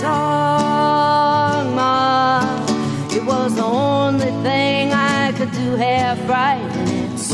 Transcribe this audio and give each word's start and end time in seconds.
song, 0.00 1.74
Ma. 1.74 2.40
It 3.10 3.24
was 3.24 3.54
the 3.56 3.64
only 3.64 4.32
thing 4.46 4.92
I 4.92 5.32
could 5.32 5.52
do 5.52 5.76
half 5.76 6.18
right, 6.28 6.70
and 6.80 6.90
it's 7.04 7.28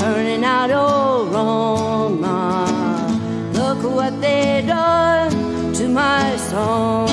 turning 0.00 0.44
out 0.44 0.70
all 0.70 1.26
wrong, 1.26 2.20
Ma. 2.20 2.66
Look 3.52 3.80
what 3.98 4.20
they 4.20 4.64
done 4.66 5.32
to 5.74 5.88
my 5.88 6.36
song. 6.36 7.08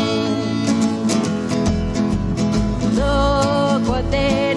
Look 3.01 3.87
what 3.87 4.05
they 4.11 4.56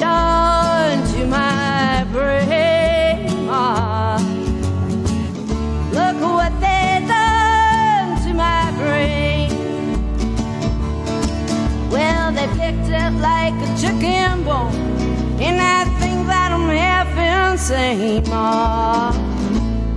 and 15.51 15.61
I 15.61 15.85
think 16.01 16.27
that 16.27 16.53
I'm 16.53 16.69
half 16.69 17.53
insane, 17.53 18.23
Ma. 18.29 19.11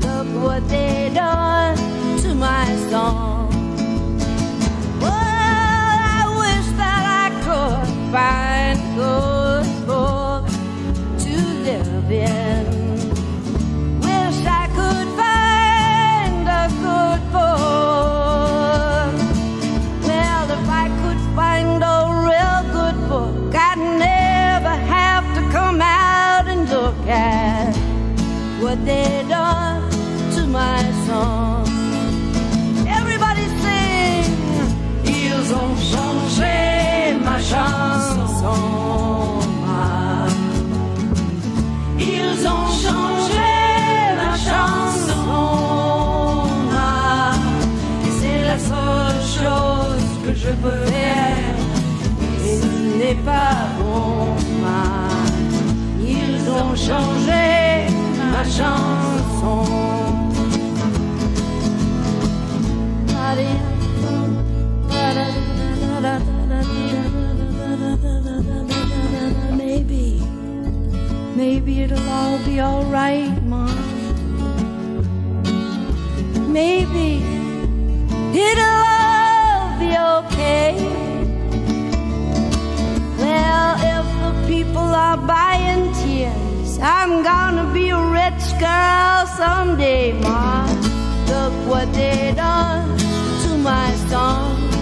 Look 0.01 0.27
what 0.43 0.67
they 0.67 1.11
done 1.13 1.52
to 28.75 30.47
my 30.47 30.83
song. 31.05 31.63
Everybody 32.87 33.45
sing. 33.61 34.25
Ils 35.05 35.53
ont 35.53 35.75
changé 35.91 37.13
ma 37.23 37.37
chanson. 37.39 38.57
Ils 41.99 42.47
ont 42.47 42.69
changé 42.83 43.53
ma 44.17 44.33
chanson. 44.49 45.23
Et 48.05 48.11
c'est 48.19 48.41
la 48.43 48.57
seule 48.57 49.21
chose 49.37 50.07
que 50.25 50.33
je 50.33 50.49
peux 50.63 50.85
faire. 50.87 51.55
Et 52.43 52.55
ce 52.59 52.97
n'est 52.97 53.21
pas 53.23 53.55
bon. 53.77 54.33
Ils 56.01 56.49
ont 56.49 56.75
changé 56.75 57.52
chanson. 58.45 60.03
Maybe, 69.57 70.19
maybe 71.35 71.81
it'll 71.81 72.09
all 72.09 72.37
be 72.45 72.61
alright, 72.61 73.43
Mom. 73.43 73.69
Maybe 76.51 77.23
it'll 78.37 78.83
all 78.99 79.79
be 79.79 79.97
okay. 80.19 80.75
Well, 83.17 83.75
if 83.93 84.05
the 84.21 84.47
people 84.47 84.77
are 84.77 85.17
buying 85.17 85.93
tears, 85.95 86.42
I'm 86.85 87.23
gonna 87.23 87.63
be 87.71 87.91
a 87.91 87.97
rich 87.97 88.59
girl 88.59 89.25
someday, 89.25 90.11
Ma. 90.21 90.67
Look 91.29 91.53
what 91.65 91.93
they 91.93 92.33
done 92.35 92.97
to 92.97 93.57
my 93.57 93.95
song. 94.09 94.72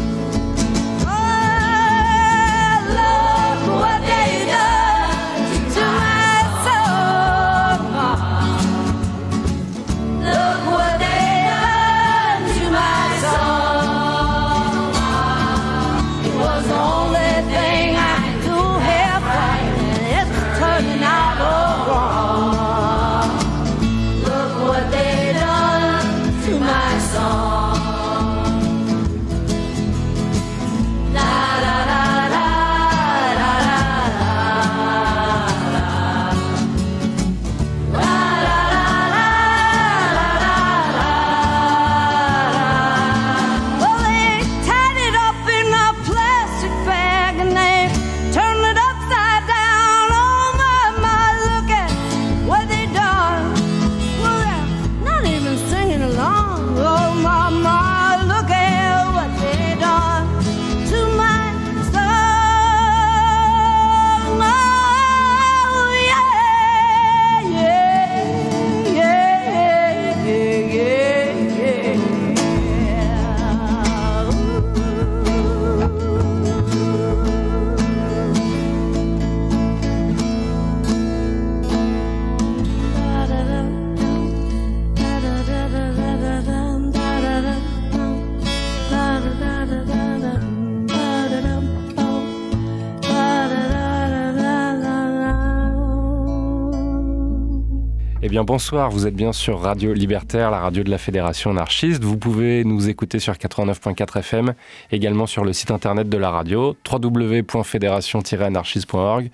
Bonsoir, 98.40 98.90
vous 98.90 99.06
êtes 99.08 99.14
bien 99.14 99.34
sur 99.34 99.60
Radio 99.60 99.92
Libertaire, 99.94 100.52
la 100.52 100.60
radio 100.60 100.84
de 100.84 100.90
la 100.90 100.98
Fédération 100.98 101.52
anarchiste. 101.52 102.02
Vous 102.04 102.18
pouvez 102.18 102.64
nous 102.64 102.88
écouter 102.88 103.20
sur 103.20 103.34
89.4 103.34 104.20
FM, 104.20 104.54
également 104.92 105.28
sur 105.28 105.44
le 105.44 105.52
site 105.52 105.70
internet 105.70 106.08
de 106.08 106.18
la 106.18 106.32
radio, 106.32 106.78
www.fédération-anarchiste.org. 106.90 109.30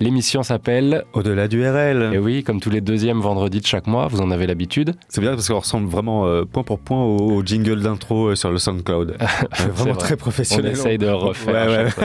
L'émission 0.00 0.44
s'appelle 0.44 1.04
Au-delà 1.12 1.48
du 1.48 1.66
RL. 1.66 2.12
Et 2.14 2.18
oui, 2.18 2.44
comme 2.44 2.60
tous 2.60 2.70
les 2.70 2.80
deuxièmes 2.80 3.20
vendredis 3.20 3.60
de 3.60 3.66
chaque 3.66 3.88
mois, 3.88 4.06
vous 4.06 4.20
en 4.20 4.30
avez 4.30 4.46
l'habitude. 4.46 4.94
C'est 5.08 5.20
bien 5.20 5.34
parce 5.34 5.48
qu'on 5.48 5.58
ressemble 5.58 5.88
vraiment 5.88 6.24
euh, 6.26 6.44
point 6.44 6.62
pour 6.62 6.78
point 6.78 7.02
au, 7.02 7.42
jingle 7.44 7.80
d'intro 7.80 8.28
euh, 8.28 8.36
sur 8.36 8.52
le 8.52 8.58
SoundCloud. 8.58 9.16
vraiment 9.74 9.96
très 9.96 10.16
professionnel. 10.16 10.70
On 10.70 10.78
essaye 10.78 10.98
de 10.98 11.08
refaire. 11.08 11.94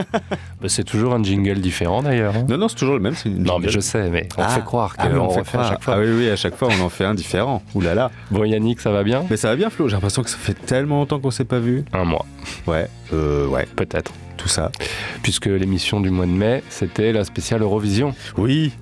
Bah, 0.60 0.68
c'est 0.68 0.84
toujours 0.84 1.14
un 1.14 1.22
jingle 1.22 1.60
différent 1.60 2.02
d'ailleurs. 2.02 2.34
Hein. 2.36 2.46
Non, 2.48 2.56
non, 2.56 2.68
c'est 2.68 2.76
toujours 2.76 2.94
le 2.94 3.00
même. 3.00 3.14
Non, 3.26 3.58
mais 3.58 3.68
je 3.68 3.80
sais, 3.80 4.08
mais 4.08 4.28
on 4.38 4.42
ah. 4.42 4.48
fait 4.48 4.64
croire 4.64 4.96
qu'on 4.96 5.02
ah, 5.02 5.18
refait 5.18 5.58
à 5.58 5.70
chaque 5.70 5.82
fois. 5.82 5.94
Ah 5.96 6.00
oui, 6.00 6.06
oui, 6.16 6.30
à 6.30 6.36
chaque 6.36 6.56
fois 6.56 6.68
on 6.70 6.84
en 6.84 6.88
fait 6.88 7.04
un 7.04 7.14
différent. 7.14 7.62
Ouh 7.74 7.80
là 7.80 7.94
là. 7.94 8.10
Bon, 8.30 8.44
Yannick, 8.44 8.80
ça 8.80 8.90
va 8.90 9.02
bien? 9.02 9.24
Mais 9.28 9.36
ça 9.36 9.48
va 9.50 9.56
bien, 9.56 9.68
Flo. 9.68 9.88
J'ai 9.88 9.94
l'impression 9.94 10.22
que 10.22 10.30
ça 10.30 10.38
fait 10.38 10.54
tellement 10.54 11.00
longtemps 11.00 11.20
qu'on 11.20 11.30
s'est 11.30 11.44
pas 11.44 11.58
vu. 11.58 11.84
Un 11.92 12.04
mois. 12.04 12.24
Ouais, 12.66 12.88
euh, 13.12 13.46
ouais. 13.46 13.66
Peut-être 13.76 14.12
tout 14.36 14.48
ça. 14.48 14.70
Puisque 15.22 15.46
l'émission 15.46 16.00
du 16.00 16.10
mois 16.10 16.26
de 16.26 16.30
mai, 16.30 16.62
c'était 16.68 17.12
la 17.12 17.24
spéciale 17.24 17.62
Eurovision. 17.62 18.14
Oui, 18.36 18.72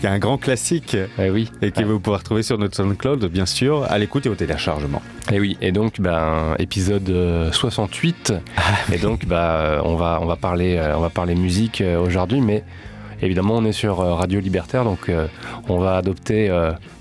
il 0.00 0.04
y 0.04 0.06
a 0.06 0.12
un 0.12 0.18
grand 0.18 0.38
classique. 0.38 0.96
Eh 1.18 1.30
oui. 1.30 1.50
Et 1.62 1.70
que 1.70 1.82
vous 1.82 2.00
pouvez 2.00 2.16
retrouver 2.16 2.42
sur 2.42 2.58
notre 2.58 2.76
SoundCloud, 2.76 3.24
bien 3.26 3.46
sûr, 3.46 3.84
à 3.90 3.98
l'écoute 3.98 4.26
et 4.26 4.28
au 4.28 4.34
téléchargement. 4.34 5.02
Et 5.30 5.36
eh 5.36 5.40
oui, 5.40 5.56
et 5.60 5.72
donc, 5.72 6.00
ben, 6.00 6.54
épisode 6.58 7.50
68. 7.52 8.34
Ah, 8.56 8.62
et 8.92 8.98
donc, 8.98 9.22
on, 9.24 9.94
va, 9.96 10.18
on, 10.20 10.26
va 10.26 10.36
parler, 10.36 10.76
euh, 10.76 10.96
on 10.96 11.00
va 11.00 11.10
parler 11.10 11.34
musique 11.34 11.80
euh, 11.80 12.00
aujourd'hui, 12.00 12.40
mais 12.40 12.64
évidemment, 13.22 13.56
on 13.56 13.64
est 13.64 13.72
sur 13.72 14.00
euh, 14.00 14.14
Radio 14.14 14.40
Libertaire, 14.40 14.84
donc 14.84 15.10
on 15.68 15.78
va 15.78 15.96
adopter 15.96 16.48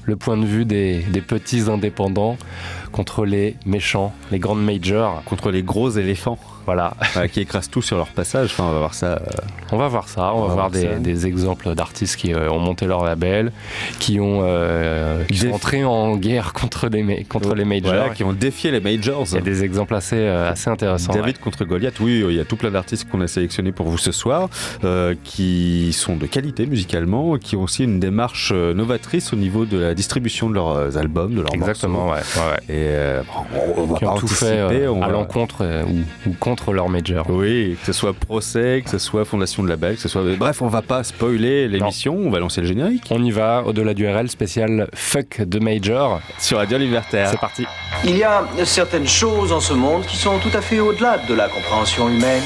le 0.04 0.16
point 0.16 0.38
de 0.38 0.46
vue 0.46 0.66
des, 0.66 1.00
des 1.00 1.22
petits 1.22 1.70
indépendants 1.70 2.38
contre 2.92 3.26
les 3.26 3.56
méchants, 3.66 4.14
les 4.32 4.40
grandes 4.40 4.64
majors. 4.64 5.24
Contre 5.26 5.52
les 5.52 5.64
gros 5.64 5.90
éléphants. 5.90 6.38
Voilà. 6.70 6.94
qui 7.32 7.42
écrasent 7.42 7.68
tout 7.68 7.82
sur 7.82 7.98
leur 7.98 8.10
passage. 8.10 8.52
Enfin, 8.52 8.66
on 8.66 8.72
va 8.72 8.78
voir 8.78 8.94
ça. 8.94 9.14
Euh, 9.14 9.20
on 9.72 9.78
va 9.78 9.88
voir 9.88 10.08
ça. 10.08 10.36
On, 10.36 10.46
va, 10.46 10.54
voir, 10.54 10.70
des, 10.70 11.26
exemples 11.26 11.74
d'artistes 11.74 12.16
qui 12.16 12.32
euh, 12.32 12.52
ont 12.52 12.60
monté 12.60 12.86
leur 12.86 13.04
label, 13.04 13.52
qui 13.98 14.20
ont 14.20 14.42
euh, 14.44 15.24
qui 15.24 15.40
sont 15.40 15.52
entrés 15.52 15.84
en 15.84 16.16
guerre 16.16 16.54
contre, 16.54 16.88
des, 16.90 17.26
contre 17.28 17.56
les 17.56 17.66
majors. 17.66 18.14
qui 18.14 18.24
ont 18.24 18.34
défié 18.34 18.70
les 18.70 18.82
majors. 18.82 19.26
Il 19.30 19.34
y 19.34 19.38
a 19.38 19.42
des 19.42 19.64
exemples 19.64 19.96
assez, 19.96 20.28
assez 20.28 20.70
intéressants. 20.70 21.12
David 21.12 21.40
contre 21.40 21.66
Goliath. 21.66 22.00
Oui, 22.00 22.24
il 22.30 22.36
y 22.36 22.40
a 22.40 22.46
tout 22.46 22.56
plein 22.56 22.70
d'artistes 22.70 23.10
qu'on 23.10 23.22
a 23.22 23.28
sélectionnés 23.28 23.72
pour 23.72 23.88
vous 23.88 23.98
ce 23.98 24.12
soir, 24.12 24.48
qui 25.24 25.92
sont 25.92 26.18
de 26.18 26.28
qualité 26.28 26.68
musicalement, 26.68 27.38
qui 27.38 27.56
ont 27.56 27.64
aussi 27.64 27.84
une 27.84 28.00
démarche 28.00 28.54
novatrice 28.54 29.34
au 29.34 29.38
niveau 29.38 29.66
de 29.66 29.80
la 29.80 29.96
distribution 29.96 30.52
de 30.52 30.54
leurs 30.54 30.98
albums, 30.98 31.34
de 31.34 31.42
leurs 31.42 31.56
Exactement, 31.56 32.12
ouais, 32.12 32.20
Et 32.70 32.92
on, 33.76 33.86
va 33.86 33.98
qui 33.98 34.06
ont 34.06 34.16
tout 34.16 34.28
fait 34.28 34.60
à 34.60 35.10
l'encontre 35.10 35.66
ou, 35.88 36.30
ou 36.30 36.34
contre 36.40 36.59
leur 36.74 36.90
major. 36.90 37.26
Oui, 37.30 37.78
que 37.80 37.86
ce 37.86 37.94
soit 37.94 38.14
procès, 38.14 38.82
que 38.84 38.90
ce 38.90 38.98
soit 38.98 39.26
fondation 39.26 39.64
de 39.64 39.70
label, 39.70 39.96
que 39.96 40.02
ce 40.02 40.10
soit. 40.10 40.22
Bref, 40.38 40.62
on 40.62 40.68
va 40.68 40.82
pas 40.82 41.04
spoiler 41.04 41.68
l'émission, 41.68 42.16
on 42.16 42.30
va 42.30 42.40
lancer 42.40 42.62
le 42.62 42.68
générique. 42.68 43.04
On 43.12 43.24
y 43.24 43.32
va, 43.32 43.64
au-delà 43.66 43.94
du 43.94 44.08
RL 44.08 44.30
spécial 44.30 44.88
Fuck 44.94 45.42
de 45.42 45.60
Major 45.60 46.22
sur 46.38 46.58
Radio 46.58 46.78
Libertaire. 46.78 47.30
C'est 47.32 47.40
parti. 47.40 47.66
Il 48.04 48.18
y 48.18 48.24
a 48.24 48.44
certaines 48.66 49.08
choses 49.08 49.52
en 49.52 49.60
ce 49.60 49.74
monde 49.74 50.06
qui 50.06 50.18
sont 50.18 50.40
tout 50.40 50.52
à 50.54 50.62
fait 50.62 50.80
au-delà 50.80 51.18
de 51.18 51.34
la 51.34 51.50
compréhension 51.50 52.10
humaine. 52.10 52.44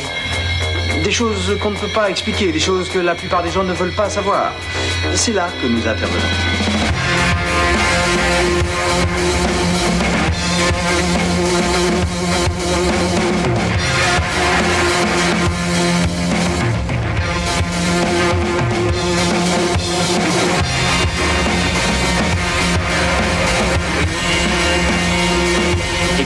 Des 1.03 1.11
choses 1.11 1.57
qu'on 1.61 1.71
ne 1.71 1.75
peut 1.75 1.87
pas 1.93 2.09
expliquer, 2.09 2.51
des 2.51 2.59
choses 2.59 2.89
que 2.89 2.99
la 2.99 3.15
plupart 3.15 3.43
des 3.43 3.49
gens 3.49 3.63
ne 3.63 3.73
veulent 3.73 3.95
pas 3.95 4.09
savoir. 4.09 4.53
C'est 5.15 5.33
là 5.33 5.49
que 5.61 5.67
nous 5.67 5.85
intervenons. 5.87 6.19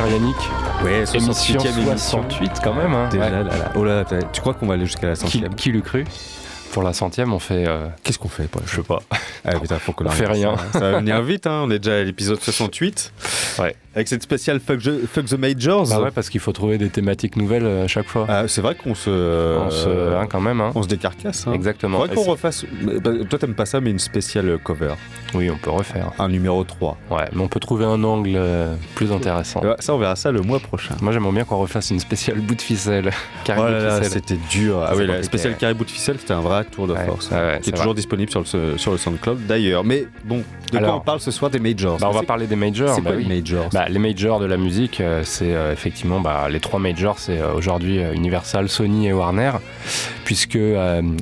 Cher 0.00 0.12
Yannick. 0.12 0.36
Ouais, 0.82 1.04
émission 1.14 1.32
68 1.32 2.52
quand 2.62 2.74
même. 2.74 2.94
Hein. 2.94 3.08
Déjà, 3.10 3.28
là, 3.28 3.42
là. 3.42 3.72
Oh 3.74 3.84
là, 3.84 4.04
tu 4.32 4.40
crois 4.40 4.54
qu'on 4.54 4.66
va 4.66 4.74
aller 4.74 4.86
jusqu'à 4.86 5.08
la 5.08 5.14
centième 5.14 5.54
Qui, 5.54 5.64
qui 5.64 5.72
l'eût 5.72 5.82
cru? 5.82 6.04
Pour 6.70 6.82
la 6.82 6.92
centième, 6.92 7.32
on 7.32 7.38
fait. 7.38 7.66
Euh, 7.66 7.88
Qu'est-ce 8.02 8.18
qu'on 8.18 8.28
fait 8.28 8.48
Je 8.66 8.76
sais 8.76 8.82
pas. 8.82 9.00
Ah, 9.42 9.58
putain, 9.58 9.78
faut 9.78 9.94
on 9.98 10.10
fait 10.10 10.26
rien. 10.26 10.54
Ça, 10.56 10.72
ça, 10.72 10.80
va 10.80 10.98
venir 10.98 11.22
vite, 11.22 11.46
hein. 11.46 11.62
on 11.64 11.70
est 11.70 11.78
déjà 11.78 11.96
à 11.96 12.02
l'épisode 12.02 12.38
68. 12.38 13.10
Ouais. 13.58 13.74
Avec 13.94 14.06
cette 14.06 14.22
spéciale 14.22 14.60
Fuck, 14.60 14.80
the 14.80 15.32
Majors. 15.32 15.88
Bah 15.88 16.00
ouais, 16.00 16.10
parce 16.12 16.30
qu'il 16.30 16.40
faut 16.40 16.52
trouver 16.52 16.78
des 16.78 16.90
thématiques 16.90 17.36
nouvelles 17.36 17.64
euh, 17.64 17.84
à 17.84 17.88
chaque 17.88 18.06
fois. 18.06 18.26
Ah, 18.28 18.46
c'est 18.46 18.60
vrai 18.60 18.76
qu'on 18.76 18.94
se. 18.94 19.10
On 19.58 19.70
se. 19.70 19.88
Hein, 20.14 20.26
quand 20.30 20.40
même. 20.40 20.60
Hein. 20.60 20.70
On 20.76 20.82
se 20.82 20.88
décarcasse. 20.88 21.46
Hein. 21.48 21.54
Exactement. 21.54 21.98
Faudrait 21.98 22.14
qu'on 22.14 22.22
refasse. 22.22 22.64
Bah, 23.02 23.10
toi, 23.28 23.38
t'aimes 23.38 23.54
pas 23.54 23.66
ça, 23.66 23.80
mais 23.80 23.90
une 23.90 23.98
spéciale 23.98 24.58
cover. 24.62 24.94
Oui, 25.34 25.50
on 25.50 25.56
peut 25.56 25.70
refaire. 25.70 26.12
Un 26.20 26.28
numéro 26.28 26.62
3. 26.62 26.98
Ouais, 27.10 27.24
mais 27.32 27.42
on 27.42 27.48
peut 27.48 27.58
trouver 27.58 27.84
un 27.84 28.04
angle 28.04 28.34
euh, 28.36 28.74
plus 28.94 29.10
intéressant. 29.10 29.60
Ça, 29.80 29.94
on 29.94 29.98
verra 29.98 30.14
ça 30.14 30.30
le 30.30 30.42
mois 30.42 30.60
prochain. 30.60 30.94
Moi, 31.00 31.12
j'aimerais 31.12 31.32
bien 31.32 31.44
qu'on 31.44 31.58
refasse 31.58 31.90
une 31.90 32.00
spéciale 32.00 32.38
bout 32.38 32.54
de 32.54 32.62
ficelle. 32.62 33.10
Carré 33.44 33.60
oh 33.64 33.68
là 33.68 33.98
là, 33.98 34.02
c'était 34.04 34.38
dur. 34.50 34.84
Ah 34.86 34.92
oui, 34.96 35.06
la 35.06 35.22
spéciale 35.24 35.56
carré 35.56 35.74
bout 35.74 35.84
de 35.84 35.90
ficelle, 35.90 36.16
c'était 36.20 36.34
un 36.34 36.40
vrai 36.40 36.59
tour 36.64 36.86
de 36.86 36.94
force. 36.94 37.30
c'est 37.62 37.72
toujours 37.72 37.94
disponible 37.94 38.30
sur 38.30 38.40
le, 38.40 38.78
sur 38.78 38.92
le 38.92 38.98
SoundCloud 38.98 39.46
d'ailleurs. 39.46 39.84
Mais 39.84 40.06
bon, 40.24 40.42
de 40.72 40.78
quoi 40.78 40.94
on 40.96 41.00
parle 41.00 41.20
ce 41.20 41.30
soir 41.30 41.50
des 41.50 41.58
majors? 41.58 41.98
bah, 41.98 42.08
On 42.10 42.12
va 42.12 42.22
parler 42.22 42.46
des 42.46 42.56
majors. 42.56 42.94
C'est 42.94 43.00
bah 43.00 43.14
les 43.14 43.24
majors? 43.24 43.68
Bah, 43.72 43.86
Les 43.88 43.98
majors 43.98 44.40
de 44.40 44.46
la 44.46 44.56
musique, 44.56 45.00
euh, 45.00 45.22
c'est 45.24 45.54
euh, 45.54 45.72
effectivement 45.72 46.20
bah, 46.20 46.48
les 46.48 46.60
trois 46.60 46.78
majors, 46.78 47.18
c'est 47.18 47.38
euh, 47.38 47.54
aujourd'hui 47.54 48.00
Universal, 48.14 48.68
Sony 48.68 49.08
et 49.08 49.12
Warner, 49.12 49.52
puisque 50.24 50.54
il 50.54 50.60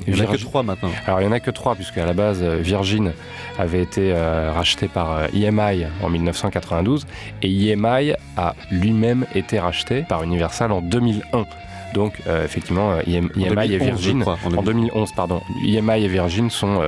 n'y 0.07 0.21
en 0.21 0.23
a 0.23 0.27
que 0.27 0.37
trois 0.37 0.63
maintenant. 0.63 0.89
Alors 1.05 1.21
il 1.21 1.25
y 1.25 1.27
en 1.27 1.31
a 1.31 1.39
que 1.39 1.51
trois 1.51 1.75
puisque 1.75 1.97
à 1.97 2.05
la 2.05 2.13
base 2.13 2.43
Virgin 2.43 3.11
avait 3.57 3.81
été 3.81 4.13
racheté 4.13 4.87
par 4.87 5.25
EMI 5.33 5.85
en 6.01 6.09
1992 6.09 7.05
et 7.41 7.71
EMI 7.71 8.13
a 8.37 8.55
lui-même 8.71 9.25
été 9.35 9.59
racheté 9.59 10.05
par 10.07 10.23
Universal 10.23 10.71
en 10.71 10.81
2001. 10.81 11.45
Donc 11.93 12.21
euh, 12.27 12.43
effectivement, 12.43 12.99
EMI 13.05 13.29
euh, 13.37 13.61
et 13.61 13.77
Virgin 13.77 14.23
en, 14.23 14.61
2011, 14.61 15.11
pardon, 15.15 15.41
EMI 15.65 16.03
et 16.03 16.07
Virgin 16.07 16.49
sont 16.49 16.81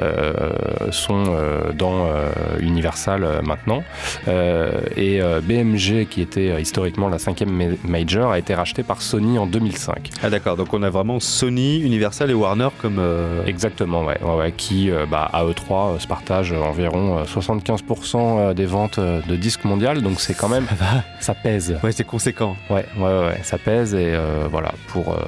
euh, 0.00 0.50
sont 0.90 1.24
dans 1.74 2.06
Universal 2.60 3.42
maintenant 3.44 3.82
et 4.26 5.20
BMG 5.42 6.06
qui 6.08 6.20
était 6.20 6.60
historiquement 6.60 7.08
la 7.08 7.18
cinquième 7.18 7.76
major 7.84 8.32
a 8.32 8.38
été 8.38 8.54
racheté 8.54 8.82
par 8.82 9.02
Sony 9.02 9.38
en 9.38 9.46
2005. 9.46 10.10
Ah 10.22 10.30
d'accord, 10.30 10.56
donc 10.56 10.72
on 10.72 10.82
a 10.82 10.90
vraiment 10.90 11.20
Sony, 11.20 11.80
Universal 11.80 12.30
et 12.30 12.34
Warner 12.34 12.68
comme 12.80 13.00
exactement 13.46 14.04
ouais, 14.04 14.18
ouais, 14.22 14.52
qui 14.52 14.90
bah, 15.10 15.28
à 15.32 15.44
E3 15.44 15.98
se 16.00 16.06
partagent 16.06 16.52
environ 16.52 17.22
75% 17.24 18.54
des 18.54 18.66
ventes 18.66 19.00
de 19.00 19.36
disques 19.36 19.64
mondiales, 19.64 20.02
donc 20.02 20.20
c'est 20.20 20.34
quand 20.34 20.48
même 20.48 20.66
ça 21.20 21.34
pèse. 21.34 21.78
Ouais, 21.82 21.92
c'est 21.92 22.04
conséquent. 22.04 22.56
Ouais, 22.70 22.84
ouais, 22.96 23.04
ouais, 23.04 23.40
ça 23.42 23.58
pèse 23.58 23.94
et 23.94 24.14
euh, 24.14 24.37
voilà, 24.50 24.72
pour 24.88 25.14
euh, 25.14 25.22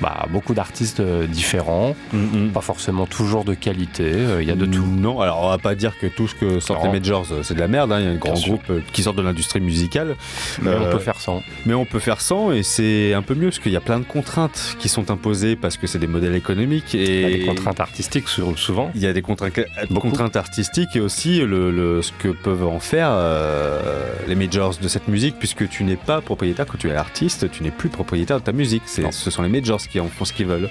bah, 0.00 0.26
beaucoup 0.30 0.54
d'artistes 0.54 1.00
euh, 1.00 1.26
différents, 1.26 1.94
mm-hmm. 2.14 2.50
pas 2.50 2.60
forcément 2.60 3.06
toujours 3.06 3.44
de 3.44 3.54
qualité, 3.54 4.12
il 4.40 4.46
y 4.46 4.50
a 4.50 4.56
de 4.56 4.66
tout. 4.66 4.84
Non, 4.84 5.20
alors 5.20 5.42
on 5.42 5.48
va 5.48 5.58
pas 5.58 5.74
dire 5.74 5.98
que 5.98 6.06
tout 6.06 6.28
ce 6.28 6.34
que 6.34 6.60
sortent 6.60 6.84
les 6.84 6.90
majors 6.90 7.26
c'est 7.42 7.54
de 7.54 7.60
la 7.60 7.68
merde, 7.68 7.92
hein. 7.92 8.00
il 8.00 8.04
y 8.04 8.08
a 8.08 8.10
un 8.10 8.16
grand 8.16 8.34
groupe 8.34 8.72
qui 8.92 9.02
sort 9.02 9.14
de 9.14 9.22
l'industrie 9.22 9.60
musicale. 9.60 10.16
Mais 10.62 10.74
on 10.74 10.90
peut 10.90 10.98
faire 10.98 11.20
sans. 11.20 11.42
Mais 11.66 11.74
on 11.74 11.84
peut 11.84 11.98
faire 11.98 12.20
sans 12.20 12.52
et 12.52 12.62
c'est 12.62 13.14
un 13.14 13.22
peu 13.22 13.34
mieux 13.34 13.48
parce 13.48 13.58
qu'il 13.58 13.72
y 13.72 13.76
a 13.76 13.80
plein 13.80 13.98
de 13.98 14.04
contraintes 14.04 14.76
qui 14.78 14.88
sont 14.88 15.10
imposées 15.10 15.56
parce 15.56 15.76
que 15.76 15.86
c'est 15.86 15.98
des 15.98 16.06
modèles 16.06 16.34
économiques. 16.34 16.94
Et 16.94 17.20
il 17.20 17.20
y 17.20 17.24
a 17.24 17.38
des 17.38 17.46
contraintes 17.46 17.80
artistiques 17.80 18.28
souvent. 18.28 18.90
Il 18.94 19.00
y 19.00 19.06
a 19.06 19.12
des 19.12 19.22
contraintes, 19.22 19.58
contraintes 20.00 20.36
artistiques 20.36 20.94
et 20.94 21.00
aussi 21.00 21.40
le, 21.40 22.02
ce 22.02 22.12
que 22.12 22.28
peuvent 22.28 22.66
en 22.66 22.80
faire 22.80 23.10
les 24.26 24.34
majors 24.34 24.76
de 24.80 24.88
cette 24.88 25.08
musique 25.08 25.36
puisque 25.38 25.68
tu 25.68 25.84
n'es 25.84 25.96
pas 25.96 26.20
propriétaire 26.20 26.66
quand 26.66 26.78
tu 26.78 26.88
es 26.88 26.94
artiste, 26.94 27.50
tu 27.50 27.62
n'es 27.62 27.70
plus 27.70 27.88
propriétaire 27.88 28.38
de 28.38 28.44
ta 28.44 28.49
ta 28.50 28.56
musique. 28.56 28.82
Ce 28.86 29.30
sont 29.30 29.42
les 29.42 29.48
majors 29.48 29.80
qui 29.80 30.00
en 30.00 30.08
font 30.08 30.24
ce 30.24 30.32
qu'ils 30.32 30.46
veulent. 30.46 30.68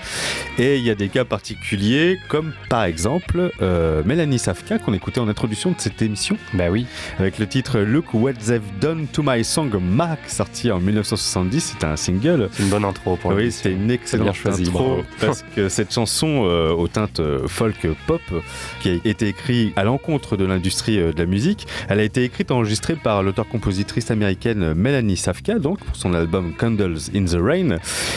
Et 0.58 0.78
il 0.78 0.84
y 0.84 0.90
a 0.90 0.96
des 0.96 1.08
cas 1.08 1.24
particuliers, 1.24 2.18
comme 2.28 2.52
par 2.70 2.84
exemple 2.84 3.52
euh, 3.62 4.02
Mélanie 4.06 4.40
Safka, 4.40 4.80
qu'on 4.80 4.94
écoutait 4.94 5.20
en 5.20 5.30
introduction 5.30 5.72
de 5.72 5.76
cette 5.78 6.02
émission, 6.02 6.38
Bah 6.54 6.66
oui. 6.70 6.86
avec 7.20 7.40
le 7.40 7.48
titre 7.48 7.80
Look 7.80 8.14
What 8.14 8.34
They've 8.34 8.62
Done 8.82 9.08
to 9.14 9.24
My 9.26 9.44
Song 9.46 9.72
Mark, 9.82 10.20
sorti 10.28 10.72
en 10.72 10.80
1970. 10.80 11.62
C'était 11.62 11.86
un 11.86 11.96
single. 11.96 12.50
C'est 12.52 12.64
une 12.64 12.70
bonne 12.70 12.84
intro 12.86 13.16
pour 13.16 13.32
Oui, 13.32 13.52
c'était 13.52 13.72
une 13.72 13.90
excellente 13.92 14.26
bien 14.26 14.34
choisi, 14.34 14.64
intro 14.64 14.80
bravo. 14.80 15.04
parce 15.22 15.46
que 15.56 15.70
cette 15.70 15.94
chanson 15.94 16.44
euh, 16.46 16.72
aux 16.72 16.88
teintes 16.90 17.20
euh, 17.22 17.48
folk 17.48 17.88
pop 18.08 18.22
qui 18.82 18.90
a 18.90 18.94
été 19.06 19.30
écrite 19.30 19.74
à 19.78 19.84
l'encontre 19.86 20.36
de 20.36 20.44
l'industrie 20.46 21.00
euh, 21.00 21.14
de 21.14 21.20
la 21.20 21.26
musique, 21.26 21.66
elle 21.88 22.00
a 22.00 22.04
été 22.04 22.24
écrite 22.24 22.50
et 22.52 22.54
enregistrée 22.54 22.96
par 22.96 23.24
l'auteur-compositrice 23.24 24.12
américaine 24.12 24.74
Melanie 24.74 25.18
Safka 25.18 25.60
donc 25.60 25.80
pour 25.80 25.96
son 25.96 26.14
album 26.14 26.54
Candles 26.58 26.98
in 27.16 27.26
the 27.26 27.38
Rain 27.40 27.69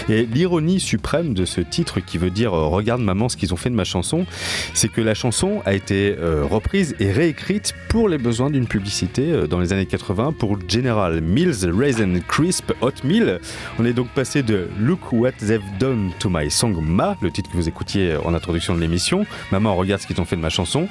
et 0.09 0.26
l'ironie 0.26 0.80
suprême 0.80 1.35
de 1.35 1.44
ce 1.44 1.61
titre 1.61 2.00
qui 2.00 2.18
veut 2.18 2.30
dire 2.30 2.54
euh, 2.54 2.66
regarde 2.66 3.00
maman 3.00 3.28
ce 3.28 3.37
qu'ils 3.37 3.52
ont 3.52 3.56
fait 3.56 3.71
de 3.71 3.75
ma 3.75 3.85
chanson, 3.85 4.26
c'est 4.75 4.88
que 4.88 5.00
la 5.00 5.14
chanson 5.14 5.62
a 5.64 5.75
été 5.75 6.16
euh, 6.18 6.44
reprise 6.44 6.94
et 7.00 7.12
réécrite 7.12 7.75
pour 7.88 8.09
les 8.09 8.18
besoins 8.18 8.50
d'une 8.50 8.66
publicité 8.66 9.30
euh, 9.30 9.47
dans 9.47 9.61
les 9.61 9.73
années 9.73 9.87
80 9.87 10.35
pour 10.38 10.59
General 10.68 11.21
Mills 11.21 11.71
Raisin 11.73 12.21
Crisp 12.26 12.73
Oatmeal 12.80 13.40
on 13.78 13.85
est 13.85 13.92
donc 13.92 14.09
passé 14.09 14.42
de 14.42 14.68
Look 14.78 15.12
What 15.12 15.32
They've 15.40 15.61
Done 15.78 16.11
to 16.18 16.28
My 16.30 16.50
Song 16.50 16.76
Ma, 16.80 17.16
le 17.21 17.30
titre 17.30 17.50
que 17.50 17.56
vous 17.56 17.68
écoutiez 17.68 18.16
en 18.25 18.35
introduction 18.35 18.75
de 18.75 18.80
l'émission, 18.80 19.26
Maman 19.50 19.75
regarde 19.75 20.00
ce 20.00 20.06
qu'ils 20.06 20.21
ont 20.21 20.25
fait 20.25 20.37
de 20.37 20.40
ma 20.40 20.50
chanson. 20.50 20.88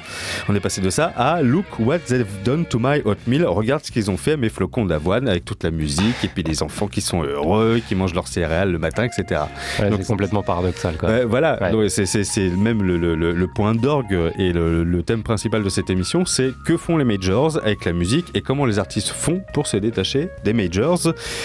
On 0.48 0.54
est 0.54 0.60
passé 0.60 0.80
de 0.80 0.90
ça 0.90 1.12
à 1.16 1.42
Look 1.42 1.78
What 1.78 2.00
They've 2.00 2.26
Done 2.44 2.66
to 2.66 2.78
My 2.78 3.00
Oatmeal, 3.04 3.44
regarde 3.46 3.84
ce 3.84 3.90
qu'ils 3.90 4.10
ont 4.10 4.16
fait 4.16 4.32
à 4.32 4.36
mes 4.36 4.48
flocons 4.48 4.84
d'avoine 4.84 5.28
avec 5.28 5.44
toute 5.44 5.64
la 5.64 5.70
musique 5.70 6.16
et 6.24 6.28
puis 6.28 6.42
des 6.42 6.62
enfants 6.62 6.88
qui 6.88 7.00
sont 7.00 7.22
heureux, 7.22 7.80
qui 7.86 7.94
mangent 7.94 8.14
leurs 8.14 8.28
céréales 8.28 8.51
le 8.64 8.78
matin, 8.78 9.04
etc. 9.04 9.42
Ouais, 9.80 9.90
Donc, 9.90 10.00
c'est 10.02 10.06
complètement 10.08 10.42
paradoxal. 10.42 10.96
Quoi. 10.96 11.08
Ouais, 11.08 11.24
voilà, 11.24 11.58
Ouais. 11.60 11.70
Donc, 11.70 11.90
c'est- 11.90 12.06
c'est 12.06 12.24
c'est 12.24 12.48
même 12.48 12.82
le, 12.82 12.96
le- 12.98 13.14
le- 13.14 13.32
le 13.32 13.46
point 13.46 13.74
d'orgue 13.74 14.32
et 14.38 14.52
le, 14.52 14.84
le 14.84 15.02
thème 15.02 15.22
principal 15.22 15.62
de 15.62 15.68
cette 15.68 15.90
émission, 15.90 16.24
c'est 16.26 16.50
que 16.66 16.76
font 16.76 16.96
les 16.96 17.04
majors 17.04 17.58
avec 17.62 17.84
la 17.84 17.92
musique 17.92 18.26
et 18.34 18.40
comment 18.40 18.64
les 18.66 18.78
artistes 18.78 19.08
font 19.08 19.42
pour 19.54 19.66
se 19.66 19.76
détacher 19.76 20.28
des 20.44 20.52
majors. 20.52 21.00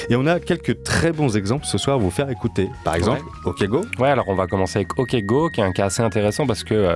Et 0.10 0.16
on 0.16 0.26
a 0.28 0.40
quelques 0.40 0.84
très 0.84 1.12
bons 1.12 1.36
exemples 1.38 1.66
ce 1.66 1.78
soir 1.78 1.96
à 1.98 2.00
vous 2.00 2.12
faire 2.12 2.30
écouter. 2.30 2.70
Par 2.84 2.96
exemple, 2.96 3.24
OK 3.46 3.64
Go. 3.66 3.82
Ouais, 4.00 4.10
alors 4.10 4.26
on 4.28 4.36
va 4.36 4.48
commencer 4.48 4.80
avec 4.80 4.98
OK 5.00 5.16
Go, 5.24 5.50
qui 5.50 5.62
est 5.62 5.64
un 5.64 5.72
cas 5.72 5.86
assez 5.86 6.02
intéressant 6.02 6.46
parce 6.48 6.64
que, 6.64 6.74
euh, 6.74 6.96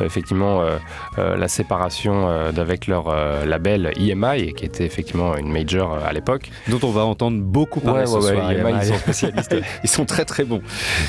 effectivement, 0.00 0.62
euh, 0.62 0.76
euh, 1.18 1.36
la 1.36 1.48
séparation 1.48 2.50
d'avec 2.52 2.86
leur 2.86 3.14
label 3.46 3.92
EMI, 3.98 4.52
qui 4.54 4.64
était 4.64 4.84
effectivement 4.84 5.36
une 5.36 5.50
major 5.52 5.98
à 6.04 6.12
l'époque, 6.12 6.50
dont 6.68 6.78
on 6.82 6.90
va 6.90 7.04
entendre 7.04 7.40
beaucoup 7.42 7.80
parler 7.80 8.00
Ouais, 8.00 8.06
ce 8.06 8.12
ouais, 8.16 8.24
ouais, 8.24 8.34
soir. 8.34 8.50
EMI, 8.50 8.60
EMI. 8.70 8.78
ils 8.82 8.86
sont 8.86 8.94
spécialistes. 8.98 9.45
Ils 9.84 9.88
sont 9.90 10.04
très 10.04 10.24
très 10.24 10.44
bons. 10.44 10.62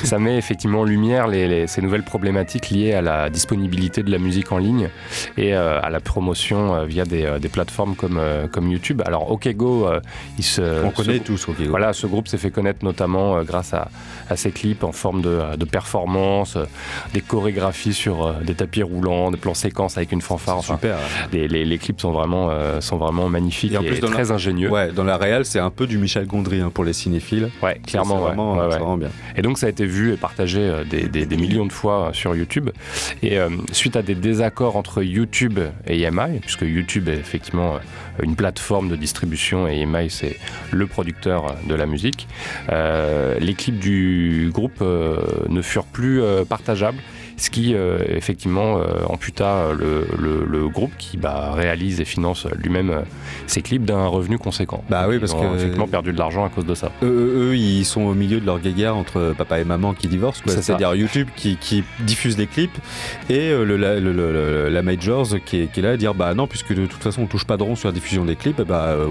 ça 0.04 0.20
met 0.20 0.38
effectivement 0.38 0.82
en 0.82 0.84
lumière 0.84 1.28
les, 1.28 1.48
les- 1.48 1.68
ces 1.68 1.82
nouvelles 1.82 2.04
problématiques 2.04 2.70
liées 2.70 2.94
à 2.94 3.02
la 3.02 3.30
disponibilité 3.30 4.04
de 4.04 4.12
la 4.12 4.18
musique 4.18 4.52
en 4.52 4.58
ligne 4.58 4.90
et 5.38 5.56
euh, 5.56 5.80
à 5.82 5.90
la 5.90 6.00
promotion 6.00 6.76
euh, 6.76 6.86
via 6.86 7.06
des, 7.06 7.24
euh, 7.24 7.40
des 7.40 7.50
plateformes 7.50 7.96
comme, 7.96 8.18
euh, 8.20 8.48
comme 8.48 8.70
YouTube. 8.70 9.02
Alors 9.06 9.32
OK 9.32 9.48
Go, 9.56 9.88
euh, 9.88 10.00
il 10.38 10.44
se, 10.44 10.84
on 10.84 10.92
connaît 10.92 11.20
tous. 11.20 11.48
Voilà, 11.70 11.94
ce 11.94 12.08
groupe 12.08 12.28
s'est 12.28 12.38
fait 12.38 12.52
connaître 12.52 12.84
notamment 12.84 13.42
grâce 13.44 13.74
à, 13.74 13.90
à 14.30 14.36
ses 14.36 14.52
clips 14.52 14.84
en 14.84 14.92
forme 14.92 15.22
de, 15.22 15.56
de 15.56 15.66
performance, 15.66 16.58
des 17.14 17.22
chorégraphies 17.22 17.94
sur 17.94 18.34
des 18.36 18.54
tapis 18.54 18.84
roulants, 18.84 19.32
des 19.32 19.38
plans 19.38 19.54
séquences 19.54 19.98
avec 19.98 20.12
une 20.12 20.22
fanfare. 20.22 20.58
Enfin, 20.58 20.76
Super. 20.76 20.98
les, 21.32 21.48
les- 21.48 21.78
clips 21.78 22.02
sont 22.02 22.12
vraiment, 22.12 22.50
sont 22.82 22.98
vraiment 22.98 23.30
magnifiques 23.30 23.74
Et 23.74 23.78
en 23.78 23.84
plus, 23.84 24.00
très 24.00 24.32
ingénieux. 24.32 24.70
Ouais, 24.70 24.92
dans 24.92 25.04
la 25.04 25.18
réal, 25.18 25.46
c'est 25.46 25.60
un 25.60 25.70
peu 25.70 25.86
du 25.88 25.98
Michel 26.00 26.26
Gondry 26.26 26.60
hein, 26.60 26.72
pour 26.74 26.84
les 26.84 26.94
cinéphiles. 26.94 27.50
Ouais, 27.62 27.80
clairement. 27.86 28.27
C'est 28.28 28.32
ouais. 28.32 28.36
vraiment, 28.36 28.54
Ouais, 28.54 28.60
c'est 28.70 28.74
ouais. 28.76 28.80
vraiment 28.80 28.98
bien. 28.98 29.10
Et 29.36 29.42
donc 29.42 29.58
ça 29.58 29.68
a 29.68 29.70
été 29.70 29.86
vu 29.86 30.14
et 30.14 30.18
partagé 30.18 30.60
euh, 30.62 30.84
des, 30.84 31.08
des- 31.08 31.26
des 31.26 31.38
millions 31.38 31.66
de 31.66 31.72
fois 31.74 32.08
euh, 32.10 32.14
sur 32.14 32.36
YouTube. 32.36 32.70
Et 33.24 33.38
euh, 33.40 33.50
suite 33.72 33.96
à 33.96 34.02
des 34.02 34.16
désaccords 34.16 34.76
entre 34.76 35.04
YouTube 35.04 35.60
et 35.88 36.02
EMI, 36.02 36.40
puisque 36.42 36.62
YouTube 36.62 37.08
est 37.10 37.18
effectivement 37.18 37.76
euh, 37.76 37.80
une 38.24 38.36
plateforme 38.36 38.90
de 38.90 38.96
distribution 38.96 39.68
et 39.68 39.80
EMI 39.82 40.10
c'est 40.10 40.38
le 40.72 40.88
producteur 40.88 41.46
euh, 41.46 41.52
de 41.70 41.76
la 41.76 41.86
musique, 41.86 42.28
euh, 42.70 43.38
les 43.40 43.54
clips 43.54 43.80
du 43.80 44.50
groupe 44.54 44.80
euh, 44.82 45.18
ne 45.50 45.62
furent 45.62 45.86
plus 45.86 46.22
euh, 46.22 46.44
partageables. 46.46 46.98
Ce 47.40 47.52
qui 47.52 47.76
euh, 47.76 48.00
effectivement 48.10 48.80
euh, 48.80 49.04
amputa 49.08 49.68
le, 49.78 50.08
le- 50.20 50.44
le 50.44 50.68
groupe 50.70 50.92
qui 50.98 51.18
bah, 51.18 51.52
réalise 51.54 52.02
et 52.02 52.06
finance 52.06 52.48
lui-même 52.58 52.90
euh, 52.90 53.02
ses 53.46 53.62
clips 53.62 53.86
d'un 53.86 54.08
revenu 54.08 54.40
conséquent. 54.40 54.84
Bah 54.90 55.06
oui, 55.08 55.16
Ils 55.16 55.20
parce 55.20 55.34
ont 55.34 55.42
que- 55.52 55.56
effectivement 55.56 55.88
perdu 55.88 56.12
de 56.14 56.18
l'argent 56.18 56.44
à 56.46 56.50
cause 56.50 56.66
de 56.66 56.74
ça. 56.74 56.92
Eux, 57.04 57.54
ils 57.56 57.86
sont 57.86 58.02
au 58.02 58.16
milieu 58.16 58.40
de 58.40 58.46
leur 58.46 58.60
guéguerre 58.60 58.96
entre 58.98 59.36
papa 59.38 59.60
et 59.60 59.64
maman 59.66 59.94
qui 59.94 60.08
divorcent. 60.08 60.42
C'est-à-dire 60.48 60.96
YouTube 60.96 61.28
qui, 61.36 61.58
qui 61.58 61.84
diffuse 62.00 62.38
les 62.40 62.48
clips 62.48 62.76
et 63.30 63.52
euh, 63.52 63.64
le, 63.66 64.70
la, 64.70 64.82
Majors 64.82 65.28
qui 65.46 65.62
est, 65.62 65.68
qui 65.72 65.80
est 65.82 65.84
là 65.84 65.92
à 65.92 65.98
dire 65.98 66.16
bah 66.16 66.34
non, 66.34 66.48
puisque 66.48 66.74
de 66.74 66.86
toute 66.88 67.04
façon 67.04 67.22
on 67.22 67.28
touche 67.28 67.46
pas 67.46 67.58
de 67.58 67.64
rond 67.64 67.76
sur 67.76 67.88
la 67.90 67.94
diffusion 67.94 68.26
des 68.26 68.36
clips, 68.36 68.62
bah, 68.64 68.86
euh, 68.88 69.06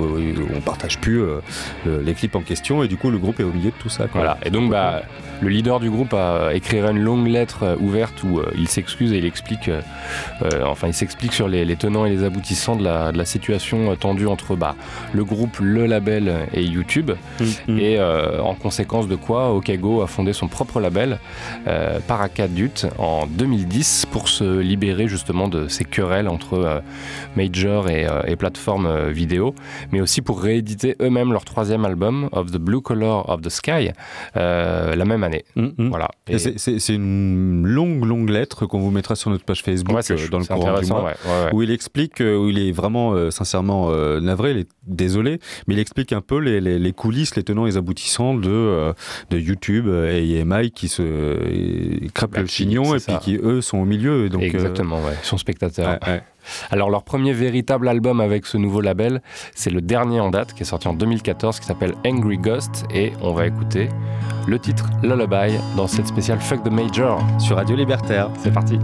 on 0.56 0.60
partage 0.60 0.98
plus 0.98 1.22
euh, 1.22 1.38
le- 1.84 2.00
les 2.00 2.14
clips 2.14 2.34
en 2.34 2.40
question 2.40 2.82
et 2.82 2.88
du 2.88 2.96
coup 2.96 3.10
le 3.10 3.18
groupe 3.18 3.38
est 3.38 3.44
au 3.44 3.52
milieu 3.52 3.70
de 3.70 3.76
tout 3.78 3.88
ça. 3.88 4.04
quoi. 4.08 4.20
Voilà. 4.22 4.38
Et 4.44 4.50
donc, 4.50 4.70
bah, 4.70 5.02
le 5.40 5.48
leader 5.48 5.80
du 5.80 5.90
groupe 5.90 6.14
a 6.14 6.54
écrit 6.54 6.78
une 6.80 6.98
longue 6.98 7.26
lettre 7.26 7.62
euh, 7.62 7.76
ouverte 7.80 8.22
où 8.22 8.38
euh, 8.38 8.50
il 8.56 8.68
s'excuse 8.68 9.12
et 9.12 9.18
il 9.18 9.26
explique, 9.26 9.68
euh, 9.68 9.80
euh, 10.42 10.64
enfin, 10.64 10.88
il 10.88 10.94
s'explique 10.94 11.32
sur 11.32 11.48
les, 11.48 11.64
les 11.64 11.76
tenants 11.76 12.06
et 12.06 12.10
les 12.10 12.24
aboutissants 12.24 12.76
de 12.76 12.84
la, 12.84 13.12
de 13.12 13.18
la 13.18 13.24
situation 13.24 13.92
euh, 13.92 13.96
tendue 13.96 14.26
entre 14.26 14.56
bah, 14.56 14.74
le 15.12 15.24
groupe, 15.24 15.58
le 15.60 15.86
label 15.86 16.48
et 16.52 16.62
YouTube. 16.62 17.12
Mm. 17.40 17.78
Et 17.78 17.98
euh, 17.98 18.40
en 18.40 18.54
conséquence 18.54 19.08
de 19.08 19.16
quoi, 19.16 19.52
Okago 19.52 20.02
a 20.02 20.06
fondé 20.06 20.32
son 20.32 20.48
propre 20.48 20.80
label, 20.80 21.18
euh, 21.66 21.98
Paracadut, 22.06 22.86
en 22.98 23.26
2010 23.26 24.06
pour 24.10 24.28
se 24.28 24.58
libérer 24.60 25.08
justement 25.08 25.48
de 25.48 25.68
ces 25.68 25.84
querelles 25.84 26.28
entre 26.28 26.54
euh, 26.54 26.80
major 27.36 27.88
et, 27.88 28.06
euh, 28.06 28.22
et 28.26 28.36
plateformes 28.36 28.86
euh, 28.86 29.10
vidéo, 29.10 29.54
mais 29.92 30.00
aussi 30.00 30.22
pour 30.22 30.40
rééditer 30.40 30.96
eux-mêmes 31.00 31.32
leur 31.32 31.44
troisième 31.44 31.84
album, 31.84 32.28
Of 32.32 32.52
the 32.52 32.58
Blue 32.58 32.80
Color 32.80 33.28
of 33.28 33.42
the 33.42 33.48
Sky, 33.48 33.90
euh, 34.36 34.94
la 34.94 35.04
même 35.04 35.24
année. 35.26 35.44
Mm, 35.56 35.66
mm. 35.78 35.88
Voilà. 35.90 36.08
Et 36.28 36.38
c'est- 36.38 36.88
une 36.94 37.66
longue, 37.66 38.04
longue 38.04 38.30
lettre 38.30 38.66
qu'on 38.66 38.80
vous 38.80 38.90
mettra 38.90 39.14
sur 39.16 39.30
notre 39.30 39.44
page 39.44 39.62
Facebook 39.62 39.94
ouais, 39.96 40.02
euh, 40.12 40.28
dans 40.30 40.38
le 40.38 40.44
courant 40.44 40.78
du 40.80 40.86
mois. 40.86 41.04
ouais, 41.04 41.10
ouais, 41.24 41.44
ouais. 41.46 41.50
où 41.52 41.62
il 41.62 41.70
explique, 41.70 42.20
euh, 42.20 42.36
où 42.36 42.48
il 42.48 42.58
est 42.58 42.72
vraiment 42.72 43.12
euh, 43.12 43.30
sincèrement 43.30 43.88
euh, 43.90 44.20
navré, 44.20 44.52
il 44.52 44.58
est 44.58 44.68
désolé, 44.86 45.38
mais 45.66 45.74
il 45.74 45.80
explique 45.80 46.12
un 46.12 46.20
peu 46.20 46.38
les, 46.38 46.60
les- 46.60 46.78
les 46.78 46.92
coulisses, 46.92 47.36
les 47.36 47.42
tenants 47.42 47.66
et 47.66 47.70
les 47.70 47.76
aboutissants 47.76 48.34
de, 48.34 48.48
euh, 48.50 48.92
de 49.30 49.38
YouTube 49.38 49.88
et 49.88 50.38
EMI 50.40 50.70
qui 50.70 50.88
se 50.88 51.02
euh, 51.02 51.36
Bah, 52.30 52.40
le 52.40 52.44
qui- 52.44 52.54
chignon 52.54 52.94
et 52.94 52.98
ça. 52.98 53.18
puis 53.18 53.36
qui 53.36 53.40
eux 53.42 53.60
sont 53.60 53.78
au 53.78 53.84
milieu. 53.84 54.26
et 54.26 54.28
Donc, 54.28 54.42
euh, 54.42 54.46
Exactement, 54.46 54.96
ouais. 54.98 55.12
Ils 55.22 55.26
sont 55.26 55.38
spectateurs. 55.38 55.98
Alors 56.70 56.90
leur 56.90 57.02
premier 57.02 57.32
véritable 57.32 57.88
album 57.88 58.20
avec 58.20 58.46
ce 58.46 58.56
nouveau 58.56 58.80
label, 58.80 59.22
c'est 59.54 59.70
le 59.70 59.80
dernier 59.80 60.20
en 60.20 60.30
date 60.30 60.54
qui 60.54 60.62
est 60.62 60.66
sorti 60.66 60.88
en 60.88 60.94
2014 60.94 61.60
qui 61.60 61.66
s'appelle 61.66 61.94
Angry 62.06 62.38
Ghost 62.38 62.84
et 62.94 63.12
on 63.22 63.32
va 63.32 63.46
écouter 63.46 63.88
le 64.46 64.58
titre 64.58 64.90
Lullaby 65.02 65.58
dans 65.76 65.86
cette 65.86 66.06
spéciale 66.06 66.40
Fuck 66.40 66.62
the 66.62 66.70
Major. 66.70 67.20
Sur 67.38 67.56
Radio 67.56 67.76
Libertaire. 67.76 68.30
C'est 68.42 68.52
parti. 68.52 68.78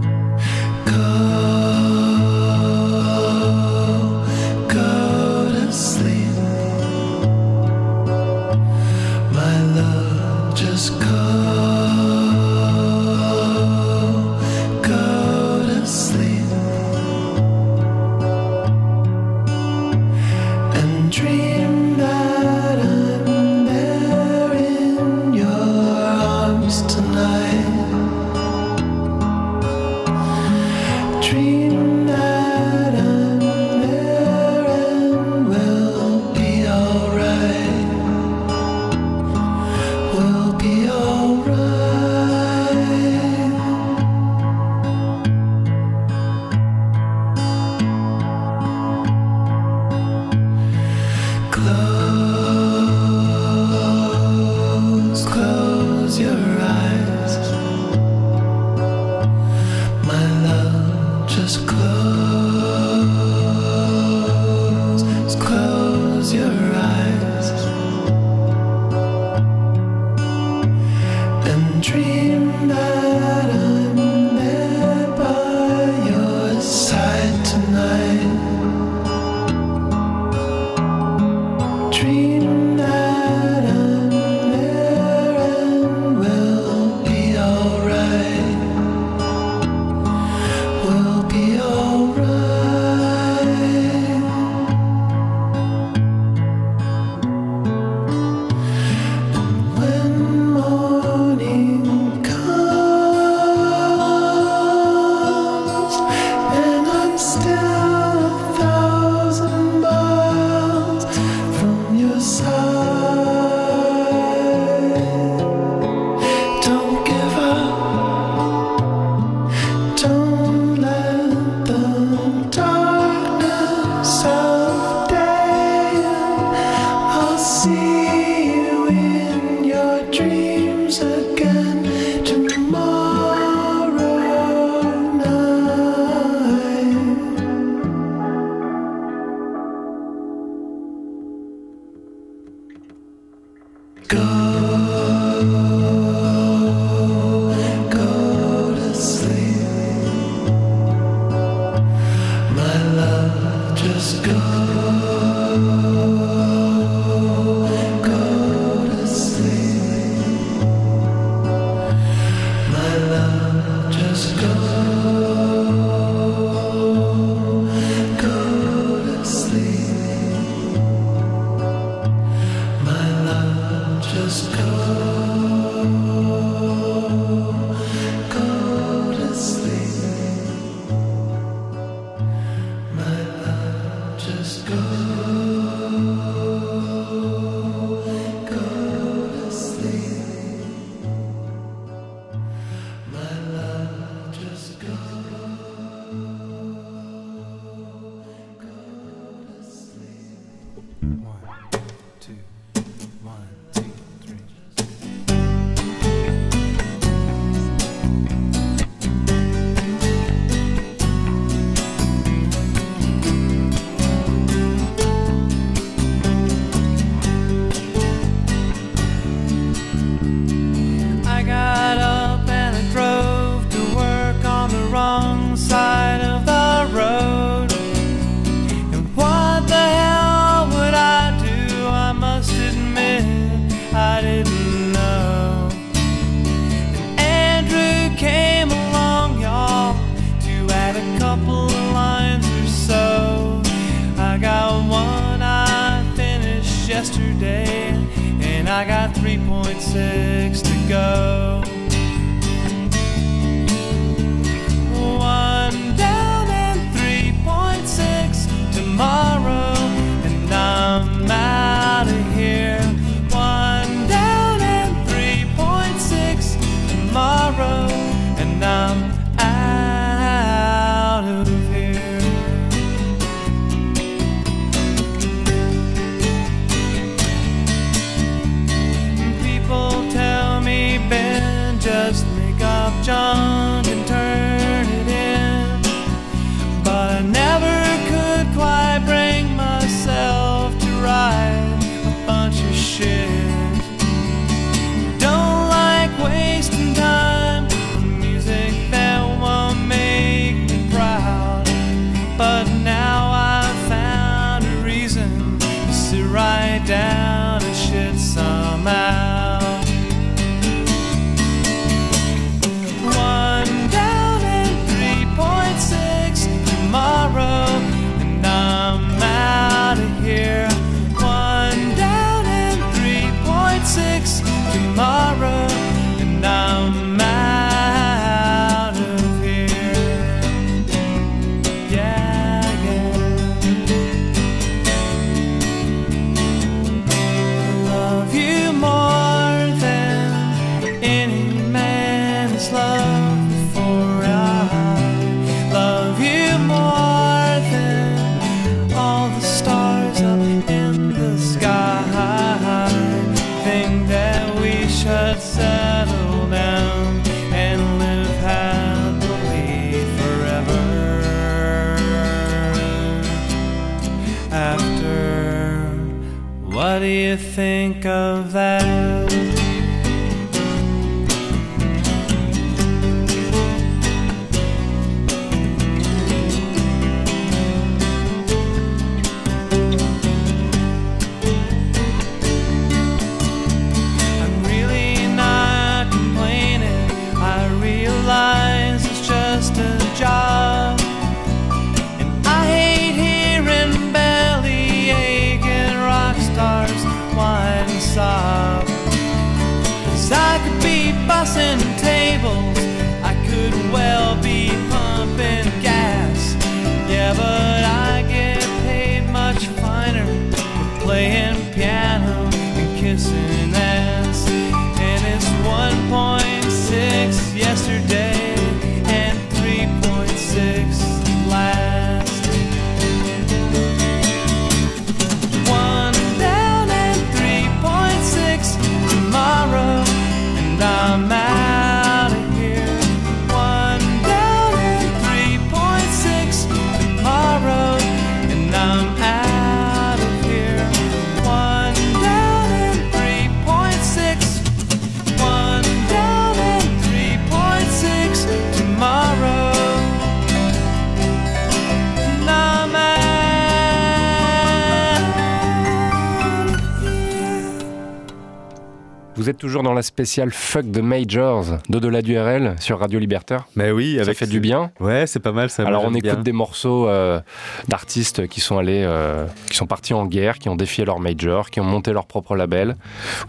Vous 459.43 459.49
êtes 459.49 459.57
toujours 459.57 459.83
dans 459.83 459.91
la 459.91 460.03
spéciale 460.03 460.51
Fuck 460.51 460.89
the 460.89 460.99
Majors 460.99 461.65
d'au-delà 461.89 462.21
du 462.21 462.39
RL 462.39 462.77
sur 462.79 462.97
Radio 462.97 463.19
Libertaire. 463.19 463.67
Mais 463.75 463.91
oui, 463.91 464.13
Ça 464.15 464.21
avec 464.21 464.37
fait 464.37 464.47
du 464.47 464.61
bien. 464.61 464.91
Ouais, 465.01 465.27
c'est 465.27 465.41
pas 465.41 465.51
mal 465.51 465.69
ça. 465.69 465.85
Alors 465.85 466.05
on 466.05 466.13
écoute 466.13 466.31
bien. 466.31 466.35
des 466.35 466.53
morceaux 466.53 467.09
euh, 467.09 467.41
d'artistes 467.89 468.47
qui 468.47 468.61
sont 468.61 468.77
allés, 468.77 469.03
euh, 469.05 469.45
qui 469.69 469.75
sont 469.75 469.85
partis 469.85 470.13
en 470.13 470.27
guerre, 470.27 470.59
qui 470.59 470.69
ont 470.69 470.77
défié 470.77 471.03
leur 471.03 471.19
major, 471.19 471.71
qui 471.71 471.81
ont 471.81 471.83
monté 471.83 472.13
leur 472.13 472.25
propre 472.25 472.55
label. 472.55 472.95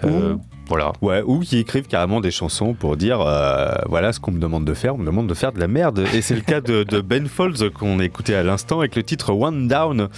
Euh, 0.02 0.34
voilà. 0.66 0.92
Ouais, 1.02 1.22
ou 1.24 1.40
qui 1.40 1.58
écrivent 1.58 1.86
carrément 1.86 2.20
des 2.20 2.30
chansons 2.30 2.74
pour 2.74 2.96
dire 2.96 3.20
euh, 3.20 3.74
voilà 3.88 4.12
ce 4.12 4.20
qu'on 4.20 4.30
me 4.32 4.40
demande 4.40 4.64
de 4.64 4.74
faire, 4.74 4.94
on 4.94 4.98
me 4.98 5.06
demande 5.06 5.26
de 5.26 5.34
faire 5.34 5.52
de 5.52 5.60
la 5.60 5.68
merde. 5.68 6.04
Et 6.14 6.22
c'est 6.22 6.34
le 6.34 6.40
cas 6.40 6.60
de, 6.60 6.84
de 6.84 7.00
Ben 7.00 7.26
Folds 7.26 7.70
qu'on 7.70 7.98
a 8.00 8.04
écouté 8.04 8.34
à 8.34 8.42
l'instant 8.42 8.78
avec 8.80 8.96
le 8.96 9.02
titre 9.02 9.32
One 9.32 9.68
Down. 9.68 10.08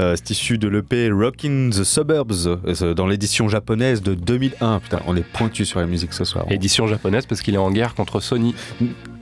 Euh, 0.00 0.14
c'est 0.16 0.30
issu 0.30 0.58
de 0.58 0.68
l'EP 0.68 1.10
Rockin' 1.12 1.70
the 1.70 1.84
Suburbs 1.84 2.46
euh, 2.66 2.94
dans 2.94 3.06
l'édition 3.06 3.48
japonaise 3.48 4.02
de 4.02 4.14
2001. 4.14 4.80
Putain, 4.80 5.00
on 5.06 5.16
est 5.16 5.22
pointu 5.24 5.64
sur 5.64 5.78
la 5.80 5.86
musique 5.86 6.12
ce 6.14 6.24
soir. 6.24 6.46
Édition 6.50 6.86
japonaise 6.86 7.26
parce 7.26 7.40
qu'il 7.42 7.54
est 7.54 7.58
en 7.58 7.70
guerre 7.70 7.94
contre 7.94 8.20
Sony. 8.20 8.54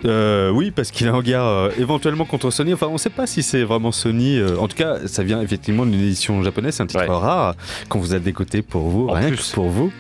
Euh, 0.07 0.49
oui, 0.51 0.71
parce 0.71 0.91
qu'il 0.91 1.07
est 1.07 1.11
en 1.11 1.21
guerre 1.21 1.45
euh, 1.45 1.69
éventuellement 1.79 2.25
contre 2.25 2.51
Sony. 2.51 2.73
Enfin, 2.73 2.87
on 2.89 2.95
ne 2.95 2.99
sait 2.99 3.11
pas 3.11 3.27
si 3.27 3.43
c'est 3.43 3.65
vraiment 3.65 3.93
Sony. 3.93 4.39
euh, 4.39 4.57
en 4.59 4.67
tout 4.67 4.77
cas, 4.77 4.97
ça 5.07 5.23
vient 5.23 5.43
effectivement 5.43 5.85
d'une 5.85 6.01
édition 6.01 6.43
japonaise. 6.43 6.75
C'est 6.77 6.83
un 6.83 6.87
titre 6.87 7.01
Ouais. 7.01 7.07
rare 7.15 7.55
qu'on 7.91 7.99
vous 7.99 8.15
a 8.15 8.19
décoté 8.19 8.63
pour 8.63 8.89
vous, 8.89 9.09
En 9.09 9.13
rien 9.13 9.29
plus. 9.29 9.37
que 9.51 9.55
pour 9.55 9.69
vous. 9.69 9.93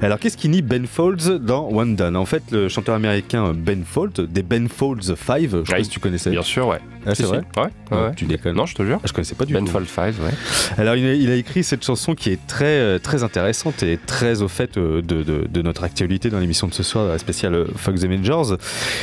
Alors, 0.00 0.18
qu'est-ce 0.22 0.36
qui 0.36 0.48
nie 0.48 0.62
Ben 0.62 0.86
Folds 0.86 1.40
dans 1.40 1.68
One 1.68 1.96
Done? 1.96 2.16
En 2.16 2.26
fait, 2.26 2.44
le 2.52 2.68
chanteur 2.68 2.94
américain 2.94 3.52
Ben 3.52 3.82
Folds, 3.84 4.28
des 4.28 4.44
Ben 4.44 4.68
Folds 4.68 5.16
5, 5.16 5.16
je 5.40 5.46
sais 5.48 5.62
pas 5.64 5.82
si 5.82 5.90
tu 5.90 5.98
connaissais. 5.98 6.30
Bien 6.30 6.42
sûr, 6.42 6.68
ouais. 6.68 6.78
Ah, 7.06 7.14
c'est 7.14 7.22
Si, 7.22 7.28
vrai 7.28 7.38
Ouais, 7.56 7.62
ouais, 7.62 7.68
Ouais, 7.90 8.04
ouais. 8.08 8.14
Tu 8.14 8.24
déconnes. 8.26 8.56
Non, 8.56 8.66
je 8.66 8.74
te 8.74 8.82
jure. 8.84 8.98
Ah, 9.02 9.06
je 9.06 9.12
connaissais 9.12 9.34
pas 9.34 9.44
du 9.44 9.52
Ben 9.52 9.64
tout. 9.64 9.70
Fold 9.72 9.88
5, 9.88 10.14
ouais. 10.20 10.30
Alors 10.78 10.94
il 10.96 11.06
a, 11.06 11.14
il 11.14 11.30
a 11.30 11.34
écrit 11.36 11.62
cette 11.64 11.84
chanson 11.84 12.14
qui 12.14 12.30
est 12.30 12.46
très, 12.46 12.64
euh, 12.64 12.98
très 12.98 13.22
intéressante 13.22 13.82
et 13.82 13.98
très 14.06 14.42
au 14.42 14.48
fait 14.48 14.76
euh, 14.76 15.02
de, 15.02 15.22
de- 15.22 15.46
de 15.50 15.62
notre 15.62 15.84
actualité 15.84 16.30
dans 16.30 16.38
l'émission 16.38 16.66
de 16.68 16.74
ce 16.74 16.82
soir, 16.82 17.06
la 17.08 17.18
spéciale 17.18 17.54
euh, 17.54 17.66
Fuck 17.76 17.96
the 17.98 18.04
Majors. 18.04 18.56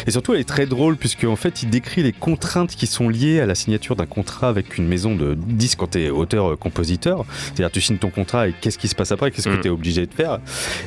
Et 0.08 0.12
surtout 0.12 0.34
elle 0.34 0.40
est 0.42 0.48
très 0.48 0.66
drôle 0.66 0.96
puisque 0.98 1.24
en 1.26 1.36
fait 1.36 1.62
il 1.64 1.70
décrit 1.70 2.04
les 2.04 2.14
contraintes 2.14 2.76
qui 2.76 2.88
sont 2.88 3.10
liées 3.10 3.40
à 3.42 3.46
la 3.46 3.56
signature 3.56 3.96
d'un 3.96 4.06
contrat 4.06 4.50
avec 4.50 4.78
une 4.78 4.88
maison 4.88 5.16
de 5.16 5.36
disques 5.36 5.80
quand 5.80 5.92
tu 5.92 6.02
es 6.02 6.10
auteur-compositeur. 6.10 7.26
C'est-à-dire 7.46 7.72
tu 7.72 7.82
signes 7.82 7.98
ton 7.98 8.10
contrat 8.10 8.48
et 8.48 8.54
qu'est-ce 8.60 8.78
qui 8.78 8.88
se 8.88 8.96
passe 8.96 9.12
après, 9.12 9.32
qu'est-ce 9.32 9.48
que 9.50 9.56
Mm. 9.56 9.62
tu 9.62 9.68
es 9.68 9.72
obligé 9.72 10.06
de 10.06 10.14
faire? 10.14 10.40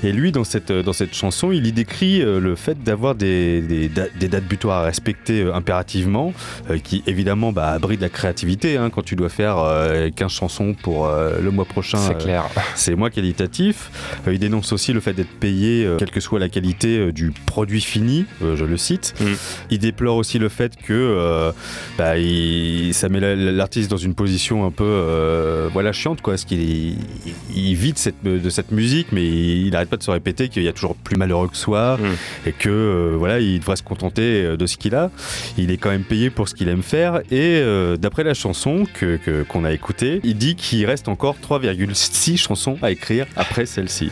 Et 0.03 0.13
lui 0.13 0.33
dans 0.33 0.45
cette, 0.45 0.73
dans 0.73 0.93
cette 0.93 1.15
chanson 1.15 1.53
il 1.53 1.67
y 1.67 1.73
décrit 1.73 2.21
le 2.21 2.55
fait 2.57 2.83
d'avoir 2.83 3.15
des, 3.15 3.61
des, 3.61 3.89
des 3.89 4.29
dates 4.29 4.45
butoirs 4.45 4.79
à 4.79 4.83
respecter 4.85 5.43
impérativement 5.53 6.33
euh, 6.71 6.79
qui 7.05 7.11
évidemment 7.11 7.53
bah, 7.53 7.69
abrite 7.69 8.01
la 8.01 8.09
créativité 8.09 8.77
hein, 8.77 8.91
quand 8.91 9.03
tu 9.03 9.17
dois 9.17 9.29
faire 9.29 9.59
euh, 9.59 10.11
15 10.15 10.31
chansons 10.31 10.75
pour 10.75 11.07
euh, 11.07 11.41
le 11.43 11.51
mois 11.51 11.65
prochain. 11.65 11.99
C'est 11.99 12.15
euh, 12.15 12.19
clair. 12.19 12.45
c'est 12.75 12.95
moins 12.95 13.11
qualitatif. 13.11 13.91
Euh, 14.27 14.33
il 14.35 14.39
dénonce 14.39 14.73
aussi 14.73 14.93
le 14.93 15.01
fait 15.01 15.13
d'être 15.13 15.31
payé, 15.41 15.85
euh, 15.85 15.97
quelle 15.97 16.11
que 16.11 16.21
soit 16.21 16.39
la 16.39 16.49
qualité 16.49 16.99
euh, 16.99 17.13
du 17.13 17.33
produit 17.47 17.81
fini, 17.81 18.27
euh, 18.43 18.57
je 18.57 18.65
le 18.65 18.77
cite. 18.77 19.15
Mm. 19.21 19.25
Il 19.71 19.79
déplore 19.79 20.17
aussi 20.17 20.39
le 20.39 20.49
fait 20.49 20.77
que 20.77 20.93
euh, 20.93 21.53
bah, 21.99 22.19
il- 22.19 22.93
ça 22.95 23.09
met 23.09 23.21
la- 23.21 23.35
l'artiste 23.37 23.91
dans 23.91 23.97
une 23.97 24.15
position 24.15 24.65
un 24.67 24.71
peu 24.71 24.85
euh, 24.85 25.69
voilà, 25.73 25.93
chiante, 25.93 26.21
quoi, 26.23 26.35
parce 26.35 26.45
qu'il 26.45 26.97
il, 27.55 27.75
vit 27.75 27.93
de 27.93 27.99
cette, 27.99 28.23
de 28.23 28.51
cette 28.51 28.71
musique, 28.73 29.09
mais 29.13 29.25
il 29.27 29.71
n'arrête 29.71 29.89
pas 29.89 29.97
de 29.97 30.03
se 30.03 30.11
répéter 30.11 30.49
qu'il 30.49 30.63
y 30.63 30.69
a 30.69 30.73
toujours 30.73 30.95
plus 30.97 31.17
malheureux 31.17 31.49
que 31.49 31.57
soi 31.57 31.97
Mm. 31.97 32.49
et 32.49 32.53
que 32.53 32.69
euh, 32.69 33.15
voilà, 33.19 33.41
il 33.41 33.59
devrait 33.61 33.77
se 33.77 33.83
contenter 33.83 34.45
euh, 34.45 34.57
de 34.57 34.67
ce 34.67 34.77
qu'il 34.77 34.95
a. 34.95 35.11
Il 35.59 35.71
est 35.71 35.77
quand 35.77 35.91
même 35.91 36.05
payé 36.05 36.31
pour 36.31 36.49
ce 36.49 36.55
qu'il 36.55 36.69
aime 36.69 36.83
faire 36.83 36.92
et 36.95 37.23
euh, 37.33 37.97
d'après 37.97 38.25
la 38.25 38.35
chanson 38.35 38.85
que 38.93 39.17
que- 39.17 39.43
qu'on 39.45 39.65
a 39.65 39.73
écoutée, 39.73 40.21
il 40.25 40.37
dit 40.37 40.55
qu'il 40.57 40.85
reste 40.87 41.09
encore 41.09 41.37
3,6 41.41 42.37
chansons 42.37 42.77
à 42.83 42.91
écrire 42.91 43.27
après 43.37 43.67
celle-ci. 43.67 44.11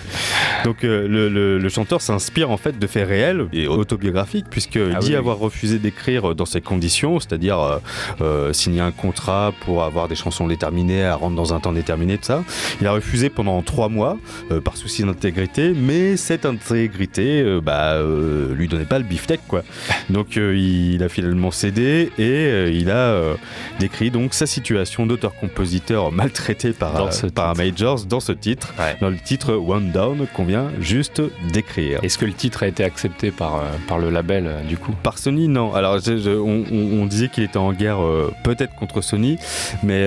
Donc 0.65 0.85
euh, 0.85 1.07
le, 1.09 1.29
le- 1.29 1.59
le 1.59 1.69
chanteur 1.69 2.01
s'inspire 2.01 2.51
en 2.51 2.57
fait 2.57 2.79
de 2.79 2.87
faits 2.87 3.09
réels 3.09 3.47
et 3.53 3.67
autobiographiques 3.67 4.47
puisqu'il 4.51 4.93
Ah 4.95 4.99
dit 4.99 5.09
oui, 5.11 5.15
avoir 5.17 5.39
refusé 5.39 5.79
d'écrire 5.79 6.35
dans 6.35 6.45
ces 6.47 6.61
conditions, 6.61 7.21
c'est-à-dire 7.21 7.59
euh, 7.61 7.79
euh, 8.21 8.53
signer 8.53 8.81
un 8.81 8.93
contrat 8.93 9.53
pour 9.65 9.83
avoir 9.85 10.09
des 10.09 10.15
chansons 10.17 10.47
déterminées 10.47 11.05
à 11.05 11.15
rendre 11.15 11.37
dans 11.37 11.53
un 11.55 11.61
temps 11.61 11.73
déterminé, 11.73 12.17
tout 12.19 12.25
ça. 12.25 12.45
Il 12.81 12.87
a 12.87 12.93
refusé 12.93 13.29
pendant 13.31 13.61
trois 13.63 13.89
mois 13.89 14.19
euh, 14.51 14.61
par 14.61 14.77
souci 14.77 15.03
d'intégrité, 15.05 15.73
mais 15.75 16.17
cette 16.17 16.47
intégrité 16.47 17.43
euh, 17.43 17.61
bah, 17.61 17.93
euh, 17.95 18.55
lui 18.55 18.69
donnait 18.69 18.85
pas 18.85 18.99
le 18.99 19.05
beefsteak 19.05 19.41
quoi. 19.49 19.63
Donc 20.09 20.37
euh, 20.37 20.57
il 20.57 21.03
a 21.03 21.09
finalement 21.09 21.51
cédé 21.51 22.11
et 22.19 22.23
euh, 22.23 22.70
il 22.75 22.91
a 22.91 22.97
euh, 22.97 23.35
décrit 23.79 24.11
donc 24.11 24.35
sa 24.35 24.47
situation 24.47 25.07
d'auteur-compositeur 25.07 26.13
maltraité 26.13 26.73
par, 26.73 26.95
Dans 26.95 27.11
ce 27.11 27.27
par 27.27 27.51
un 27.51 27.55
majors 27.55 28.05
dans 28.05 28.21
ce 28.21 28.33
titre, 28.33 28.73
Ouais. 28.79 28.97
dans 29.01 29.11
le 29.11 29.17
titre 29.19 29.55
One 29.55 29.91
Down 29.91 30.27
qu'on 30.35 30.45
vient 30.45 30.71
juste 30.81 31.23
d'écrire. 31.53 32.01
Est-ce 32.03 32.19
que 32.19 32.25
le 32.27 32.33
titre 32.33 32.63
a 32.63 32.67
été 32.67 32.85
accepté 32.85 33.31
par, 33.31 33.57
euh, 33.57 33.61
par 33.89 33.99
le 33.99 34.11
label, 34.11 34.47
euh, 34.47 34.63
du 34.63 34.77
coup? 34.77 34.93
Par 35.03 35.19
Sony, 35.19 35.49
non. 35.49 35.75
Alors, 35.75 35.99
je- 36.01 36.19
je- 36.19 36.31
on, 36.31 36.65
on- 36.71 37.03
on 37.03 37.07
disait 37.07 37.29
qu'il 37.29 37.45
était 37.45 37.57
en 37.59 37.73
guerre 37.73 37.99
peut-être 38.45 38.75
contre 38.75 39.01
Sony, 39.01 39.39
mais 39.83 40.07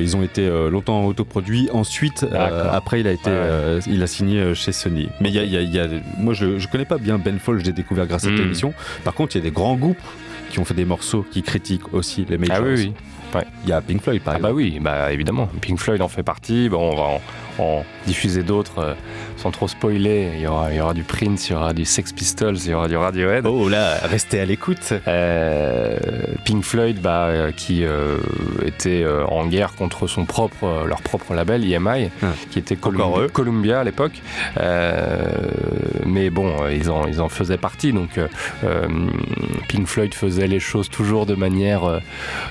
ils 0.00 0.16
ont 0.16 0.22
été 0.22 0.48
longtemps 0.70 1.04
autoproduits. 1.06 1.68
Ensuite, 1.72 2.26
après, 2.72 3.00
il 3.00 3.06
a 3.06 3.12
été, 3.12 3.30
Ouais. 3.30 3.78
il 3.86 4.02
a 4.02 4.06
signé 4.06 4.54
chez 4.54 4.72
Sony. 4.72 5.08
Mais 5.20 5.28
il 5.30 5.34
y 5.34 5.38
a- 5.38 5.44
il 5.44 5.52
y 5.52 5.56
a- 5.56 5.60
il 5.62 5.74
y 5.74 5.78
a- 5.80 5.88
moi, 6.18 6.34
je, 6.34 6.58
je 6.58 6.68
connais 6.68 6.84
pas 6.84 6.98
bien 6.98 7.18
Ben 7.18 7.38
Folds, 7.38 7.64
j'ai 7.64 7.72
découvert 7.72 8.06
grâce 8.06 8.24
à 8.24 8.28
cette 8.28 8.38
Mm. 8.38 8.42
émission. 8.42 8.74
Par 9.04 9.14
contre, 9.14 9.34
il 9.36 9.38
y 9.38 9.42
a 9.42 9.44
des 9.44 9.50
grands 9.54 9.76
groupes 9.76 9.98
qui 10.50 10.58
ont 10.58 10.64
fait 10.64 10.74
des 10.74 10.84
morceaux 10.84 11.24
qui 11.30 11.42
critiquent 11.42 11.94
aussi 11.94 12.26
les 12.28 12.36
majors. 12.36 12.56
Ah 12.58 12.62
oui, 12.62 12.92
oui. 13.34 13.40
Il 13.64 13.70
y 13.70 13.72
a 13.72 13.80
Pink 13.80 14.02
Floyd, 14.02 14.22
par 14.22 14.34
Ah 14.34 14.38
bah 14.38 14.48
exemple. 14.48 14.56
oui, 14.56 14.78
bah 14.80 15.12
évidemment. 15.12 15.48
Pink 15.60 15.78
Floyd 15.78 16.02
en 16.02 16.08
fait 16.08 16.22
partie. 16.24 16.68
Bon, 16.68 16.90
on 16.92 16.96
va 16.96 17.02
en, 17.02 17.20
en 17.60 17.84
diffuser 18.06 18.42
d'autres 18.42 18.78
euh, 18.78 18.94
sans 19.36 19.50
trop 19.50 19.68
spoiler. 19.68 20.30
Il 20.34 20.40
y, 20.40 20.46
aura, 20.46 20.70
il 20.72 20.76
y 20.76 20.80
aura 20.80 20.94
du 20.94 21.02
Prince, 21.02 21.48
il 21.48 21.52
y 21.52 21.54
aura 21.56 21.72
du 21.72 21.84
Sex 21.84 22.12
Pistols, 22.12 22.56
il 22.58 22.70
y 22.70 22.74
aura 22.74 22.88
du 22.88 22.96
Radiohead. 22.96 23.46
Oh 23.46 23.68
là, 23.68 23.96
restez 24.02 24.40
à 24.40 24.44
l'écoute. 24.44 24.92
Euh, 25.08 25.96
Pink 26.44 26.64
Floyd, 26.64 27.00
bah, 27.00 27.26
euh, 27.26 27.52
qui 27.52 27.84
euh, 27.84 28.18
était 28.64 29.04
en 29.28 29.46
guerre 29.46 29.74
contre 29.74 30.06
son 30.06 30.24
propre, 30.24 30.84
leur 30.86 31.02
propre 31.02 31.34
label 31.34 31.64
EMI, 31.70 32.10
Ah. 32.22 32.26
qui 32.50 32.58
était 32.58 32.76
Colum-. 32.76 33.28
Columbia 33.32 33.80
à 33.80 33.84
l'époque. 33.84 34.20
Euh, 34.58 35.22
mais 36.06 36.30
bon, 36.30 36.54
ils 36.70 36.90
en, 36.90 37.06
ils 37.06 37.20
en 37.20 37.28
faisaient 37.28 37.58
partie. 37.58 37.92
Donc, 37.92 38.18
Pink 39.68 39.86
Floyd 39.86 40.14
faisait 40.14 40.46
les 40.46 40.60
choses 40.60 40.88
toujours 40.88 41.26
de 41.26 41.34
manière, 41.34 42.00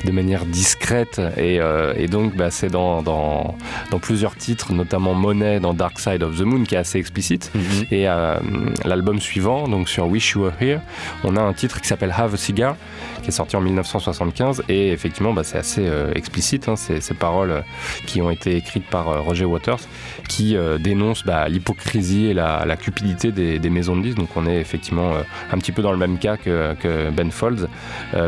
de 0.05 0.11
manière 0.11 0.45
discrète. 0.45 1.21
Et, 1.37 1.59
et 1.97 2.07
donc, 2.07 2.35
bah, 2.35 2.51
c'est 2.51 2.69
dans, 2.69 3.01
dans, 3.01 3.57
dans 3.91 3.99
plusieurs 3.99 4.35
titres, 4.35 4.73
notamment 4.73 4.98
Monet 4.99 5.59
dans 5.59 5.73
Dark 5.73 5.99
Side 5.99 6.23
of 6.23 6.37
the 6.37 6.41
Moon, 6.41 6.63
qui 6.63 6.75
est 6.75 6.79
assez 6.79 6.99
explicite. 6.99 7.51
Mhm. 7.53 7.61
Et 7.91 8.07
euh, 8.07 8.37
l'album 8.85 9.19
suivant, 9.19 9.67
donc 9.67 9.89
sur 9.89 10.07
Wish 10.07 10.31
You 10.31 10.43
Were 10.43 10.53
Here, 10.59 10.79
on 11.23 11.35
a 11.35 11.41
un 11.41 11.53
titre 11.53 11.81
qui 11.81 11.87
s'appelle 11.87 12.13
Have 12.15 12.33
a 12.33 12.37
Cigar, 12.37 12.75
qui 13.21 13.29
est 13.29 13.31
sorti 13.31 13.55
en 13.55 13.61
1975. 13.61 14.63
Et 14.69 14.91
effectivement, 14.91 15.33
bah, 15.33 15.43
c'est 15.43 15.57
assez 15.57 15.85
euh, 15.85 16.11
explicite, 16.13 16.67
hein, 16.67 16.75
ces, 16.75 17.01
ces 17.01 17.13
paroles 17.13 17.51
euh, 17.51 17.61
qui 18.05 18.21
ont 18.21 18.29
été 18.29 18.55
écrites 18.55 18.85
par 18.87 19.09
euh, 19.09 19.19
Roger 19.21 19.45
Waters, 19.45 19.79
qui 20.27 20.55
dénoncent 20.79 21.25
bah, 21.25 21.47
l'hypocrisie 21.49 22.27
et 22.27 22.33
la, 22.33 22.63
la 22.65 22.77
cupidité 22.77 23.31
des, 23.31 23.57
des 23.59 23.69
maisons 23.69 23.97
de 23.97 24.03
disques. 24.03 24.17
Donc 24.17 24.29
on 24.35 24.45
est 24.45 24.59
effectivement 24.59 25.13
un 25.51 25.57
petit 25.57 25.71
peu 25.71 25.81
dans 25.81 25.91
le 25.91 25.97
même 25.97 26.19
cas 26.19 26.37
que, 26.37 26.75
que 26.75 27.09
Ben 27.09 27.31
Folds, 27.31 27.67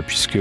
puisque 0.07 0.39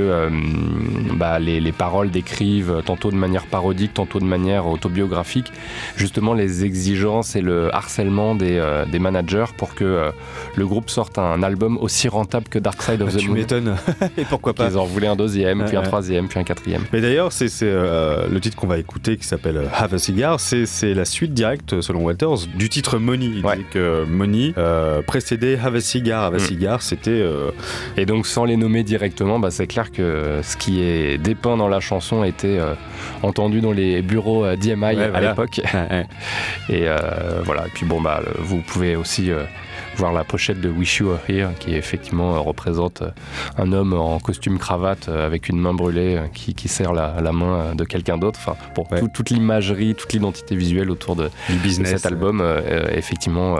bah, 1.14 1.38
les, 1.38 1.60
les 1.60 1.72
paroles 1.72 2.10
décrivent 2.10 2.82
tantôt 2.84 3.10
de 3.10 3.16
manière 3.16 3.46
parodique, 3.46 3.94
tantôt 3.94 4.20
de 4.20 4.24
manière 4.24 4.66
autobiographique, 4.66 5.52
justement 5.96 6.34
les 6.34 6.64
exigences 6.64 7.36
et 7.36 7.42
le 7.42 7.74
harcèlement 7.74 8.34
des, 8.34 8.58
euh, 8.58 8.84
des 8.86 8.98
managers 8.98 9.46
pour 9.56 9.74
que 9.74 9.84
euh, 9.84 10.10
le 10.56 10.66
groupe 10.66 10.90
sorte 10.90 11.18
un 11.18 11.42
album 11.42 11.78
aussi 11.78 12.08
rentable 12.08 12.48
que 12.48 12.58
Dark 12.58 12.82
Side 12.82 13.02
of 13.02 13.14
the 13.14 13.18
tu 13.18 13.28
Moon. 13.28 13.34
m'étonnes. 13.34 13.76
Et 14.18 14.24
pourquoi 14.40 14.54
pas 14.54 14.70
Ils 14.70 14.78
en 14.78 14.84
voulaient 14.84 15.06
un 15.06 15.16
deuxième, 15.16 15.64
puis 15.66 15.76
un 15.76 15.82
troisième, 15.82 16.28
puis 16.28 16.38
un 16.38 16.44
quatrième. 16.44 16.82
Mais 16.92 17.00
d'ailleurs, 17.00 17.32
c'est 17.32 17.48
euh, 17.62 18.26
le 18.30 18.40
titre 18.40 18.56
qu'on 18.56 18.66
va 18.66 18.78
écouter 18.78 19.16
qui 19.16 19.24
s'appelle 19.24 19.56
euh, 19.58 19.66
Have 19.72 19.94
a 19.94 19.98
Cigar. 19.98 20.40
C'est 20.40 20.94
la 20.94 21.04
suite 21.04 21.34
directe, 21.34 21.80
selon 21.80 22.00
Walters, 22.04 22.46
du 22.54 22.68
titre 22.68 22.98
Money. 22.98 23.26
Il 23.36 23.44
Ouais. 23.46 23.56
dit 23.56 23.64
que 23.70 24.04
Money 24.04 24.52
euh, 24.58 25.02
précédait 25.02 25.58
Have 25.62 25.74
a 25.76 25.80
Cigar. 25.80 26.24
Have 26.24 26.34
a 26.34 26.36
Mm. 26.38 26.40
Cigar, 26.40 26.82
c'était. 26.82 27.10
euh, 27.10 27.50
Et 27.96 28.06
donc 28.06 28.26
sans 28.26 28.44
les 28.44 28.56
nommer 28.56 28.82
directement, 28.82 29.38
bah, 29.38 29.50
c'est 29.50 29.66
clair 29.66 29.92
que 29.92 30.40
ce 30.42 30.56
qui 30.56 30.82
est 30.82 31.18
dépeint 31.18 31.56
dans 31.56 31.68
la 31.68 31.80
chanson 31.80 32.24
était 32.24 32.58
euh, 32.58 32.74
entendu 33.22 33.60
dans 33.60 33.72
les 33.72 34.00
bureaux 34.02 34.46
d'EMI 34.56 34.80
Ouais, 34.96 35.02
à 35.04 35.08
voilà. 35.10 35.28
l'époque. 35.30 35.60
ouais. 35.74 36.06
Et 36.70 36.86
voilà. 37.44 37.66
Et 37.66 37.70
puis 37.74 37.84
bon 37.86 38.00
bah 38.00 38.20
le- 38.24 38.42
vous 38.42 38.58
pouvez 38.58 38.96
aussi 38.96 39.30
voir 39.96 40.12
la 40.12 40.24
pochette 40.24 40.60
de 40.60 40.68
Wish 40.70 40.98
You 40.98 41.08
Were 41.08 41.18
Here, 41.28 41.50
qui 41.58 41.74
effectivement 41.74 42.34
euh, 42.36 42.38
représente 42.38 43.02
euh, 43.02 43.10
un 43.58 43.72
homme 43.72 43.92
en 43.92 44.18
costume 44.18 44.58
cravate 44.58 45.08
euh, 45.08 45.26
avec 45.26 45.48
une 45.48 45.58
main 45.60 45.74
brûlée 45.74 46.20
qui, 46.32 46.54
qui 46.54 46.68
serre 46.68 46.92
la, 46.92 47.20
la 47.20 47.32
main 47.32 47.74
de 47.74 47.84
quelqu'un 47.84 48.16
d'autre. 48.18 48.38
Enfin 48.40 48.56
Ouais. 48.90 49.00
tout- 49.00 49.08
toute 49.12 49.30
l'imagerie, 49.30 49.94
toute 49.94 50.12
l'identité 50.12 50.56
visuelle 50.56 50.90
autour 50.90 51.16
de, 51.16 51.28
Du 51.48 51.56
de 51.56 51.62
business. 51.62 51.90
cet 51.90 52.06
album, 52.06 52.40
euh, 52.40 52.86
effectivement, 52.92 53.58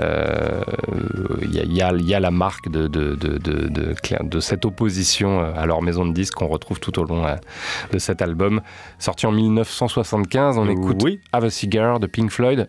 euh, 0.00 0.62
il 1.42 1.54
y, 1.54 1.82
a- 1.82 1.92
y 1.92 2.02
y 2.02 2.20
la 2.20 2.30
marque 2.30 2.68
de, 2.68 4.40
cette 4.40 4.64
opposition 4.64 5.40
à 5.40 5.66
leur 5.66 5.82
maison 5.82 6.04
de 6.06 6.12
disques 6.12 6.34
qu'on 6.34 6.48
retrouve 6.48 6.80
tout 6.80 6.98
au 6.98 7.04
long 7.04 7.24
euh, 7.26 7.34
de 7.92 7.98
cet 7.98 8.22
album. 8.22 8.60
Sorti 8.98 9.26
en 9.26 9.32
1975, 9.32 10.58
on 10.58 10.68
écoute 10.68 11.00
Oui. 11.02 11.20
Have 11.32 11.44
a 11.44 11.50
Cigar 11.50 12.00
de 12.00 12.06
Pink 12.06 12.30
Floyd 12.30 12.68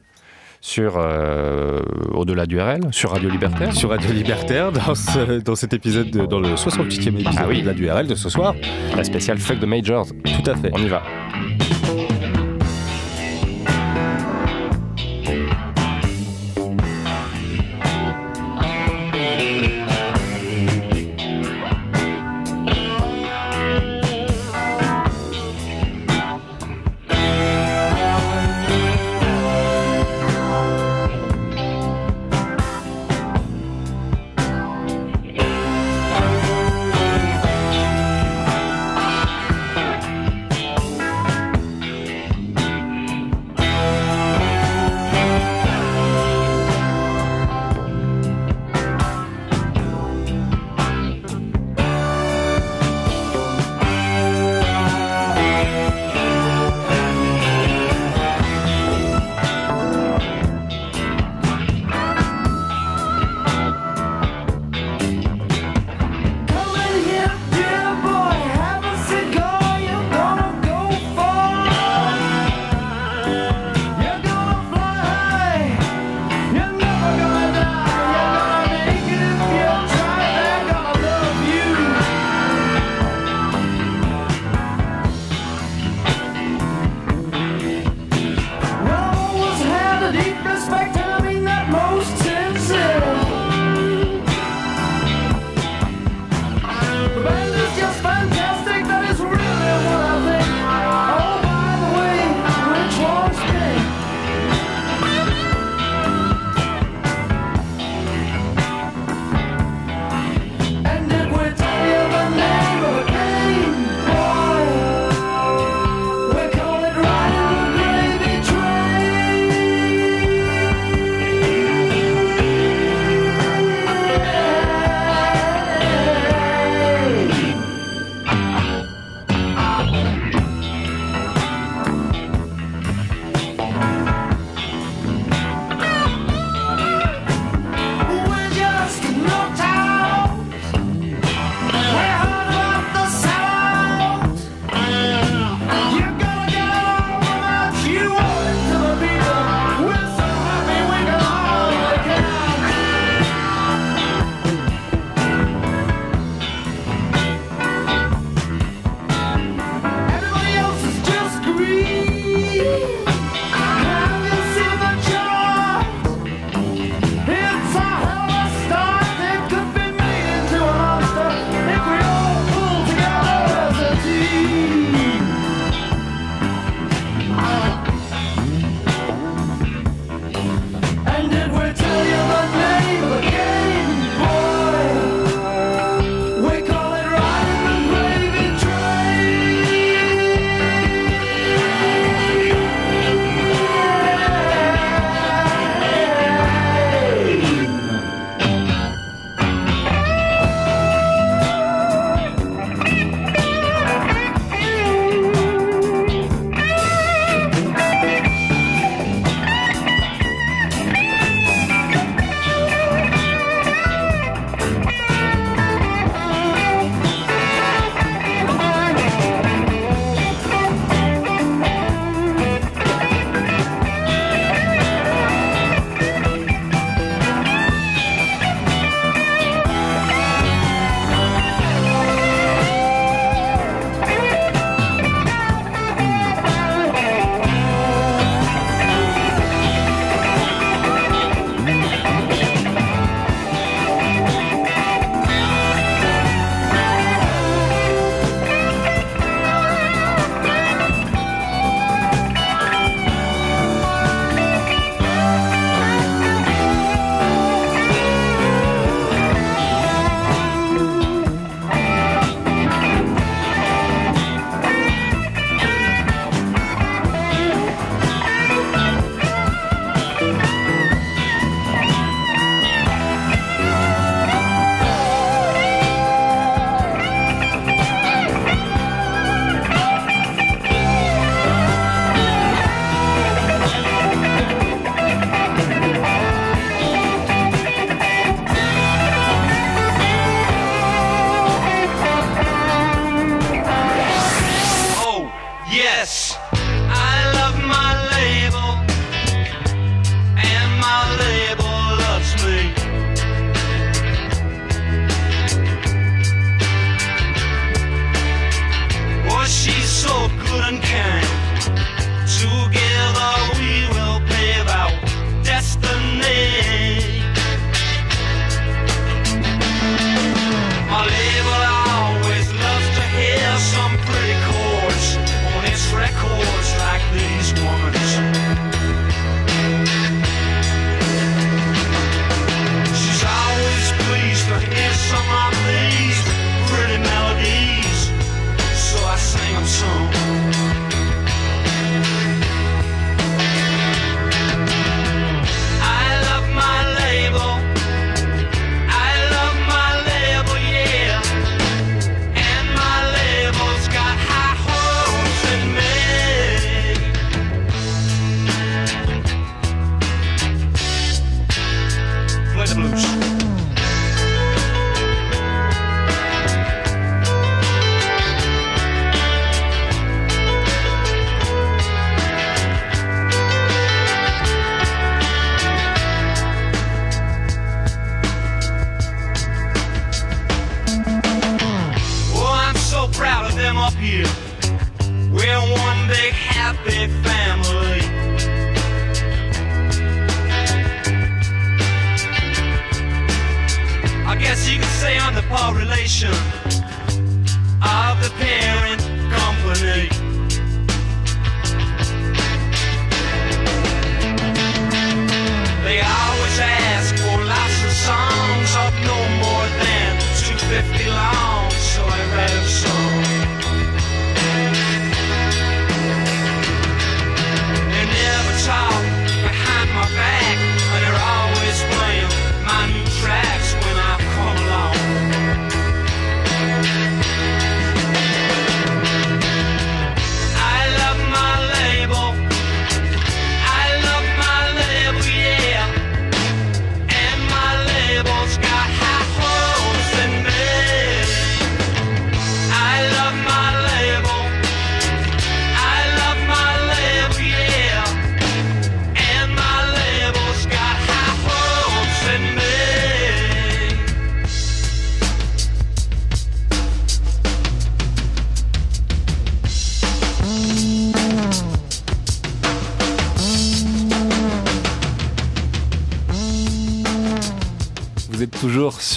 sur 0.67 0.95
euh, 0.97 1.79
Au-delà 2.13 2.45
du 2.45 2.59
RL, 2.59 2.81
sur 2.91 3.11
Radio 3.11 3.29
Libertaire. 3.29 3.73
Sur 3.73 3.89
Radio 3.89 4.11
Libertaire, 4.11 4.73
dans, 4.73 4.95
ce- 4.95 5.39
dans 5.39 5.55
cet 5.55 5.71
épisode, 5.73 6.09
de- 6.11 6.25
dans 6.25 6.41
le 6.41 6.49
68e 6.55 7.15
épisode 7.15 7.33
Ah 7.37 7.45
oui. 7.47 7.61
de 7.61 7.67
la 7.67 7.73
DURL 7.73 8.05
de 8.05 8.15
ce 8.15 8.27
soir. 8.27 8.53
La 8.95 9.05
spéciale 9.05 9.37
Fuck 9.37 9.61
the 9.61 9.65
Majors. 9.65 10.07
Tout 10.25 10.51
à 10.51 10.55
fait. 10.55 10.69
On 10.73 10.79
y 10.79 10.87
va. 10.89 11.03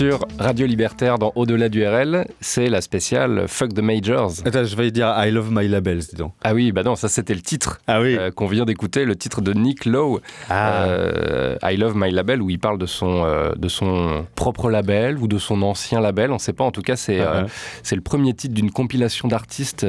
Sur 0.00 0.29
Radio 0.40 0.66
Libertaire 0.66 1.18
dans 1.18 1.32
Au-delà 1.34 1.68
du 1.68 1.86
RL. 1.86 2.24
C'est 2.40 2.70
la 2.70 2.80
spéciale 2.80 3.44
Fuck 3.46 3.74
the 3.74 3.80
Majors. 3.80 4.32
Attends, 4.46 4.64
je 4.64 4.74
vais 4.74 4.90
dire 4.90 5.12
I 5.18 5.30
love 5.30 5.50
my 5.52 5.68
labels, 5.68 5.98
dis 5.98 6.16
donc. 6.16 6.32
Ah 6.42 6.54
oui, 6.54 6.72
bah 6.72 6.82
non, 6.82 6.96
ça 6.96 7.08
c'était 7.10 7.34
le 7.34 7.42
titre 7.42 7.78
Ah 7.86 8.00
oui. 8.00 8.16
euh, 8.18 8.30
qu'on 8.30 8.46
vient 8.46 8.64
d'écouter, 8.64 9.04
le 9.04 9.16
titre 9.16 9.42
de 9.42 9.52
Nick 9.52 9.84
Lowe, 9.84 10.20
Ah. 10.48 10.84
euh, 10.84 11.56
I 11.62 11.76
Love 11.76 11.92
My 11.94 12.10
Label, 12.10 12.40
où 12.40 12.48
il 12.48 12.58
parle 12.58 12.78
de 12.78 12.86
son, 12.86 13.22
euh, 13.26 13.52
de 13.54 13.68
son 13.68 14.24
propre 14.34 14.70
label 14.70 15.18
ou 15.18 15.28
de 15.28 15.36
son 15.36 15.60
ancien 15.60 16.00
label, 16.00 16.30
on 16.30 16.34
ne 16.36 16.38
sait 16.38 16.54
pas. 16.54 16.64
En 16.64 16.70
tout 16.70 16.80
cas, 16.80 16.96
c'est 16.96 17.20
Ah, 17.20 17.44
c'est 17.82 17.96
le 17.96 18.00
premier 18.00 18.32
titre 18.32 18.54
d'une 18.54 18.70
compilation 18.70 19.28
d'artistes 19.28 19.86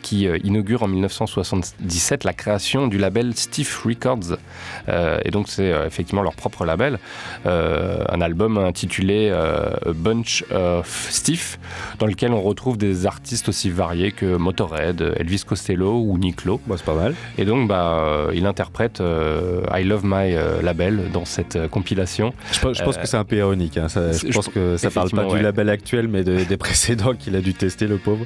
qui 0.00 0.22
inaugure 0.44 0.82
en 0.82 0.88
1977 0.88 2.24
la 2.24 2.32
création 2.32 2.86
du 2.86 2.96
label 2.96 3.34
Stiff 3.36 3.82
Records. 3.84 4.38
Et 4.88 5.30
donc, 5.30 5.48
c'est 5.50 5.68
effectivement 5.86 6.22
leur 6.22 6.36
propre 6.36 6.64
label. 6.64 6.98
Un 7.44 8.20
album 8.22 8.56
intitulé 8.56 9.30
A 9.42 9.92
Bunch 9.94 10.44
of 10.50 11.08
Stiff, 11.10 11.58
dans 11.98 12.06
lequel 12.06 12.32
on 12.32 12.40
retrouve 12.40 12.76
des 12.78 13.06
artistes 13.06 13.48
aussi 13.48 13.70
variés 13.70 14.12
que 14.12 14.36
Motorhead, 14.36 15.14
Elvis 15.18 15.42
Costello 15.46 16.00
ou 16.00 16.18
Nick 16.18 16.44
Lowe. 16.44 16.60
Bon, 16.66 16.76
c'est 16.76 16.84
pas 16.84 16.94
mal. 16.94 17.14
Et 17.38 17.44
donc, 17.44 17.68
bah, 17.68 17.98
euh, 17.98 18.32
il 18.34 18.46
interprète 18.46 19.00
euh, 19.00 19.62
I 19.74 19.84
Love 19.84 20.02
My 20.04 20.34
euh, 20.34 20.62
Label 20.62 21.10
dans 21.12 21.24
cette 21.24 21.56
euh, 21.56 21.68
compilation. 21.68 22.32
Je, 22.52 22.60
pense- 22.60 22.78
je 22.78 22.84
pense 22.84 22.96
Euh, 22.96 23.00
que 23.00 23.08
c'est 23.08 23.16
un 23.16 23.24
peu 23.24 23.36
ironique. 23.36 23.76
hein. 23.78 23.88
Ça- 23.88 24.12
je 24.12 24.32
pense 24.32 24.48
que 24.48 24.76
ça 24.76 24.90
parle 24.90 25.10
pas 25.10 25.24
du 25.24 25.40
label 25.40 25.68
actuel, 25.68 26.08
mais 26.08 26.24
de- 26.24 26.44
des 26.44 26.56
précédents 26.66 27.14
qu'il 27.14 27.36
a 27.36 27.40
dû 27.40 27.54
tester, 27.54 27.86
le 27.86 27.96
pauvre. 27.96 28.24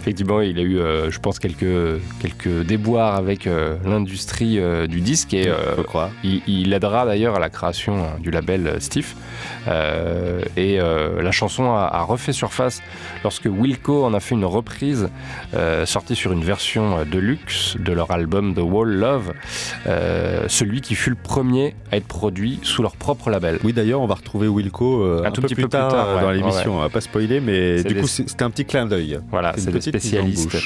Effectivement, 0.00 0.40
il 0.40 0.58
a 0.58 0.62
eu, 0.62 0.78
euh, 0.78 1.10
je 1.10 1.18
pense, 1.18 1.38
quelques, 1.38 2.00
quelques 2.20 2.64
déboires 2.66 3.14
avec 3.16 3.46
euh, 3.46 3.76
l'industrie 3.84 4.58
euh, 4.58 4.86
du 4.86 5.00
disque 5.00 5.34
et 5.34 5.48
euh, 5.48 5.56
il, 6.24 6.42
il 6.46 6.72
aidera 6.72 7.06
d'ailleurs 7.06 7.36
à 7.36 7.38
la 7.40 7.50
création 7.50 8.04
hein, 8.04 8.18
du 8.20 8.30
label 8.30 8.66
euh, 8.66 8.80
Stiff. 8.80 9.14
Euh, 9.68 10.41
et 10.56 10.80
euh, 10.80 11.22
la 11.22 11.30
chanson 11.32 11.72
a, 11.72 11.88
a 11.92 12.02
refait 12.02 12.32
surface 12.32 12.82
lorsque 13.24 13.46
Wilco 13.46 14.04
en 14.04 14.14
a 14.14 14.20
fait 14.20 14.34
une 14.34 14.44
reprise 14.44 15.08
euh, 15.54 15.86
sortie 15.86 16.16
sur 16.16 16.32
une 16.32 16.44
version 16.44 16.98
euh, 16.98 17.04
de 17.04 17.18
luxe 17.18 17.76
de 17.78 17.92
leur 17.92 18.10
album 18.10 18.54
The 18.54 18.60
Wall 18.60 18.88
Love, 18.90 19.32
euh, 19.86 20.44
celui 20.48 20.80
qui 20.80 20.94
fut 20.94 21.10
le 21.10 21.16
premier 21.16 21.74
à 21.90 21.96
être 21.96 22.06
produit 22.06 22.58
sous 22.62 22.82
leur 22.82 22.96
propre 22.96 23.30
label. 23.30 23.58
Oui, 23.64 23.72
d'ailleurs, 23.72 24.00
on 24.00 24.06
va 24.06 24.14
retrouver 24.14 24.48
Wilco 24.48 25.02
euh, 25.02 25.22
Un 25.24 25.26
un, 25.26 25.30
tout 25.30 25.40
peu 25.40 25.46
petit 25.48 25.54
plus 25.54 25.62
peu 25.64 25.68
plus 25.68 25.78
tard, 25.78 25.94
euh, 25.94 26.20
dans 26.20 26.28
ouais, 26.28 26.34
l'émission. 26.34 26.76
On 26.76 26.80
va 26.80 26.88
pas 26.88 27.00
spoiler, 27.00 27.40
mais 27.40 27.82
du 27.82 27.94
des- 27.94 28.00
coup, 28.00 28.06
c'était 28.06 28.42
un 28.42 28.50
petit 28.50 28.64
clin 28.64 28.86
d'œil. 28.86 29.18
Voilà, 29.30 29.52
C'est 29.56 29.70
des 29.72 29.80
spécialistes. 29.80 30.56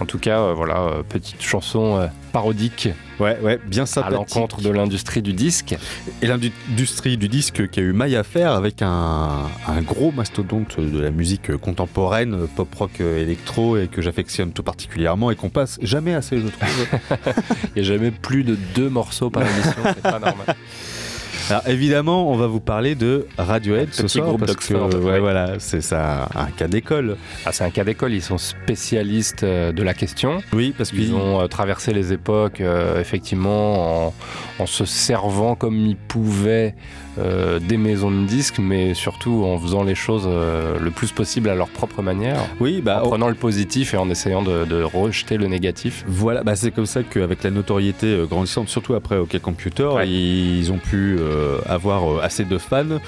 En 0.00 0.04
tout 0.06 0.18
cas, 0.18 0.40
euh, 0.40 0.52
voilà, 0.54 0.80
euh, 0.80 1.02
petite 1.08 1.42
chanson 1.42 1.96
euh, 2.00 2.06
parodique 2.32 2.88
Ouais, 3.20 3.38
ouais, 3.40 3.60
bien 3.64 3.84
à 3.96 4.10
l'encontre 4.10 4.62
de 4.62 4.70
l'industrie 4.70 5.22
du 5.22 5.32
disque. 5.32 5.76
Et 6.22 6.26
l'industrie 6.26 7.16
du 7.16 7.28
disque 7.28 7.68
qui 7.70 7.78
a 7.78 7.82
eu 7.82 7.92
maille 7.92 8.16
à 8.16 8.24
faire 8.24 8.52
avec 8.52 8.82
un, 8.82 9.48
un 9.68 9.82
gros 9.82 10.10
mastodonte 10.10 10.80
de 10.80 10.98
la 10.98 11.10
musique 11.10 11.56
contemporaine, 11.58 12.48
pop 12.56 12.74
rock 12.74 13.00
euh, 13.00 13.22
électro, 13.22 13.76
et 13.76 13.86
que 13.86 14.02
j'affectionne 14.02 14.52
tout 14.52 14.62
particulièrement 14.62 15.30
et 15.30 15.36
qu'on 15.36 15.50
passe 15.50 15.78
jamais 15.82 16.14
assez, 16.14 16.38
je 16.38 16.48
trouve. 16.48 16.86
Il 17.76 17.82
n'y 17.82 17.88
a 17.88 17.92
jamais 17.92 18.10
plus 18.10 18.42
de 18.42 18.56
deux 18.74 18.88
morceaux 18.88 19.30
par 19.30 19.42
émission, 19.42 19.82
c'est 19.84 20.02
pas 20.02 20.18
normal. 20.18 20.56
Alors 21.50 21.62
évidemment, 21.66 22.30
on 22.30 22.36
va 22.36 22.46
vous 22.46 22.60
parler 22.60 22.94
de 22.94 23.26
Radiohead 23.36 23.88
ce 23.92 24.02
petit 24.02 24.18
soir 24.18 24.28
groupe 24.28 24.40
parce 24.40 24.54
que 24.54 24.72
d'Oxford, 24.74 25.00
ouais, 25.02 25.10
ouais. 25.12 25.20
voilà, 25.20 25.54
c'est 25.58 25.80
ça 25.80 26.28
un 26.34 26.50
cas 26.50 26.68
d'école. 26.68 27.16
Ah, 27.44 27.52
c'est 27.52 27.64
un 27.64 27.70
cas 27.70 27.84
d'école, 27.84 28.12
ils 28.12 28.22
sont 28.22 28.38
spécialistes 28.38 29.42
euh, 29.42 29.72
de 29.72 29.82
la 29.82 29.94
question. 29.94 30.42
Oui, 30.52 30.74
parce 30.76 30.92
Ils 30.92 30.98
qu'ils 30.98 31.14
ont 31.14 31.40
euh, 31.40 31.46
traversé 31.48 31.92
les 31.92 32.12
époques, 32.12 32.60
euh, 32.60 33.00
effectivement, 33.00 34.06
en, 34.08 34.14
en 34.58 34.66
se 34.66 34.84
servant 34.84 35.54
comme 35.54 35.76
ils 35.76 35.96
pouvaient 35.96 36.74
euh, 37.18 37.58
des 37.58 37.76
maisons 37.76 38.10
de 38.10 38.24
disques, 38.26 38.58
mais 38.58 38.94
surtout 38.94 39.44
en 39.44 39.58
faisant 39.58 39.82
les 39.82 39.94
choses 39.94 40.24
euh, 40.26 40.78
le 40.80 40.90
plus 40.90 41.12
possible 41.12 41.48
à 41.50 41.54
leur 41.54 41.68
propre 41.68 42.02
manière, 42.02 42.38
oui, 42.60 42.80
bah 42.82 43.00
en 43.02 43.06
on- 43.06 43.08
prenant 43.10 43.28
le 43.28 43.34
positif 43.34 43.94
et 43.94 43.96
en 43.96 44.08
essayant 44.10 44.42
de, 44.42 44.64
de 44.64 44.82
rejeter 44.82 45.36
le 45.36 45.46
négatif. 45.46 46.04
Voilà, 46.06 46.42
bah 46.42 46.56
c'est 46.56 46.70
comme 46.70 46.86
ça 46.86 47.02
qu'avec 47.02 47.42
la 47.42 47.50
notoriété 47.50 48.06
euh, 48.06 48.24
grandissante, 48.26 48.68
surtout 48.68 48.94
après 48.94 49.16
OK 49.18 49.38
Computer, 49.40 49.84
Ouais. 49.94 50.08
ils 50.08 50.70
ont 50.72 50.78
pu 50.78 51.16
euh, 51.18 51.58
avoir 51.68 52.22
assez 52.22 52.44
de 52.44 52.58
fans 52.58 52.98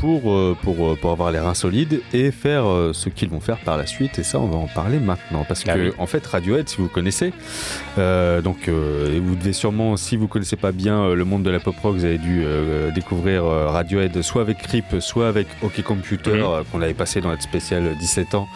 pour, 0.00 0.32
euh, 0.32 0.56
pour, 0.62 0.92
euh, 0.92 0.96
pour 0.98 1.12
avoir 1.12 1.30
les 1.30 1.38
reins 1.38 1.52
solides 1.54 2.00
et 2.14 2.30
faire 2.30 2.66
euh, 2.66 2.92
ce 2.94 3.10
qu'ils 3.10 3.28
vont 3.28 3.38
faire 3.40 3.58
par 3.58 3.76
la 3.76 3.84
suite. 3.86 4.18
Et 4.18 4.22
ça, 4.22 4.40
on 4.40 4.46
va 4.46 4.56
en 4.56 4.66
parler 4.66 4.98
maintenant. 4.98 5.44
Parce 5.46 5.62
Ah 5.68 5.74
que, 5.74 5.88
oui. 5.88 5.92
en 5.98 6.06
fait, 6.06 6.26
Radiohead, 6.26 6.68
si 6.70 6.78
vous 6.78 6.88
connaissez, 6.88 7.32
euh, 7.98 8.40
donc 8.40 8.68
vous 8.68 9.34
devez 9.36 9.52
sûrement, 9.52 9.96
si 9.98 10.16
vous 10.16 10.26
connaissez 10.26 10.56
pas 10.56 10.72
bien 10.72 11.12
le 11.14 11.24
monde 11.24 11.42
de 11.42 11.50
la 11.50 11.60
pop 11.60 11.76
rock, 11.82 11.94
vous 11.94 12.04
avez 12.04 12.18
dû 12.18 12.44
découvrir 12.94 13.44
Radiohead 13.44 14.22
soit 14.22 14.42
avec 14.42 14.58
Creep, 14.58 15.00
soit 15.00 15.28
avec 15.28 15.46
OK 15.62 15.82
Computer, 15.82 16.42
qu'on 16.72 16.80
avait 16.80 16.94
passé 16.94 17.20
dans 17.20 17.28
notre 17.28 17.42
spécial 17.42 17.94
17 17.98 18.34
ans, 18.34 18.48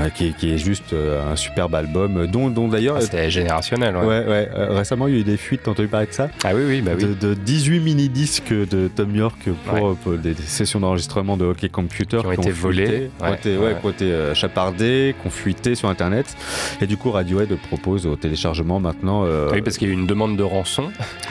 euh, 0.00 0.08
qui, 0.10 0.28
est- 0.28 0.36
qui 0.36 0.52
est 0.52 0.58
juste 0.58 0.92
euh, 0.92 1.32
un 1.32 1.36
superbe 1.36 1.74
album, 1.74 2.26
dont, 2.26 2.48
dont 2.50 2.68
d'ailleurs. 2.68 2.96
Ah, 2.98 3.02
c'est 3.02 3.30
générationnel. 3.30 3.96
Ouais. 3.96 4.04
Ouais, 4.06 4.26
ouais. 4.26 4.48
euh, 4.54 4.76
récemment, 4.76 5.06
il 5.08 5.14
y 5.14 5.16
a 5.18 5.20
eu 5.20 5.24
des 5.24 5.36
fuites, 5.36 5.62
t'as 5.64 5.70
entendu 5.72 5.88
parler 5.88 6.06
de 6.06 6.12
ça? 6.12 6.28
Ah 6.44 6.50
oui, 6.54 6.62
oui, 6.66 6.80
bah 6.80 6.92
oui. 6.96 7.04
de, 7.04 7.14
de 7.14 7.34
18 7.34 7.80
mini-disques 7.80 8.52
de 8.52 8.88
Tom 8.94 9.14
York 9.14 9.38
pour, 9.64 9.74
Ouais. 9.74 9.82
euh, 9.84 9.94
pour 10.02 10.12
des, 10.12 10.34
des 10.34 10.42
sessions 10.42 10.80
d'enregistrement 10.80 11.36
de 11.36 11.44
Hockey 11.44 11.68
Computer 11.68 12.18
Qui 12.20 12.26
ont 12.26 12.32
été 12.32 12.50
fuité, 12.52 13.10
qui 13.18 13.24
ont 13.24 13.34
été, 13.34 13.56
ouais, 13.56 13.64
ouais. 13.66 13.76
qui 13.80 13.86
ont 13.86 13.90
été, 13.90 14.04
euh, 14.12 14.34
chapardés, 14.34 15.14
qui 15.20 15.26
ont 15.26 15.30
fuité 15.30 15.74
sur 15.74 15.88
Internet. 15.88 16.36
Et 16.80 16.86
du 16.86 16.96
coup, 16.96 17.10
Radiohead 17.10 17.54
propose 17.68 18.06
au 18.06 18.16
téléchargement 18.16 18.80
maintenant. 18.80 19.24
euh, 19.26 19.50
Oui, 19.52 19.62
parce 19.62 19.78
qu'il 19.78 19.88
y 19.88 19.90
a 19.90 19.94
eu 19.94 19.96
une 19.98 20.06
demande 20.06 20.36
de 20.36 20.42
rançon. 20.42 20.84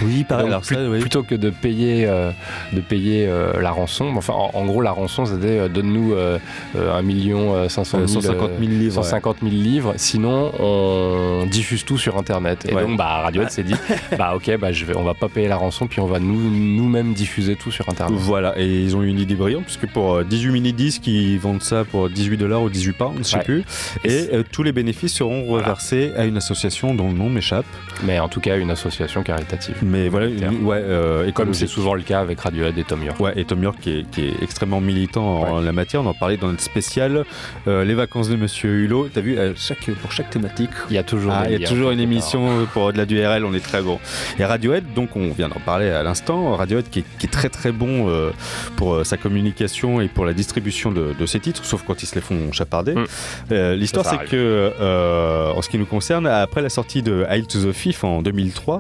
oui, 0.03 0.23
pareil. 0.23 0.43
Donc, 0.45 0.49
Alors 0.51 0.61
plus- 0.61 0.75
ça, 0.75 0.89
oui. 0.89 0.99
Plutôt 0.99 1.23
que 1.23 1.35
de 1.35 1.49
payer, 1.49 2.05
euh, 2.07 2.31
de 2.73 2.81
payer 2.81 3.25
euh, 3.27 3.61
la 3.61 3.71
rançon, 3.71 4.11
enfin 4.15 4.33
en, 4.33 4.51
en 4.53 4.65
gros 4.65 4.81
la 4.81 4.91
rançon 4.91 5.25
c'était 5.25 5.59
euh, 5.59 5.67
donne-nous 5.69 6.13
euh, 6.13 6.37
euh, 6.75 6.97
1 6.97 7.01
million 7.01 7.53
euh, 7.55 7.69
500 7.69 7.99
Euh, 7.99 8.07
000, 8.07 8.21
150 8.21 8.49
000 8.56 8.56
livres. 8.65 9.03
150 9.03 9.37
000 9.41 9.51
livres, 9.53 9.93
sinon 9.97 10.51
on 10.59 11.45
diffuse 11.45 11.85
tout 11.85 11.97
sur 11.97 12.17
internet. 12.17 12.65
Et 12.69 12.73
donc 12.73 12.97
bah, 12.97 13.21
Radiohead 13.23 13.49
s'est 13.51 13.63
dit, 13.63 13.75
bah 14.17 14.33
ok, 14.35 14.57
bah, 14.59 14.71
je 14.71 14.85
vais, 14.85 14.95
on 14.95 15.03
va 15.03 15.13
pas 15.13 15.29
payer 15.29 15.47
la 15.47 15.55
rançon, 15.57 15.87
puis 15.87 15.99
on 15.99 16.05
va 16.07 16.19
nous, 16.19 16.49
nous-mêmes 16.49 17.13
diffuser 17.13 17.55
tout 17.55 17.71
sur 17.71 17.87
internet. 17.89 18.17
Voilà, 18.17 18.53
et 18.59 18.65
ils 18.65 18.95
ont 18.95 19.03
eu 19.03 19.07
une 19.07 19.19
idée 19.19 19.35
brillante, 19.35 19.63
puisque 19.65 19.87
pour 19.87 20.15
euh, 20.15 20.23
18 20.23 20.51
mini-disques, 20.51 21.07
ils 21.07 21.37
vendent 21.39 21.61
ça 21.61 21.83
pour 21.85 22.09
18 22.09 22.37
dollars 22.37 22.61
ou 22.63 22.69
18 22.69 22.93
pounds, 22.93 23.17
je 23.19 23.23
sais 23.23 23.39
plus. 23.39 23.63
Et 24.03 24.07
Et 24.17 24.33
euh, 24.33 24.43
tous 24.51 24.63
les 24.63 24.71
bénéfices 24.71 25.13
seront 25.13 25.43
Voilà. 25.47 25.65
reversés 25.65 26.11
à 26.17 26.25
une 26.25 26.37
association 26.37 26.93
dont 26.95 27.07
le 27.09 27.13
nom 27.13 27.29
m'échappe. 27.29 27.65
Mais 28.03 28.19
en 28.19 28.27
tout 28.29 28.39
cas 28.41 28.57
une 28.57 28.71
association 28.71 29.21
caritative. 29.23 29.75
Mais 29.83 30.09
voilà, 30.09 30.27
une, 30.27 30.63
ouais, 30.65 30.77
euh, 30.81 31.31
Comme 31.31 31.53
c'est 31.53 31.67
souvent 31.67 31.93
le 31.93 32.01
cas 32.01 32.19
avec 32.21 32.39
Radiohead 32.39 32.77
et 32.77 32.83
Tom 32.83 33.03
York. 33.03 33.19
Ouais, 33.19 33.33
et 33.35 33.45
Tom 33.45 33.61
York 33.63 33.77
qui 33.79 33.91
est, 33.99 34.09
qui 34.09 34.21
est 34.25 34.33
extrêmement 34.41 34.81
militant 34.81 35.41
en 35.41 35.57
Ouais. 35.57 35.63
la 35.65 35.71
matière, 35.71 36.01
on 36.01 36.05
en 36.07 36.13
parlait 36.13 36.37
dans 36.37 36.47
notre 36.47 36.61
spécial 36.63 37.23
euh, 37.67 37.83
Les 37.85 37.93
vacances 37.93 38.29
de 38.29 38.35
Monsieur 38.47 38.69
Hulot. 38.85 39.09
T'as 39.13 39.19
vu, 39.19 39.37
euh, 39.37 39.51
chaque, 39.57 39.91
pour 40.01 40.13
chaque 40.13 40.29
thématique, 40.29 40.69
Il 40.89 40.95
y 40.95 40.97
a 40.97 41.03
toujours, 41.03 41.33
ah, 41.35 41.41
des 41.45 41.49
il 41.49 41.51
y 41.51 41.55
a 41.55 41.59
liens, 41.59 41.67
toujours 41.67 41.91
une 41.91 41.99
émission 41.99 42.65
pour 42.71 42.83
au-delà 42.83 43.05
du 43.05 43.21
RL, 43.21 43.43
on 43.43 43.53
est 43.53 43.59
très 43.59 43.81
bon. 43.81 43.99
Et 44.39 44.45
Radiohead, 44.45 44.93
donc 44.95 45.17
on 45.17 45.31
vient 45.33 45.49
d'en 45.49 45.59
parler 45.59 45.89
à 45.89 46.01
l'instant, 46.01 46.55
Radiohead 46.55 46.89
qui 46.89 46.99
est, 46.99 47.05
qui 47.19 47.25
est 47.25 47.29
très 47.29 47.49
très 47.49 47.73
bon 47.73 48.07
euh, 48.09 48.31
pour 48.77 48.93
euh, 48.93 49.03
sa 49.03 49.17
communication 49.17 49.99
et 49.99 50.07
pour 50.07 50.23
la 50.23 50.31
distribution 50.31 50.93
de, 50.93 51.13
de 51.19 51.25
ses 51.25 51.41
titres, 51.41 51.65
sauf 51.65 51.83
quand 51.85 52.01
ils 52.01 52.05
se 52.05 52.15
les 52.15 52.21
font 52.21 52.53
chaparder. 52.53 52.93
Mm. 52.95 53.05
Euh, 53.51 53.75
L'histoire 53.75 54.05
c'est 54.05 54.23
que, 54.29 54.71
euh, 54.79 55.51
en 55.51 55.61
ce 55.61 55.67
qui 55.67 55.77
nous 55.77 55.85
concerne, 55.85 56.25
après 56.25 56.61
la 56.61 56.69
sortie 56.69 57.01
de 57.01 57.25
Hail 57.27 57.45
to 57.47 57.59
the 57.59 57.73
Fifth 57.73 58.05
en 58.05 58.21
2003, 58.21 58.79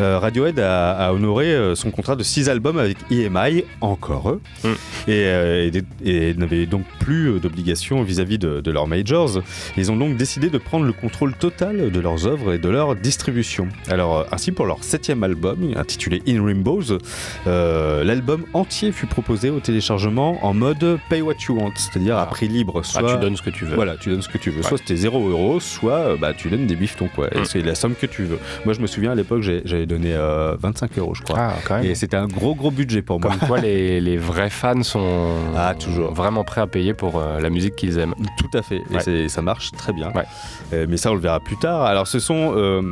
euh, 0.00 0.18
Radiohead 0.18 0.58
a, 0.58 0.92
a 0.92 1.12
honoré 1.12 1.54
son 1.74 1.90
contrat 1.90 2.16
de 2.16 2.22
6 2.22 2.48
albums 2.48 2.78
avec 2.78 2.96
EMI, 3.10 3.64
encore 3.82 4.30
eux, 4.30 4.40
Mm. 4.64 4.68
et, 5.08 5.70
et, 6.04 6.30
et 6.30 6.34
n'avaient 6.34 6.64
donc 6.66 6.84
plus 6.98 7.38
d'obligations 7.40 8.02
vis-à-vis 8.02 8.38
de, 8.38 8.60
de 8.60 8.70
leurs 8.70 8.86
majors. 8.96 9.40
Ils 9.76 9.90
ont 9.90 9.96
donc 9.96 10.16
décidé 10.16 10.50
de 10.50 10.58
prendre 10.58 10.84
le 10.84 10.92
contrôle 10.92 11.34
total 11.34 11.90
de 11.90 12.00
leurs 12.00 12.26
œuvres 12.26 12.52
et 12.52 12.58
de 12.58 12.68
leur 12.68 12.94
distribution. 12.94 13.68
Alors, 13.88 14.18
euh, 14.18 14.24
ainsi 14.32 14.52
pour 14.52 14.66
leur 14.66 14.84
septième 14.84 15.22
album, 15.24 15.58
intitulé 15.76 16.22
In 16.28 16.44
Rainbows, 16.44 16.98
euh, 17.46 18.04
l'album 18.04 18.44
entier 18.52 18.92
fut 18.92 19.06
proposé 19.06 19.50
au 19.50 19.60
téléchargement 19.60 20.44
en 20.44 20.54
mode 20.54 20.98
Pay 21.08 21.22
What 21.22 21.34
You 21.48 21.56
Want, 21.58 21.72
c'est-à-dire 21.76 22.16
à 22.18 22.22
Ah. 22.22 22.26
prix 22.26 22.48
libre. 22.48 22.80
Ah, 22.84 22.86
Soit 22.86 23.14
tu 23.14 23.20
donnes 23.20 23.36
ce 23.36 23.42
que 23.42 23.50
tu 23.50 23.64
veux. 23.64 23.74
voilà, 23.74 23.96
tu 23.96 24.10
donnes 24.10 24.22
ce 24.22 24.28
que 24.28 24.38
tu 24.38 24.50
veux. 24.50 24.58
Ouais. 24.62 24.68
Soit 24.68 24.78
c'était 24.78 24.96
0 24.96 25.28
euros, 25.28 25.60
soit 25.60 25.92
euh, 25.92 26.16
bah, 26.16 26.32
tu 26.34 26.50
donnes 26.50 26.66
des 26.66 26.76
bifetons, 26.76 27.08
quoi. 27.14 27.28
Et 27.34 27.40
Mm. 27.40 27.44
c'est 27.44 27.62
la 27.62 27.74
somme 27.74 27.94
que 27.94 28.06
tu 28.06 28.24
veux. 28.24 28.38
Moi, 28.64 28.74
je 28.74 28.80
me 28.80 28.86
souviens 28.86 29.12
à 29.12 29.14
l'époque, 29.14 29.42
j'avais 29.42 29.86
donné 29.86 30.12
euh, 30.14 30.56
25 30.60 30.98
euros, 30.98 31.14
je 31.14 31.22
crois. 31.22 31.36
Ah, 31.38 31.54
quand 31.66 31.76
même. 31.76 31.86
Et 31.86 31.94
c'était 31.94 32.16
un 32.16 32.26
gros, 32.26 32.54
gros 32.54 32.70
budget 32.70 33.02
pour 33.02 33.20
moi. 33.20 33.30
Comme 33.30 33.48
quoi, 33.48 33.60
les, 33.60 34.00
les 34.00 34.16
vrais 34.16 34.50
fans 34.50 34.82
sont 34.82 35.30
Ah, 35.56 35.74
toujours. 35.74 36.12
vraiment 36.12 36.44
prêts 36.44 36.60
à 36.60 36.66
payer 36.66 36.94
pour 36.94 37.18
euh, 37.18 37.40
la 37.40 37.50
musique 37.50 37.76
qu'ils 37.76 37.98
aiment. 37.98 38.14
Tout 38.38 38.56
à 38.58 38.62
fait, 38.62 38.81
et 39.06 39.28
ça 39.28 39.42
marche 39.42 39.70
très 39.72 39.92
bien. 39.92 40.12
Euh, 40.72 40.86
mais 40.88 40.96
ça, 40.96 41.10
on 41.10 41.14
le 41.14 41.20
verra 41.20 41.40
plus 41.40 41.56
tard. 41.58 41.82
Alors, 41.82 42.06
ce 42.06 42.18
sont 42.18 42.54
euh, 42.56 42.82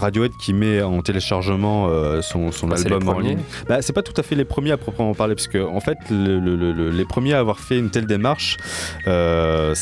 Radiohead 0.00 0.32
qui 0.40 0.52
met 0.52 0.82
en 0.82 1.00
téléchargement 1.02 1.88
euh, 1.88 2.22
son, 2.22 2.52
son 2.52 2.66
Bah, 2.66 2.76
album 2.76 3.08
en 3.08 3.18
ligne. 3.18 3.38
Bah, 3.68 3.82
c'est 3.82 3.92
pas 3.92 4.02
tout 4.02 4.14
à 4.16 4.22
fait 4.22 4.34
les 4.34 4.44
premiers 4.44 4.72
à 4.72 4.76
proprement 4.76 5.14
parler, 5.14 5.34
parce 5.34 5.48
que 5.48 5.58
en 5.58 5.80
fait, 5.80 5.98
le- 6.10 6.38
le- 6.38 6.56
le- 6.56 6.72
le- 6.72 6.90
les 6.90 7.04
premiers 7.04 7.34
à 7.34 7.38
avoir 7.38 7.58
fait 7.60 7.78
une 7.78 7.90
telle 7.90 8.06
démarche, 8.06 8.56
ça 9.04 9.10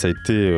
a 0.07 0.09
été 0.09 0.51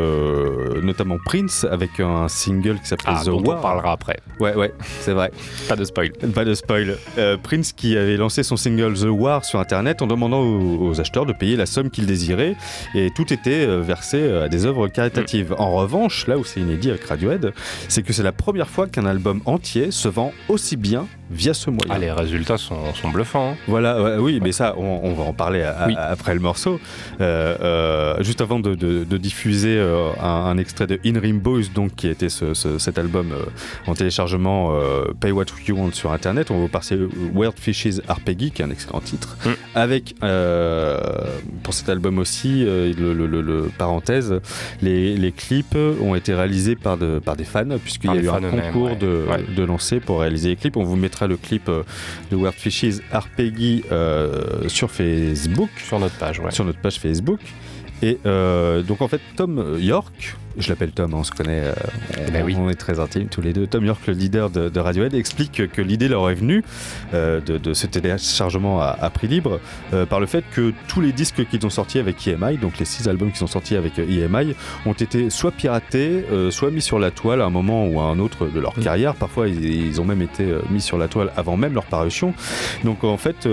notamment 0.82 1.16
Prince 1.24 1.66
avec 1.70 2.00
un 2.00 2.28
single 2.28 2.78
qui 2.80 2.86
s'appelait 2.88 3.12
Ah, 3.16 3.20
The 3.22 3.26
dont 3.26 3.38
on 3.40 3.44
War. 3.48 3.60
parlera 3.60 3.92
après. 3.92 4.18
Ouais, 4.38 4.54
ouais, 4.54 4.72
c'est 5.00 5.12
vrai. 5.12 5.30
Pas 5.68 5.76
de 5.76 5.84
spoil. 5.84 6.10
Pas 6.34 6.44
de 6.44 6.54
spoil. 6.54 6.96
Prince 7.42 7.72
qui 7.72 7.96
avait 7.96 8.16
lancé 8.16 8.42
son 8.42 8.56
single 8.56 8.94
The 8.94 9.04
War 9.08 9.44
sur 9.44 9.58
internet 9.60 10.02
en 10.02 10.06
demandant 10.06 10.40
aux, 10.40 10.88
aux 10.88 11.00
acheteurs 11.00 11.26
de 11.26 11.32
payer 11.32 11.56
la 11.56 11.66
somme 11.66 11.90
qu'ils 11.90 12.06
désiraient 12.06 12.56
et 12.94 13.10
tout 13.14 13.32
était 13.32 13.66
versé 13.80 14.30
à 14.32 14.48
des 14.48 14.66
œuvres 14.66 14.88
caritatives. 14.90 15.54
En 15.58 15.72
revanche, 15.72 16.26
là 16.26 16.36
où 16.38 16.44
c'est 16.44 16.60
inédit 16.60 16.90
avec 16.90 17.04
Radiohead, 17.04 17.52
c'est 17.88 18.02
que 18.02 18.12
c'est 18.12 18.22
la 18.22 18.32
première 18.32 18.68
fois 18.68 18.86
qu'un 18.86 19.06
album 19.06 19.40
entier 19.44 19.90
se 19.90 20.08
vend 20.08 20.32
aussi 20.48 20.76
bien 20.76 21.06
via 21.30 21.54
ce 21.54 21.70
moyen. 21.70 21.86
Ah, 21.94 21.98
les 21.98 22.10
résultats 22.10 22.58
sont, 22.58 22.92
sont 22.94 23.08
bluffants. 23.10 23.52
hein. 23.52 23.56
Voilà, 23.68 24.02
ouais, 24.02 24.16
oui, 24.18 24.40
mais 24.42 24.50
ça, 24.50 24.74
on, 24.76 25.00
on 25.04 25.12
va 25.14 25.22
en 25.24 25.32
parler 25.32 25.62
après 25.62 26.34
le 26.34 26.40
morceau. 26.40 26.80
Euh, 27.20 27.56
euh, 27.60 28.22
juste 28.22 28.40
avant 28.40 28.58
de, 28.58 28.74
de- 28.74 29.04
de 29.04 29.16
diffuser 29.16 29.76
euh, 29.78 30.10
un, 30.20 30.26
un 30.26 30.58
extrait 30.58 30.88
de 30.88 30.98
In 31.06 31.20
Rainbows, 31.20 31.62
donc 31.74 31.94
qui 31.94 32.08
était 32.08 32.28
ce- 32.28 32.52
ce- 32.54 32.78
cet 32.78 32.98
album 32.98 33.32
en 33.86 33.94
téléchargement 33.94 34.72
Pay 35.20 35.30
What 35.30 35.44
You 35.68 35.76
Want 35.76 35.92
sur 35.92 36.10
Internet, 36.12 36.50
on 36.50 36.54
va 36.54 36.60
vous 36.62 36.68
passer 36.68 36.98
Weird 37.32 37.58
Fishes 37.58 38.00
Peggy, 38.24 38.50
qui 38.50 38.62
est 38.62 38.64
un 38.64 38.70
excellent 38.70 39.00
titre, 39.00 39.36
Mm. 39.46 39.50
avec 39.76 40.14
pour 41.62 41.74
cet 41.74 41.88
album 41.88 42.18
aussi, 42.18 42.64
le, 42.64 42.92
le- 43.14 43.26
le- 43.26 43.40
le- 43.40 43.70
parenthèse, 43.78 44.34
les, 44.82 45.16
les 45.16 45.32
clips 45.32 45.76
ont 46.00 46.14
été 46.14 46.34
réalisés 46.34 46.76
par, 46.76 46.96
de- 46.96 47.18
par 47.18 47.36
des 47.36 47.44
fans, 47.44 47.64
puisqu'il 47.82 48.10
y 48.14 48.18
a 48.18 48.22
eu 48.22 48.28
un 48.28 48.40
concours 48.40 48.90
ouais. 48.90 48.96
de, 48.96 49.24
Ouais. 49.28 49.44
de 49.56 49.62
lancer 49.64 50.00
pour 50.00 50.20
réaliser 50.20 50.50
les 50.50 50.56
clips. 50.56 50.76
On 50.76 50.84
vous 50.84 50.96
mettra 50.96 51.26
le 51.26 51.36
clip 51.36 51.68
euh, 51.68 51.82
de 52.30 52.36
Weird 52.36 52.54
Fishes 52.54 53.00
Arpeggi 53.12 53.82
euh, 53.92 54.68
sur 54.68 54.90
Facebook, 54.90 55.70
Sur 55.86 55.98
notre 55.98 56.14
page, 56.16 56.40
ouais. 56.40 56.50
sur 56.50 56.64
notre 56.64 56.80
page 56.80 56.98
Facebook. 56.98 57.40
Et 58.02 58.18
euh, 58.24 58.82
donc 58.82 59.02
en 59.02 59.08
fait, 59.08 59.20
Tom 59.36 59.76
York, 59.78 60.36
je 60.58 60.68
l'appelle 60.68 60.90
Tom, 60.90 61.14
on 61.14 61.22
se 61.24 61.30
connaît, 61.30 61.60
euh, 61.64 61.72
on, 62.18 62.22
Eh 62.28 62.30
ben 62.30 62.44
oui. 62.44 62.56
on 62.58 62.68
est 62.68 62.74
très 62.74 62.98
intimes 63.00 63.28
tous 63.28 63.40
les 63.40 63.52
deux. 63.52 63.66
Tom 63.66 63.84
York, 63.84 64.00
le 64.06 64.14
leader 64.14 64.50
de, 64.50 64.68
de 64.68 64.80
Radiohead, 64.80 65.14
explique 65.14 65.62
que, 65.72 65.80
l'idée 65.82 66.08
leur 66.08 66.28
est 66.30 66.34
venue 66.34 66.62
euh, 67.14 67.40
de, 67.40 67.56
de 67.58 67.72
ce 67.74 67.86
téléchargement 67.86 68.80
à, 68.80 68.96
à 69.00 69.10
prix 69.10 69.28
libre 69.28 69.60
euh, 69.94 70.06
par 70.06 70.20
le 70.20 70.26
fait 70.26 70.44
que 70.52 70.72
tous 70.88 71.00
les 71.00 71.12
disques 71.12 71.46
qu'ils 71.48 71.64
ont 71.64 71.70
sortis 71.70 71.98
avec 71.98 72.26
EMI, 72.26 72.58
donc 72.58 72.78
les 72.78 72.84
six 72.84 73.08
albums 73.08 73.30
qui 73.32 73.38
sont 73.38 73.46
sortis 73.46 73.76
avec 73.76 73.98
EMI, 73.98 74.54
ont 74.86 74.92
été 74.92 75.30
soit 75.30 75.52
piratés, 75.52 76.24
soit 76.50 76.70
mis 76.70 76.82
sur 76.82 76.98
la 76.98 77.10
toile 77.10 77.40
à 77.42 77.44
un 77.44 77.50
moment 77.50 77.86
ou 77.86 78.00
à 78.00 78.04
un 78.04 78.18
autre 78.18 78.46
de 78.46 78.60
leur 78.60 78.76
Mm. 78.78 78.82
carrière. 78.82 79.14
Parfois, 79.14 79.48
ils, 79.48 79.64
ils 79.64 80.00
ont 80.00 80.04
même 80.04 80.22
été 80.22 80.46
mis 80.70 80.80
sur 80.80 80.98
la 80.98 81.08
toile 81.08 81.32
avant 81.36 81.56
même 81.56 81.74
leur 81.74 81.84
parution. 81.84 82.34
Donc 82.84 83.04
en 83.04 83.16
fait, 83.16 83.48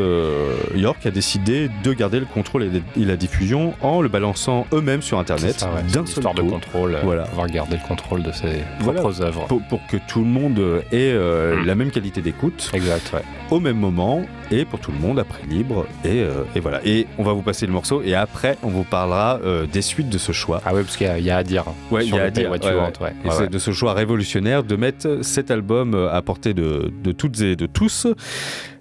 York 0.75 1.05
a 1.05 1.11
décidé 1.11 1.69
de 1.83 1.93
garder 1.93 2.19
le 2.19 2.25
contrôle 2.25 2.63
et, 2.63 2.81
et 2.99 3.05
la 3.05 3.15
diffusion 3.15 3.73
en 3.81 4.01
le 4.01 4.09
balançant 4.09 4.65
eux-mêmes 4.73 5.01
sur 5.01 5.19
Internet 5.19 5.65
ouais. 5.75 5.83
D'un 5.91 6.05
seul 6.05 6.23
de 6.35 6.41
coup. 6.41 6.49
Contrôle. 6.87 6.95
euh, 6.95 7.01
Voilà. 7.03 7.23
Pouvoir 7.23 7.47
garder 7.47 7.75
le 7.77 7.87
contrôle 7.87 8.23
de 8.23 8.31
ses 8.31 8.63
Voilà. 8.79 9.01
propres 9.01 9.21
œuvres. 9.21 9.45
Pour, 9.47 9.61
pour 9.63 9.85
que 9.87 9.97
tout 10.07 10.19
le 10.19 10.25
monde 10.27 10.59
ait 10.91 11.11
euh, 11.13 11.55
Mm. 11.61 11.65
la 11.65 11.75
même 11.75 11.91
qualité 11.91 12.21
d'écoute 12.21 12.69
Exact, 12.73 13.11
ouais. 13.13 13.21
au 13.51 13.59
même 13.59 13.77
moment 13.77 14.21
et 14.51 14.63
pour 14.65 14.79
tout 14.79 14.91
le 14.91 14.99
monde 14.99 15.21
prix 15.23 15.45
libre 15.47 15.85
et, 16.05 16.21
euh, 16.21 16.43
et 16.55 16.59
voilà 16.61 16.79
et 16.85 17.05
on 17.17 17.23
va 17.23 17.33
vous 17.33 17.41
passer 17.41 17.65
le 17.65 17.73
morceau 17.73 18.01
et 18.01 18.15
après 18.15 18.57
on 18.63 18.69
vous 18.69 18.83
parlera 18.83 19.39
euh, 19.43 19.65
des 19.65 19.81
suites 19.81 20.09
de 20.09 20.17
ce 20.17 20.31
choix 20.31 20.61
Ah 20.65 20.73
ouais, 20.73 20.83
parce 20.83 20.95
qu'il 20.97 21.07
y, 21.07 21.09
a- 21.09 21.17
il 21.19 21.25
y 21.25 21.29
a 21.31 21.37
à 21.37 21.43
dire. 21.43 21.65
hein, 21.67 21.73
Ouais, 21.91 22.05
il 22.05 22.13
y 22.15 22.19
a 22.19 22.23
à 22.23 22.29
dire, 22.29 22.49
ouais, 22.51 22.59
ouais. 22.59 23.13
Et 23.25 23.29
Ouais, 23.29 23.47
de 23.47 23.57
ce 23.59 23.71
choix 23.71 23.93
révolutionnaire 23.93 24.63
de 24.63 24.75
mettre 24.75 25.19
cet 25.21 25.51
album 25.51 25.95
à 26.11 26.21
portée 26.21 26.53
de, 26.53 26.91
de 27.03 27.11
toutes 27.11 27.41
et 27.41 27.55
de 27.55 27.65
tous. 27.65 28.07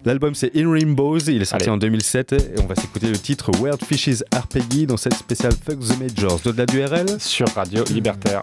L'album 0.07 0.37
c'est 0.37 0.55
In 0.57 0.71
Rainbows, 0.71 1.19
il 1.29 1.43
est 1.43 1.47
sorti 1.47 1.65
Allez. 1.65 1.73
en 1.73 1.79
2007 1.79 2.33
et 2.33 2.39
on 2.63 2.67
va 2.67 2.77
s'écouter 2.77 3.09
le 3.09 3.19
titre 3.19 3.51
Weird 3.61 3.83
Fishes 3.85 4.23
Arpeggi 4.31 4.87
dans 4.87 4.97
cette 4.97 5.15
spéciale 5.15 5.53
Fuck 5.53 5.81
the 5.81 5.99
Majors. 5.99 6.39
De 6.45 6.65
du 6.65 6.85
RL 6.85 7.21
Sur 7.21 7.49
Radio 7.49 7.83
Libertaire. 7.91 8.43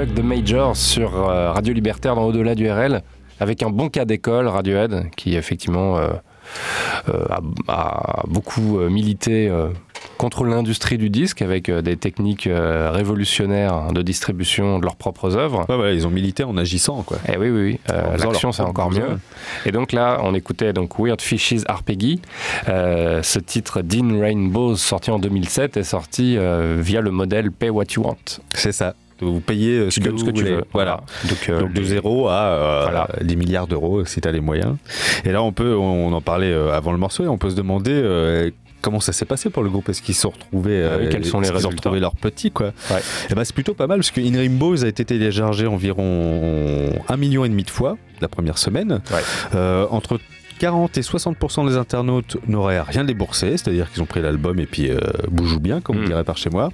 Fuck 0.00 0.14
the 0.14 0.22
Major 0.22 0.74
sur 0.76 1.14
euh, 1.14 1.52
Radio 1.52 1.74
Libertaire 1.74 2.14
dans 2.14 2.24
Au-delà 2.24 2.54
du 2.54 2.70
RL, 2.70 3.02
avec 3.38 3.62
un 3.62 3.68
bon 3.68 3.90
cas 3.90 4.06
d'école, 4.06 4.48
Radiohead, 4.48 5.10
qui 5.14 5.36
effectivement 5.36 5.98
euh, 5.98 6.08
euh, 7.10 7.24
a, 7.28 7.40
a 7.68 8.22
beaucoup 8.26 8.78
milité 8.88 9.48
euh, 9.50 9.68
contre 10.16 10.44
l'industrie 10.44 10.96
du 10.96 11.10
disque 11.10 11.42
avec 11.42 11.70
des 11.70 11.98
techniques 11.98 12.48
révolutionnaires 12.50 13.92
de 13.92 14.00
distribution 14.00 14.78
de 14.78 14.84
leurs 14.84 14.96
propres 14.96 15.36
œuvres. 15.36 15.66
Ouais, 15.68 15.94
ils 15.94 16.06
ont 16.06 16.10
milité 16.10 16.44
en 16.44 16.56
agissant, 16.56 17.02
quoi. 17.02 17.18
Eh 17.28 17.36
oui, 17.36 17.50
oui, 17.50 17.62
oui. 17.62 17.80
Euh, 17.90 18.16
L'action, 18.16 18.52
c'est 18.52 18.62
encore 18.62 18.90
mieux. 18.90 19.18
Et 19.66 19.72
donc 19.72 19.92
là, 19.92 20.20
on 20.22 20.34
écoutait 20.34 20.72
donc 20.72 20.98
Weird 20.98 21.20
Fishes 21.20 21.64
Arpeggi. 21.66 22.22
Euh, 22.70 23.22
ce 23.22 23.38
titre 23.38 23.82
Dean 23.82 24.18
Rainbows, 24.18 24.76
sorti 24.76 25.10
en 25.10 25.18
2007, 25.18 25.76
est 25.76 25.82
sorti 25.82 26.38
euh, 26.38 26.78
via 26.80 27.02
le 27.02 27.10
modèle 27.10 27.50
Pay 27.52 27.68
What 27.68 27.84
You 27.96 28.04
Want. 28.04 28.16
C'est 28.54 28.72
ça. 28.72 28.94
Vous 29.20 29.40
payez 29.40 29.78
euh, 29.78 29.90
ce 29.90 30.00
que 30.00 30.16
ce 30.16 30.30
tu 30.30 30.44
veux. 30.44 30.64
Voilà. 30.72 31.02
Donc, 31.28 31.48
euh, 31.48 31.60
Donc 31.60 31.72
de 31.72 31.82
zéro 31.82 32.28
à 32.28 32.32
euh, 32.40 32.80
Voilà. 32.84 33.08
des 33.22 33.36
milliards 33.36 33.66
d'euros 33.66 34.04
si 34.04 34.20
tu 34.20 34.28
as 34.28 34.32
les 34.32 34.40
moyens. 34.40 34.76
Et 35.24 35.32
là, 35.32 35.42
on 35.42 35.52
peut, 35.52 35.74
on 35.76 36.12
en 36.12 36.20
parlait 36.20 36.52
euh, 36.52 36.72
avant 36.72 36.92
le 36.92 36.98
morceau, 36.98 37.24
et 37.24 37.28
on 37.28 37.38
peut 37.38 37.50
se 37.50 37.56
demander 37.56 38.50
comment 38.82 39.00
ça 39.00 39.12
s'est 39.12 39.26
passé 39.26 39.50
pour 39.50 39.62
le 39.62 39.68
groupe? 39.68 39.88
Est-ce 39.90 40.00
qu'ils 40.00 40.14
se 40.14 40.22
sont 40.22 40.30
retrouvés, 40.30 40.88
Ah 40.90 40.96
oui, 40.98 41.08
quels 41.10 41.24
sont 41.26 41.38
les 41.40 41.48
qu'ils 41.48 41.52
ont 41.52 41.56
résultats? 41.56 41.76
retrouvé 41.76 42.00
leurs 42.00 42.16
petits 42.16 42.50
quoi? 42.50 42.68
Ouais. 42.90 43.00
Et 43.30 43.34
ben 43.34 43.44
c'est 43.44 43.52
plutôt 43.54 43.74
pas 43.74 43.86
mal 43.86 43.98
parce 43.98 44.10
que 44.10 44.20
In 44.22 44.38
Rainbows 44.38 44.84
a 44.84 44.88
été 44.88 45.04
téléchargé 45.04 45.66
environ 45.66 46.90
un 47.08 47.16
million 47.18 47.44
et 47.44 47.48
demi 47.50 47.62
de 47.64 47.70
fois 47.70 47.98
la 48.22 48.28
première 48.28 48.56
semaine. 48.58 49.00
Ouais. 49.12 49.20
Euh, 49.54 49.86
entre 49.90 50.18
40 50.60 50.98
et 50.98 51.00
60% 51.00 51.66
des 51.68 51.76
internautes 51.78 52.36
n'auraient 52.46 52.82
rien 52.82 53.02
déboursé, 53.04 53.52
c'est-à-dire 53.52 53.90
qu'ils 53.90 54.02
ont 54.02 54.06
pris 54.06 54.20
l'album 54.20 54.60
et 54.60 54.66
puis 54.66 54.90
euh, 54.90 54.98
bougou 55.30 55.58
bien, 55.58 55.80
comme 55.80 55.96
on 55.96 56.00
Mm. 56.02 56.04
dirait 56.06 56.24
par 56.24 56.36
chez 56.36 56.50
moi. 56.50 56.68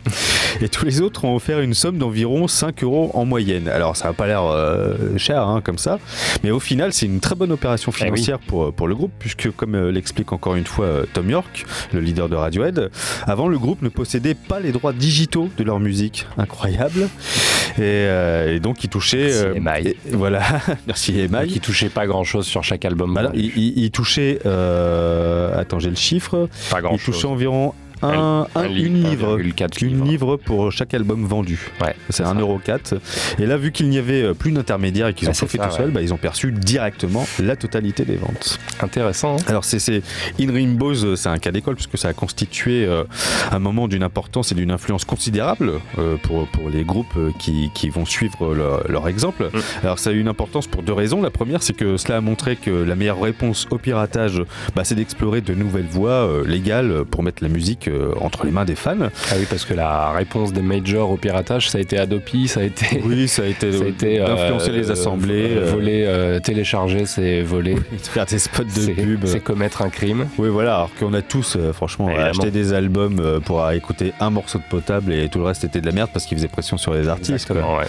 Et 0.60 0.68
tous 0.68 0.84
les 0.84 1.00
autres 1.00 1.24
ont 1.24 1.36
offert 1.36 1.60
une 1.60 1.72
somme 1.72 1.96
d'environ 1.98 2.48
5 2.48 2.82
euros 2.82 3.12
en 3.14 3.24
moyenne. 3.24 3.68
Alors 3.68 3.96
ça 3.96 4.08
n'a 4.08 4.12
pas 4.12 4.26
l'air 4.26 4.42
euh, 4.44 5.16
cher 5.18 5.40
hein, 5.46 5.60
comme 5.62 5.78
ça, 5.78 6.00
mais 6.42 6.50
au 6.50 6.58
final 6.58 6.92
c'est 6.92 7.06
une 7.06 7.20
très 7.20 7.36
bonne 7.36 7.52
opération 7.52 7.92
Eh 7.96 8.02
oui. 8.02 8.08
financière 8.08 8.40
pour, 8.40 8.72
pour 8.72 8.88
le 8.88 8.96
groupe, 8.96 9.12
puisque 9.20 9.50
comme 9.52 9.76
euh, 9.76 9.92
l'explique 9.92 10.32
encore 10.32 10.56
une 10.56 10.66
fois 10.66 10.86
euh, 10.86 11.04
Tom 11.12 11.30
York, 11.30 11.64
le 11.92 12.00
leader 12.00 12.28
de 12.28 12.34
Radiohead, 12.34 12.90
avant 13.26 13.46
le 13.46 13.56
groupe 13.58 13.82
ne 13.82 13.88
possédait 13.88 14.34
pas 14.34 14.58
les 14.58 14.72
droits 14.72 14.92
digitaux 14.92 15.48
de 15.56 15.62
leur 15.62 15.78
musique. 15.78 16.26
Incroyable. 16.38 17.08
Et, 17.78 17.82
euh, 17.82 18.54
et 18.56 18.58
donc 18.60 18.82
il 18.82 18.88
touchait... 18.88 19.52
Merci, 19.60 19.88
et- 19.88 19.96
voilà, 20.12 20.42
merci 20.88 21.18
EMI. 21.20 21.46
qui 21.46 21.60
touchait 21.60 21.88
pas 21.90 22.06
grand 22.06 22.24
chose 22.24 22.46
sur 22.46 22.64
chaque 22.64 22.84
album. 22.84 23.16
Alors, 23.16 23.32
il, 23.34 23.52
il- 23.56 23.75
il 23.76 23.90
touchait... 23.90 24.40
euh, 24.46 25.56
attends, 25.56 25.78
j'ai 25.78 25.90
le 25.90 25.96
chiffre. 25.96 26.48
pas 26.70 26.80
grand 26.80 26.94
Il 26.94 26.98
touchait 27.00 27.26
environ 27.26 27.72
un, 28.02 28.46
un- 28.54 28.66
li- 28.68 28.84
une 28.84 29.02
livre. 29.02 29.38
1,4 29.38 29.84
Une 29.84 30.04
livre. 30.04 30.36
pour 30.36 30.70
chaque 30.72 30.94
album 30.94 31.24
vendu. 31.24 31.58
Ouais, 31.80 31.94
C'est 32.10 32.24
ça. 32.24 32.32
1,4€. 32.34 32.98
Et 33.38 33.46
là, 33.46 33.56
vu 33.56 33.72
qu'il 33.72 33.88
n'y 33.88 33.98
avait 33.98 34.22
euh, 34.22 34.34
plus 34.34 34.52
d'intermédiaires 34.52 35.08
et 35.08 35.14
qu'ils 35.14 35.26
Bah, 35.28 35.32
ont 35.32 35.38
tout 35.38 35.46
fait 35.46 35.58
ça, 35.58 35.66
tout 35.68 35.76
seuls, 35.76 35.86
ouais. 35.86 35.92
bah, 35.92 36.02
ils 36.02 36.12
ont 36.12 36.16
perçu 36.18 36.52
directement 36.52 37.26
la 37.38 37.56
totalité 37.56 38.04
des 38.04 38.16
ventes. 38.16 38.58
Intéressant. 38.80 39.36
hein. 39.36 39.44
Alors, 39.48 39.64
c'est 39.64 40.02
In 40.40 40.52
Rainbows, 40.52 41.04
euh, 41.04 41.16
c'est 41.16 41.28
un 41.28 41.38
cas 41.38 41.50
d'école 41.52 41.74
puisque 41.76 41.98
ça 41.98 42.08
a 42.08 42.12
constitué 42.12 42.84
euh, 42.84 43.04
un 43.50 43.58
moment 43.58 43.88
d'une 43.88 44.02
importance 44.02 44.52
et 44.52 44.54
d'une 44.54 44.70
influence 44.70 45.04
considérable 45.04 45.72
euh, 45.98 46.16
pour, 46.22 46.46
pour 46.48 46.68
les 46.70 46.84
groupes 46.84 47.16
qui, 47.38 47.70
qui 47.74 47.88
vont 47.88 48.04
suivre 48.04 48.54
leur, 48.54 48.90
leur 48.90 49.08
exemple. 49.08 49.44
Mm. 49.52 49.58
Alors, 49.84 49.98
ça 49.98 50.10
a 50.10 50.12
eu 50.12 50.20
une 50.20 50.28
importance 50.28 50.66
pour 50.66 50.82
deux 50.82 50.92
raisons. 50.92 51.22
La 51.22 51.30
première, 51.30 51.62
c'est 51.62 51.72
que 51.74 51.96
cela 51.96 52.18
a 52.18 52.20
montré 52.20 52.56
que 52.56 52.70
la 52.70 52.94
meilleure 52.94 53.20
réponse 53.20 53.66
au 53.70 53.78
piratage, 53.78 54.42
bah, 54.74 54.84
c'est 54.84 54.94
d'explorer 54.94 55.40
de 55.40 55.54
nouvelles 55.54 55.86
voies 55.90 56.10
euh, 56.10 56.44
légales 56.46 57.04
pour 57.10 57.22
mettre 57.22 57.42
la 57.42 57.48
musique 57.48 57.85
entre 58.20 58.44
les 58.44 58.50
mains 58.50 58.64
des 58.64 58.74
fans. 58.74 58.96
Ah 59.00 59.34
oui, 59.38 59.46
parce 59.48 59.64
que 59.64 59.74
la 59.74 60.10
réponse 60.12 60.52
des 60.52 60.62
majors 60.62 61.10
au 61.10 61.16
piratage, 61.16 61.70
ça 61.70 61.78
a 61.78 61.80
été 61.80 61.98
Adopi, 61.98 62.48
ça 62.48 62.60
a 62.60 62.62
été. 62.64 63.00
Oui, 63.04 63.28
ça 63.28 63.42
a 63.42 63.46
été, 63.46 63.72
Ça 63.76 63.84
a 63.84 63.86
été 63.88 64.20
euh, 64.20 64.26
d'influencer 64.26 64.72
les 64.72 64.90
assemblées, 64.90 65.56
euh, 65.56 65.66
euh, 65.66 65.70
voler, 65.70 66.40
télécharger, 66.42 67.06
c'est 67.06 67.42
voler. 67.42 67.76
faire 68.02 68.26
des 68.26 68.38
spots 68.38 68.64
de 68.64 68.92
pub. 68.92 69.24
c'est 69.26 69.40
commettre 69.40 69.82
un 69.82 69.90
crime. 69.90 70.26
Oui, 70.38 70.48
voilà, 70.48 70.74
alors 70.76 70.90
qu'on 70.98 71.14
a 71.14 71.22
tous, 71.22 71.56
franchement, 71.72 72.08
acheté 72.08 72.50
des 72.50 72.72
albums 72.72 73.40
pour 73.44 73.70
écouter 73.70 74.12
un 74.20 74.30
morceau 74.30 74.58
de 74.58 74.64
potable 74.68 75.12
et 75.12 75.28
tout 75.28 75.38
le 75.38 75.44
reste 75.44 75.64
était 75.64 75.80
de 75.80 75.86
la 75.86 75.92
merde 75.92 76.10
parce 76.12 76.26
qu'ils 76.26 76.36
faisaient 76.38 76.48
pression 76.48 76.76
sur 76.76 76.94
les 76.94 77.08
artistes. 77.08 77.50
ouais, 77.50 77.56
ouais. 77.60 77.86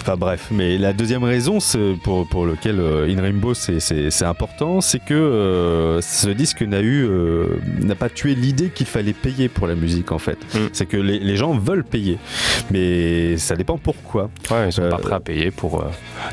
Enfin 0.00 0.16
bref, 0.16 0.48
mais 0.50 0.78
la 0.78 0.92
deuxième 0.92 1.24
raison 1.24 1.58
pour, 2.02 2.26
euh, 2.66 3.08
In 3.08 3.20
Rainbow 3.20 3.54
c'est- 3.54 4.22
important, 4.24 4.80
c'est 4.80 5.04
que 5.04 5.14
euh, 5.14 6.00
ce 6.00 6.28
disque 6.28 6.62
n'a 6.62 6.80
eu 6.80 7.04
euh, 7.06 7.46
n'a 7.80 7.94
pas 7.94 8.08
tué 8.08 8.34
l'idée 8.34 8.70
qu'il 8.70 8.86
fallait 8.86 9.12
payer 9.24 9.48
pour 9.48 9.66
la 9.66 9.74
musique 9.74 10.12
en 10.12 10.18
fait. 10.18 10.38
Mm. 10.54 10.58
C'est 10.72 10.86
que 10.86 10.96
les, 10.98 11.18
les 11.18 11.36
gens 11.36 11.52
veulent 11.56 11.84
payer, 11.84 12.18
mais 12.70 13.36
ça 13.38 13.56
dépend 13.56 13.78
pourquoi. 13.78 14.30
Ouais, 14.50 14.66
ils 14.68 14.72
sont 14.72 14.82
Euh, 14.82 14.90
pas 14.90 14.98
prêts 14.98 15.14
à 15.14 15.20
payer 15.20 15.50
pour 15.50 15.80
euh, 15.80 15.84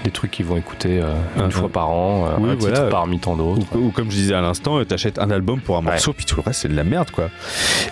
des 0.04 0.12
trucs 0.12 0.32
qu'ils 0.32 0.46
vont 0.46 0.58
écouter 0.58 1.00
euh, 1.02 1.14
une 1.38 1.44
Uh-huh. 1.48 1.52
fois 1.52 1.70
par 1.70 1.90
an, 1.90 2.26
euh, 2.28 2.30
Oui, 2.40 2.50
un 2.52 2.56
voilà. 2.56 2.76
titre 2.78 2.90
parmi 2.90 3.20
tant 3.20 3.36
d'autres. 3.36 3.66
Ou, 3.76 3.88
ou 3.88 3.92
comme 3.92 4.10
je 4.12 4.16
disais 4.16 4.34
à 4.34 4.42
l'instant, 4.42 4.84
tu 4.86 4.94
achètes 4.94 5.20
un 5.20 5.32
album 5.32 5.60
pour 5.62 5.78
un 5.78 5.82
morceau, 5.82 6.14
puis 6.14 6.26
tout 6.26 6.36
le 6.36 6.42
reste 6.44 6.62
c'est 6.62 6.68
de 6.68 6.76
la 6.76 6.84
merde 6.84 7.10
quoi. 7.12 7.30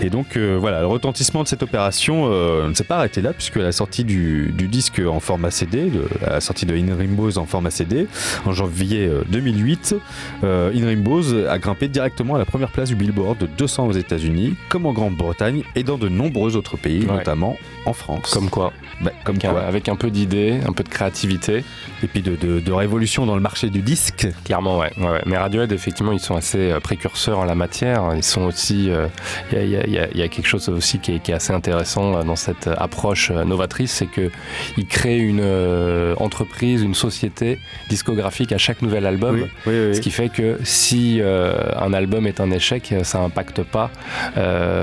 Et 0.01 0.09
donc 0.09 0.35
euh, 0.37 0.57
voilà, 0.59 0.81
le 0.81 0.87
retentissement 0.87 1.43
de 1.43 1.47
cette 1.47 1.63
opération 1.63 2.27
euh, 2.31 2.67
ne 2.67 2.73
s'est 2.73 2.83
pas 2.83 2.97
arrêté 2.97 3.21
là, 3.21 3.33
puisque 3.33 3.55
la 3.57 3.71
sortie 3.71 4.03
du, 4.03 4.51
du 4.57 4.67
disque 4.67 5.01
en 5.07 5.19
format 5.19 5.51
CD, 5.51 5.89
de- 5.89 6.05
la 6.21 6.41
sortie 6.41 6.65
de 6.65 6.75
In 6.75 6.95
Rainbows 6.97 7.37
en 7.37 7.45
format 7.45 7.71
CD, 7.71 8.07
en 8.45 8.51
janvier 8.51 9.07
euh, 9.07 9.23
2008, 9.29 9.95
euh, 10.43 10.71
In 10.75 10.85
Rainbows 10.85 11.33
a 11.49 11.57
grimpé 11.59 11.87
directement 11.87 12.35
à 12.35 12.37
la 12.39 12.45
première 12.45 12.71
place 12.71 12.89
du 12.89 12.95
Billboard 12.95 13.37
de 13.39 13.47
200 13.57 13.87
aux 13.87 13.91
États-Unis, 13.93 14.55
comme 14.69 14.85
en 14.89 14.93
Grande-Bretagne 14.93 15.63
et 15.75 15.83
dans 15.83 15.97
de 15.97 16.09
nombreux 16.09 16.55
autres 16.55 16.77
pays, 16.77 17.05
Ouais. 17.05 17.13
notamment 17.17 17.57
en 17.85 17.93
France. 17.93 18.31
Comme 18.33 18.49
quoi, 18.49 18.73
Bah, 19.01 19.11
comme 19.23 19.35
avec 19.37 19.45
un, 19.45 19.51
quoi. 19.51 19.61
avec 19.61 19.89
un 19.89 19.95
peu 19.95 20.09
d'idées, 20.11 20.59
un 20.67 20.73
peu 20.73 20.83
de 20.83 20.89
créativité. 20.89 21.63
Et 22.03 22.07
puis 22.07 22.21
de, 22.21 22.35
de- 22.35 22.59
de 22.59 22.71
révolution 22.71 23.25
dans 23.25 23.35
le 23.35 23.41
marché 23.41 23.69
du 23.69 23.81
disque. 23.81 24.27
Clairement, 24.45 24.79
ouais. 24.79 24.91
Mais 25.25 25.37
Radiohead, 25.37 25.71
effectivement, 25.71 26.11
ils 26.11 26.19
sont 26.19 26.35
assez 26.35 26.71
euh, 26.71 26.79
précurseurs 26.79 27.39
en 27.39 27.45
la 27.45 27.55
matière. 27.55 28.11
Ils 28.15 28.23
sont 28.23 28.43
aussi. 28.43 28.89
euh, 28.89 29.07
Il 29.51 29.57
y, 29.57 29.75
a, 29.75 29.83
il 29.85 29.91
y 29.93 29.97
a- 29.99 30.07
y 30.13 30.21
y 30.21 30.29
quelque 30.29 30.47
chose 30.47 30.69
aussi 30.69 30.99
qui 30.99 31.15
est, 31.15 31.19
qui 31.19 31.31
est 31.31 31.35
assez 31.35 31.53
intéressant 31.53 32.15
euh, 32.17 32.23
dans 32.23 32.35
cette 32.35 32.67
euh, 32.67 32.75
approche 32.77 33.31
euh, 33.31 33.43
novatrice, 33.45 33.91
c'est 33.91 34.05
que 34.05 34.29
ils 34.77 34.85
créent 34.87 35.17
une 35.19 35.41
euh, 35.41 36.13
entreprise, 36.17 36.81
une 36.81 36.95
société 36.95 37.59
discographique 37.89 38.51
à 38.51 38.57
chaque 38.57 38.81
nouvel 38.81 39.05
album. 39.05 39.41
oui, 39.65 39.73
oui. 39.87 39.95
Ce 39.95 40.01
qui 40.01 40.11
fait 40.11 40.29
que 40.29 40.57
si 40.63 41.19
euh, 41.21 41.53
un 41.77 41.93
album 41.93 42.27
est 42.27 42.39
un 42.39 42.51
échec, 42.51 42.93
ça 43.03 43.19
impacte 43.19 43.63
pas 43.63 43.89
euh, 44.37 44.78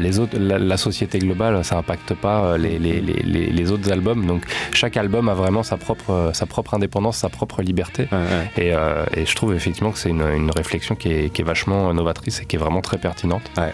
les 0.00 0.18
autres, 0.18 0.36
la, 0.38 0.58
la 0.58 0.76
société 0.76 1.18
globale, 1.18 1.64
ça 1.64 1.78
impacte 1.78 2.14
pas 2.14 2.44
euh, 2.44 2.58
les, 2.58 2.78
les, 2.78 3.00
les, 3.00 3.22
les- 3.22 3.50
les 3.50 3.70
autres 3.72 3.90
albums. 3.92 4.26
Donc 4.26 4.42
chaque 4.72 4.96
album 4.96 5.28
a 5.28 5.34
vraiment 5.34 5.62
sa 5.62 5.76
propre, 5.76 6.30
sa 6.32 6.46
propre 6.46 6.74
indépendance, 6.74 7.16
sa 7.18 7.28
propre 7.28 7.62
liberté. 7.62 8.08
Ouais, 8.12 8.18
ouais. 8.18 8.50
Et, 8.66 8.74
euh, 8.74 9.04
et 9.16 9.24
je 9.26 9.34
trouve 9.36 9.54
effectivement 9.54 9.90
que 9.92 9.98
c'est 9.98 10.10
une, 10.10 10.22
une 10.22 10.50
réflexion 10.50 10.94
qui 10.94 11.12
est, 11.12 11.30
qui 11.32 11.42
est 11.42 11.44
vachement 11.44 11.92
novatrice 11.94 12.40
et 12.40 12.44
qui 12.46 12.56
est 12.56 12.58
vraiment 12.58 12.80
très 12.80 12.98
pertinente. 12.98 13.42
Ouais. 13.56 13.72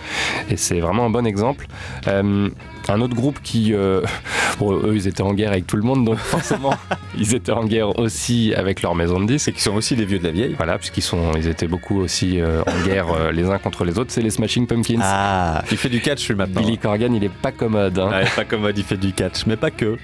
Et 0.51 0.57
c'est 0.57 0.81
vraiment 0.81 1.07
un 1.07 1.11
bon 1.11 1.27
exemple. 1.27 1.67
Euh, 2.07 2.49
un 2.89 3.01
autre 3.01 3.15
groupe 3.15 3.39
qui, 3.43 3.75
euh, 3.75 4.01
bon, 4.59 4.73
eux, 4.73 4.93
ils 4.95 5.07
étaient 5.09 5.23
en 5.23 5.35
guerre 5.35 5.51
avec 5.53 5.67
tout 5.67 5.77
le 5.77 5.83
monde, 5.83 6.05
donc 6.05 6.17
forcément, 6.19 6.75
ils 7.19 7.35
étaient 7.35 7.53
en 7.53 7.65
guerre 7.65 7.99
aussi 7.99 8.55
avec 8.55 8.83
leur 8.83 8.95
maison 8.95 9.21
de 9.21 9.27
disques. 9.27 9.45
C'est 9.47 9.53
qu'ils 9.53 9.63
sont 9.63 9.75
aussi 9.75 9.97
des 9.97 10.05
vieux 10.05 10.19
de 10.19 10.25
la 10.25 10.31
vieille. 10.31 10.55
Voilà, 10.57 10.79
puisqu'ils 10.79 11.03
sont, 11.03 11.33
ils 11.37 11.49
étaient 11.49 11.67
beaucoup 11.69 12.01
aussi 12.01 12.41
euh, 12.41 12.63
en 12.67 12.87
guerre 12.87 13.07
euh, 13.13 13.33
les 13.33 13.45
uns 13.49 13.59
contre 13.59 13.85
les 13.85 13.99
autres. 13.99 14.11
C'est 14.13 14.23
les 14.23 14.31
Smashing 14.31 14.67
Pumpkins. 14.67 15.01
Ah, 15.03 15.63
il 15.71 15.77
fait 15.77 15.89
du 15.89 16.01
catch 16.01 16.29
lui 16.29 16.35
maintenant. 16.37 16.61
Billy 16.61 16.79
Corgan, 16.79 17.15
il 17.15 17.25
est 17.25 17.29
pas 17.31 17.53
commode. 17.53 17.99
hein. 17.99 18.11
Ouais, 18.11 18.25
pas 18.35 18.45
commode, 18.45 18.77
il 18.79 18.85
fait 18.85 18.97
du 18.97 19.13
catch, 19.13 19.47
mais 19.47 19.57
pas 19.57 19.71
que. 19.71 19.97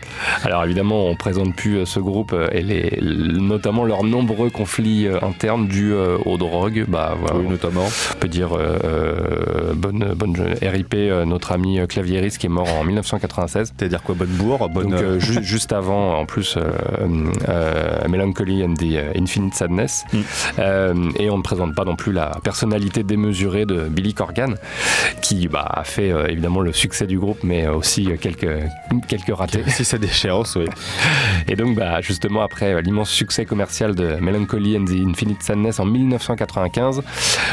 Alors 0.44 0.64
évidemment, 0.64 1.06
on 1.06 1.16
présente 1.16 1.54
plus 1.54 1.84
ce 1.86 2.00
groupe 2.00 2.34
et 2.52 2.62
les, 2.62 2.98
notamment 3.00 3.84
leurs 3.84 4.04
nombreux 4.04 4.50
conflits 4.50 5.08
internes 5.22 5.66
dus 5.68 5.92
aux 6.24 6.36
drogues. 6.36 6.84
Bah 6.88 7.14
voilà, 7.18 7.36
oui, 7.38 7.48
notamment. 7.48 7.84
on 7.86 8.18
peut 8.18 8.28
dire 8.28 8.50
bonne, 9.74 10.12
bonne 10.16 10.36
RIP, 10.62 10.94
notre 11.26 11.52
ami 11.52 11.78
Clavieris 11.88 12.36
qui 12.38 12.46
est 12.46 12.50
mort 12.50 12.68
en 12.80 12.84
1996. 12.84 13.72
C'est-à-dire 13.76 14.02
quoi, 14.02 14.14
bonne 14.14 14.28
bourre, 14.28 14.68
bonne. 14.68 14.90
Donc 14.90 15.00
euh, 15.00 15.18
ju- 15.20 15.42
juste 15.42 15.72
avant, 15.72 16.18
en 16.18 16.26
plus, 16.26 16.56
euh, 16.56 16.62
euh, 17.48 18.08
Melancholy 18.08 18.64
and 18.64 18.74
the 18.74 18.82
euh, 18.94 19.12
Infinite 19.16 19.54
Sadness. 19.54 20.04
Mm. 20.12 20.18
Euh, 20.58 21.10
et 21.18 21.30
on 21.30 21.38
ne 21.38 21.42
présente 21.42 21.74
pas 21.74 21.84
non 21.84 21.96
plus 21.96 22.12
la 22.12 22.32
personnalité 22.42 23.02
démesurée 23.02 23.66
de 23.66 23.84
Billy 23.88 24.14
Corgan, 24.14 24.54
qui 25.22 25.48
bah, 25.48 25.66
a 25.68 25.84
fait 25.84 26.10
euh, 26.12 26.26
évidemment 26.28 26.60
le 26.60 26.72
succès 26.72 27.06
du 27.06 27.18
groupe, 27.18 27.38
mais 27.42 27.66
aussi 27.68 28.10
euh, 28.10 28.16
quelques, 28.16 28.48
quelques 29.08 29.34
ratés. 29.36 29.62
si 29.68 29.84
sa 29.84 29.98
déchéance, 29.98 30.56
oui. 30.56 30.66
Et 31.48 31.56
donc, 31.56 31.76
bah, 31.76 32.00
justement, 32.00 32.42
après 32.42 32.74
euh, 32.74 32.80
l'immense 32.80 33.10
succès 33.10 33.44
commercial 33.44 33.94
de 33.94 34.16
Melancholy 34.16 34.76
and 34.76 34.84
the 34.84 35.06
Infinite 35.08 35.42
Sadness 35.42 35.80
en 35.80 35.84
1995, 35.86 37.02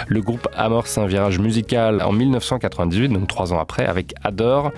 le 0.07 0.22
groupe 0.22 0.47
amorce 0.55 0.97
un 0.97 1.05
virage 1.05 1.39
musical 1.39 2.01
en 2.01 2.11
1998, 2.11 3.09
donc 3.09 3.28
trois 3.28 3.53
ans 3.53 3.59
après, 3.59 3.86
avec 3.86 4.13
Adore, 4.24 4.72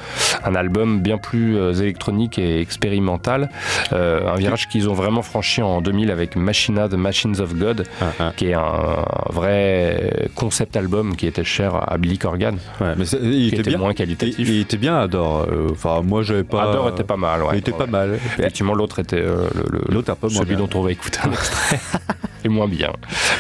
un 0.43 0.55
album 0.55 0.99
bien 1.01 1.17
plus 1.17 1.57
euh, 1.57 1.73
électronique 1.73 2.38
et 2.39 2.59
expérimental. 2.61 3.49
Euh, 3.91 4.27
un 4.27 4.36
virage 4.36 4.67
qu'ils 4.67 4.89
ont 4.89 4.93
vraiment 4.93 5.21
franchi 5.21 5.61
en 5.61 5.81
2000 5.81 6.11
avec 6.11 6.36
Machina, 6.36 6.88
The 6.89 6.93
Machines 6.93 7.39
of 7.39 7.55
God, 7.55 7.86
Ah, 8.01 8.05
ah. 8.19 8.34
qui 8.36 8.47
est 8.49 8.53
un 8.53 9.05
vrai 9.31 10.29
concept 10.36 10.75
album 10.77 11.15
qui 11.15 11.27
était 11.27 11.43
cher 11.43 11.75
à 11.91 11.97
Billy 11.97 12.17
Corgan, 12.17 12.57
Ouais, 12.81 12.93
mais 12.97 13.05
il 13.05 13.49
qui 13.49 13.55
était 13.55 13.69
bien. 13.69 13.77
moins 13.77 13.93
qualitatif. 13.93 14.36
il 14.39 14.59
était 14.61 14.77
bien, 14.77 14.97
Adore. 14.99 15.47
Euh, 15.51 15.69
Enfin, 15.71 16.01
moi, 16.03 16.21
j'avais 16.23 16.43
pas. 16.43 16.69
Adore 16.69 16.89
était 16.89 17.03
pas 17.03 17.17
mal, 17.17 17.41
ouais. 17.43 17.49
Il 17.53 17.57
était 17.59 17.71
pas 17.71 17.86
mal. 17.88 18.13
Effectivement, 18.38 18.73
l'autre 18.73 18.99
était 18.99 19.17
euh, 19.21 19.47
L'autre 19.89 20.11
un 20.11 20.15
peu 20.15 20.29
celui 20.29 20.55
dont 20.55 20.69
on 20.75 20.81
va 20.81 20.91
écouter 20.91 21.19
un 21.23 21.31
extrait 21.31 21.79
est 22.43 22.49
moins 22.49 22.67
bien. 22.67 22.91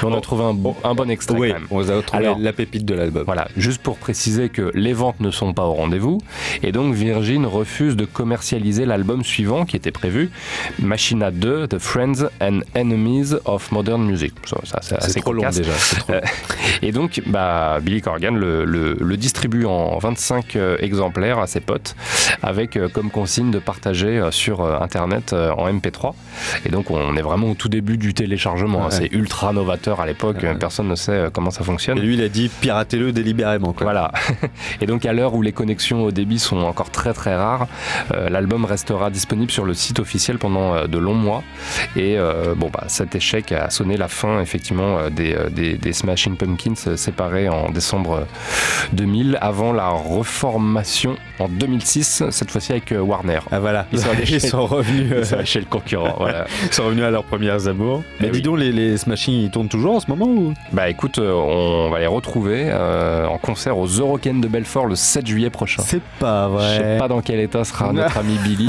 Mais 0.01 0.09
on 0.09 0.17
a 0.17 0.21
trouvé 0.21 0.43
un, 0.43 0.53
bon- 0.53 0.75
un 0.83 0.93
bon 0.95 1.09
extrait 1.09 1.37
Oui, 1.37 1.47
quand 1.49 1.55
même. 1.59 1.67
on 1.71 1.81
a 1.89 2.01
trouvé 2.01 2.25
Alors- 2.25 2.39
la 2.39 2.53
pépite 2.53 2.85
de 2.85 2.93
l'album. 2.95 3.23
Voilà, 3.25 3.47
juste 3.57 3.81
pour 3.81 3.97
préciser 3.97 4.49
que 4.49 4.71
les 4.73 4.93
ventes 4.93 5.19
ne 5.19 5.31
sont 5.31 5.53
pas 5.53 5.63
au 5.63 5.73
rendez-vous, 5.73 6.19
et 6.61 6.71
donc 6.71 6.93
Virgin 6.93 7.45
refuse 7.45 7.95
de 7.95 8.05
commercialiser 8.05 8.85
l'album 8.85 9.23
suivant 9.23 9.65
qui 9.65 9.75
était 9.75 9.91
prévu, 9.91 10.29
Machina 10.79 11.31
2, 11.31 11.67
The 11.67 11.79
Friends 11.79 12.25
and 12.41 12.59
Enemies 12.75 13.33
of 13.45 13.71
Modern 13.71 14.03
Music. 14.03 14.33
Ça, 14.45 14.57
ça, 14.63 14.79
c'est 14.81 14.89
C'est 14.89 14.95
assez 15.05 15.21
trop 15.21 15.33
long 15.33 15.43
déjà. 15.49 15.71
c'est 15.73 15.97
trop 15.99 16.13
Euh, 16.13 16.21
long. 16.21 16.27
Et 16.81 16.91
donc, 16.91 17.21
bah, 17.25 17.79
Billy 17.81 18.01
Corgan 18.01 18.35
le, 18.35 18.65
le- 18.65 18.97
le 18.99 19.17
distribue 19.17 19.65
en 19.65 19.97
25 19.97 20.55
euh, 20.55 20.77
exemplaires 20.79 21.39
à 21.39 21.47
ses 21.47 21.59
potes, 21.59 21.95
avec 22.41 22.77
euh, 22.77 22.89
comme 22.89 23.09
consigne 23.09 23.51
de 23.51 23.59
partager 23.59 24.21
sur 24.31 24.61
Internet 24.81 25.33
en 25.33 25.67
MP3. 25.71 26.13
Et 26.65 26.69
donc, 26.69 26.89
on 26.91 27.15
est 27.15 27.21
vraiment 27.21 27.51
au 27.51 27.53
tout 27.55 27.69
début 27.69 27.97
du 27.97 28.13
téléchargement. 28.13 28.83
hein. 28.83 28.89
Ouais. 28.89 28.92
C'est 28.97 29.11
ultra 29.11 29.53
novateur 29.53 29.99
à 30.01 30.05
l'époque. 30.05 30.45
Personne 30.59 30.87
ne 30.87 30.95
sait 30.95 31.11
euh, 31.11 31.29
comment 31.31 31.51
ça 31.51 31.63
fonctionne. 31.63 31.97
Et 31.97 32.01
lui, 32.01 32.15
il 32.15 32.21
a 32.23 32.29
dit 32.29 32.49
piratez-le 32.61 33.11
délibérément. 33.11 33.73
Quoi. 33.73 33.83
Voilà. 33.85 34.11
Et 34.81 34.85
donc 34.85 35.05
à 35.05 35.13
l'heure 35.13 35.33
où 35.33 35.41
les 35.41 35.51
connexions 35.51 36.03
au 36.03 36.11
débit 36.11 36.39
sont 36.39 36.57
encore 36.63 36.89
très 36.89 37.13
très 37.13 37.35
rares, 37.35 37.67
euh, 38.13 38.29
l'album 38.29 38.65
restera 38.65 39.09
disponible 39.09 39.51
sur 39.51 39.65
le 39.65 39.73
site 39.73 39.99
officiel 39.99 40.37
pendant 40.37 40.75
euh, 40.75 40.87
de 40.87 40.97
longs 40.97 41.13
mois. 41.13 41.43
Et 41.95 42.17
euh, 42.17 42.53
bon 42.55 42.69
bah 42.71 42.83
cet 42.87 43.15
échec 43.15 43.51
a 43.51 43.69
sonné 43.69 43.97
la 43.97 44.07
fin 44.07 44.39
effectivement 44.41 45.09
des, 45.09 45.35
des, 45.51 45.73
des 45.77 45.93
Smashing 45.93 46.35
Pumpkins 46.37 46.95
séparés 46.95 47.49
en 47.49 47.69
décembre 47.69 48.13
euh, 48.13 48.25
2000 48.93 49.37
avant 49.41 49.73
la 49.73 49.89
reformation 49.89 51.15
en 51.39 51.47
2006, 51.47 52.23
cette 52.29 52.51
fois-ci 52.51 52.71
avec 52.71 52.93
Warner. 52.97 53.39
Ah 53.51 53.59
voilà, 53.59 53.85
Ils 53.93 53.99
sont 53.99 54.09
allés 54.11 54.25
chez- 54.25 54.35
ils 54.43 54.49
sont 54.49 54.65
revenus, 54.65 55.11
Ils 55.17 55.25
sont 55.25 55.45
chez 55.45 55.59
le 55.59 55.65
concurrent. 55.65 56.15
Voilà. 56.17 56.45
ils 56.63 56.73
sont 56.73 56.85
revenus 56.85 57.03
à 57.05 57.11
leurs 57.11 57.23
premières 57.23 57.67
amours. 57.67 58.03
Mais 58.19 58.27
Eh 58.27 58.31
dis 58.31 58.37
oui. 58.37 58.41
donc, 58.41 58.59
les, 58.59 58.71
les 58.71 58.82
Smashing, 58.97 59.33
ils 59.33 59.49
tournent 59.51 59.67
toujours 59.69 59.95
en 59.95 59.99
ce 59.99 60.07
moment 60.09 60.25
ou? 60.25 60.53
Bah 60.71 60.89
écoute, 60.89 61.19
euh, 61.19 61.31
on 61.33 61.89
va 61.89 61.99
les 61.99 62.07
retrouver 62.07 62.65
euh, 62.67 63.25
en 63.27 63.37
concert 63.37 63.77
aux 63.77 63.87
Eurocaines 63.87 64.41
de 64.41 64.47
Belfort 64.47 64.85
le 64.85 64.95
7 64.95 65.25
juillet 65.27 65.49
prochain. 65.49 65.81
C'est 65.85 66.01
pas 66.19 66.49
Je 66.59 66.63
sais 66.77 66.79
vrai. 66.83 66.97
pas 66.97 67.07
dans 67.07 67.21
quel 67.21 67.39
état 67.39 67.63
sera 67.63 67.91
notre 67.93 68.17
ami 68.19 68.37
Billy. 68.43 68.67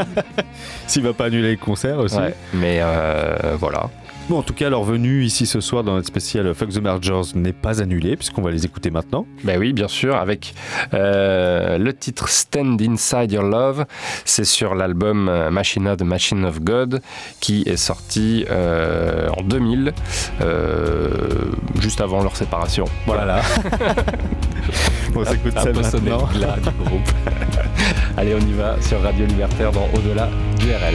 S'il 0.87 1.03
va 1.03 1.13
pas 1.13 1.27
annuler 1.27 1.53
le 1.53 1.57
concert 1.57 1.99
aussi. 1.99 2.17
Ouais, 2.17 2.35
mais 2.53 2.79
euh, 2.81 3.57
voilà. 3.59 3.89
Bon, 4.31 4.39
en 4.39 4.43
tout 4.43 4.55
cas, 4.55 4.71
leur 4.71 4.85
venue 4.85 5.23
ici 5.23 5.45
ce 5.45 5.61
soir 5.61 5.85
dans 5.85 5.93
notre 5.93 6.07
spécial 6.07 6.55
Fuck 6.55 6.71
the 6.71 6.81
Mergers 6.81 7.35
n'est 7.35 7.53
pas 7.53 7.83
annulée, 7.83 8.17
puisqu'on 8.17 8.41
va 8.41 8.51
les 8.51 8.65
écouter 8.65 8.91
maintenant. 8.91 9.27
Ben 9.45 9.59
oui, 9.59 9.75
bien 9.75 9.87
sûr, 9.87 10.17
avec 10.17 10.55
euh, 10.95 11.77
le 11.77 11.93
titre 11.93 12.31
Stand 12.31 12.81
Inside 12.81 13.33
Your 13.33 13.43
Love. 13.45 13.85
C'est 14.25 14.47
sur 14.47 14.75
l'album 14.75 15.29
euh, 15.29 15.51
Machina, 15.51 15.95
The 15.95 16.05
Machine 16.05 16.47
of 16.47 16.61
God, 16.61 17.03
qui 17.41 17.65
est 17.67 17.77
sorti 17.77 18.47
euh, 18.51 19.29
en 19.37 19.43
2000, 19.43 19.93
euh, 20.41 21.11
juste 21.81 22.01
avant 22.01 22.23
leur 22.23 22.35
séparation. 22.35 22.87
Voilà. 23.05 23.43
on 25.15 25.23
s'écoute 25.23 25.53
Un 25.55 25.61
ça 25.61 25.73
maintenant. 25.73 26.29
glas 26.33 26.57
du 26.57 26.85
groupe. 26.85 27.11
Allez, 28.17 28.35
on 28.35 28.47
y 28.47 28.53
va 28.55 28.81
sur 28.81 29.03
Radio 29.03 29.27
Libertaire 29.27 29.71
dans 29.71 29.87
Au-delà 29.95 30.31
du 30.59 30.71
RL. 30.73 30.95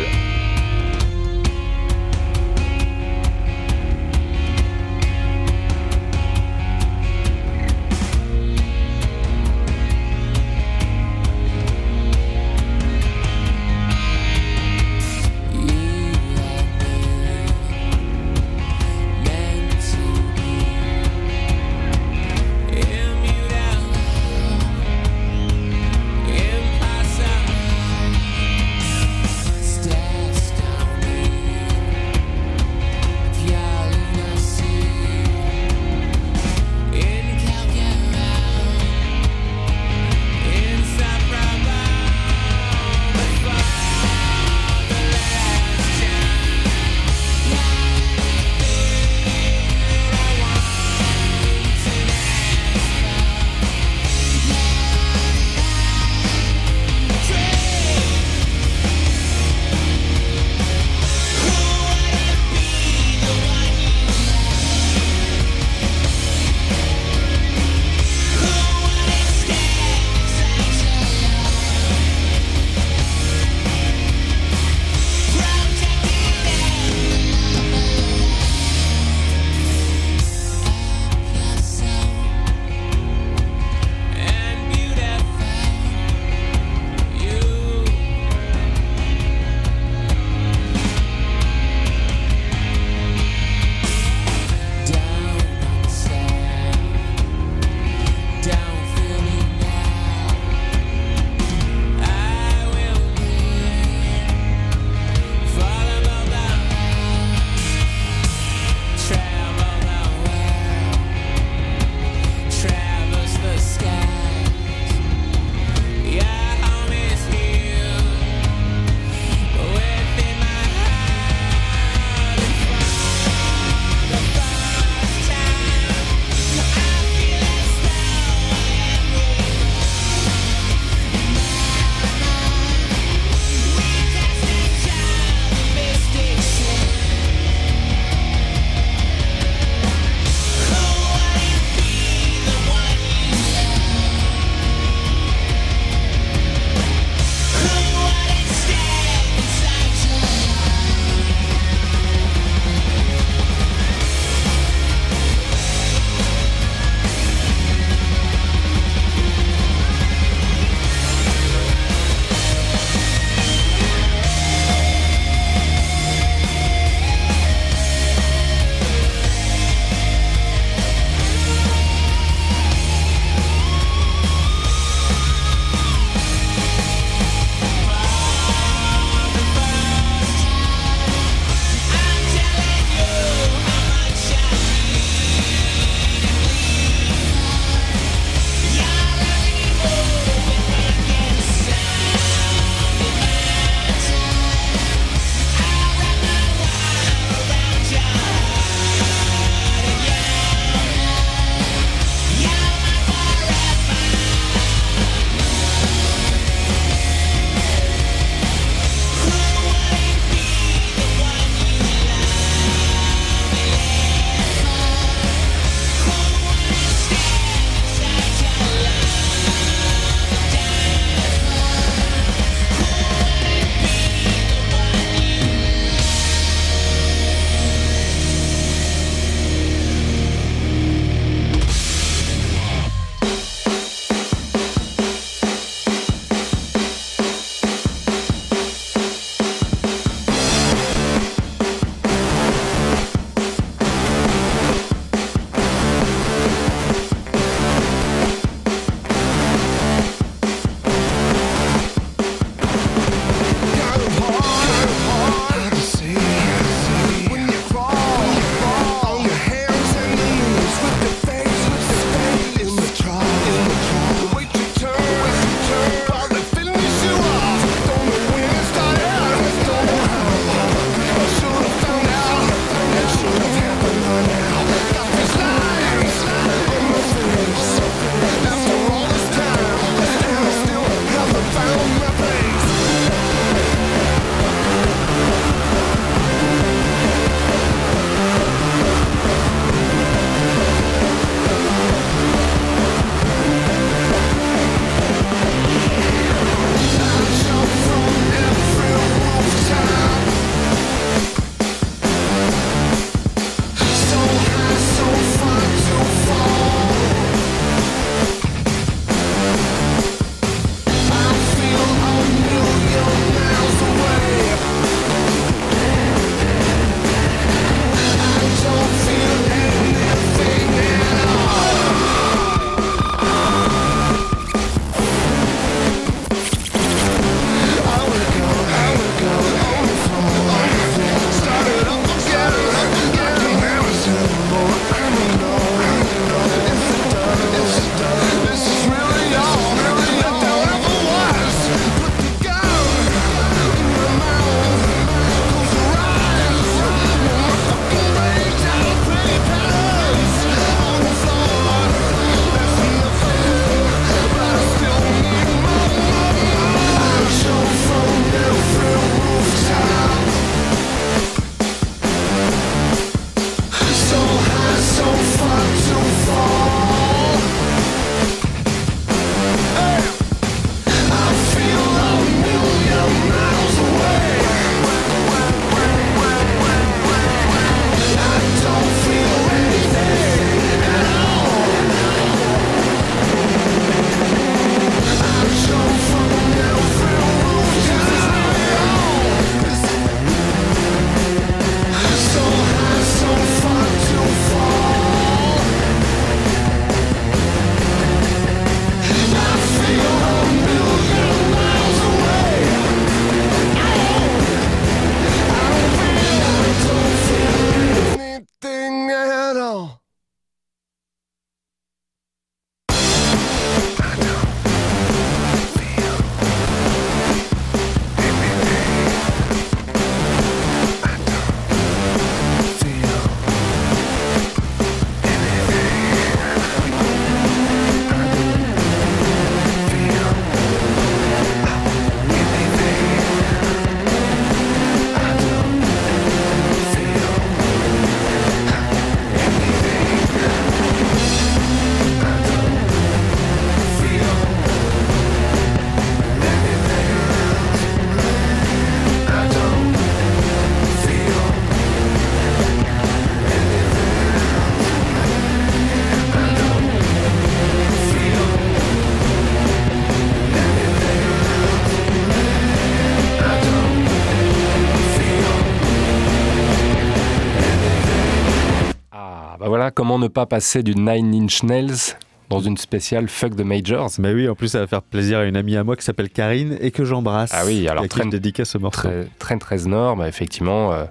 Ne 470.19 470.27
pas 470.27 470.45
passer 470.45 470.83
du 470.83 470.95
Nine 470.95 471.33
Inch 471.33 471.63
Nails 471.63 472.15
dans 472.49 472.59
une 472.59 472.77
spéciale 472.77 473.27
Fuck 473.27 473.55
the 473.55 473.61
Majors 473.61 474.11
Mais 474.19 474.33
oui, 474.33 474.49
en 474.49 474.55
plus, 474.55 474.69
ça 474.69 474.79
va 474.79 474.87
faire 474.87 475.01
plaisir 475.01 475.39
à 475.39 475.45
une 475.45 475.55
amie 475.55 475.75
à 475.75 475.83
moi 475.83 475.95
qui 475.95 476.03
s'appelle 476.03 476.29
Karine 476.29 476.77
et 476.81 476.91
que 476.91 477.05
j'embrasse. 477.05 477.51
Ah 477.53 477.63
oui, 477.65 477.87
alors 477.87 478.03
je 478.03 478.29
dédicace 478.29 478.69
ce 478.71 478.77
morceau. 478.77 479.01
Très, 479.07 479.27
très, 479.37 479.57
très 479.57 479.77
Nord, 479.85 480.17
bah, 480.17 480.27
effectivement, 480.27 480.91
euh, 480.93 481.05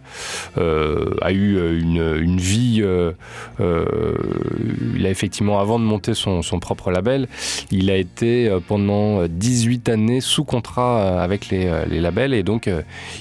euh, 0.59 1.15
a 1.23 1.33
eu 1.33 1.57
euh, 1.57 1.79
une, 1.79 2.23
une 2.23 2.39
vie. 2.39 2.81
euh, 2.83 3.13
euh, 3.61 3.85
il 4.97 5.07
a 5.07 5.11
effectivement, 5.11 5.61
avant 5.61 5.79
de 5.79 5.85
monter 5.85 6.15
son, 6.15 6.43
son 6.43 6.59
propre 6.59 6.91
label, 6.91 7.29
il 7.71 7.91
a 7.91 7.97
été 7.97 8.57
pendant 8.67 9.27
18 9.27 9.89
années 9.89 10.21
sous 10.21 10.45
contrat 10.45 11.23
avec 11.23 11.49
les, 11.51 11.71
les 11.89 12.01
labels 12.01 12.35
et 12.35 12.43
donc 12.43 12.69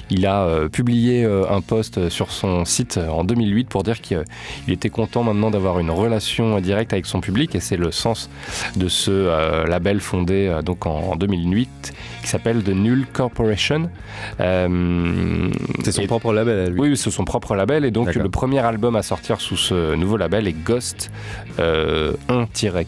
il 0.09 0.25
a 0.25 0.67
publié 0.69 1.25
un 1.25 1.61
post 1.61 2.09
sur 2.09 2.31
son 2.31 2.65
site 2.65 2.97
en 2.97 3.23
2008 3.23 3.67
pour 3.69 3.83
dire 3.83 4.01
qu'il 4.01 4.23
il 4.67 4.73
était 4.73 4.89
content 4.89 5.23
maintenant 5.23 5.51
d'avoir 5.51 5.79
une 5.79 5.91
relation 5.91 6.59
directe 6.59 6.93
avec 6.93 7.05
son 7.05 7.21
public 7.21 7.55
et 7.55 7.59
c'est 7.59 7.77
le 7.77 7.91
sens 7.91 8.06
de 8.75 8.87
ce 8.87 9.11
euh, 9.11 9.65
label 9.65 9.99
fondé 9.99 10.47
euh, 10.47 10.61
donc 10.61 10.85
en, 10.85 10.91
en 11.11 11.15
2008 11.15 11.93
qui 12.21 12.27
s'appelle 12.27 12.63
The 12.63 12.69
Null 12.69 13.05
Corporation. 13.11 13.89
Euh, 14.39 15.49
C'est 15.83 15.91
son 15.91 16.01
et- 16.01 16.07
propre 16.07 16.33
label 16.33 16.59
à 16.59 16.69
lui. 16.69 16.79
oui, 16.79 16.97
c'est 16.97 17.11
son 17.11 17.25
propre 17.25 17.55
label 17.55 17.85
et 17.85 17.91
donc 17.91 18.13
le 18.15 18.29
premier 18.29 18.59
album 18.59 18.95
à 18.95 19.03
sortir 19.03 19.39
sous 19.41 19.57
ce 19.57 19.95
nouveau 19.95 20.17
label 20.17 20.47
est 20.47 20.53
Ghost 20.53 21.09
euh, 21.59 22.13
1-4 22.29 22.85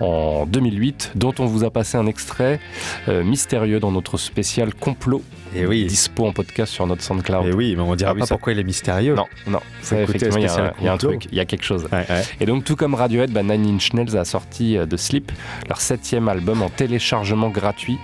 en 0.00 0.46
2008 0.46 1.12
dont 1.14 1.34
on 1.38 1.46
vous 1.46 1.64
a 1.64 1.70
passé 1.70 1.96
un 1.98 2.06
extrait 2.06 2.60
mystérieux 3.08 3.80
dans 3.80 3.92
notre 3.92 4.16
spécial 4.18 4.74
complot 4.74 5.22
Et 5.54 5.66
oui. 5.66 5.86
dispo 5.86 6.26
en 6.26 6.32
podcast 6.32 6.72
sur 6.72 6.86
notre 6.86 7.02
SoundCloud. 7.02 7.46
Et 7.46 7.52
oui, 7.52 7.74
mais 7.76 7.82
on 7.82 7.94
dira 7.94 8.12
Ah 8.14 8.18
pas 8.18 8.26
ça- 8.26 8.34
pourquoi 8.34 8.52
il 8.52 8.58
est 8.58 8.64
mystérieux. 8.64 9.14
Non, 9.14 9.26
non, 9.46 9.60
ça, 9.82 10.00
effectivement, 10.00 10.36
il 10.38 10.42
y, 10.44 10.46
a 10.46 10.54
un- 10.66 10.72
il 10.80 10.84
y 10.84 10.88
a 10.88 10.92
un 10.92 10.94
complot. 10.96 11.10
truc, 11.10 11.26
il 11.32 11.36
y 11.36 11.40
a 11.40 11.44
quelque 11.44 11.64
chose. 11.64 11.84
Ouais, 11.92 12.04
ouais. 12.08 12.22
Et 12.40 12.46
donc, 12.46 12.64
tout 12.64 12.76
comme 12.76 12.94
Radiohead, 12.94 13.30
bah, 13.32 13.42
Nine 13.42 13.74
Inch 13.76 13.92
Nails 13.94 14.16
a 14.16 14.24
sorti 14.24 14.76
euh, 14.76 14.86
The 14.86 14.96
Sleep, 14.96 15.32
leur 15.68 15.80
septième 15.80 16.28
album 16.28 16.62
en 16.62 16.68
téléchargement 16.68 17.48
gratuit, 17.48 17.98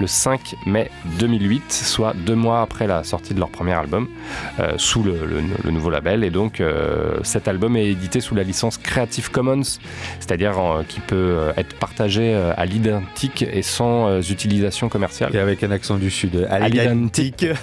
le 0.00 0.06
5 0.06 0.54
mai 0.66 0.90
2008, 1.18 1.72
soit 1.72 2.14
deux 2.14 2.34
mois 2.34 2.60
après 2.62 2.86
la 2.86 3.04
sortie 3.04 3.34
de 3.34 3.38
leur 3.40 3.48
premier 3.50 3.72
album, 3.72 4.08
euh, 4.60 4.72
sous 4.76 5.02
le, 5.02 5.12
le- 5.26 5.42
le 5.64 5.70
nouveau 5.70 5.90
label. 5.90 6.24
Et 6.24 6.30
donc, 6.30 6.60
euh, 6.60 7.16
cet 7.22 7.48
album 7.48 7.76
est 7.76 7.86
édité 7.86 8.20
sous 8.20 8.34
la 8.34 8.42
licence 8.42 8.78
Creative 8.78 9.30
Commons, 9.30 9.62
c'est-à-dire 10.20 10.58
euh, 10.58 10.82
qui 10.86 11.00
peut 11.00 11.48
être 11.56 11.74
partagé 11.76 12.34
à 12.34 12.64
l'identique 12.66 13.42
et 13.42 13.62
sans 13.62 14.20
utilisation 14.20 14.88
commerciale. 14.88 15.34
Et 15.34 15.38
avec 15.38 15.62
un 15.62 15.70
accent 15.70 15.96
du 15.96 16.10
sud. 16.10 16.46
À 16.50 16.60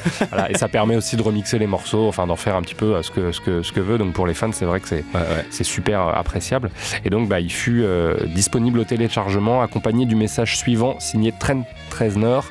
Voilà, 0.30 0.52
et 0.52 0.58
ça 0.58 0.68
permet 0.68 0.96
aussi 0.96 1.16
de 1.16 1.22
remixer 1.22 1.58
les 1.60 1.68
morceaux, 1.68 2.08
enfin 2.08 2.28
d'en 2.28 2.36
faire 2.36 2.56
un 2.56 2.62
petit 2.62 2.76
peu 2.76 2.96
euh, 2.96 3.04
ce 3.04 3.12
que, 3.12 3.32
ce 3.32 3.42
que, 3.42 3.64
ce 3.64 3.72
que 3.72 3.80
veut. 3.80 3.98
Donc 3.98 4.14
pour 4.14 4.28
les 4.28 4.34
fans, 4.34 4.52
c'est 4.52 4.66
vrai 4.66 4.80
que 4.80 4.88
c'est 4.88 5.04
Ouais, 5.14 5.22
ouais. 5.22 5.46
c'est 5.50 5.64
super 5.64 6.08
euh, 6.08 6.12
appréciable. 6.14 6.70
Et 7.06 7.10
donc, 7.10 7.28
bah, 7.30 7.40
il 7.40 7.52
fut 7.52 7.84
euh, 7.84 8.18
disponible 8.28 8.80
au 8.80 8.84
téléchargement, 8.84 9.62
accompagné 9.62 10.06
du 10.06 10.16
message 10.16 10.58
suivant, 10.58 11.00
signé 11.00 11.34
Trent 11.38 11.64
13 11.90 12.18
Nord. 12.18 12.46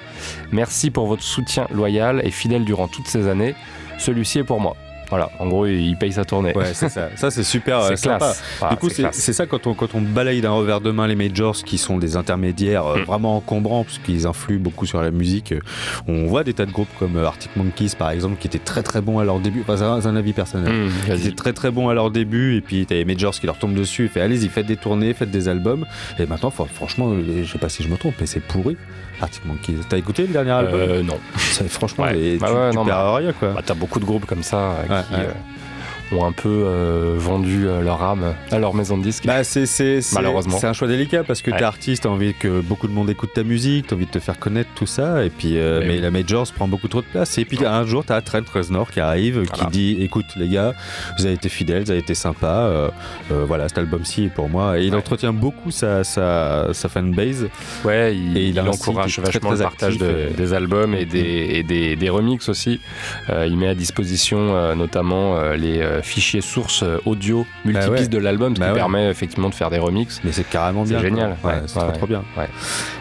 Merci 0.51 0.91
pour 0.91 1.07
votre 1.07 1.23
soutien 1.23 1.67
loyal 1.73 2.21
et 2.25 2.31
fidèle 2.31 2.65
durant 2.65 2.89
toutes 2.89 3.07
ces 3.07 3.29
années. 3.29 3.55
Celui-ci 3.99 4.41
est 4.41 4.45
pour 4.45 4.61
moi. 4.61 4.77
Voilà, 5.11 5.31
en 5.39 5.47
gros, 5.47 5.67
il 5.67 5.97
paye 5.97 6.13
sa 6.13 6.25
tournée. 6.25 6.55
Ouais, 6.55 6.75
c'est 6.75 6.89
ça. 6.91 7.09
Ça, 7.17 7.31
c'est 7.31 7.43
super 7.43 7.79
euh, 7.81 7.89
c'est 7.91 7.97
sympa. 7.97 8.19
classe. 8.19 8.43
Voilà, 8.59 8.75
du 8.75 8.81
coup, 8.81 8.89
c'est 8.91 9.33
ça 9.33 9.47
quand 9.47 9.67
on, 9.67 9.75
quand 9.75 9.95
on 9.95 10.01
balaye 10.03 10.41
d'un 10.41 10.51
revers 10.51 10.81
de 10.81 10.91
main 10.91 11.07
les 11.07 11.15
majors 11.17 11.57
qui 11.57 11.79
sont 11.79 11.97
des 11.99 12.17
intermédiaires 12.17 12.87
euh, 12.87 12.99
Mm. 12.99 13.05
vraiment 13.05 13.37
encombrants 13.37 13.85
parce 13.85 13.99
qu'ils 13.99 14.27
influent 14.27 14.59
beaucoup 14.61 14.85
sur 14.87 15.01
la 15.01 15.11
musique. 15.11 15.53
euh, 15.53 15.61
On 16.09 16.27
voit 16.27 16.45
des 16.45 16.53
tas 16.55 16.67
de 16.67 16.73
groupes 16.73 16.89
comme 16.99 17.17
euh, 17.17 17.27
Arctic 17.27 17.55
Monkeys 17.57 17.93
par 17.99 18.11
exemple 18.11 18.37
qui 18.39 18.47
étaient 18.49 18.59
très 18.59 18.83
très 18.83 19.01
bons 19.01 19.19
à 19.19 19.25
leur 19.25 19.41
début. 19.41 19.61
Enfin, 19.63 19.77
c'est 19.77 20.09
un- 20.09 20.17
avis 20.17 20.33
personnel. 20.33 20.73
Hum, 20.73 20.91
Ils 21.09 21.27
étaient 21.27 21.37
très 21.37 21.53
très 21.53 21.71
bons 21.71 21.89
à 21.89 21.95
leur 21.95 22.11
début 22.11 22.57
et 22.57 22.61
puis 22.61 22.85
t'as 22.87 22.97
les 22.97 23.05
majors 23.05 23.33
qui 23.35 23.47
leur 23.47 23.59
tombent 23.59 23.75
dessus 23.75 24.07
et 24.07 24.09
fait 24.09 24.21
allez-y 24.21 24.49
faites 24.49 24.67
des 24.67 24.77
tournées, 24.77 25.15
faites 25.15 25.31
des 25.31 25.49
albums 25.49 25.87
et 26.19 26.27
maintenant 26.27 26.49
fr- 26.51 26.67
franchement 26.67 27.11
euh, 27.13 27.45
je 27.45 27.51
sais 27.53 27.59
pas 27.59 27.69
si 27.69 27.83
je 27.83 27.89
me 27.89 27.97
trompe 27.97 28.15
mais 28.21 28.27
c'est 28.27 28.41
pourri 28.41 28.77
Arctic 29.21 29.45
Monkeys. 29.45 29.79
T'as 29.89 29.97
écouté 29.99 30.23
le 30.27 30.33
dernier 30.33 30.51
album? 30.53 30.81
Euh, 30.81 31.03
non. 31.03 31.19
Ça, 31.37 31.65
Franchement 31.69 32.05
ouais. 32.05 32.39
Bah 32.39 32.49
tu, 32.49 32.55
ouais, 32.55 32.71
tu 32.71 32.77
non, 32.77 32.85
perds 32.85 33.15
rien 33.15 33.33
quoi. 33.33 33.49
Bah, 33.51 33.63
T'as 33.65 33.75
beaucoup 33.75 34.01
de 34.01 34.05
groupes 34.05 34.27
comme 34.27 34.43
ça 34.43 34.57
euh, 34.89 35.03
qui 35.03 35.15
euh, 35.15 35.33
ont 36.13 36.25
un 36.25 36.33
peu 36.33 36.49
euh, 36.49 37.15
vendu 37.19 37.67
euh, 37.69 37.81
leur 37.83 38.03
âme 38.03 38.35
à 38.51 38.59
leur 38.59 38.75
maison 38.75 38.97
de 38.99 39.03
disques. 39.03 39.27
Bah, 39.27 39.45
c'est, 39.45 39.67
c'est, 39.67 40.01
Malheureusement. 40.15 40.57
C'est 40.59 40.67
un 40.67 40.73
choix 40.73 40.89
délicat 40.89 41.25
parce 41.25 41.43
que 41.43 41.51
Ouais. 41.51 41.59
t'es 41.59 41.65
artiste, 41.65 42.05
t'as 42.05 42.09
envie 42.09 42.35
que 42.35 42.61
beaucoup 42.61 42.89
de 42.89 42.93
monde 42.93 43.11
écoute 43.11 43.31
ta 43.35 43.43
musique, 43.43 43.87
t'as 43.89 43.97
envie 43.97 44.07
de 44.07 44.11
te 44.11 44.19
faire 44.19 44.39
connaître 44.39 44.71
tout 44.75 44.87
ça, 44.87 45.25
et 45.25 45.31
puis, 45.31 45.59
euh, 45.59 45.81
Mais 45.81 45.87
mais 45.89 45.95
oui. 45.95 46.01
la 46.01 46.11
Majors 46.11 46.47
prend 46.55 46.69
beaucoup 46.69 46.89
trop 46.89 47.01
de 47.03 47.07
place. 47.07 47.37
Et 47.39 47.45
puis 47.45 47.65
un 47.65 47.85
jour, 47.87 48.05
t'as 48.05 48.21
Trent 48.21 48.41
Reznor 48.53 48.91
qui 48.91 49.01
arrive, 49.01 49.41
Voilà. 49.41 49.51
qui 49.51 49.67
dit 49.71 49.97
Écoute, 50.03 50.27
les 50.37 50.49
gars, 50.49 50.75
vous 51.19 51.27
avez 51.27 51.35
été 51.35 51.49
fidèles, 51.49 51.85
vous 51.85 51.91
avez 51.91 52.01
été 52.01 52.15
sympas, 52.15 52.67
euh, 52.67 52.91
voilà, 53.31 53.69
cet 53.69 53.79
album-ci 53.79 54.25
est 54.25 54.29
pour 54.35 54.49
moi. 54.49 54.79
Et 54.79 54.85
il 54.85 54.93
Ouais. 54.93 54.99
entretient 54.99 55.33
beaucoup 55.33 55.71
sa, 55.71 56.05
sa, 56.05 56.69
sa 56.73 56.89
fanbase. 56.89 57.49
Ouais, 57.85 58.17
il, 58.17 58.37
Et 58.37 58.49
il 58.49 58.61
encourage 58.61 59.15
très, 59.15 59.23
vachement 59.23 59.51
très 59.51 59.57
le 59.59 59.63
partage 59.63 59.95
actif 59.95 60.03
de- 60.03 60.29
et- 60.31 60.35
des 60.37 60.53
albums 60.53 60.95
et 60.95 61.05
des, 61.05 61.21
et 61.53 61.63
des, 61.63 61.97
des 61.97 62.09
remixes 62.11 62.49
aussi. 62.49 62.81
Il 63.47 63.57
met 63.57 63.69
à 63.69 63.75
disposition 63.75 64.75
notamment 64.75 65.41
les 65.53 65.83
euh, 65.99 66.03
fichiers 66.03 66.41
sources 66.41 66.83
euh, 66.83 66.99
audio 67.05 67.47
multipistes 67.65 67.91
ouais. 68.03 68.09
de 68.09 68.19
l'album, 68.19 68.55
ce 68.55 68.61
Bah 68.61 68.67
qui 68.67 68.73
ouais. 68.73 68.79
permet 68.79 69.11
effectivement 69.11 69.49
de 69.49 69.55
faire 69.55 69.71
des 69.71 69.79
remixes. 69.79 70.21
Mais 70.25 70.33
c'est 70.33 70.49
carrément 70.49 70.85
C'est 70.85 70.91
bien. 70.93 71.01
quoi. 71.01 71.09
génial, 71.09 71.37
Ouais, 71.45 71.53
c'est 71.67 71.79
trop, 71.79 71.91
trop 71.93 72.07
bien. 72.07 72.23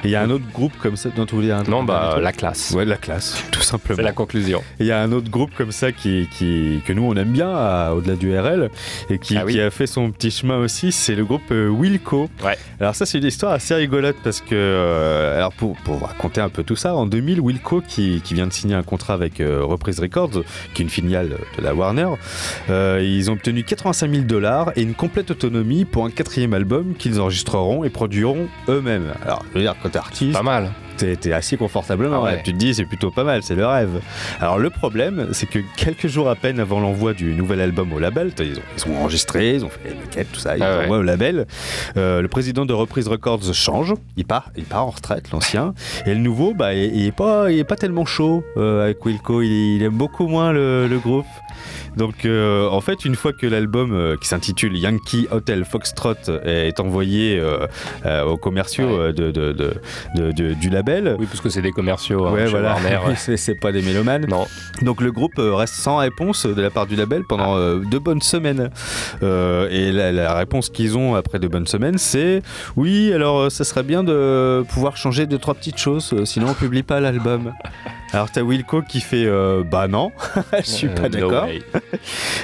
il 0.04 0.10
y 0.10 0.16
a 0.16 0.22
un 0.22 0.30
autre 0.30 0.46
groupe 0.54 0.74
comme 0.82 0.96
ça, 0.96 1.10
dont 1.16 1.26
tu 1.26 1.36
voulais 1.36 1.48
dire 1.48 1.58
un 1.58 1.64
Non, 1.64 1.84
bah 1.84 2.18
la 2.22 2.32
classe. 2.32 2.72
Ouais, 2.76 2.86
la 2.86 2.98
classe, 2.98 3.44
tout 3.52 3.62
simplement. 3.62 3.98
C'est 3.98 4.04
la 4.04 4.12
conclusion. 4.12 4.62
Il 4.80 4.86
y 4.86 4.92
a 4.92 5.00
un 5.02 5.12
autre 5.12 5.30
groupe 5.30 5.52
comme 5.56 5.72
ça 5.72 5.92
qui, 5.92 6.28
qui, 6.38 6.82
que 6.86 6.94
nous 6.94 7.04
on 7.04 7.16
aime 7.16 7.32
bien 7.32 7.90
au-delà 7.92 8.16
du 8.16 8.38
RL 8.38 8.70
et 9.10 9.18
qui, 9.20 9.38
Ah 9.38 9.44
oui. 9.46 9.54
qui 9.54 9.62
a 9.62 9.70
fait 9.72 9.88
son 9.88 10.12
petit 10.12 10.32
chemin 10.32 10.58
aussi, 10.58 10.92
c'est 10.92 11.16
le 11.16 11.26
groupe 11.26 11.52
euh, 11.52 11.68
Wilco. 11.70 12.30
Alors 12.80 12.96
ça 12.96 13.06
c'est 13.06 13.18
une 13.18 13.26
histoire 13.26 13.54
assez 13.54 13.74
rigolote 13.76 14.18
parce 14.24 14.42
que, 14.42 14.48
euh, 14.54 15.38
alors 15.38 15.54
pour, 15.54 15.76
pour 15.78 15.96
vous 15.96 16.06
raconter 16.06 16.42
un 16.42 16.50
peu 16.50 16.64
tout 16.64 16.76
ça, 16.76 16.96
en 16.96 17.06
2000 17.06 17.40
Wilco 17.42 17.82
qui, 17.88 18.22
qui 18.24 18.34
vient 18.34 18.48
de 18.48 18.54
signer 18.54 18.76
un 18.76 18.84
contrat 18.84 19.14
avec 19.14 19.40
euh, 19.40 19.62
Reprise 19.64 20.00
Records, 20.00 20.44
qui 20.74 20.82
est 20.82 20.86
une 20.86 20.90
filiale 20.90 21.30
de 21.58 21.64
la 21.64 21.74
Warner, 21.74 22.08
euh, 22.70 22.87
ils 23.02 23.30
ont 23.30 23.34
obtenu 23.34 23.64
85 23.64 24.10
000 24.12 24.24
dollars 24.24 24.72
et 24.76 24.82
une 24.82 24.94
complète 24.94 25.32
autonomie 25.32 25.86
pour 25.86 26.06
un 26.06 26.10
quatrième 26.12 26.54
album 26.54 26.94
qu'ils 26.98 27.20
enregistreront 27.20 27.84
et 27.84 27.90
produiront 27.90 28.48
eux-mêmes. 28.70 29.14
Alors 29.26 29.44
je 29.52 29.58
veux 29.58 29.64
dire 29.64 29.76
quand 29.82 29.90
t'es 29.90 29.98
artiste, 30.00 30.34
Pas 30.34 30.44
mal. 30.44 30.72
t'es 30.98 31.32
assis 31.32 31.58
confortablement. 31.58 32.18
Ah 32.18 32.24
ouais. 32.24 32.32
là. 32.38 32.42
Tu 32.44 32.54
te 32.54 32.58
dis, 32.58 32.74
c'est 32.74 32.86
plutôt 32.86 33.12
pas 33.12 33.24
mal, 33.24 33.44
c'est 33.44 33.54
le 33.56 33.66
rêve. 33.66 34.02
Alors, 34.40 34.58
le 34.58 34.70
problème, 34.72 35.28
c'est 35.32 35.46
que 35.48 35.60
quelques 35.76 36.08
jours 36.08 36.28
à 36.30 36.36
peine 36.36 36.60
avant 36.60 36.80
l'envoi 36.80 37.14
du 37.14 37.34
nouvel 37.36 37.62
album 37.62 37.94
au 37.94 38.00
label, 38.00 38.32
ils 38.40 38.58
ont, 38.58 38.62
ils 38.78 38.92
ont 38.92 38.98
enregistré, 39.02 39.54
ils 39.56 39.64
ont 39.64 39.70
fait 39.70 39.90
les 39.90 39.96
maquettes, 39.96 40.32
tout 40.32 40.40
ça, 40.40 40.58
ils 40.58 40.64
Ah 40.64 40.78
ouais. 40.80 40.84
envoient 40.86 40.98
au 40.98 41.04
label. 41.04 41.46
Euh, 41.98 42.22
le 42.24 42.28
président 42.28 42.66
de 42.66 42.74
Reprise 42.74 43.08
Records 43.08 43.54
change, 43.54 43.94
il 44.18 44.26
part, 44.26 44.50
il 44.58 44.64
part 44.64 44.86
en 44.88 44.90
retraite, 44.90 45.30
l'ancien. 45.32 45.74
Et 46.08 46.14
le 46.16 46.20
nouveau, 46.20 46.54
bah, 46.56 46.74
il, 46.74 46.96
il 46.96 47.06
est 47.06 47.12
pas, 47.16 47.52
il 47.52 47.60
est 47.60 47.64
pas 47.64 47.76
tellement 47.76 48.06
chaud 48.06 48.44
euh, 48.58 48.86
avec 48.86 49.06
Wilco, 49.06 49.44
il, 49.44 49.76
il 49.78 49.84
aime 49.84 49.94
beaucoup 49.94 50.28
moins 50.28 50.52
le, 50.52 50.88
le 50.88 50.98
groupe. 50.98 51.26
Donc, 51.98 52.26
euh, 52.26 52.68
en 52.70 52.80
fait, 52.82 53.06
une 53.06 53.16
fois 53.16 53.34
que 53.34 53.48
l'album 53.48 53.92
euh, 53.94 54.16
qui 54.22 54.28
s'intitule 54.28 54.78
Yankee 54.78 55.28
Hotel 55.32 55.66
Foxtrot 55.66 56.14
est 56.46 56.80
envoyé 56.80 57.40
euh, 57.40 57.66
euh, 58.06 58.24
aux 58.24 58.38
commerciaux 58.38 58.86
Ouais. 58.88 58.94
euh, 59.08 59.12
de, 59.14 59.32
de- 59.32 59.52
de- 59.54 59.74
de- 60.16 60.32
de- 60.32 60.54
du 60.54 60.70
label, 60.70 61.16
Oui, 61.20 61.26
parce 61.26 61.42
que 61.42 61.50
c'est 61.50 61.62
des 61.62 61.72
commerciaux. 61.72 62.26
hein, 62.28 62.32
ouais, 62.34 62.46
chez 62.46 62.52
voilà, 62.52 62.74
Warner, 62.74 63.00
ouais. 63.28 63.38
c'est 63.38 63.60
pas 63.60 63.72
des 63.72 63.82
mélomanes. 63.82 64.26
Non, 64.30 64.46
Donc 64.84 65.02
le 65.02 65.12
groupe 65.12 65.40
euh, 65.40 65.56
reste 65.56 65.74
sans 65.76 65.98
réponse 65.98 66.46
de 66.46 66.62
la 66.62 66.70
part 66.70 66.86
du 66.86 66.96
label 66.96 67.24
pendant 67.28 67.56
Ah. 67.56 67.60
euh, 67.60 67.80
deux 67.92 68.00
bonnes 68.00 68.22
semaines. 68.22 68.70
Euh, 69.24 69.68
et 69.72 69.92
la, 69.92 70.12
la 70.12 70.36
réponse 70.36 70.70
qu'ils 70.70 70.98
ont 70.98 71.16
après 71.16 71.40
deux 71.40 71.48
bonnes 71.50 71.68
semaines, 71.68 71.98
c'est 71.98 72.42
oui, 72.76 73.12
alors 73.14 73.40
euh, 73.40 73.50
ça 73.50 73.64
serait 73.64 73.84
bien 73.84 74.04
de 74.04 74.64
pouvoir 74.70 74.98
changer 74.98 75.26
deux 75.26 75.38
trois 75.40 75.56
petites 75.56 75.78
choses, 75.80 76.14
euh, 76.14 76.26
sinon 76.26 76.48
on 76.50 76.54
publie 76.54 76.84
pas 76.84 77.00
l'album. 77.00 77.54
Alors 78.14 78.32
t'as 78.32 78.42
Wilco 78.42 78.82
qui 78.84 79.02
fait 79.02 79.26
euh, 79.26 79.64
bah 79.64 79.88
non, 79.88 80.12
je 80.60 80.64
suis 80.64 80.88
pas 80.88 81.04
Euh, 81.04 81.10
no 81.10 81.30
d'accord. 81.30 81.48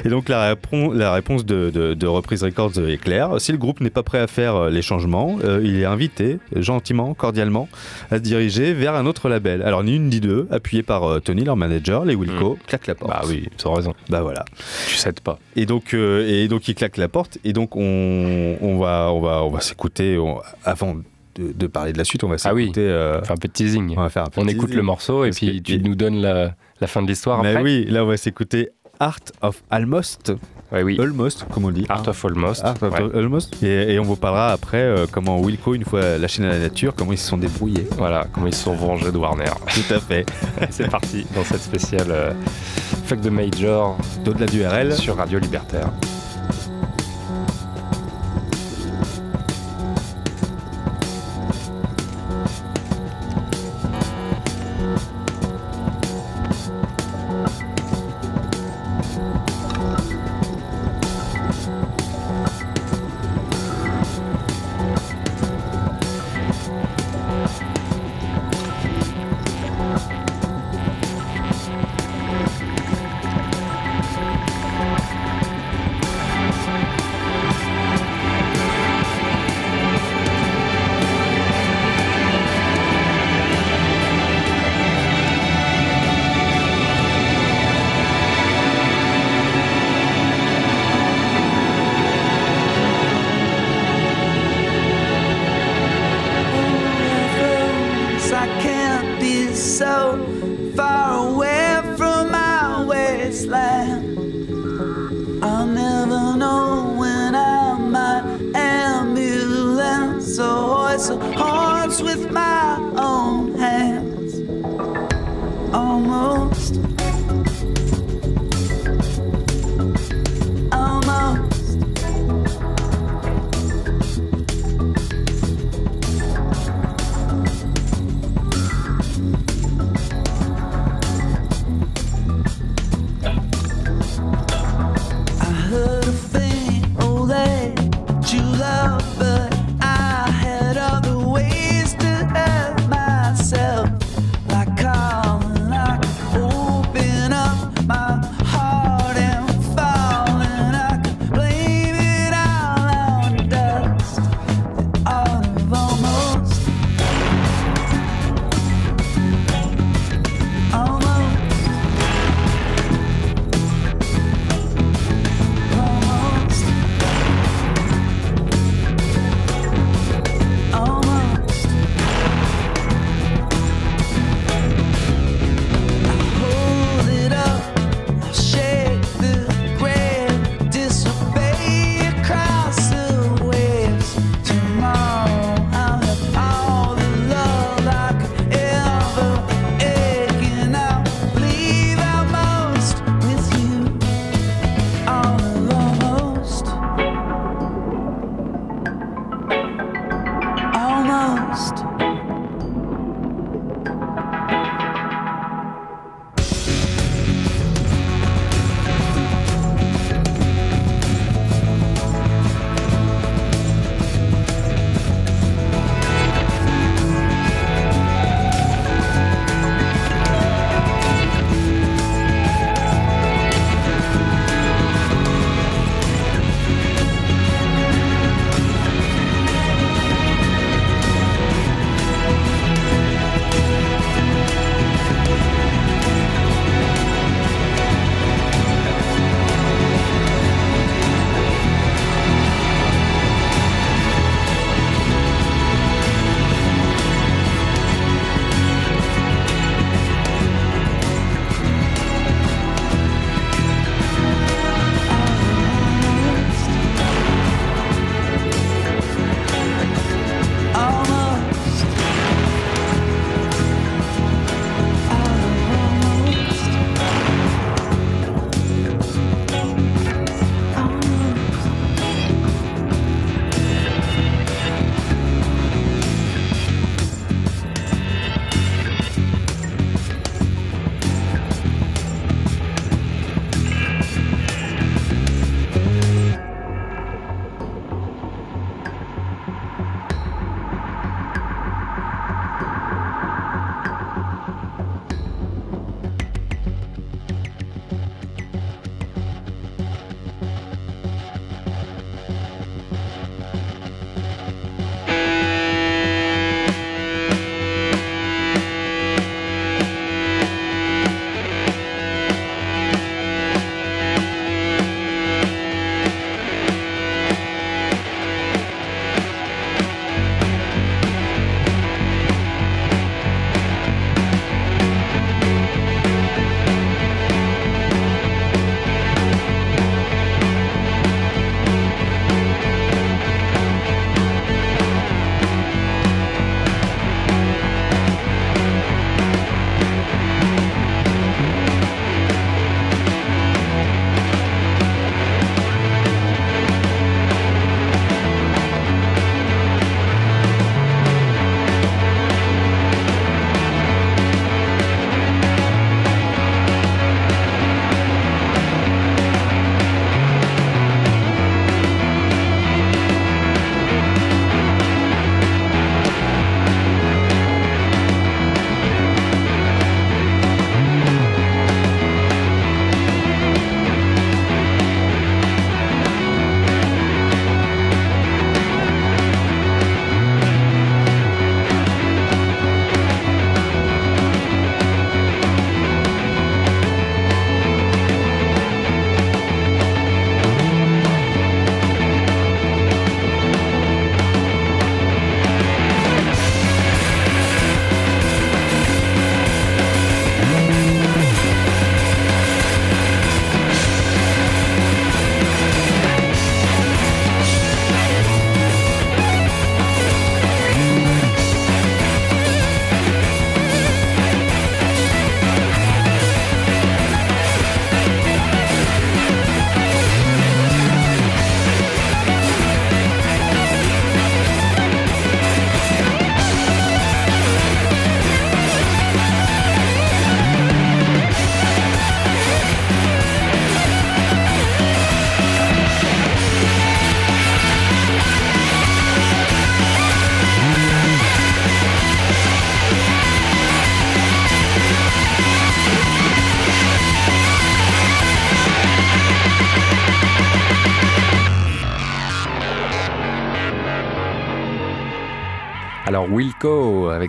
Et 0.06 0.10
donc 0.10 0.28
la, 0.30 0.54
répon- 0.54 0.94
la 0.94 1.14
réponse 1.14 1.46
de, 1.46 1.70
de, 1.70 1.94
de 1.94 2.08
Reprise 2.08 2.44
Records 2.44 2.78
est 2.80 2.98
claire. 2.98 3.40
Si 3.40 3.52
le 3.54 3.58
groupe 3.58 3.80
n'est 3.80 3.90
pas 3.90 4.04
prêt 4.04 4.20
à 4.20 4.28
faire 4.28 4.56
euh, 4.56 4.70
les 4.70 4.82
changements, 4.82 5.38
euh, 5.44 5.62
il 5.64 5.80
est 5.80 5.86
invité, 5.86 6.40
gentiment, 6.56 7.14
cordialement, 7.14 7.70
à 8.12 8.18
se 8.18 8.22
diriger 8.22 8.74
vers 8.74 8.94
un 8.96 9.06
autre 9.06 9.30
label. 9.30 9.62
Alors 9.62 9.84
ni 9.84 9.96
une 9.96 10.10
ni 10.10 10.20
deux, 10.20 10.48
appuyé 10.52 10.84
par 10.84 11.06
euh, 11.06 11.20
Tony, 11.20 11.44
leur 11.46 11.56
manager, 11.56 12.04
les 12.06 12.16
Wilco, 12.16 12.58
claquent 12.68 12.88
la 12.88 12.96
porte. 12.96 13.12
Bah 13.12 13.22
oui, 13.28 13.48
as 13.64 13.70
raison. 13.70 13.94
Bah 14.10 14.22
voilà. 14.22 14.44
Tu 14.90 14.96
cèdes 14.98 15.22
pas. 15.22 15.40
Et 15.56 15.66
donc, 15.66 15.94
et 15.94 16.48
donc 16.50 16.68
il 16.68 16.76
claque 16.76 16.98
la 16.98 17.08
porte. 17.08 17.38
Et 17.46 17.54
donc 17.54 17.76
on, 17.78 18.58
on 18.62 18.78
va, 18.80 19.12
on 19.14 19.22
va, 19.22 19.44
on 19.44 19.50
va 19.50 19.62
s'écouter. 19.62 20.20
Avant 20.66 20.98
de, 21.36 21.52
de 21.54 21.68
parler 21.68 21.94
de 21.94 21.98
la 21.98 22.04
suite, 22.04 22.24
on 22.24 22.30
va 22.30 22.36
Ah 22.44 22.54
oui. 22.54 22.64
s'écouter. 22.64 22.82
euh, 22.82 23.22
Fais 23.24 23.34
un 23.34 23.38
peu 23.38 23.48
de 23.48 23.54
teasing. 23.54 23.94
on 23.98 24.02
va 24.02 24.10
faire 24.10 24.24
un 24.24 24.30
peu 24.30 24.42
On 24.42 24.46
de 24.46 24.52
écoute 24.52 24.66
teasing. 24.68 24.78
le 24.78 24.84
morceau 24.84 25.24
et 25.26 25.30
Parce 25.30 25.38
puis 25.38 25.62
que- 25.62 25.72
tu 25.74 25.80
nous 25.80 25.96
donnes 25.96 26.22
la, 26.22 26.56
la 26.82 26.88
fin 26.88 27.02
de 27.02 27.08
l'histoire 27.08 27.42
Mais 27.44 27.50
après. 27.52 27.64
oui, 27.64 27.86
là 27.90 28.04
on 28.04 28.08
va 28.08 28.18
s'écouter 28.18 28.70
Art 29.00 29.20
of 29.42 29.64
Almost, 29.72 30.34
Ouais, 30.72 30.82
oui. 30.82 30.98
Almost, 31.00 31.46
comme 31.54 31.66
on 31.66 31.72
dit. 31.72 31.86
Art 31.88 32.08
of 32.08 32.26
Almost. 32.26 32.64
Art 32.64 32.82
of 32.82 32.94
Ouais. 32.94 33.16
Almost. 33.20 33.62
Et, 33.62 33.94
et 33.94 34.00
on 34.00 34.04
vous 34.04 34.16
parlera 34.16 34.54
après 34.54 34.82
euh, 34.82 35.06
comment 35.12 35.40
Wilco, 35.40 35.76
une 35.76 35.86
fois 35.86 36.18
lâché 36.18 36.42
dans 36.42 36.50
la 36.50 36.58
nature, 36.58 36.96
comment 36.96 37.12
ils 37.12 37.18
se 37.20 37.28
sont 37.28 37.38
débrouillés. 37.38 37.86
Voilà, 37.98 38.26
comment 38.34 38.48
ils 38.48 38.56
se 38.56 38.64
sont 38.64 38.74
vengés 38.74 39.12
de 39.12 39.18
Warner. 39.18 39.52
Tout 39.68 39.94
à 39.94 40.00
fait. 40.00 40.26
C'est 40.72 40.90
parti 40.90 41.28
dans 41.36 41.44
cette 41.44 41.62
spéciale 41.62 42.08
euh, 42.10 42.32
Fuck 43.06 43.22
the 43.22 43.28
Major 43.30 43.98
D'au-delà 44.26 44.48
du 44.48 44.66
RL. 44.66 44.94
sur 44.96 45.16
Radio 45.18 45.38
Libertaire. 45.38 45.92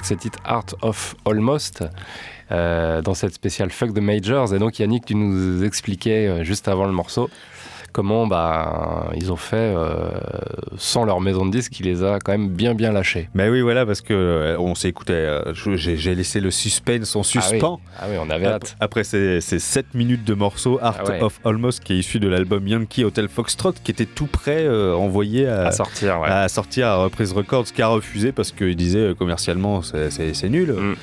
Avec 0.04 0.20
ce 0.20 0.22
titre 0.22 0.38
Art 0.44 0.66
of 0.82 1.16
Almost 1.24 1.84
euh, 2.52 3.00
dans 3.00 3.14
cette 3.14 3.32
spéciale 3.32 3.70
Fuck 3.70 3.94
the 3.94 4.00
Majors. 4.00 4.54
Et 4.54 4.58
donc 4.58 4.78
Yannick 4.78 5.06
tu 5.06 5.14
nous 5.14 5.64
expliquais 5.64 6.26
euh, 6.26 6.44
juste 6.44 6.68
avant 6.68 6.84
le 6.84 6.92
morceau 6.92 7.30
comment 7.94 8.26
bah, 8.26 9.08
ils 9.14 9.32
ont 9.32 9.36
fait 9.36 9.56
euh, 9.56 10.10
sans 10.76 11.04
leur 11.04 11.20
maison 11.20 11.46
de 11.46 11.52
disques 11.52 11.72
qui 11.72 11.84
les 11.84 12.02
a 12.02 12.18
quand 12.18 12.32
même 12.32 12.48
bien 12.48 12.74
bien 12.74 12.92
lâchés. 12.92 13.30
Mais 13.34 13.48
oui, 13.48 13.60
voilà, 13.62 13.86
parce 13.86 14.00
que 14.00 14.12
euh, 14.12 14.58
on 14.58 14.74
s'est 14.74 14.88
écouté, 14.88 15.12
euh, 15.14 15.54
j'ai 15.54 16.14
laissé 16.14 16.40
le 16.40 16.50
suspense 16.50 17.14
en 17.14 17.22
suspens. 17.22 17.80
Ah 17.98 18.06
oui, 18.10 18.16
on 18.20 18.28
avait 18.30 18.46
hâte. 18.46 18.76
Après 18.80 19.04
ces, 19.04 19.40
ces 19.40 19.60
7 19.60 19.94
minutes 19.94 20.24
de 20.24 20.34
morceaux, 20.34 20.78
Art 20.82 20.96
Ah 20.98 21.08
ouais. 21.08 21.22
of 21.22 21.38
Almost, 21.44 21.84
qui 21.84 21.94
est 21.94 21.98
issu 21.98 22.18
de 22.18 22.26
l'album 22.26 22.66
Yankee 22.66 23.04
Hotel 23.04 23.28
Foxtrot, 23.28 23.74
qui 23.84 23.92
était 23.92 24.06
tout 24.06 24.26
prêt, 24.26 24.68
envoyé 24.68 25.46
à, 25.46 25.68
À 25.68 25.72
sortir, 25.72 26.20
ouais. 26.20 26.28
à 26.28 26.48
sortir 26.48 26.88
à 26.88 26.96
Reprise 26.96 27.32
Records, 27.32 27.66
qui 27.66 27.80
a 27.80 27.86
refusé 27.86 28.32
parce 28.32 28.50
qu'il 28.50 28.74
disait 28.74 29.14
commercialement 29.16 29.82
c'est 29.82 30.48
nul. 30.48 30.72
Mm. 30.72 30.94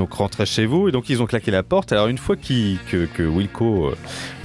Donc 0.00 0.14
rentrez 0.14 0.46
chez 0.46 0.64
vous. 0.64 0.88
Et 0.88 0.92
donc 0.92 1.10
ils 1.10 1.20
ont 1.20 1.26
claqué 1.26 1.50
la 1.50 1.62
porte. 1.62 1.92
Alors 1.92 2.06
une 2.08 2.16
fois 2.16 2.34
que, 2.34 3.04
que 3.04 3.22
Wilco 3.22 3.88
euh, 3.88 3.94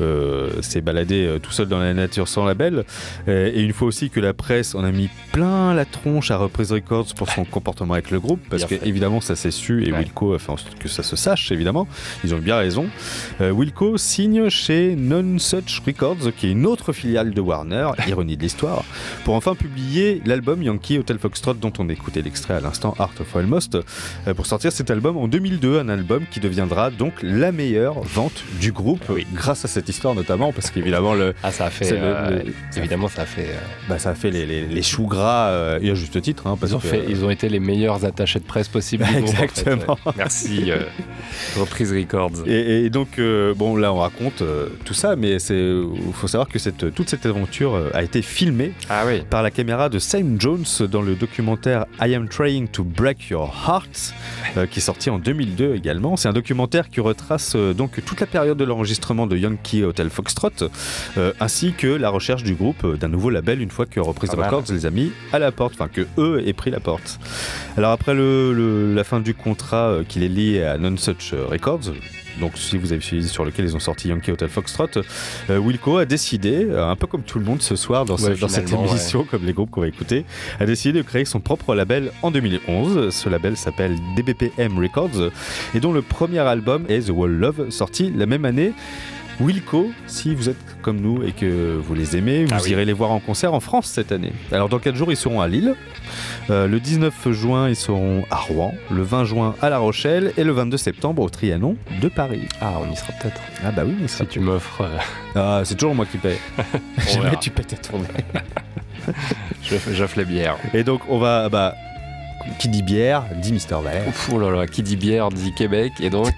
euh, 0.01 0.61
s'est 0.61 0.81
baladé 0.81 1.25
euh, 1.25 1.39
tout 1.39 1.51
seul 1.53 1.69
dans 1.69 1.79
la 1.79 1.93
nature 1.93 2.27
sans 2.27 2.43
label, 2.43 2.83
et 3.25 3.61
une 3.61 3.71
fois 3.71 3.87
aussi 3.87 4.09
que 4.09 4.19
la 4.19 4.33
presse 4.33 4.75
en 4.75 4.83
a 4.83 4.91
mis 4.91 5.09
plein 5.31 5.73
la 5.73 5.85
tronche 5.85 6.29
à 6.29 6.35
Reprise 6.37 6.73
Records 6.73 7.13
pour 7.15 7.29
son 7.29 7.45
comportement 7.45 7.93
avec 7.93 8.11
le 8.11 8.19
groupe, 8.19 8.41
parce 8.49 8.63
Bien 8.63 8.77
que 8.77 8.83
fait. 8.83 8.89
évidemment 8.89 9.21
ça 9.21 9.37
s'est 9.37 9.49
su 9.51 9.87
et 9.87 9.93
Ouais. 9.93 9.99
Wilco 9.99 10.33
a 10.33 10.39
fait 10.39 10.51
en 10.51 10.57
sorte 10.57 10.77
que 10.77 10.89
ça 10.89 11.03
se 11.03 11.15
sache 11.15 11.53
évidemment. 11.53 11.87
Ils 12.25 12.33
ont 12.35 12.37
eu 12.37 12.41
bien 12.41 12.57
raison. 12.57 12.87
Euh, 13.39 13.51
Wilco 13.51 13.97
signe 13.97 14.49
chez 14.49 14.97
Non 14.97 15.39
Such 15.39 15.81
Records, 15.87 16.33
qui 16.35 16.47
est 16.47 16.51
une 16.51 16.65
autre 16.65 16.91
filiale 16.91 17.33
de 17.33 17.39
Warner, 17.39 17.91
ironie 18.09 18.35
de 18.35 18.41
l'histoire, 18.41 18.83
pour 19.23 19.35
enfin 19.35 19.55
publier 19.55 20.21
l'album 20.25 20.61
Yankee 20.61 20.97
Hotel 20.99 21.17
Foxtrot 21.17 21.53
dont 21.53 21.71
on 21.79 21.87
écoutait 21.87 22.21
l'extrait 22.21 22.55
à 22.55 22.59
l'instant, 22.59 22.93
Art 22.99 23.13
of 23.21 23.33
Almost, 23.37 23.77
pour 24.35 24.45
sortir 24.45 24.73
cet 24.73 24.91
album 24.91 25.15
en 25.15 25.29
2002, 25.49 25.79
un 25.79 25.89
album 25.89 26.23
qui 26.31 26.39
deviendra 26.39 26.89
donc 26.89 27.13
la 27.21 27.51
meilleure 27.51 28.01
vente 28.01 28.43
du 28.59 28.71
groupe, 28.71 29.03
Oui. 29.09 29.27
grâce 29.33 29.63
à 29.63 29.67
cette 29.67 29.87
histoire 29.89 30.15
notamment, 30.15 30.51
parce 30.51 30.71
qu'évidemment 30.71 31.13
le, 31.13 31.33
Ah, 31.43 31.51
ça 31.51 31.65
a 31.65 31.69
fait. 31.69 31.91
Le- 31.91 31.97
euh, 32.01 32.43
le- 32.43 32.79
évidemment, 32.79 33.07
ça 33.07 33.21
a 33.23 33.25
fait. 33.25 33.49
euh, 33.49 33.59
bah, 33.87 33.99
ça 33.99 34.09
a 34.11 34.15
fait 34.15 34.31
les, 34.31 34.45
les- 34.47 34.65
les 34.65 34.81
choux 34.81 35.05
gras, 35.05 35.49
euh, 35.49 35.79
et 35.81 35.91
à 35.91 35.93
juste 35.93 36.19
titre, 36.21 36.47
hein, 36.47 36.57
parce 36.59 36.71
ils, 36.71 36.75
ont 36.75 36.79
que, 36.79 36.87
fait, 36.87 37.03
ils 37.07 37.23
ont 37.23 37.29
été 37.29 37.47
les 37.47 37.59
meilleurs 37.59 38.05
attachés 38.05 38.39
de 38.39 38.45
presse 38.45 38.67
possibles. 38.67 39.05
du 39.05 39.11
groupe, 39.21 39.27
en 39.27 39.31
fait, 39.33 39.43
Exactement. 39.43 39.97
ouais. 40.05 40.13
Merci, 40.17 40.71
euh, 40.71 40.77
Reprise 41.59 41.91
Records. 41.93 42.47
Et, 42.47 42.85
et 42.85 42.89
donc, 42.89 43.19
euh, 43.19 43.53
bon, 43.53 43.75
là, 43.75 43.93
on 43.93 43.99
raconte 43.99 44.41
euh, 44.41 44.69
tout 44.83 44.93
ça, 44.95 45.15
mais 45.15 45.37
il 45.49 45.87
faut 46.13 46.27
savoir 46.27 46.47
que 46.49 46.57
cette, 46.59 46.93
toute 46.95 47.09
cette 47.09 47.25
aventure 47.25 47.79
a 47.93 48.01
été 48.03 48.21
filmée 48.23 48.71
Ah 48.89 49.03
oui. 49.05 49.21
par 49.29 49.43
la 49.43 49.51
caméra 49.51 49.89
de 49.89 49.99
Sam 49.99 50.37
Jones 50.39 50.63
dans 50.89 51.01
le 51.01 51.13
documentaire 51.15 51.85
I 52.01 52.15
Am 52.15 52.27
Trying 52.27 52.67
to 52.69 52.83
Break 52.83 53.29
Your 53.29 53.53
Heart, 53.67 54.13
euh, 54.57 54.65
qui 54.65 54.79
est 54.79 54.81
sorti 54.81 55.09
en 55.09 55.19
2002 55.35 55.75
également. 55.75 56.15
C'est 56.15 56.29
un 56.29 56.33
documentaire 56.33 56.89
qui 56.89 57.01
retrace 57.01 57.53
euh, 57.55 57.73
donc 57.73 58.03
toute 58.05 58.19
la 58.21 58.25
période 58.27 58.57
de 58.57 58.63
l'enregistrement 58.63 59.27
de 59.27 59.35
Yankee 59.37 59.83
Hotel 59.83 60.09
Foxtrot, 60.09 60.49
euh, 61.17 61.33
ainsi 61.39 61.73
que 61.73 61.87
la 61.87 62.09
recherche 62.09 62.43
du 62.43 62.53
groupe 62.55 62.83
euh, 62.85 62.95
d'un 62.95 63.09
nouveau 63.09 63.29
label 63.29 63.61
une 63.61 63.69
fois 63.69 63.85
que 63.85 63.99
Reprise 63.99 64.33
mal. 64.35 64.45
Records 64.45 64.71
les 64.71 64.85
a 64.85 64.91
mis 64.91 65.11
à 65.33 65.39
la 65.39 65.51
porte, 65.51 65.73
enfin 65.73 65.89
que 65.91 66.07
eux 66.17 66.41
aient 66.47 66.53
pris 66.53 66.71
la 66.71 66.79
porte. 66.79 67.19
Alors 67.77 67.91
après 67.91 68.13
le, 68.13 68.53
le- 68.53 68.93
la 68.93 69.03
fin 69.03 69.19
du 69.19 69.33
contrat 69.33 69.97
qui 70.07 70.19
les 70.19 70.29
lie 70.29 70.59
à 70.61 70.77
Non 70.77 70.95
Such 70.97 71.33
Records, 71.33 71.91
donc 72.39 72.53
si 72.57 72.77
vous 72.77 72.91
avez 72.91 73.01
suivi 73.01 73.27
sur 73.27 73.45
lequel 73.45 73.65
ils 73.65 73.75
ont 73.75 73.79
sorti 73.79 74.09
Yankee 74.09 74.31
Hotel 74.31 74.49
Foxtrot, 74.49 74.87
euh, 75.49 75.57
Wilco 75.57 75.97
a 75.97 76.05
décidé, 76.05 76.65
euh, 76.65 76.87
un 76.89 76.95
peu 76.95 77.07
comme 77.07 77.23
tout 77.23 77.39
le 77.39 77.45
monde 77.45 77.61
ce 77.61 77.75
soir 77.75 78.05
dans, 78.05 78.17
ce- 78.17 78.25
Ouais, 78.29 78.35
dans 78.41 78.47
cette 78.49 78.69
émission, 78.91 79.23
comme 79.23 79.45
les 79.45 79.53
groupes 79.53 79.69
qu'on 79.71 79.81
va 79.81 79.87
écouter, 79.87 80.25
a 80.59 80.65
décidé 80.65 80.99
de 80.99 81.03
créer 81.03 81.25
son 81.25 81.39
propre 81.39 81.75
label 81.75 82.11
en 82.21 82.31
2011. 82.31 83.09
Ce 83.13 83.29
label 83.29 83.55
s'appelle 83.57 83.95
DBPM 84.15 84.77
Records 84.79 85.31
et 85.73 85.79
dont 85.79 85.93
le 85.93 86.01
premier 86.01 86.39
album 86.39 86.85
est 86.89 87.07
The 87.07 87.11
Wall 87.11 87.31
Love, 87.31 87.69
sorti 87.69 88.11
la 88.15 88.25
même 88.25 88.45
année. 88.45 88.73
Wilco, 89.41 89.91
si 90.07 90.33
vous 90.33 90.47
êtes 90.49 90.55
comme 90.81 91.01
nous 91.01 91.21
et 91.23 91.31
que 91.33 91.77
vous 91.77 91.93
les 91.93 92.15
aimez, 92.15 92.45
vous 92.45 92.53
Ah 92.53 92.59
oui. 92.63 92.71
irez 92.71 92.85
les 92.85 92.93
voir 92.93 93.11
en 93.11 93.19
concert 93.19 93.53
en 93.53 93.59
France 93.59 93.87
cette 93.87 94.11
année. 94.11 94.31
Alors 94.51 94.69
dans 94.69 94.79
4 94.79 94.95
jours, 94.95 95.11
ils 95.11 95.17
seront 95.17 95.41
à 95.41 95.47
Lille. 95.47 95.75
Euh, 96.49 96.67
le 96.67 96.79
19 96.79 97.31
juin, 97.31 97.67
ils 97.67 97.75
seront 97.75 98.23
à 98.31 98.37
Rouen. 98.37 98.73
Le 98.91 99.01
20 99.03 99.25
juin, 99.25 99.55
à 99.61 99.69
La 99.69 99.79
Rochelle. 99.79 100.31
Et 100.37 100.43
le 100.43 100.51
22 100.53 100.77
septembre, 100.77 101.21
au 101.21 101.29
Trianon 101.29 101.75
de 102.01 102.07
Paris. 102.07 102.47
Ah, 102.61 102.73
on 102.81 102.91
y 102.91 102.95
sera 102.95 103.11
peut-être. 103.13 103.41
Ah 103.65 103.71
bah 103.71 103.83
oui, 103.85 103.95
Si 104.07 104.25
tu 104.27 104.39
m'offres, 104.39 104.81
euh, 104.81 104.97
Ah, 105.35 105.61
c'est 105.65 105.75
toujours 105.75 105.95
moi 105.95 106.05
qui 106.05 106.17
paye. 106.17 106.37
on 106.97 107.21
Jamais 107.21 107.35
tu 107.41 107.49
payes 107.49 107.65
ta 107.65 107.75
tournée. 107.75 108.07
J'offre 109.91 110.17
les 110.17 110.25
bières. 110.25 110.57
Et 110.73 110.83
donc, 110.83 111.01
on 111.09 111.17
va. 111.19 111.49
Bah, 111.49 111.73
qui 112.59 112.69
dit 112.69 112.83
bière, 112.83 113.23
dit 113.41 113.51
Mister 113.51 113.75
Valère. 113.83 114.07
Ouf, 114.07 114.29
oh 114.31 114.39
là 114.39 114.51
là, 114.51 114.67
qui 114.67 114.83
dit 114.83 114.95
bière 114.95 115.29
dit 115.29 115.51
Québec. 115.55 115.93
Et 115.99 116.11
donc, 116.11 116.31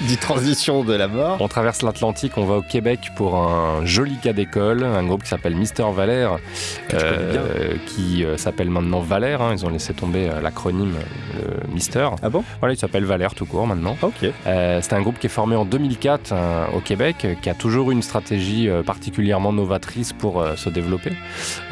dit 0.08 0.16
transition 0.16 0.84
de 0.84 0.94
la 0.94 1.08
mort. 1.08 1.36
on 1.40 1.48
traverse 1.48 1.82
l'Atlantique, 1.82 2.32
on 2.36 2.44
va 2.44 2.56
au 2.56 2.62
Québec 2.62 3.10
pour 3.16 3.36
un 3.36 3.84
joli 3.84 4.16
cas 4.16 4.32
d'école, 4.32 4.84
un 4.84 5.04
groupe 5.04 5.22
qui 5.22 5.28
s'appelle 5.28 5.56
Mister 5.56 5.84
Valère, 5.94 6.38
bien. 6.90 6.98
qui 7.86 8.24
euh, 8.24 8.36
s'appelle 8.36 8.70
maintenant 8.70 9.00
Valère. 9.00 9.42
hein. 9.42 9.52
Ils 9.52 9.64
ont 9.64 9.70
laissé 9.70 9.94
tomber 9.94 10.28
euh, 10.28 10.40
l'acronyme 10.40 10.94
euh, 11.36 11.54
Mister. 11.72 12.08
Ah 12.22 12.28
bon? 12.28 12.44
Voilà, 12.60 12.74
il 12.74 12.78
s'appelle 12.78 13.04
Valère 13.04 13.34
tout 13.34 13.46
court 13.46 13.66
maintenant. 13.66 13.96
Ok. 14.02 14.24
Euh, 14.46 14.80
c'est 14.82 14.92
un 14.92 15.00
groupe 15.02 15.18
qui 15.18 15.26
est 15.26 15.30
formé 15.30 15.56
en 15.56 15.64
2004 15.64 16.30
euh, 16.32 16.66
au 16.76 16.80
Québec, 16.80 17.16
euh, 17.24 17.34
qui 17.40 17.48
a 17.50 17.54
toujours 17.54 17.90
eu 17.90 17.94
une 17.94 18.02
stratégie 18.02 18.68
euh, 18.68 18.82
particulièrement 18.82 19.52
novatrice 19.52 20.12
pour 20.12 20.40
euh, 20.40 20.56
se 20.56 20.68
développer. 20.68 21.12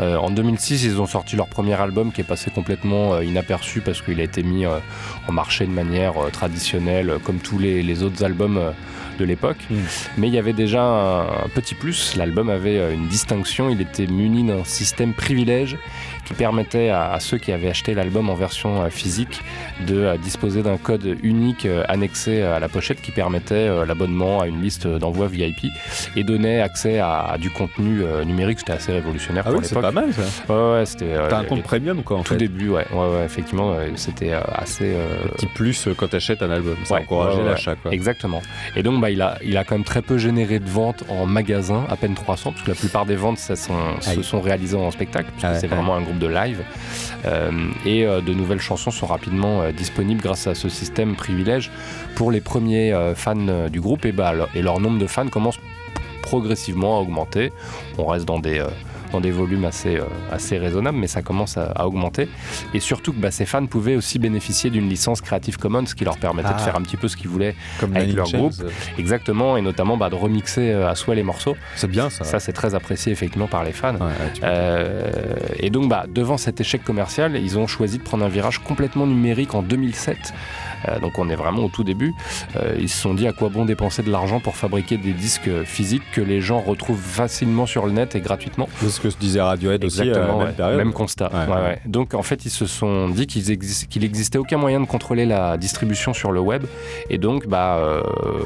Euh, 0.00 0.16
en 0.16 0.30
2006, 0.30 0.84
ils 0.84 1.00
ont 1.00 1.06
sorti 1.06 1.36
leur 1.36 1.46
premier 1.48 1.74
album 1.74 2.12
qui 2.12 2.20
est 2.20 2.24
passé 2.24 2.50
complètement 2.50 3.14
euh, 3.14 3.24
inaperçu 3.24 3.80
parce 3.80 4.00
qu'il 4.02 4.20
a 4.20 4.24
été 4.24 4.42
mis 4.42 4.64
euh, 4.66 4.78
en 5.28 5.32
marché 5.32 5.66
de 5.66 5.70
manière 5.72 6.12
euh, 6.22 6.30
traditionnelle, 6.30 7.10
euh, 7.10 7.18
comme 7.18 7.38
tous 7.38 7.58
les, 7.58 7.82
les 7.82 8.02
autres 8.02 8.13
albums 8.22 8.58
euh, 8.58 8.70
de 9.18 9.24
l'époque. 9.24 9.58
Mm. 9.70 9.74
Mais 10.18 10.28
il 10.28 10.34
y 10.34 10.38
avait 10.38 10.52
déjà 10.52 10.82
un, 10.82 11.22
un 11.22 11.48
petit 11.54 11.74
plus. 11.74 12.16
L'album 12.16 12.48
avait 12.50 12.78
euh, 12.78 12.94
une 12.94 13.08
distinction. 13.08 13.70
Il 13.70 13.80
était 13.80 14.06
muni 14.06 14.44
d'un 14.44 14.64
système 14.64 15.12
privilège 15.12 15.76
qui 16.24 16.34
permettait 16.34 16.88
à, 16.88 17.12
à 17.12 17.20
ceux 17.20 17.38
qui 17.38 17.52
avaient 17.52 17.68
acheté 17.68 17.94
l'album 17.94 18.30
en 18.30 18.34
version 18.34 18.82
euh, 18.82 18.88
physique 18.88 19.42
de 19.86 19.96
euh, 19.96 20.16
disposer 20.16 20.62
d'un 20.62 20.76
code 20.78 21.16
unique 21.22 21.66
annexé 21.88 22.42
à 22.42 22.58
la 22.58 22.68
pochette 22.68 23.00
qui 23.00 23.10
permettait 23.10 23.84
l'abonnement 23.86 24.40
à 24.40 24.46
une 24.46 24.60
liste 24.62 24.86
d'envoi 24.86 25.26
VIP 25.28 25.66
et 26.16 26.24
donnait 26.24 26.60
accès 26.60 26.98
à, 26.98 27.20
à 27.20 27.38
du 27.38 27.50
contenu 27.50 28.02
numérique. 28.24 28.60
C'était 28.60 28.72
assez 28.72 28.92
révolutionnaire 28.92 29.44
Ah 29.46 29.50
pour 29.50 29.60
oui, 29.60 29.66
c'est 29.66 29.80
pas 29.80 29.90
mal 29.92 30.12
ça. 30.12 30.22
Ouais, 30.52 30.78
ouais, 30.78 30.86
c'était 30.86 31.14
T'as 31.28 31.38
un 31.38 31.44
compte 31.44 31.62
premium 31.62 32.02
quoi 32.02 32.18
en 32.18 32.22
tout 32.22 32.34
fait 32.34 32.38
début, 32.38 32.68
ouais, 32.70 32.86
ouais, 32.92 32.98
ouais, 32.98 33.24
effectivement, 33.24 33.76
c'était 33.96 34.32
assez. 34.32 34.94
Petit 35.36 35.46
plus 35.46 35.88
quand 35.96 36.08
t'achètes 36.08 36.42
un 36.42 36.50
album. 36.50 36.76
Ça 36.84 36.96
encourageait 36.96 37.44
l'achat. 37.44 37.74
Exactement. 37.90 38.42
Et 38.76 38.82
donc, 38.82 38.98
bah, 39.04 39.10
il, 39.10 39.20
a, 39.20 39.36
il 39.44 39.56
a 39.58 39.64
quand 39.64 39.74
même 39.74 39.84
très 39.84 40.00
peu 40.00 40.16
généré 40.16 40.58
de 40.60 40.68
ventes 40.68 41.04
en 41.10 41.26
magasin, 41.26 41.84
à 41.90 41.96
peine 41.96 42.14
300, 42.14 42.52
parce 42.52 42.62
que 42.64 42.70
la 42.70 42.74
plupart 42.74 43.04
des 43.04 43.16
ventes 43.16 43.36
ça 43.36 43.54
sont, 43.54 43.74
se 44.00 44.22
sont 44.22 44.40
réalisées 44.40 44.78
en 44.78 44.90
spectacle, 44.90 45.28
puisque 45.32 45.44
Ah 45.46 45.58
c'est 45.60 45.66
vraiment 45.66 45.94
un 45.94 46.00
groupe 46.00 46.18
de 46.18 46.26
live. 46.26 46.62
Euh, 47.26 47.50
et 47.84 48.06
euh, 48.06 48.22
de 48.22 48.32
nouvelles 48.32 48.60
chansons 48.60 48.90
sont 48.90 49.06
rapidement 49.06 49.60
euh, 49.60 49.72
disponibles 49.72 50.22
grâce 50.22 50.46
à 50.46 50.54
ce 50.54 50.70
système 50.70 51.16
privilège 51.16 51.70
pour 52.14 52.30
les 52.30 52.40
premiers 52.40 52.94
fans 53.14 53.68
du 53.70 53.80
groupe. 53.80 54.06
Et, 54.06 54.12
bah, 54.12 54.32
leur- 54.32 54.48
et 54.54 54.62
leur 54.62 54.80
nombre 54.80 54.98
de 54.98 55.06
fans 55.06 55.28
commence 55.28 55.58
progressivement 56.22 56.96
à 56.98 57.00
augmenter. 57.02 57.52
On 57.98 58.06
reste 58.06 58.24
dans 58.24 58.38
des. 58.38 58.62
Dans 59.14 59.20
des 59.20 59.30
volumes 59.30 59.64
assez, 59.64 59.96
euh, 59.96 60.02
assez 60.32 60.58
raisonnables, 60.58 60.98
mais 60.98 61.06
ça 61.06 61.22
commence 61.22 61.56
à, 61.56 61.66
à 61.66 61.86
augmenter. 61.86 62.28
Et 62.74 62.80
surtout 62.80 63.12
que 63.12 63.18
bah, 63.20 63.30
ces 63.30 63.46
fans 63.46 63.64
pouvaient 63.66 63.94
aussi 63.94 64.18
bénéficier 64.18 64.70
d'une 64.70 64.88
licence 64.88 65.20
Creative 65.20 65.56
Commons 65.56 65.84
qui 65.84 66.04
leur 66.04 66.18
permettait 66.18 66.48
de 66.48 66.54
Ah. 66.56 66.58
faire 66.58 66.74
un 66.76 66.82
petit 66.82 66.96
peu 66.96 67.06
ce 67.06 67.16
qu'ils 67.16 67.28
voulaient 67.30 67.54
Comme 67.78 67.94
avec 67.96 68.12
leur 68.12 68.26
groupe. 68.28 68.54
euh, 68.60 68.70
Exactement, 68.98 69.56
et 69.56 69.62
notamment 69.62 69.96
bah, 69.96 70.10
de 70.10 70.16
remixer 70.16 70.72
euh, 70.72 70.88
à 70.90 70.96
souhait 70.96 71.14
les 71.14 71.22
morceaux. 71.22 71.54
C'est 71.76 71.88
bien 71.90 72.10
ça. 72.10 72.24
Ça, 72.24 72.40
c'est 72.40 72.52
très 72.52 72.74
apprécié 72.74 73.12
effectivement 73.12 73.46
par 73.46 73.62
les 73.62 73.72
fans. 73.72 73.94
Ouais. 73.94 74.10
Euh, 74.42 75.10
et 75.58 75.70
donc, 75.70 75.88
bah, 75.88 76.06
devant 76.12 76.36
cet 76.38 76.60
échec 76.60 76.82
commercial, 76.82 77.36
ils 77.36 77.56
ont 77.58 77.66
choisi 77.68 77.98
de 77.98 78.02
prendre 78.02 78.24
un 78.24 78.28
virage 78.28 78.58
complètement 78.58 79.06
numérique 79.06 79.54
en 79.54 79.62
2007. 79.62 80.34
Euh, 80.88 80.98
donc, 80.98 81.18
on 81.18 81.28
est 81.30 81.36
vraiment 81.36 81.64
au 81.64 81.68
tout 81.68 81.84
début. 81.84 82.12
Euh, 82.56 82.74
ils 82.78 82.88
se 82.88 83.00
sont 83.00 83.14
dit 83.14 83.26
à 83.26 83.32
quoi 83.32 83.48
bon 83.48 83.64
dépenser 83.64 84.02
de 84.02 84.10
l'argent 84.10 84.40
pour 84.40 84.56
fabriquer 84.56 84.98
des 84.98 85.12
disques 85.12 85.62
physiques 85.64 86.02
que 86.12 86.20
les 86.20 86.40
gens 86.40 86.60
retrouvent 86.60 87.00
facilement 87.00 87.66
sur 87.66 87.86
le 87.86 87.92
net 87.92 88.14
et 88.16 88.20
gratuitement? 88.20 88.68
Que 89.04 89.10
se 89.10 89.18
disait 89.18 89.42
Radiohead 89.42 89.84
aussi 89.84 90.00
à 90.00 90.04
la 90.04 90.10
Exactement, 90.12 90.38
même 90.38 90.46
ouais. 90.48 90.52
période. 90.54 90.78
Même 90.78 90.92
constat. 90.94 91.30
Donc 91.84 92.14
en 92.14 92.22
fait, 92.22 92.46
ils 92.46 92.50
se 92.50 92.64
sont 92.64 93.10
dit 93.10 93.26
qu'il 93.26 94.02
existait 94.04 94.38
aucun 94.38 94.56
moyen 94.56 94.80
de 94.80 94.86
contrôler 94.86 95.26
la 95.26 95.58
distribution 95.58 96.14
sur 96.14 96.32
le 96.32 96.40
web 96.40 96.64
et 97.10 97.18
donc 97.18 97.46
bah, 97.46 97.76
euh, 97.76 98.02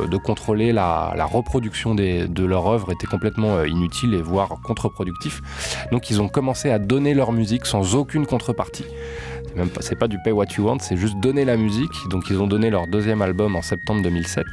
de 0.09 0.17
contrôler 0.17 0.73
la, 0.73 1.15
la 1.17 1.27
reproduction 1.27 1.95
des- 1.95 2.27
de 2.27 2.45
leur 2.45 2.67
œuvre 2.67 2.91
était 2.91 3.07
complètement 3.07 3.57
euh, 3.59 3.69
inutile 3.69 4.15
et 4.15 4.21
voire 4.23 4.49
contre-productif. 4.65 5.41
Donc 5.93 6.11
ils 6.11 6.21
ont 6.21 6.29
commencé 6.29 6.71
à 6.71 6.81
donner 6.81 7.15
leur 7.15 7.31
musique 7.31 7.65
sans 7.65 7.95
aucune 7.95 8.27
contrepartie. 8.27 8.85
Même 9.59 9.69
pas, 9.69 9.83
c'est 9.83 9.97
pas 9.97 10.07
du 10.09 10.19
pay 10.23 10.31
what 10.31 10.47
you 10.57 10.65
want, 10.65 10.79
c'est 10.81 10.97
juste 10.97 11.19
donner 11.19 11.45
la 11.45 11.57
musique. 11.57 11.91
Donc 12.11 12.25
ils 12.31 12.41
ont 12.41 12.47
donné 12.47 12.71
leur 12.71 12.87
deuxième 12.87 13.23
album 13.23 13.57
en 13.57 13.63
septembre 13.63 14.03
2007. 14.03 14.45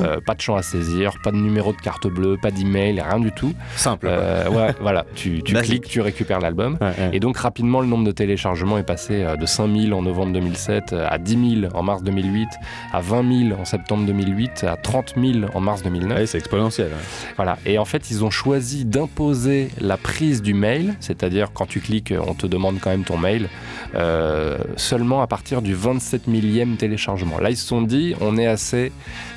Euh, 0.00 0.20
pas 0.20 0.34
de 0.34 0.40
champ 0.40 0.56
à 0.56 0.62
saisir, 0.62 1.12
pas 1.22 1.30
de 1.30 1.36
numéro 1.36 1.72
de 1.72 1.76
carte 1.78 2.06
bleue, 2.08 2.36
pas 2.40 2.50
d'email, 2.50 3.00
rien 3.00 3.20
du 3.20 3.30
tout. 3.32 3.54
Simple. 3.76 4.08
Euh, 4.10 4.48
ouais, 4.50 4.74
voilà, 4.80 5.06
tu, 5.14 5.40
cliques, 5.42 5.86
tu 5.86 6.00
récupères 6.00 6.40
l'album. 6.40 6.78
Ouais, 6.80 6.88
ouais. 6.88 7.10
Et 7.12 7.20
donc 7.20 7.36
rapidement, 7.38 7.80
le 7.80 7.86
nombre 7.86 8.04
de 8.04 8.10
téléchargements 8.10 8.76
est 8.78 8.82
passé 8.82 9.22
euh, 9.22 9.36
de 9.36 9.46
5000 9.46 9.94
en 9.94 10.02
novembre 10.02 10.32
2007 10.32 10.92
euh, 10.92 11.06
à 11.08 11.18
10 11.18 11.60
000 11.62 11.72
en 11.74 11.82
mars 11.82 12.02
2008, 12.02 12.48
à 12.92 13.00
20 13.00 13.48
000 13.48 13.60
en 13.60 13.64
septembre 13.64 14.04
2008, 14.06 14.64
à 14.64 14.76
30 14.76 15.14
000 15.16 15.46
en 15.54 15.60
mars 15.60 15.82
2009. 15.82 16.18
Ouais, 16.18 16.26
c'est 16.26 16.38
exponentiel. 16.38 16.88
ouais. 16.88 17.34
Voilà. 17.36 17.56
Et 17.66 17.78
en 17.78 17.84
fait, 17.84 18.10
ils 18.10 18.24
ont 18.24 18.30
choisi 18.30 18.84
d'imposer 18.84 19.70
la 19.80 19.96
prise 19.96 20.42
du 20.42 20.54
mail, 20.54 20.94
c'est-à-dire 21.00 21.52
quand 21.52 21.66
tu 21.66 21.80
cliques, 21.80 22.12
on 22.26 22.34
te 22.34 22.46
demande 22.46 22.78
quand 22.80 22.90
même 22.90 23.04
ton 23.04 23.16
mail, 23.16 23.48
euh, 23.94 24.39
seulement 24.76 25.22
à 25.22 25.26
partir 25.26 25.62
du 25.62 25.74
27 25.74 26.26
millième 26.26 26.76
téléchargement. 26.76 27.38
Là, 27.38 27.50
ils 27.50 27.56
se 27.56 27.66
sont 27.66 27.82
dit, 27.82 28.14
on 28.20 28.36
est 28.36 28.46
assez, 28.46 28.92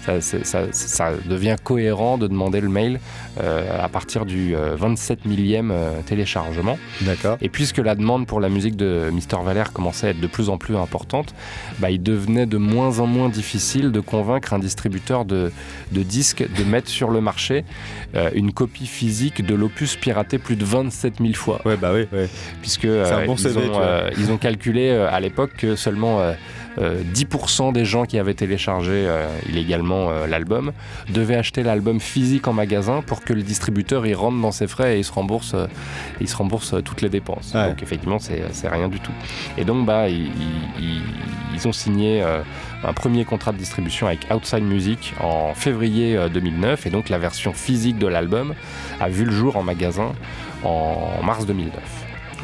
ça, 0.06 0.22
c'est- 0.22 0.46
ça- 0.46 0.72
ça 0.72 1.12
devient 1.26 1.56
cohérent 1.64 2.18
de 2.18 2.28
demander 2.28 2.62
le 2.62 2.70
mail 2.70 3.00
euh, 3.42 3.84
à 3.84 3.90
partir 3.90 4.26
du 4.26 4.56
euh, 4.56 4.76
27 4.76 5.26
millième 5.26 5.72
euh, 5.72 6.02
téléchargement. 6.06 6.78
D'accord. 7.02 7.38
Et 7.42 7.50
puisque 7.50 7.78
la 7.78 7.96
demande 7.96 8.28
pour 8.28 8.40
la 8.40 8.50
musique 8.50 8.76
de 8.76 9.10
Mister 9.14 9.38
Valère 9.44 9.72
commençait 9.74 10.08
à 10.08 10.10
être 10.12 10.20
de 10.20 10.28
plus 10.28 10.50
en 10.50 10.58
plus 10.58 10.76
importante, 10.76 11.34
bah, 11.80 11.90
il 11.90 12.02
devenait 12.04 12.46
de 12.46 12.58
moins 12.58 13.00
en 13.00 13.08
moins 13.08 13.30
difficile 13.30 13.92
de 13.92 14.00
convaincre 14.00 14.54
un 14.54 14.60
distributeur 14.60 15.26
de, 15.26 15.52
de 15.92 16.04
disques 16.04 16.46
de 16.58 16.64
mettre 16.64 16.90
sur 16.90 17.10
le 17.10 17.22
marché 17.22 17.64
euh, 18.16 18.30
une 18.36 18.52
copie 18.54 18.88
physique 18.88 19.46
de 19.46 19.56
l'opus 19.56 19.96
piraté 19.96 20.38
plus 20.38 20.56
de 20.56 20.66
27 20.66 21.16
000 21.22 21.34
fois. 21.34 21.62
Ouais, 21.66 21.78
bah 21.78 21.92
oui, 21.94 22.06
ouais. 22.12 22.28
Puisque 22.62 22.86
euh, 22.86 23.06
un 23.24 23.26
bon 23.26 23.36
ils, 23.36 23.40
CV, 23.40 23.62
ont, 23.70 23.72
vois. 23.74 23.82
euh, 23.82 24.10
ils 24.18 24.32
ont 24.32 24.38
calculé 24.38 24.90
euh, 24.90 25.10
à 25.10 25.20
l'époque 25.20 25.52
que 25.58 25.76
seulement 25.76 26.20
euh, 26.20 26.24
euh, 26.32 26.34
10% 26.80 27.72
des 27.74 27.86
gens 27.86 28.06
qui 28.06 28.18
avaient 28.20 28.34
téléchargé 28.34 28.92
euh, 28.92 29.28
illégalement 29.48 30.10
euh, 30.10 30.28
l'album 30.28 30.72
devaient 31.10 31.36
acheter 31.36 31.64
l'album 31.64 32.00
physique 32.00 32.48
en 32.48 32.54
magasin 32.54 33.02
pour 33.06 33.24
que 33.24 33.34
le 33.34 33.44
distributeur 33.44 34.06
y 34.08 34.14
rentre 34.14 34.40
dans 34.42 34.52
ses 34.52 34.68
frais 34.68 34.96
et 34.96 35.00
il 35.00 35.04
se 35.04 35.12
rembourse, 35.12 35.54
euh, 35.54 35.68
il 36.22 36.28
se 36.28 36.36
rembourse 36.36 36.74
euh, 36.74 36.82
toutes 36.82 37.02
les 37.02 37.10
dépenses. 37.10 37.52
Ouais. 37.54 37.70
Donc 37.70 37.84
effectivement, 37.84 38.20
c'est 38.20 38.42
c'est 38.52 38.68
rien 38.70 38.88
du 38.88 39.00
tout. 39.00 39.12
Et 39.58 39.66
donc, 39.66 39.86
bah, 39.86 40.10
ils, 40.10 40.32
ils- 40.80 41.02
ils 41.56 41.68
ont 41.68 41.72
signé 41.72 42.24
euh, 42.24 42.42
un 42.84 42.94
premier 42.94 43.26
contrat 43.26 43.52
de 43.52 43.58
distribution 43.58 44.08
avec 44.08 44.26
Outside 44.34 44.64
Music 44.64 45.14
en 45.22 45.54
février 45.54 46.18
euh, 46.18 46.28
2009 46.28 46.88
et 46.88 46.90
donc 46.90 47.10
la 47.10 47.20
version 47.20 47.54
physique 47.54 48.00
de 48.00 48.08
l'album 48.08 48.56
a 49.00 49.08
vu 49.08 49.24
le 49.24 49.32
jour 49.32 49.56
en 49.56 49.62
magasin 49.62 50.14
en 50.64 51.22
mars 51.24 51.46
2009. 51.46 51.74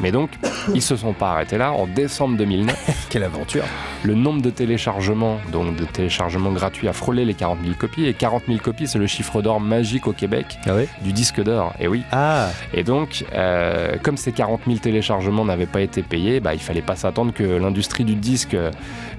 Mais 0.00 0.12
donc, 0.12 0.30
ils 0.74 0.82
se 0.82 0.96
sont 0.96 1.12
pas 1.12 1.32
arrêtés 1.32 1.58
là. 1.58 1.72
En 1.72 1.86
décembre 1.86 2.36
2009, 2.38 3.06
Quelle 3.10 3.24
aventure. 3.24 3.64
le 4.02 4.14
nombre 4.14 4.40
de 4.42 4.50
téléchargements, 4.50 5.38
donc 5.52 5.76
de 5.76 5.84
téléchargements 5.84 6.52
gratuits, 6.52 6.88
a 6.88 6.92
frôlé 6.92 7.24
les 7.24 7.34
40 7.34 7.58
000 7.62 7.74
copies. 7.78 8.06
Et 8.06 8.14
40 8.14 8.44
000 8.48 8.58
copies, 8.60 8.86
c'est 8.86 8.98
le 8.98 9.06
chiffre 9.06 9.42
d'or 9.42 9.60
magique 9.60 10.06
au 10.06 10.12
Québec 10.12 10.58
Ah 10.66 10.74
ouais? 10.74 10.88
du 11.02 11.12
disque 11.12 11.42
d'or. 11.42 11.74
Et 11.80 11.88
oui. 11.88 12.02
Ah 12.12 12.48
Et 12.72 12.82
donc, 12.82 13.24
euh, 13.34 13.96
comme 14.02 14.16
ces 14.16 14.32
40 14.32 14.62
000 14.66 14.78
téléchargements 14.78 15.44
n'avaient 15.44 15.66
pas 15.66 15.80
été 15.82 16.02
payés, 16.02 16.40
bah, 16.40 16.54
il 16.54 16.60
fallait 16.60 16.82
pas 16.82 16.96
s'attendre 16.96 17.32
que 17.32 17.42
l'industrie 17.44 18.04
du 18.04 18.14
disque 18.14 18.54
euh, 18.54 18.70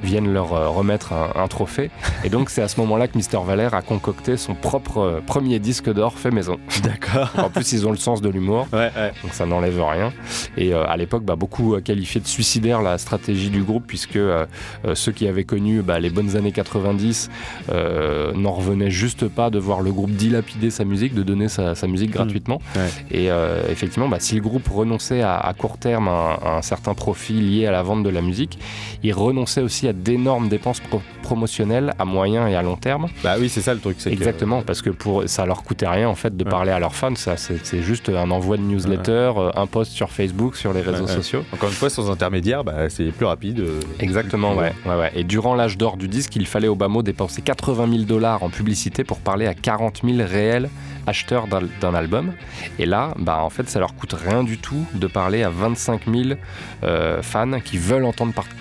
vienne 0.03 0.31
leur 0.33 0.53
euh, 0.53 0.69
remettre 0.69 1.13
un, 1.13 1.29
un 1.35 1.47
trophée. 1.47 1.91
Et 2.23 2.29
donc, 2.29 2.49
c'est 2.49 2.61
à 2.61 2.67
ce 2.67 2.79
moment-là 2.79 3.07
que 3.07 3.17
Mister 3.17 3.37
Valère 3.45 3.73
a 3.73 3.81
concocté 3.81 4.37
son 4.37 4.55
propre 4.55 4.97
euh, 4.99 5.21
premier 5.25 5.59
disque 5.59 5.91
d'or 5.93 6.13
fait 6.17 6.31
maison. 6.31 6.57
D'accord. 6.83 7.29
En 7.37 7.49
plus, 7.49 7.71
ils 7.73 7.85
ont 7.85 7.91
le 7.91 7.97
sens 7.97 8.21
de 8.21 8.29
l'humour. 8.29 8.67
Ouais, 8.73 8.91
ouais. 8.95 9.11
Donc 9.23 9.33
ça 9.33 9.45
n'enlève 9.45 9.79
rien. 9.83 10.11
Et 10.57 10.70
euh, 10.73 10.83
à 10.87 10.97
l'époque, 10.97 11.23
bah, 11.23 11.35
beaucoup 11.35 11.75
euh, 11.75 11.81
qualifiaient 11.81 12.21
de 12.21 12.27
suicidaire 12.27 12.81
la 12.81 12.97
stratégie 12.97 13.49
du 13.49 13.63
groupe, 13.63 13.83
puisque 13.87 14.15
euh, 14.15 14.45
ceux 14.93 15.11
qui 15.11 15.27
avaient 15.27 15.43
connu 15.43 15.81
bah, 15.81 15.99
les 15.99 16.09
bonnes 16.09 16.35
années 16.35 16.51
90 16.51 17.29
euh, 17.69 18.31
n'en 18.33 18.51
revenaient 18.51 18.91
juste 18.91 19.27
pas 19.27 19.49
de 19.49 19.59
voir 19.59 19.81
le 19.81 19.91
groupe 19.91 20.11
dilapider 20.11 20.69
sa 20.69 20.83
musique, 20.85 21.13
de 21.13 21.23
donner 21.23 21.47
sa, 21.47 21.75
sa 21.75 21.87
musique 21.87 22.11
gratuitement. 22.11 22.61
Ouais. 22.75 22.89
Et 23.11 23.29
effectivement, 23.69 24.07
bah, 24.07 24.17
si 24.19 24.35
le 24.35 24.41
groupe 24.41 24.67
renonçait 24.67 25.21
à, 25.21 25.37
à 25.37 25.53
court 25.53 25.77
terme 25.77 26.07
à, 26.07 26.11
un- 26.11 26.47
à 26.47 26.57
un 26.57 26.61
certain 26.61 26.93
profit 26.93 27.33
lié 27.33 27.65
à 27.65 27.71
la 27.71 27.83
vente 27.83 28.03
de 28.03 28.09
la 28.09 28.21
musique, 28.21 28.59
il 29.03 29.13
renonçait 29.13 29.61
aussi 29.61 29.87
à 29.87 29.93
d'énormes 29.93 30.49
dépenses 30.49 30.79
pro- 30.79 31.01
promotionnelles 31.23 31.93
à 31.99 32.05
moyen 32.05 32.47
et 32.47 32.55
à 32.55 32.61
long 32.61 32.75
terme. 32.75 33.07
Bah 33.23 33.35
oui, 33.39 33.49
c'est 33.49 33.61
ça 33.61 33.73
le 33.73 33.79
truc. 33.79 33.95
c'est 33.99 34.09
que- 34.09 34.15
Exactement, 34.15 34.61
parce 34.61 34.81
que 34.81 34.89
pour 34.89 35.23
ça 35.27 35.45
leur 35.45 35.63
coûtait 35.63 35.87
rien 35.87 36.07
en 36.09 36.15
fait 36.15 36.35
de 36.35 36.43
Ouais. 36.43 36.49
parler 36.49 36.71
à 36.71 36.79
leurs 36.79 36.95
fans. 36.95 37.15
Ça, 37.15 37.35
c'est 37.37 37.81
juste 37.81 38.09
un 38.09 38.31
envoi 38.31 38.57
de 38.57 38.61
newsletter, 38.63 39.31
un 39.55 39.67
post 39.67 39.91
sur 39.91 40.09
Facebook, 40.11 40.50
sur 40.57 40.73
les 40.73 40.81
réseaux 40.81 41.05
Ouais, 41.05 41.13
sociaux. 41.13 41.43
Encore 41.53 41.69
une 41.69 41.75
fois, 41.75 41.89
sans 41.89 42.09
intermédiaire, 42.11 42.63
bah, 42.63 42.89
c'est 42.89 43.05
plus 43.11 43.25
rapide. 43.25 43.59
euh, 43.59 43.79
Exactement, 43.99 44.51
plus- 44.51 44.59
ouais, 44.61 44.73
ouais, 44.85 44.95
ouais. 44.95 45.11
Et 45.15 45.23
durant 45.23 45.55
l'âge 45.55 45.77
d'or 45.77 45.97
du 45.97 46.07
disque, 46.07 46.35
il 46.35 46.47
fallait 46.47 46.67
mot 46.87 47.03
dépenser 47.03 47.41
80 47.41 47.87
000 47.91 48.03
dollars 48.03 48.43
en 48.43 48.49
publicité 48.49 49.03
pour 49.03 49.19
parler 49.19 49.47
à 49.47 49.53
40 49.53 50.01
000 50.03 50.17
réels 50.27 50.69
acheteurs 51.07 51.47
d'un 51.47 51.93
album. 51.95 52.33
Et 52.79 52.85
là, 52.85 53.13
bah, 53.17 53.39
en 53.43 53.49
fait, 53.49 53.67
ça 53.69 53.79
leur 53.79 53.95
coûte 53.95 54.13
rien 54.13 54.43
du 54.43 54.57
tout 54.59 54.85
de 54.93 55.07
parler 55.07 55.41
à 55.43 55.49
25 55.49 56.01
000 56.05 56.37
euh, 56.83 57.21
fans 57.23 57.59
qui 57.59 57.77
veulent 57.77 58.05
entendre 58.05 58.33
par- 58.33 58.45
pa- 58.45 58.51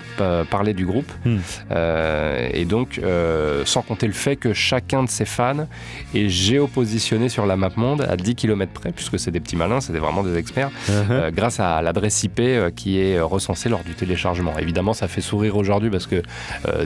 parler 0.49 0.73
du 0.73 0.85
groupe. 0.85 1.11
Hmm. 1.25 1.37
Euh, 1.71 2.49
et 2.53 2.65
donc, 2.65 2.99
euh, 3.03 3.63
sans 3.65 3.81
compter 3.81 4.07
le 4.07 4.13
fait 4.13 4.35
que 4.35 4.53
chacun 4.53 5.03
de 5.03 5.09
ces 5.09 5.25
fans 5.25 5.67
est 6.13 6.29
géopositionné 6.29 7.29
sur 7.29 7.45
la 7.45 7.55
map 7.55 7.69
monde 7.75 8.01
à 8.09 8.17
10 8.17 8.35
km 8.35 8.71
près, 8.73 8.91
puisque 8.91 9.17
c'est 9.19 9.31
des 9.31 9.39
petits 9.39 9.55
malins, 9.55 9.81
c'est 9.81 9.93
vraiment 9.93 10.23
des 10.23 10.37
experts, 10.37 10.69
Uh-huh. 10.89 11.11
euh, 11.11 11.31
grâce 11.31 11.59
à 11.59 11.81
l'adresse 11.81 12.23
IP 12.23 12.41
qui 12.75 12.99
est 12.99 13.19
recensée 13.21 13.69
lors 13.69 13.83
du 13.83 13.93
téléchargement. 13.93 14.57
Évidemment, 14.59 14.93
ça 14.93 15.07
fait 15.07 15.21
sourire 15.21 15.55
aujourd'hui 15.55 15.89
parce 15.89 16.07
que 16.07 16.21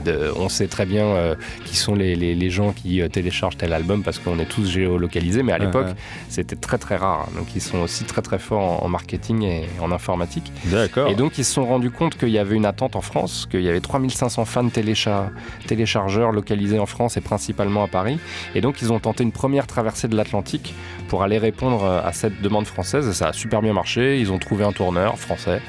de- 0.04 0.32
on 0.36 0.48
sait 0.48 0.66
très 0.68 0.86
bien 0.86 1.34
qui 1.64 1.76
sont 1.76 1.94
les, 1.94 2.14
les- 2.16 2.34
les 2.34 2.50
gens 2.50 2.72
qui 2.72 3.00
téléchargent 3.10 3.56
tel 3.56 3.72
album 3.72 4.02
parce 4.02 4.18
qu'on 4.18 4.38
est 4.38 4.44
tous 4.46 4.68
géolocalisés, 4.70 5.42
mais 5.42 5.52
à 5.52 5.58
l'époque, 5.58 5.86
Ouais, 5.86 5.92
c'était 6.28 6.56
très 6.56 6.78
très 6.78 6.96
rare. 6.96 7.28
Donc, 7.36 7.54
ils 7.54 7.60
sont 7.60 7.78
aussi 7.78 8.04
très 8.04 8.22
très 8.22 8.38
forts 8.38 8.82
en, 8.82 8.86
en 8.86 8.88
marketing 8.88 9.42
et 9.42 9.64
en 9.80 9.92
informatique. 9.92 10.50
D'accord. 10.66 11.08
Et 11.08 11.14
donc, 11.14 11.38
ils 11.38 11.44
se 11.44 11.52
sont 11.52 11.64
rendus 11.66 11.90
compte 11.90 12.16
qu'il 12.16 12.30
y 12.30 12.38
avait 12.38 12.54
une 12.56 12.64
attente 12.66 12.96
en 12.96 13.00
France, 13.00 13.15
qu'il 13.50 13.62
y 13.62 13.68
avait 13.68 13.80
3500 13.80 14.44
fans 14.44 14.66
télécha- 14.68 15.30
téléchargeurs 15.66 16.32
localisés 16.32 16.78
en 16.78 16.86
France 16.86 17.16
et 17.16 17.20
principalement 17.20 17.82
à 17.82 17.88
Paris. 17.88 18.18
Et 18.54 18.60
donc, 18.60 18.82
ils 18.82 18.92
ont 18.92 18.98
tenté 18.98 19.22
une 19.24 19.32
première 19.32 19.66
traversée 19.66 20.08
de 20.08 20.16
l'Atlantique 20.16 20.74
pour 21.08 21.22
aller 21.22 21.38
répondre 21.38 21.84
euh, 21.84 22.00
à 22.04 22.12
cette 22.12 22.40
demande 22.42 22.66
française. 22.66 23.08
Et 23.08 23.12
ça 23.12 23.28
a 23.28 23.32
super 23.32 23.62
bien 23.62 23.72
marché. 23.72 24.18
Ils 24.20 24.32
ont 24.32 24.38
trouvé 24.38 24.64
un 24.64 24.72
tourneur 24.72 25.18
français. 25.18 25.60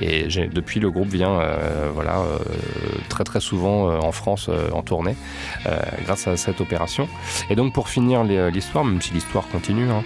Et 0.00 0.26
depuis, 0.52 0.80
le 0.80 0.90
groupe 0.90 1.08
vient 1.08 1.40
euh, 1.40 1.90
voilà, 1.92 2.18
euh, 2.20 2.38
très 3.08 3.24
très 3.24 3.40
souvent 3.40 3.98
en 3.98 4.12
France 4.12 4.48
en 4.72 4.82
tournée 4.82 5.16
grâce 6.04 6.26
à 6.28 6.36
cette 6.36 6.60
opération. 6.60 7.08
Et 7.50 7.56
donc, 7.56 7.72
pour 7.72 7.88
finir 7.88 8.24
l'histoire, 8.24 8.84
même 8.84 9.00
si 9.02 9.12
l'histoire 9.12 9.48
continue, 9.48 9.88
hein, 9.90 10.02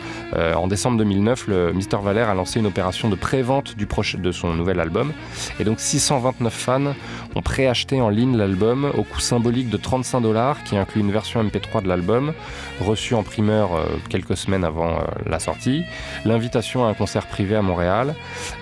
en 0.56 0.66
décembre 0.66 0.97
2009, 0.98 1.47
le 1.48 1.72
Mister 1.72 1.98
Valère 2.02 2.28
a 2.28 2.35
lancé 2.35 2.59
une 2.60 2.66
opération 2.66 3.09
de 3.09 3.14
pré-vente 3.14 3.74
de 3.77 4.32
son 4.32 4.55
nouvel 4.55 4.81
album. 4.81 5.12
Et 5.59 5.64
donc 5.64 5.81
629 5.81 6.52
fans 6.52 6.89
ont 7.34 7.42
préacheté 7.42 8.00
en 8.00 8.08
ligne 8.08 8.36
l'album 8.36 8.90
au 8.96 9.02
coût 9.02 9.20
symbolique 9.20 9.70
de 9.70 9.76
35 9.76 10.20
dollars, 10.20 10.62
qui 10.64 10.76
inclut 10.76 11.00
une 11.00 11.12
version 11.12 11.42
MP3 11.42 11.82
de 11.82 11.88
l'album, 11.88 12.32
reçue 12.80 13.14
en 13.14 13.22
primeur 13.22 13.74
euh, 13.74 13.84
quelques 14.08 14.36
semaines 14.36 14.64
avant 14.64 14.90
euh, 14.90 15.02
la 15.26 15.38
sortie, 15.38 15.82
l'invitation 16.24 16.84
à 16.84 16.88
un 16.88 16.94
concert 16.94 17.26
privé 17.26 17.56
à 17.56 17.62
Montréal, 17.62 18.14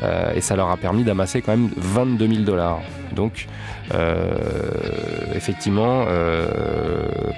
euh, 0.03 0.35
et 0.35 0.41
ça 0.41 0.57
leur 0.57 0.71
a 0.71 0.77
permis 0.77 1.05
d'amasser 1.05 1.43
quand 1.43 1.53
même 1.53 1.71
22 1.77 2.29
000 2.29 2.41
dollars. 2.43 2.81
Donc 3.13 3.47
effectivement, 5.35 6.05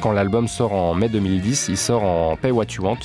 quand 0.01 0.11
l'album 0.11 0.49
sort 0.49 0.73
en 0.73 0.95
mai 0.95 1.09
2010, 1.09 1.69
il 1.69 1.77
sort 1.77 2.03
en 2.03 2.37
Pay 2.37 2.51
What 2.51 2.65
You 2.77 2.85
Want, 2.85 2.99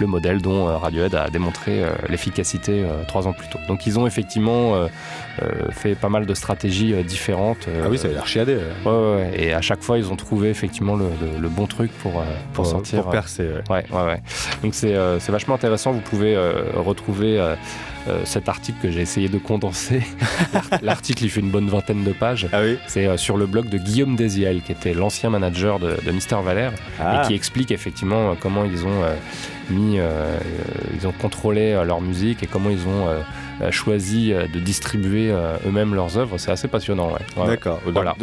le 0.00 0.06
modèle 0.06 0.40
dont 0.42 0.68
euh, 0.68 0.76
Radiohead 0.76 1.14
a 1.14 1.28
démontré 1.30 1.82
euh, 1.84 1.90
l'efficacité 2.08 2.82
euh, 2.82 3.04
trois 3.06 3.26
ans 3.28 3.32
plus 3.32 3.48
tôt. 3.48 3.58
Donc 3.68 3.86
ils 3.86 3.98
ont 3.98 4.06
effectivement 4.06 4.74
fait 5.70 5.94
pas 5.94 6.08
mal 6.10 6.26
de 6.26 6.34
stratégies 6.34 6.92
différentes. 7.04 7.66
Ah 7.82 7.88
oui, 7.88 7.96
ça 7.98 8.08
a 8.08 8.10
l'air 8.10 8.26
chiadé. 8.26 8.56
ouais. 8.84 8.90
ouais. 8.92 9.30
Et 9.36 9.52
à 9.54 9.60
chaque 9.62 9.82
fois, 9.82 9.96
ils 9.98 10.10
ont 10.12 10.16
trouvé 10.16 10.50
effectivement 10.50 10.96
le, 10.96 11.06
le- 11.20 11.40
le 11.40 11.48
bon 11.48 11.66
truc 11.66 11.90
pour, 12.02 12.22
pour, 12.52 12.66
sortir. 12.66 13.02
Pour 13.02 13.10
percer. 13.10 13.44
ouais. 13.70 13.84
Ouais, 13.90 14.04
ouais. 14.04 14.22
Donc 14.62 14.74
c'est 14.74 14.92
vachement 15.30 15.54
intéressant. 15.54 15.92
Vous 15.92 16.00
pouvez 16.00 16.36
retrouver 16.76 17.54
cet 18.24 18.48
article 18.48 18.78
que 18.82 18.90
j'ai 18.90 19.00
essayé 19.00 19.28
de 19.28 19.38
condenser. 19.38 20.02
L'article, 20.82 21.24
il 21.24 21.30
fait 21.30 21.40
une 21.40 21.50
bonne 21.50 21.68
vingtaine 21.68 22.02
de 22.04 22.12
pages. 22.12 22.48
Ah 22.52 22.60
oui 22.62 22.78
C'est 22.86 23.16
sur 23.16 23.36
le 23.36 23.46
blog 23.46 23.68
de 23.68 23.78
Guillaume 23.78 24.16
Desiel, 24.16 24.62
qui 24.62 24.72
était 24.72 24.94
l'ancien 24.94 25.30
manager 25.30 25.78
de, 25.78 25.96
de 26.04 26.10
Mister 26.10 26.36
Valère, 26.44 26.72
Ah. 27.00 27.22
et 27.22 27.26
qui 27.28 27.34
explique 27.34 27.70
effectivement 27.70 28.34
comment 28.40 28.64
ils 28.64 28.84
ont 28.86 29.02
euh, 29.70 30.00
euh, 30.00 30.38
ils 30.94 31.06
ont 31.06 31.12
contrôlé 31.12 31.72
euh, 31.72 31.84
leur 31.84 32.00
musique 32.00 32.42
et 32.42 32.46
comment 32.46 32.70
ils 32.70 32.86
ont 32.86 33.08
choisi 33.70 34.32
de 34.32 34.58
distribuer 34.58 35.30
eux-mêmes 35.66 35.94
leurs 35.94 36.16
œuvres. 36.16 36.38
C'est 36.38 36.50
assez 36.50 36.66
passionnant. 36.66 37.12
D'accord. 37.36 37.78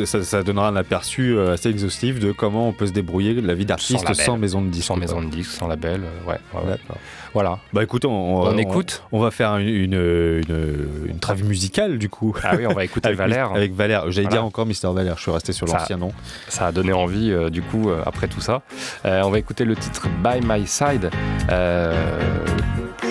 Ça, 0.05 0.41
donnera 0.41 0.69
un 0.69 0.75
aperçu 0.75 1.39
assez 1.39 1.69
exhaustif 1.69 2.19
de 2.19 2.31
comment 2.31 2.67
on 2.67 2.73
peut 2.73 2.87
se 2.87 2.91
débrouiller 2.91 3.39
la 3.39 3.53
vie 3.53 3.65
d'artiste 3.65 4.13
sans, 4.15 4.37
maison 4.37 4.61
de 4.61 4.69
disque. 4.69 4.87
Sans 4.87 4.95
maison 4.95 5.21
de 5.21 5.27
disque, 5.27 5.51
sans 5.51 5.67
label. 5.67 6.01
ouais. 6.27 6.37
Voilà. 7.33 7.59
Bah 7.71 7.83
écoute, 7.83 8.05
on, 8.05 8.57
écoute. 8.57 9.03
On 9.11 9.19
va 9.19 9.29
faire 9.29 9.57
une, 9.57 9.67
une, 9.67 9.93
une, 11.05 11.45
musicale 11.45 11.99
du 11.99 12.09
coup. 12.09 12.35
Ah 12.43 12.53
oui, 12.57 12.65
on 12.65 12.73
va 12.73 12.83
écouter 12.83 13.09
avec 13.53 13.73
Valère. 13.75 14.09
J'allais 14.09 14.27
dire 14.27 14.43
encore 14.43 14.65
Mister 14.65 14.89
Valère. 14.91 15.17
Je 15.17 15.21
suis 15.21 15.31
resté 15.31 15.53
sur 15.53 15.67
l'ancien 15.67 15.97
nom. 15.97 16.11
Ça 16.47 16.67
a 16.67 16.71
donné 16.71 16.93
envie 16.93 17.31
du 17.51 17.61
coup 17.61 17.91
après 18.05 18.27
tout 18.27 18.41
ça. 18.41 18.63
On 19.03 19.29
va 19.29 19.37
écouter 19.37 19.65
le 19.65 19.75
titre 19.75 20.07
By 20.23 20.39
My 20.43 20.65
Side 20.65 21.11
euh. 21.49 22.45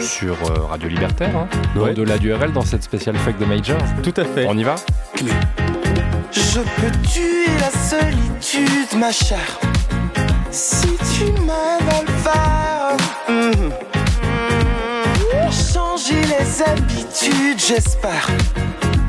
sur 0.01 0.35
euh, 0.51 0.67
Radio 0.69 0.89
Libertaire, 0.89 1.37
hein, 1.37 1.49
ouais. 1.75 1.91
au-delà 1.91 2.19
du 2.19 2.33
RL, 2.33 2.53
dans 2.53 2.63
cette 2.63 2.83
spéciale 2.83 3.17
fake 3.17 3.39
de 3.39 3.45
Major. 3.45 3.79
Tout 4.03 4.15
à 4.17 4.25
fait. 4.25 4.47
On 4.49 4.57
y 4.57 4.65
va 4.65 4.77
Je 6.33 6.61
peux 6.61 7.09
tuer 7.09 7.47
la 7.61 7.71
solitude, 7.71 8.99
ma 8.99 9.13
chère, 9.13 9.59
si 10.51 10.89
tu 11.17 11.33
m'as 11.43 11.79
le 12.01 12.13
faire. 12.23 12.97
Changer 15.51 16.21
les 16.23 16.63
habitudes, 16.63 17.59
j'espère. 17.59 18.29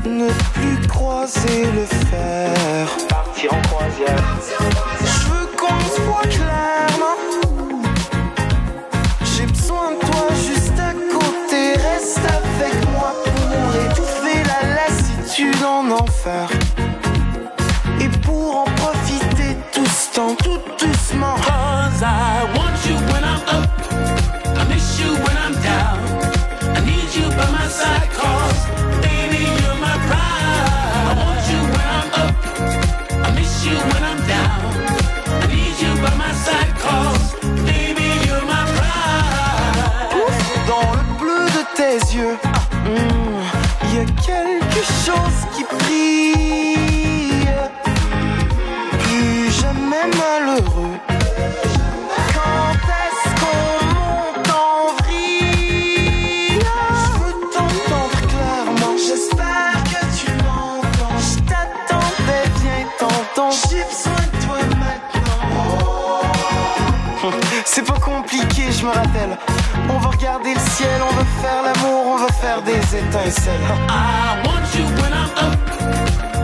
Ne 0.06 0.28
plus 0.54 0.86
croiser 0.88 1.64
le 1.74 1.84
fer. 1.84 2.88
Partir 3.08 3.52
en 3.52 3.62
croisière. 3.62 5.27
faire. 16.28 16.57
ciel, 70.78 71.02
on 71.02 71.12
veut 71.12 71.30
faire 71.42 71.62
l'amour, 71.66 72.02
on 72.12 72.16
veut 72.18 72.36
faire 72.40 72.62
des 72.62 72.82
étincelles. 73.02 73.68
I 73.88 74.40
want 74.46 74.66
you 74.76 74.84
when 75.00 75.12
I'm 75.22 75.32
up, 75.46 75.58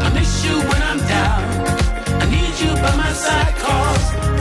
I 0.04 0.08
miss 0.14 0.44
you 0.44 0.56
when 0.70 0.82
I'm 0.90 1.00
down. 1.16 1.42
I 2.22 2.26
need 2.34 2.54
you 2.62 2.72
by 2.82 2.94
my 3.02 3.12
side, 3.12 3.54
cause 3.64 4.33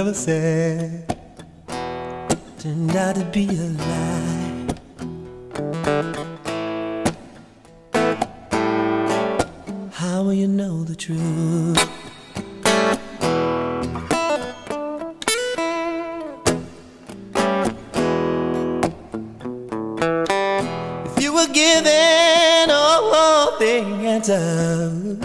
ever 0.00 0.14
said 0.14 1.14
turned 2.58 2.96
out 2.96 3.16
to 3.16 3.24
be 3.26 3.46
a 3.48 3.68
lie. 3.82 4.66
How 9.92 10.22
will 10.22 10.32
you 10.32 10.48
know 10.48 10.84
the 10.84 10.96
truth? 10.96 11.76
If 21.08 21.22
you 21.22 21.34
were 21.34 21.48
given 21.52 22.70
all 22.70 23.58
the 23.58 23.82
answers, 24.14 25.18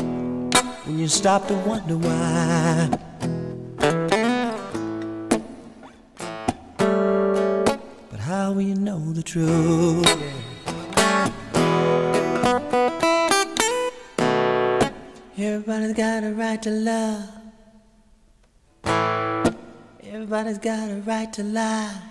when 0.85 0.99
you 0.99 1.07
stop 1.07 1.47
to 1.47 1.53
wonder 1.53 1.95
why. 1.97 3.04
Everybody's 20.25 20.57
got 20.57 20.89
a 20.89 20.95
right 21.05 21.31
to 21.33 21.43
lie. 21.43 22.01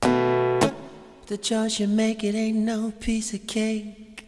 But 0.00 0.74
the 1.26 1.38
choice 1.38 1.80
you 1.80 1.88
make, 1.88 2.22
it 2.22 2.34
ain't 2.34 2.58
no 2.58 2.92
piece 3.00 3.32
of 3.32 3.46
cake. 3.46 4.26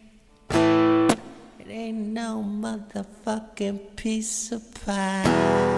It 0.49 1.67
ain't 1.69 1.99
no 1.99 2.43
motherfucking 2.43 3.95
piece 3.95 4.51
of 4.51 4.73
pie. 4.83 5.77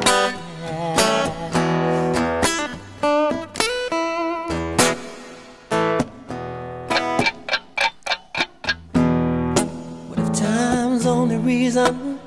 reason 11.44 12.19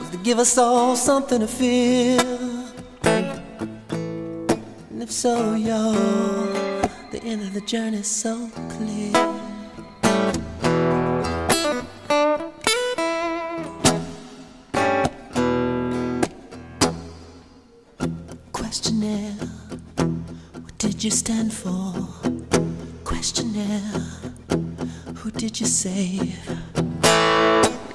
was 0.00 0.10
to 0.10 0.18
give 0.22 0.38
us 0.38 0.56
all 0.56 0.96
something 0.96 1.40
to 1.40 1.46
feel 1.46 2.29
so, 5.10 5.54
you're 5.54 5.92
the 7.10 7.20
end 7.24 7.42
of 7.42 7.52
the 7.52 7.60
journey 7.62 8.02
so 8.02 8.48
clear. 8.68 9.12
Questionnaire, 18.52 19.32
what 20.62 20.78
did 20.78 21.02
you 21.02 21.10
stand 21.10 21.52
for? 21.52 21.92
Questionnaire, 23.02 23.80
who 25.16 25.30
did 25.32 25.58
you 25.58 25.66
save? 25.66 26.38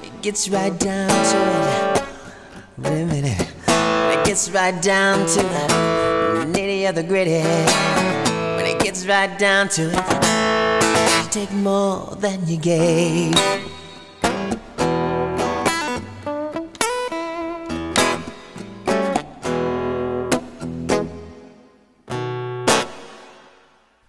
It 0.04 0.22
gets 0.22 0.50
right 0.50 0.78
down 0.78 1.10
to 1.10 1.38
it. 1.48 2.04
Wait 2.78 3.02
a 3.02 3.06
minute. 3.06 3.48
It 3.68 4.26
gets 4.26 4.50
right 4.50 4.82
down 4.82 5.26
to 5.28 5.40
nitty 5.40 6.15
of 6.86 6.96
the 6.96 7.04
gritty. 7.04 7.42
When 8.56 8.66
it 8.66 8.80
gets 8.80 9.06
right 9.08 9.38
down 9.40 9.70
to 9.70 9.84
it, 9.90 11.24
you 11.24 11.30
take 11.32 11.52
more 11.52 12.16
than 12.16 12.48
you 12.48 12.58
gave. 12.58 13.34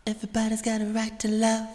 Everybody's 0.07 0.63
got 0.63 0.81
a 0.81 0.87
right 0.87 1.19
to 1.21 1.29
love. 1.29 1.69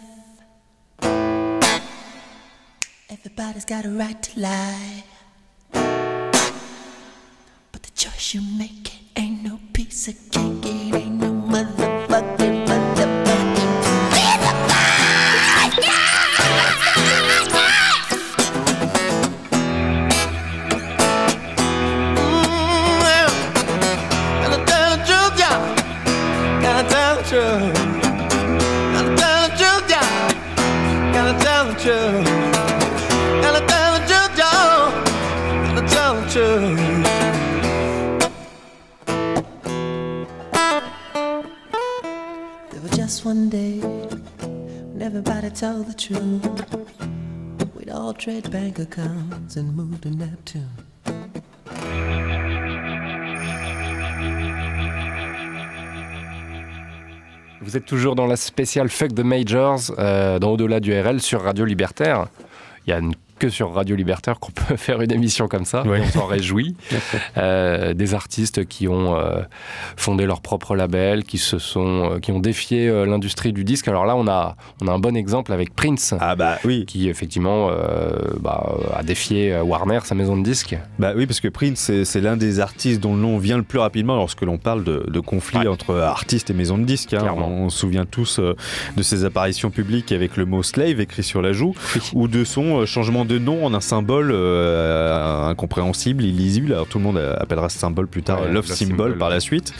Everybody's 3.10 3.64
got 3.64 3.84
a 3.84 3.90
right 3.90 4.22
to 4.22 4.40
lie. 4.40 5.04
Vous 57.72 57.78
êtes 57.78 57.86
toujours 57.86 58.14
dans 58.14 58.26
la 58.26 58.36
spéciale 58.36 58.90
Fuck 58.90 59.14
the 59.14 59.20
Majors, 59.24 59.80
euh, 59.98 60.38
dans 60.38 60.50
Au-delà 60.50 60.78
du 60.78 60.92
RL 60.92 61.22
sur 61.22 61.40
Radio 61.40 61.64
Libertaire. 61.64 62.26
Il 62.86 62.90
y 62.90 62.92
a 62.92 62.98
une- 62.98 63.14
que 63.42 63.48
sur 63.48 63.72
Radio 63.74 63.96
Libertaire 63.96 64.38
qu'on 64.38 64.52
peut 64.52 64.76
faire 64.76 65.00
une 65.02 65.10
émission 65.10 65.48
comme 65.48 65.64
ça, 65.64 65.82
Ouais. 65.84 66.00
on 66.00 66.06
s'en 66.10 66.26
réjouit. 66.26 66.76
Euh, 67.38 67.94
des 67.94 68.14
artistes 68.14 68.66
qui 68.66 68.86
ont 68.88 69.16
euh, 69.16 69.40
fondé 69.96 70.26
leur 70.26 70.40
propre 70.42 70.76
label, 70.76 71.24
qui, 71.24 71.38
se 71.38 71.58
sont, 71.58 72.12
euh, 72.12 72.18
qui 72.20 72.30
ont 72.30 72.38
défié 72.40 72.88
l'industrie 73.06 73.52
du 73.52 73.64
disque. 73.64 73.88
Alors 73.88 74.04
là, 74.06 74.14
on 74.16 74.26
a, 74.28 74.54
on 74.82 74.86
a 74.88 74.92
un 74.92 74.98
bon 74.98 75.16
exemple 75.16 75.52
avec 75.52 75.74
Prince. 75.74 76.14
Ah 76.20 76.36
bah 76.36 76.58
oui. 76.64 76.84
Qui 76.86 77.08
effectivement 77.08 77.70
bah, 78.40 78.76
a 78.94 79.02
défié 79.02 79.58
Warner, 79.60 80.00
sa 80.04 80.14
maison 80.14 80.36
de 80.36 80.42
disques. 80.42 80.76
Bah 80.98 81.12
oui, 81.16 81.26
parce 81.26 81.40
que 81.40 81.48
Prince, 81.48 81.90
c'est- 82.04 82.20
l'un 82.20 82.36
des 82.36 82.60
artistes 82.60 83.00
dont 83.00 83.14
le 83.14 83.20
nom 83.20 83.38
vient 83.38 83.56
le 83.56 83.62
plus 83.62 83.78
rapidement 83.78 84.16
lorsque 84.16 84.42
l'on 84.42 84.58
parle 84.58 84.84
de, 84.84 85.04
de 85.08 85.20
conflits 85.20 85.66
entre 85.66 85.96
artistes 85.96 86.50
et 86.50 86.54
maisons 86.54 86.78
de 86.78 86.84
disques. 86.84 87.14
hein. 87.14 87.26
On, 87.36 87.68
se 87.70 87.78
souvient 87.78 88.04
tous 88.06 88.38
de 88.40 89.02
ses 89.02 89.24
apparitions 89.24 89.70
publiques 89.70 90.12
avec 90.12 90.36
le 90.36 90.44
mot 90.44 90.62
slave 90.62 91.00
écrit 91.00 91.22
sur 91.24 91.42
la 91.42 91.52
joue, 91.52 91.74
ou 92.12 92.28
de 92.28 92.44
son 92.44 92.84
changement 92.86 93.24
de 93.24 93.31
nom 93.38 93.64
en 93.64 93.74
un 93.74 93.80
symbole 93.80 94.30
euh, 94.32 95.48
incompréhensible, 95.48 96.24
illisible. 96.24 96.72
Alors 96.72 96.86
tout 96.86 96.98
le 96.98 97.04
monde 97.04 97.16
euh, 97.18 97.34
appellera 97.38 97.68
ce 97.68 97.78
symbole 97.78 98.06
plus 98.06 98.22
tard 98.22 98.40
Ouais, 98.40 98.46
Love 98.46 98.54
Love 98.54 98.66
Symbol 98.66 98.88
Symbol, 98.88 99.18
par 99.18 99.30
la 99.30 99.40
suite. 99.40 99.72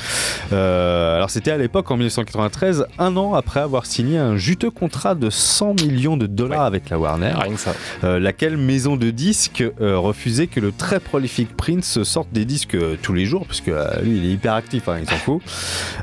Euh, 0.52 1.16
alors 1.16 1.30
c'était 1.30 1.50
à 1.50 1.58
l'époque, 1.58 1.90
en 1.90 1.96
1993, 1.96 2.86
un 2.98 3.16
an 3.16 3.34
après 3.34 3.60
avoir 3.60 3.86
signé 3.86 4.18
un 4.18 4.36
juteux 4.36 4.70
contrat 4.70 5.14
de 5.14 5.30
100 5.30 5.74
millions 5.82 6.16
de 6.16 6.26
dollars 6.26 6.62
avec 6.64 6.90
la 6.90 6.98
Warner. 6.98 7.32
Rien 7.38 7.54
que 7.54 7.60
ça. 7.60 7.74
Euh, 8.04 8.18
laquelle 8.18 8.56
maison 8.56 8.96
de 8.96 9.10
disques 9.10 9.64
euh, 9.80 9.98
refusait 9.98 10.46
que 10.46 10.60
le 10.60 10.72
très 10.72 11.00
prolifique 11.00 11.56
Prince 11.56 12.02
sorte 12.02 12.28
des 12.32 12.44
disques 12.44 12.74
euh, 12.74 12.96
tous 13.00 13.12
les 13.12 13.24
jours, 13.24 13.46
puisque 13.46 13.68
euh, 13.68 13.86
lui 14.02 14.18
il 14.18 14.26
est 14.26 14.32
hyper 14.32 14.54
actif, 14.54 14.88
hein, 14.88 14.96
il 15.00 15.08
s'en 15.08 15.16
fout. 15.16 15.42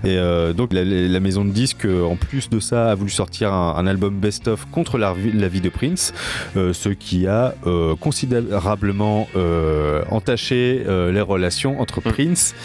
Et 0.03 0.17
euh, 0.17 0.53
donc 0.53 0.73
la, 0.73 0.83
la 0.83 1.19
maison 1.19 1.45
de 1.45 1.51
disques, 1.51 1.85
euh, 1.85 2.03
en 2.03 2.15
plus 2.15 2.49
de 2.49 2.59
ça, 2.59 2.91
a 2.91 2.95
voulu 2.95 3.09
sortir 3.11 3.53
un, 3.53 3.75
un 3.77 3.87
album 3.87 4.15
best-of 4.19 4.65
contre 4.71 4.97
la, 4.97 5.13
vie- 5.13 5.31
la 5.33 5.47
vie 5.47 5.61
de 5.61 5.69
Prince, 5.69 6.13
euh, 6.57 6.73
ce 6.73 6.89
qui 6.89 7.27
a 7.27 7.38
euh, 7.39 7.95
considérablement 7.95 9.27
euh, 9.35 10.03
entaché 10.09 10.83
euh, 10.87 11.11
les 11.11 11.21
relations 11.21 11.79
entre 11.79 12.01
Prince 12.01 12.55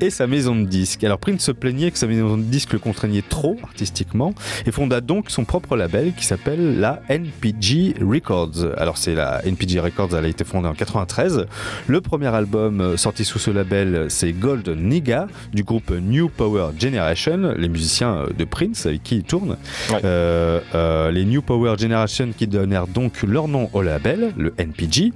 et 0.00 0.10
sa 0.10 0.26
maison 0.26 0.54
de 0.54 0.64
disques. 0.64 1.04
Alors 1.04 1.18
Prince 1.18 1.42
se 1.42 1.52
plaignait 1.52 1.90
que 1.90 1.98
sa 1.98 2.06
maison 2.06 2.36
de 2.36 2.42
disques 2.42 2.72
le 2.72 2.78
contraignait 2.78 3.24
trop 3.28 3.56
artistiquement 3.62 4.34
et 4.66 4.70
fonda 4.70 5.00
donc 5.00 5.30
son 5.30 5.44
propre 5.44 5.76
label 5.76 6.12
qui 6.16 6.24
s'appelle 6.24 6.80
la 6.80 7.02
NPG 7.08 7.96
Records. 8.00 8.74
Alors 8.76 8.98
c'est 8.98 9.14
la 9.14 9.44
NPG 9.44 9.80
Records, 9.80 10.16
elle 10.16 10.24
a 10.24 10.28
été 10.28 10.44
fondée 10.44 10.68
en 10.68 10.74
93. 10.74 11.46
Le 11.86 12.00
premier 12.00 12.34
album 12.34 12.96
sorti 12.96 13.24
sous 13.24 13.38
ce 13.38 13.50
label, 13.50 14.06
c'est 14.08 14.32
Gold 14.32 14.68
Nigga 14.68 15.26
du 15.52 15.62
groupe 15.62 15.90
New 15.90 16.28
Power 16.28 16.68
Generation, 16.78 17.54
les 17.56 17.68
musiciens 17.68 18.26
de 18.36 18.44
Prince 18.44 18.86
avec 18.86 19.02
qui 19.02 19.16
il 19.16 19.24
tourne. 19.24 19.56
Ouais. 19.90 21.10
Les 21.12 21.24
New 21.24 21.42
Power 21.42 21.76
Generation 21.78 22.30
qui 22.36 22.46
donnèrent 22.46 22.86
donc 22.86 23.22
leur 23.22 23.48
nom 23.48 23.68
au 23.72 23.82
label, 23.82 24.05
le 24.14 24.54
NPG. 24.58 25.12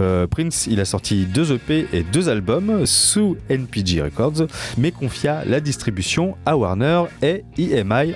Euh, 0.00 0.26
Prince, 0.26 0.66
il 0.70 0.80
a 0.80 0.84
sorti 0.84 1.26
deux 1.26 1.52
EP 1.52 1.86
et 1.92 2.02
deux 2.02 2.28
albums 2.28 2.86
sous 2.86 3.36
NPG 3.50 4.02
Records, 4.02 4.46
mais 4.78 4.90
confia 4.90 5.44
la 5.44 5.60
distribution 5.60 6.36
à 6.46 6.56
Warner 6.56 7.04
et 7.22 7.44
EMI. 7.58 8.14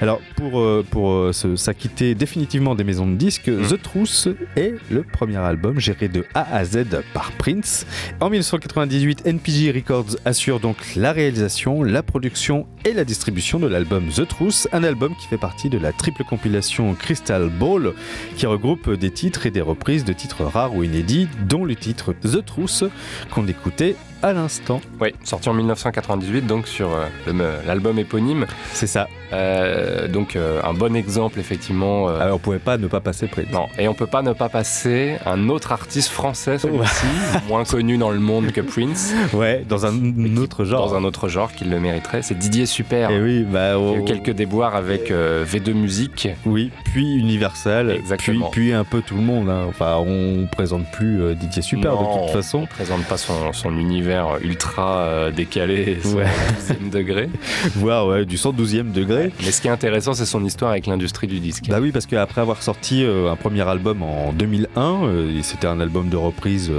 Alors, 0.00 0.20
pour, 0.36 0.60
euh, 0.60 0.84
pour 0.88 1.10
euh, 1.10 1.32
s'acquitter 1.32 2.14
définitivement 2.14 2.74
des 2.74 2.84
maisons 2.84 3.06
de 3.06 3.16
disques, 3.16 3.50
The 3.50 3.82
Truth 3.82 4.28
est 4.56 4.74
le 4.90 5.02
premier 5.02 5.38
album 5.38 5.80
géré 5.80 6.08
de 6.08 6.24
A 6.34 6.54
à 6.54 6.64
Z 6.64 7.02
par 7.12 7.32
Prince. 7.32 7.86
En 8.20 8.30
1998, 8.30 9.26
NPG 9.26 9.72
Records 9.74 10.16
assure 10.24 10.60
donc 10.60 10.76
la 10.94 11.12
réalisation, 11.12 11.82
la 11.82 12.02
production 12.02 12.66
et 12.84 12.92
la 12.92 13.04
distribution 13.04 13.58
de 13.58 13.66
l'album 13.66 14.08
The 14.08 14.26
Truth, 14.28 14.68
un 14.72 14.84
album 14.84 15.14
qui 15.20 15.26
fait 15.26 15.38
partie 15.38 15.68
de 15.68 15.78
la 15.78 15.92
triple 15.92 16.22
compilation 16.24 16.94
Crystal 16.94 17.48
Ball, 17.48 17.92
qui 18.36 18.46
regroupe 18.46 18.90
des 18.92 19.10
titres 19.10 19.46
et 19.46 19.47
des 19.50 19.60
reprises 19.60 20.04
de 20.04 20.12
titres 20.12 20.44
rares 20.44 20.74
ou 20.74 20.82
inédits, 20.82 21.28
dont 21.48 21.64
le 21.64 21.76
titre 21.76 22.12
The 22.12 22.44
Truth 22.44 22.84
qu'on 23.30 23.46
écoutait 23.46 23.96
à 24.22 24.32
l'instant. 24.32 24.80
Oui, 25.00 25.14
sorti 25.24 25.48
en 25.48 25.54
1998, 25.54 26.46
donc 26.46 26.66
sur 26.66 26.88
euh, 26.92 27.56
l'album 27.66 27.98
éponyme. 27.98 28.46
C'est 28.72 28.86
ça. 28.86 29.06
Euh, 29.32 30.08
donc 30.08 30.36
euh, 30.36 30.60
un 30.64 30.72
bon 30.72 30.96
exemple, 30.96 31.38
effectivement. 31.38 32.08
Alors, 32.08 32.36
on 32.36 32.38
pouvait 32.38 32.58
pas 32.58 32.78
ne 32.78 32.86
pas 32.86 33.00
passer 33.00 33.26
Prince. 33.26 33.46
Non, 33.52 33.66
et 33.78 33.86
on 33.86 33.94
peut 33.94 34.06
pas 34.06 34.22
ne 34.22 34.32
pas 34.32 34.48
passer 34.48 35.16
un 35.26 35.48
autre 35.50 35.70
artiste 35.72 36.08
français, 36.08 36.58
celui-ci, 36.58 37.06
moins 37.48 37.64
connu 37.64 37.98
dans 37.98 38.10
le 38.10 38.18
monde 38.20 38.52
que 38.52 38.60
Prince, 38.62 39.12
Ouais, 39.34 39.64
dans 39.68 39.86
un 39.86 40.36
autre 40.38 40.64
genre. 40.64 40.88
dans 40.88 40.96
un 40.96 41.04
autre 41.04 41.28
genre 41.28 41.52
qu'il 41.52 41.70
le 41.70 41.78
mériterait. 41.78 42.22
C'est 42.22 42.36
Didier 42.38 42.66
Super. 42.66 43.10
Et 43.10 43.20
oui, 43.20 43.42
bah, 43.44 43.72
a 43.74 43.78
oh, 43.78 43.96
eu 43.98 44.04
quelques 44.04 44.30
déboires 44.30 44.74
avec 44.74 45.10
euh, 45.10 45.44
V2 45.44 45.72
Musique. 45.74 46.28
oui, 46.46 46.70
puis 46.84 47.16
Universal, 47.18 47.90
Exactement. 47.90 48.48
puis, 48.50 48.62
puis 48.68 48.72
un 48.72 48.84
peu 48.84 49.02
tout 49.02 49.14
le 49.14 49.22
monde. 49.22 49.48
hein. 49.50 49.66
Enfin, 49.68 49.96
on 49.98 50.46
présente 50.50 50.90
plus 50.90 51.34
Didier 51.36 51.62
Super 51.62 51.92
Non, 51.94 52.16
de 52.16 52.22
toute 52.26 52.32
façon. 52.34 52.60
On 52.62 52.66
présente 52.66 53.04
pas 53.04 53.18
son, 53.18 53.52
son 53.52 53.76
univers 53.78 54.07
ultra 54.42 55.02
euh, 55.02 55.30
décalé, 55.30 55.98
Ouais. 56.14 56.24
12e 56.68 56.90
degré. 56.90 57.28
Voire 57.76 58.06
ouais, 58.06 58.24
du 58.24 58.36
112e 58.36 58.92
degré. 58.92 59.32
Mais 59.44 59.50
ce 59.52 59.60
qui 59.60 59.68
est 59.68 59.70
intéressant, 59.70 60.14
c'est 60.14 60.26
son 60.26 60.44
histoire 60.44 60.70
avec 60.72 60.86
l'industrie 60.86 61.26
du 61.26 61.40
disque. 61.40 61.64
Bah 61.68 61.78
oui, 61.80 61.92
parce 61.92 62.06
qu'après 62.06 62.40
avoir 62.40 62.62
sorti 62.62 63.04
euh, 63.04 63.30
un 63.30 63.36
premier 63.36 63.66
album 63.68 64.02
en 64.02 64.32
2001, 64.32 65.04
euh, 65.04 65.40
c'était 65.42 65.66
un 65.66 65.80
album 65.80 66.08
de 66.08 66.16
reprise 66.16 66.70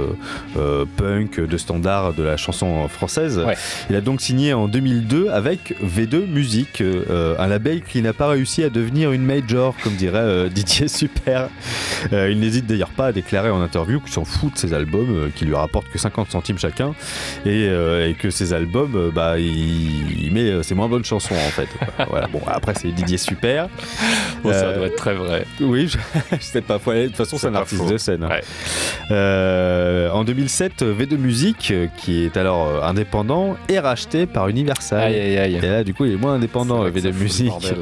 punk 0.96 1.40
de 1.40 1.56
standard 1.56 2.12
de 2.14 2.22
la 2.22 2.36
chanson 2.36 2.88
française, 2.88 3.40
il 3.88 3.96
a 3.96 4.00
donc 4.00 4.20
signé 4.20 4.52
en 4.52 4.68
2002 4.68 5.28
avec 5.30 5.74
V2 5.82 6.26
Music, 6.26 6.80
euh, 6.80 7.04
euh, 7.10 7.34
un 7.38 7.46
label 7.46 7.82
qui 7.82 8.02
n'a 8.02 8.12
pas 8.12 8.28
réussi 8.28 8.62
à 8.62 8.70
devenir 8.70 9.12
une 9.12 9.24
major, 9.24 9.74
comme 9.82 9.94
dirait 9.94 10.48
Didier 10.54 10.88
Super. 10.88 11.48
Il 12.12 12.38
n'hésite 12.40 12.66
d'ailleurs 12.66 12.90
pas 12.90 13.06
à 13.06 13.12
déclarer 13.12 13.50
en 13.50 13.60
interview 13.60 14.00
qu'il 14.00 14.12
s'en 14.12 14.24
fout 14.24 14.52
de 14.54 14.58
ses 14.58 14.72
albums, 14.72 15.30
qui 15.34 15.44
lui 15.44 15.54
rapportent 15.54 15.88
que 15.92 15.98
50 15.98 16.30
centimes 16.30 16.58
chacun, 16.58 16.94
et, 17.46 17.66
euh, 17.68 18.08
et 18.08 18.14
que 18.14 18.30
ses 18.30 18.52
albums, 18.52 18.92
euh, 18.96 19.10
bah, 19.10 19.38
il, 19.38 20.24
il 20.24 20.32
met 20.32 20.50
euh, 20.50 20.62
ses 20.62 20.74
moins 20.74 20.88
bonnes 20.88 21.04
chansons 21.04 21.34
en 21.34 21.50
fait. 21.50 21.68
voilà. 22.10 22.26
Bon, 22.28 22.40
après 22.46 22.74
c'est 22.80 22.88
Didier 22.88 23.18
Super. 23.18 23.68
Bon, 24.42 24.52
ça 24.52 24.66
Euh, 24.66 24.76
doit 24.76 24.86
être 24.86 24.96
très 24.96 25.14
vrai. 25.14 25.44
Oui, 25.60 25.88
je, 25.88 25.98
je 26.38 26.42
sais 26.42 26.60
pas. 26.60 26.78
faut 26.78 26.90
aller- 26.90 27.02
De 27.02 27.06
toute 27.08 27.16
façon, 27.16 27.36
C'est 27.38 27.48
un 27.48 27.54
artiste 27.54 27.82
faux. 27.82 27.90
de 27.90 27.96
scène. 27.98 28.24
Ouais. 28.24 28.40
Euh, 29.10 30.10
en 30.10 30.24
2007, 30.24 30.82
V2 30.82 31.16
Music, 31.16 31.70
euh, 31.70 31.86
qui 31.96 32.24
est 32.24 32.36
alors 32.36 32.68
euh, 32.68 32.82
indépendant, 32.82 33.56
est 33.68 33.78
racheté 33.80 34.26
par 34.26 34.48
Universal. 34.48 35.00
Aïe, 35.00 35.18
aïe, 35.20 35.38
aïe. 35.38 35.56
Et 35.56 35.60
là, 35.68 35.84
du 35.84 35.94
coup, 35.94 36.04
il 36.04 36.12
est 36.12 36.16
moins 36.16 36.34
indépendant, 36.34 36.82
C'est 36.82 36.88
euh, 36.88 36.90
vrai 36.90 36.92
que 36.92 37.00
ça 37.00 37.08
V2 37.08 37.12
fout 37.12 37.18
le 37.18 37.24
Music. 37.24 37.46
bordel. 37.48 37.76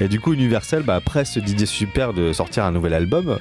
Et 0.00 0.08
du 0.08 0.20
coup, 0.20 0.32
Universal 0.34 0.82
bah, 0.82 1.00
presse 1.04 1.38
Didier 1.38 1.66
Super 1.66 2.12
de 2.12 2.32
sortir 2.32 2.64
un 2.64 2.72
nouvel 2.72 2.94
album. 2.94 3.38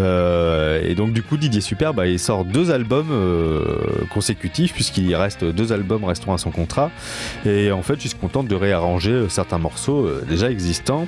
Euh, 0.00 0.80
et 0.84 0.94
donc, 0.94 1.12
du 1.12 1.22
coup, 1.22 1.36
Didier 1.36 1.60
Super, 1.60 1.94
bah, 1.94 2.06
il 2.06 2.18
sort 2.18 2.44
deux 2.44 2.70
albums 2.70 3.08
euh, 3.10 3.62
consécutifs, 4.10 4.74
puisqu'il 4.84 5.14
reste 5.14 5.44
deux 5.44 5.72
albums 5.72 6.04
restant 6.04 6.34
à 6.34 6.38
son 6.38 6.50
contrat. 6.50 6.90
Et 7.46 7.72
en 7.72 7.82
fait, 7.82 8.04
il 8.04 8.08
se 8.08 8.14
contente 8.14 8.48
de 8.48 8.54
réarranger 8.54 9.12
euh, 9.12 9.28
certains 9.28 9.58
morceaux 9.58 10.06
euh, 10.06 10.24
déjà 10.28 10.50
existants. 10.50 11.06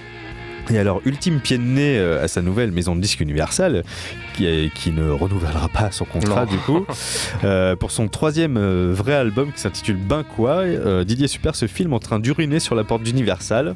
Et 0.71 0.79
alors, 0.79 1.01
ultime 1.05 1.41
pied 1.41 1.59
de 1.59 1.63
nez 1.63 1.99
euh, 1.99 2.25
à 2.25 2.29
sa 2.29 2.43
nouvelle 2.43 2.73
maison 2.73 2.97
de 2.97 3.01
disques 3.01 3.21
Universal, 3.21 3.85
qui, 4.37 4.93
ne 4.93 5.11
renouvellera 5.11 5.69
pas 5.69 5.91
son 5.91 6.05
contrat 6.05 6.45
Non. 6.45 6.51
du 6.51 6.59
coup, 6.59 6.87
euh, 7.45 7.75
pour 7.77 7.91
son 7.91 8.09
troisième 8.09 8.57
euh, 8.57 8.93
vrai 8.95 9.15
album 9.15 9.53
qui 9.53 9.61
s'intitule 9.61 9.97
Ben 9.97 10.23
quoi, 10.23 10.59
euh, 10.59 11.05
Didier 11.05 11.29
Super 11.29 11.55
se 11.57 11.67
filme 11.67 11.93
en 11.93 11.99
train 11.99 12.19
d'uriner 12.19 12.61
sur 12.61 12.75
la 12.75 12.85
porte 12.85 13.03
d'Universal 13.03 13.75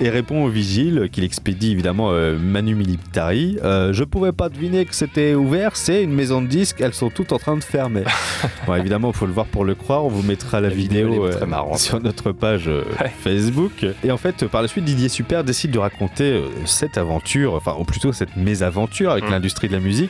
et 0.00 0.10
répond 0.10 0.44
au 0.44 0.48
vigile 0.48 1.08
qu'il 1.10 1.24
expédie 1.24 1.72
évidemment 1.72 2.12
Manu 2.40 2.74
Militari. 2.74 3.58
Je 3.62 4.04
pouvais 4.04 4.32
pas 4.32 4.48
deviner 4.48 4.84
que 4.84 4.94
c'était 4.94 5.34
ouvert, 5.34 5.76
c'est 5.76 6.02
une 6.02 6.12
maison 6.12 6.42
de 6.42 6.46
disques, 6.46 6.80
elles 6.80 6.94
sont 6.94 7.10
toutes 7.10 7.32
en 7.32 7.38
train 7.38 7.56
de 7.56 7.64
fermer. 7.64 8.04
bon, 8.66 8.74
évidemment, 8.74 9.10
il 9.10 9.16
faut 9.16 9.26
le 9.26 9.32
voir 9.32 9.46
pour 9.46 9.64
le 9.64 9.74
croire, 9.74 10.04
on 10.04 10.08
vous 10.08 10.22
mettra 10.22 10.60
la, 10.60 10.68
La 10.68 10.74
vidéo, 10.74 11.28
très 11.28 11.78
sur 11.78 12.00
notre 12.00 12.32
page 12.32 12.68
Ouais. 12.68 13.10
Facebook. 13.22 13.86
Et 14.04 14.10
en 14.10 14.16
fait, 14.16 14.46
par 14.46 14.62
la 14.62 14.68
suite, 14.68 14.84
Didier 14.84 15.08
Super 15.08 15.44
décide 15.44 15.70
de 15.70 15.78
raconter 15.78 16.42
cette 16.66 16.98
aventure, 16.98 17.54
enfin, 17.54 17.74
ou 17.78 17.84
plutôt 17.84 18.12
cette 18.12 18.36
mésaventure 18.36 19.10
avec 19.10 19.24
Mm. 19.24 19.30
l'industrie 19.30 19.68
de 19.68 19.72
la 19.72 19.80
musique, 19.80 20.01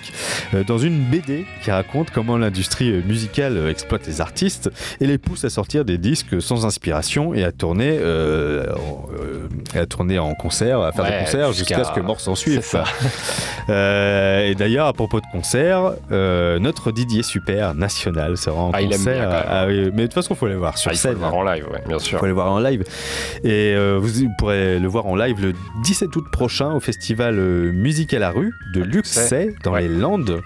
euh, 0.55 0.65
dans 0.65 0.79
une 0.79 1.03
BD 1.05 1.45
qui 1.63 1.71
raconte 1.71 2.11
comment 2.11 2.37
l'industrie 2.37 2.91
euh, 2.91 3.03
musicale 3.07 3.57
euh, 3.57 3.71
exploite 3.71 4.07
les 4.07 4.21
artistes 4.21 4.71
et 5.01 5.07
les 5.07 5.19
pousse 5.19 5.45
à 5.45 5.51
sortir 5.51 5.85
des 5.85 5.99
disques 5.99 6.41
sans 6.41 6.67
inspiration 6.67 7.35
et 7.35 7.45
à 7.45 7.53
tourner, 7.53 7.97
euh, 8.01 8.65
à 9.75 9.87
tourner 9.87 10.19
en 10.19 10.35
concert, 10.35 10.81
à 10.81 10.93
faire 10.93 11.05
Ouais, 11.05 11.11
des 11.19 11.25
concerts 11.25 11.53
jusqu'à- 11.53 11.85
ce 11.85 11.93
que 11.93 12.01
mort 12.01 12.21
s'en 12.21 12.35
suive. 12.35 12.63
Euh, 13.69 14.49
et 14.51 14.55
d'ailleurs, 14.57 14.87
à 14.89 14.93
propos 14.93 15.21
de 15.21 15.27
concert, 15.31 15.93
euh, 16.11 16.59
notre 16.59 16.91
Didier 16.91 17.23
Super 17.23 17.75
national 17.75 18.37
sera 18.37 18.61
en 18.61 18.71
Ah, 18.73 18.83
il 18.83 18.89
concert. 18.91 19.45
Ah 19.49 19.67
mais 19.69 19.91
de 19.91 20.03
toute 20.03 20.15
façon, 20.15 20.35
il 20.35 20.37
faut 20.37 20.47
aller 20.47 20.57
voir 20.57 20.77
sur 20.79 20.91
Ah, 20.91 20.95
il 20.95 20.97
faut 20.97 21.03
scène. 21.03 21.13
le 21.13 21.19
voir 21.19 21.35
en 21.35 21.45
live, 21.45 21.65
ouais, 21.73 21.83
bien 21.87 22.01
sûr. 22.01 22.19
faut 22.19 22.25
aller 22.25 22.35
voir 22.35 22.51
en 22.51 22.59
live. 22.59 22.83
Et 23.45 23.77
vous 24.01 24.29
pourrez 24.39 24.81
le 24.81 24.89
voir 24.89 25.07
en 25.07 25.15
live 25.15 25.41
le 25.41 25.53
17 25.85 26.15
août 26.17 26.25
prochain 26.33 26.73
au 26.73 26.81
festival 26.81 27.37
Musique 27.37 28.15
à 28.15 28.19
la 28.19 28.31
rue 28.31 28.53
de 28.75 28.83
Luxay 28.83 29.55
dans 29.63 29.73
Ouais. 29.73 29.82
Les 29.83 29.89
Landes. 29.89 30.43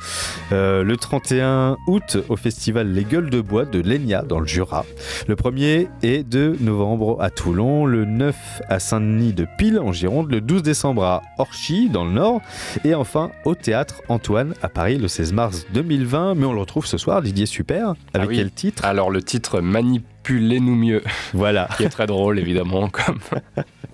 Euh, 0.52 0.82
le 0.82 0.96
31 0.96 1.76
août 1.86 2.18
au 2.28 2.36
festival 2.36 2.92
Les 2.92 3.04
Gueules 3.04 3.30
de 3.30 3.40
Bois 3.40 3.64
de 3.64 3.80
Lénia 3.80 4.22
dans 4.22 4.40
le 4.40 4.46
Jura. 4.46 4.84
Le 5.28 5.34
1er 5.34 5.88
et 6.02 6.22
2 6.22 6.56
novembre 6.60 7.18
à 7.20 7.30
Toulon. 7.30 7.86
Le 7.86 8.04
9 8.04 8.34
à 8.68 8.78
Saint-Denis 8.78 9.32
de 9.32 9.46
Pile 9.58 9.78
en 9.78 9.92
Gironde. 9.92 10.30
Le 10.30 10.40
12 10.40 10.62
décembre 10.62 11.04
à 11.04 11.22
Orchy 11.38 11.88
dans 11.90 12.04
le 12.04 12.12
Nord. 12.12 12.40
Et 12.84 12.94
enfin 12.94 13.30
au 13.44 13.54
théâtre 13.54 14.02
Antoine 14.08 14.54
à 14.62 14.68
Paris 14.68 14.98
le 14.98 15.08
16 15.08 15.32
mars 15.32 15.66
2020. 15.74 16.34
Mais 16.36 16.46
on 16.46 16.52
le 16.52 16.60
retrouve 16.60 16.86
ce 16.86 16.98
soir, 16.98 17.22
Didier 17.22 17.46
Super. 17.46 17.90
Avec 18.14 18.26
Ah 18.26 18.26
oui. 18.28 18.36
quel 18.36 18.50
titre? 18.50 18.84
Alors, 18.84 19.10
le 19.10 19.22
titre 19.22 19.60
Manipulez-nous 19.60 20.74
mieux, 20.74 21.02
Voilà, 21.34 21.68
qui 21.76 21.84
est 21.84 21.88
très 21.88 22.06
drôle, 22.06 22.38
évidemment, 22.38 22.88
comme, 22.88 23.18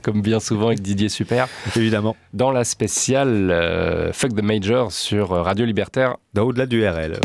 comme 0.02 0.20
bien 0.20 0.40
souvent 0.40 0.66
avec 0.68 0.82
Didier 0.82 1.08
Super. 1.08 1.48
évidemment. 1.76 2.16
Dans 2.34 2.50
la 2.50 2.64
spéciale 2.64 3.50
euh, 3.50 4.12
Fuck 4.12 4.34
the 4.34 4.42
Major 4.42 4.92
sur 4.92 5.32
euh, 5.32 5.42
Radio 5.42 5.64
Libertaire. 5.64 6.16
Dans 6.34 6.42
au-delà 6.42 6.66
du 6.66 6.86
RL. 6.86 7.18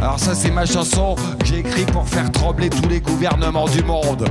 Alors 0.00 0.18
ça 0.18 0.34
c'est 0.34 0.50
ma 0.50 0.66
chanson 0.66 1.16
que 1.38 1.46
j'ai 1.46 1.58
écrite 1.58 1.90
pour 1.92 2.08
faire 2.08 2.30
trembler 2.30 2.70
tous 2.70 2.88
les 2.88 3.00
gouvernements 3.00 3.66
du 3.66 3.82
monde. 3.82 4.28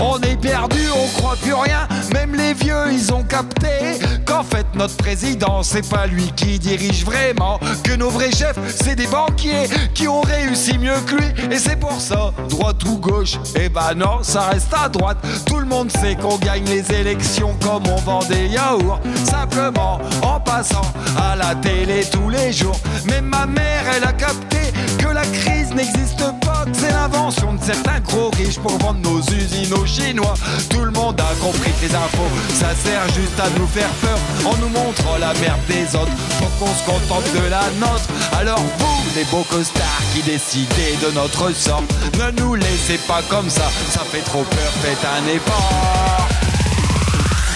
On 0.00 0.20
est 0.20 0.40
perdu, 0.40 0.78
on 0.94 1.18
croit 1.18 1.36
plus 1.36 1.54
rien, 1.54 1.88
même 2.12 2.34
les 2.34 2.54
vieux 2.54 2.92
ils 2.92 3.12
ont 3.12 3.24
capté 3.24 3.98
qu'en 4.24 4.42
fait 4.42 4.66
notre 4.74 4.96
président 4.96 5.62
c'est 5.62 5.88
pas 5.88 6.06
lui 6.06 6.30
qui 6.36 6.58
dirige 6.58 7.04
vraiment, 7.04 7.58
que 7.82 7.92
nos 7.92 8.08
vrais 8.10 8.30
chefs 8.30 8.58
c'est 8.68 8.94
des 8.94 9.06
banquiers 9.08 9.68
qui 9.94 10.06
ont 10.06 10.20
réussi 10.20 10.78
mieux 10.78 11.00
que 11.06 11.16
lui. 11.16 11.26
Et 11.50 11.58
c'est 11.58 11.76
pour 11.76 12.00
ça, 12.00 12.32
droite 12.48 12.82
ou 12.84 12.98
gauche, 12.98 13.38
eh 13.56 13.68
ben 13.68 13.94
non 13.96 14.22
ça 14.22 14.42
reste 14.42 14.72
à 14.72 14.88
droite, 14.88 15.18
tout 15.46 15.58
le 15.58 15.66
monde 15.66 15.90
sait 15.90 16.14
qu'on 16.14 16.36
gagne 16.38 16.64
les 16.66 16.92
élections 16.92 17.56
comme 17.62 17.82
on 17.88 17.96
vend 17.96 18.20
des 18.28 18.46
yaourts, 18.46 19.00
simplement 19.24 20.00
en 20.22 20.38
passant 20.40 20.92
à 21.16 21.34
la 21.34 21.54
télé 21.56 22.04
tous 22.10 22.30
les 22.30 22.52
jours, 22.52 22.78
même 23.06 23.26
ma 23.26 23.46
mère 23.46 23.84
elle 23.96 24.04
a 24.04 24.12
capté 24.12 24.58
que 24.98 25.07
la 25.18 25.26
crise 25.26 25.74
n'existe 25.74 26.22
pas, 26.44 26.64
c'est 26.72 26.92
l'invention 26.92 27.54
de 27.54 27.62
certains 27.62 28.00
gros 28.00 28.30
riches 28.30 28.58
pour 28.60 28.78
vendre 28.78 29.00
nos 29.00 29.20
usines 29.20 29.72
aux 29.74 29.86
Chinois. 29.86 30.34
Tout 30.70 30.84
le 30.84 30.92
monde 30.92 31.20
a 31.20 31.34
compris 31.42 31.72
que 31.72 31.86
les 31.86 31.94
infos, 31.94 32.30
ça 32.54 32.72
sert 32.84 33.08
juste 33.14 33.40
à 33.40 33.50
nous 33.58 33.66
faire 33.66 33.90
peur 34.00 34.16
en 34.44 34.56
nous 34.58 34.68
montrant 34.68 35.16
la 35.18 35.34
merde 35.34 35.58
des 35.66 35.96
autres 35.96 36.12
pour 36.38 36.56
qu'on 36.58 36.72
se 36.72 36.84
contente 36.84 37.24
de 37.34 37.48
la 37.50 37.68
nôtre. 37.80 38.08
Alors 38.38 38.62
vous, 38.78 39.02
les 39.16 39.24
beaux 39.24 39.42
costards 39.50 40.04
qui 40.14 40.22
décidez 40.22 40.96
de 41.04 41.10
notre 41.12 41.50
sort, 41.52 41.82
ne 42.14 42.30
nous 42.40 42.54
laissez 42.54 42.98
pas 43.08 43.22
comme 43.28 43.50
ça, 43.50 43.68
ça 43.90 44.04
fait 44.12 44.22
trop 44.22 44.44
peur, 44.44 44.72
faites 44.82 45.04
un 45.04 45.26
effort. 45.34 46.28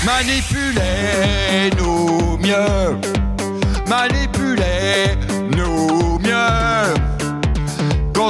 Manipulez-nous 0.05 2.39
mieux. 2.39 2.99
Manipulez-nous 3.87 6.19
mieux. 6.19 7.12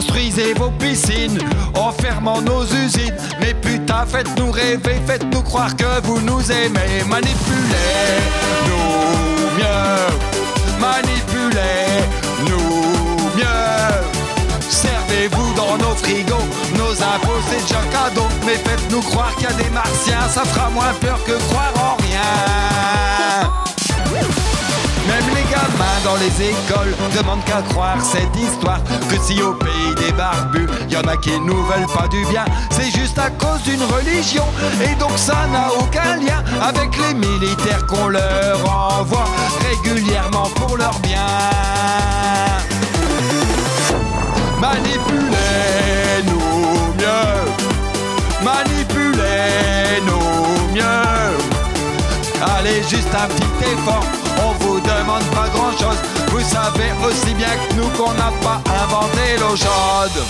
Construisez 0.03 0.53
vos 0.55 0.71
piscines 0.71 1.39
en 1.77 1.93
fermant 1.93 2.41
nos 2.41 2.65
usines. 2.65 3.15
Mais 3.41 3.55
putain, 3.55 4.05
faites-nous 4.05 4.51
rêver, 4.51 5.01
faites-nous 5.07 5.43
croire 5.43 5.77
que 5.77 6.01
vous 6.03 6.21
nous 6.23 6.51
aimez. 6.51 7.05
Manipulez-nous 7.09 8.73
mieux. 9.59 10.81
Manipulez-nous 10.81 12.51
mieux. 13.37 14.03
Servez-vous 14.69 15.55
dans 15.55 15.79
nos 15.79 15.95
frigos, 15.95 16.49
nos 16.77 17.01
impôts 17.01 17.41
c'est 17.49 17.63
déjà 17.63 17.83
cadeau. 17.93 18.27
Mais 18.45 18.57
faites-nous 18.57 19.03
croire 19.03 19.33
qu'il 19.37 19.45
y 19.45 19.47
a 19.47 19.53
des 19.53 19.71
martiens, 19.71 20.29
ça 20.29 20.45
fera 20.45 20.69
moins 20.71 20.95
peur 21.01 21.23
que 21.25 21.39
croire 21.49 21.73
en 21.77 21.97
rien. 22.03 23.62
Gamins 25.73 26.01
dans 26.05 26.17
les 26.17 26.51
écoles 26.51 26.95
demandent 27.17 27.45
qu'à 27.45 27.63
croire 27.63 27.97
cette 28.03 28.37
histoire 28.37 28.81
Que 29.09 29.17
si 29.23 29.41
au 29.43 29.55
pays 29.55 29.95
des 29.97 30.13
barbus, 30.13 30.67
y 30.91 30.97
en 30.97 31.03
a 31.03 31.17
qui 31.17 31.39
nous 31.41 31.63
veulent 31.65 31.87
pas 31.95 32.09
du 32.09 32.25
bien 32.27 32.45
C'est 32.71 32.91
juste 32.91 33.19
à 33.19 33.31
cause 33.31 33.63
d'une 33.63 33.83
religion. 33.83 34.45
Et 34.83 34.95
donc 34.97 35.17
ça 35.17 35.47
n'a 35.53 35.69
aucun 35.79 36.17
lien 36.17 36.43
Avec 36.61 36.91
les 36.99 37.15
militaires 37.15 37.87
qu'on 37.87 38.09
leur 38.09 38.59
envoie 38.65 39.25
Régulièrement 39.71 40.49
pour 40.57 40.77
leur 40.77 40.99
bien. 41.01 41.21
Manipulez-nous 44.61 46.41
mieux. 46.99 47.53
Manipulez-nous 48.45 49.15
mieux. 50.75 50.83
Allez, 52.59 52.83
juste 52.89 53.09
un 53.15 53.29
petit 53.29 53.73
effort, 53.73 54.05
vous 54.61 54.81
demande 54.81 55.25
pas 55.35 55.49
grand 55.55 55.73
chose. 55.73 55.99
Vous 56.29 56.41
savez 56.41 56.91
aussi 57.07 57.35
bien 57.35 57.49
que 57.49 57.75
nous 57.75 57.89
qu'on 57.91 58.13
n'a 58.15 58.33
pas 58.43 58.61
inventé 58.83 59.37
l'eau 59.39 59.57
chaude. 59.57 60.25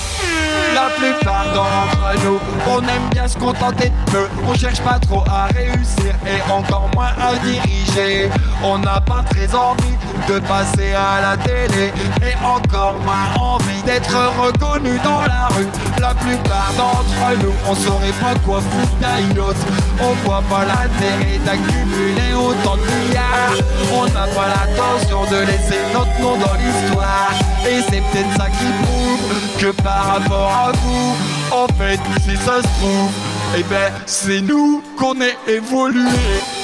La 0.75 0.89
plupart 0.97 1.47
d'entre 1.55 2.25
nous, 2.25 2.39
on 2.69 2.81
aime 2.81 3.09
bien 3.11 3.29
se 3.29 3.37
contenter 3.37 3.91
de 3.91 4.11
peu. 4.11 4.29
On 4.49 4.55
cherche 4.55 4.81
pas 4.81 4.99
trop 4.99 5.23
à 5.29 5.47
réussir 5.47 6.15
et 6.27 6.51
encore 6.51 6.89
moins 6.95 7.13
à 7.21 7.35
diriger. 7.45 8.31
On 8.63 8.79
n'a 8.79 9.01
pas 9.01 9.23
très 9.31 9.55
envie 9.55 9.97
de 10.29 10.39
passer 10.41 10.93
à 10.93 11.21
la 11.21 11.37
télé 11.37 11.93
et 12.23 12.45
encore 12.45 12.97
moins 13.05 13.35
envie 13.39 13.72
d'être 13.85 14.17
reconnu 14.41 14.99
dans 15.05 15.23
la 15.23 15.49
rue. 15.55 15.67
La 16.01 16.15
plupart 16.15 16.73
d'entre 16.77 17.43
nous, 17.43 17.53
on 17.69 17.75
saurait 17.75 18.19
pas 18.21 18.35
quoi 18.45 18.61
foutre 18.61 18.97
d'un 19.01 19.41
autre. 19.41 19.65
On 20.01 20.13
voit 20.25 20.43
pas 20.49 20.65
l'intérêt 20.65 21.39
d'accumuler 21.45 22.35
autant 22.35 22.77
de 22.77 22.83
milliards. 22.83 23.57
On 23.93 24.05
n'a 24.07 24.27
pas 24.35 24.49
l'intention 24.49 25.25
de 25.31 25.47
laisser 25.47 25.81
notre 25.93 26.21
nom 26.21 26.37
dans 26.37 26.55
l'histoire. 26.55 27.33
Et 27.67 27.81
c'est 27.89 28.03
peut-être 28.11 28.37
ça 28.37 28.49
qui 28.51 28.67
prouve 28.83 29.59
que 29.59 29.83
par 29.83 30.07
rapport 30.15 30.51
à 30.51 30.73
vous, 30.73 31.17
en 31.53 31.67
fait, 31.79 32.01
si 32.23 32.37
ça 32.37 32.59
se 32.59 32.81
trouve, 32.81 33.11
eh 33.57 33.63
ben, 33.65 33.93
c'est 34.07 34.41
nous 34.41 34.83
qu'on 34.99 35.21
est 35.21 35.37
évolué. 35.47 36.62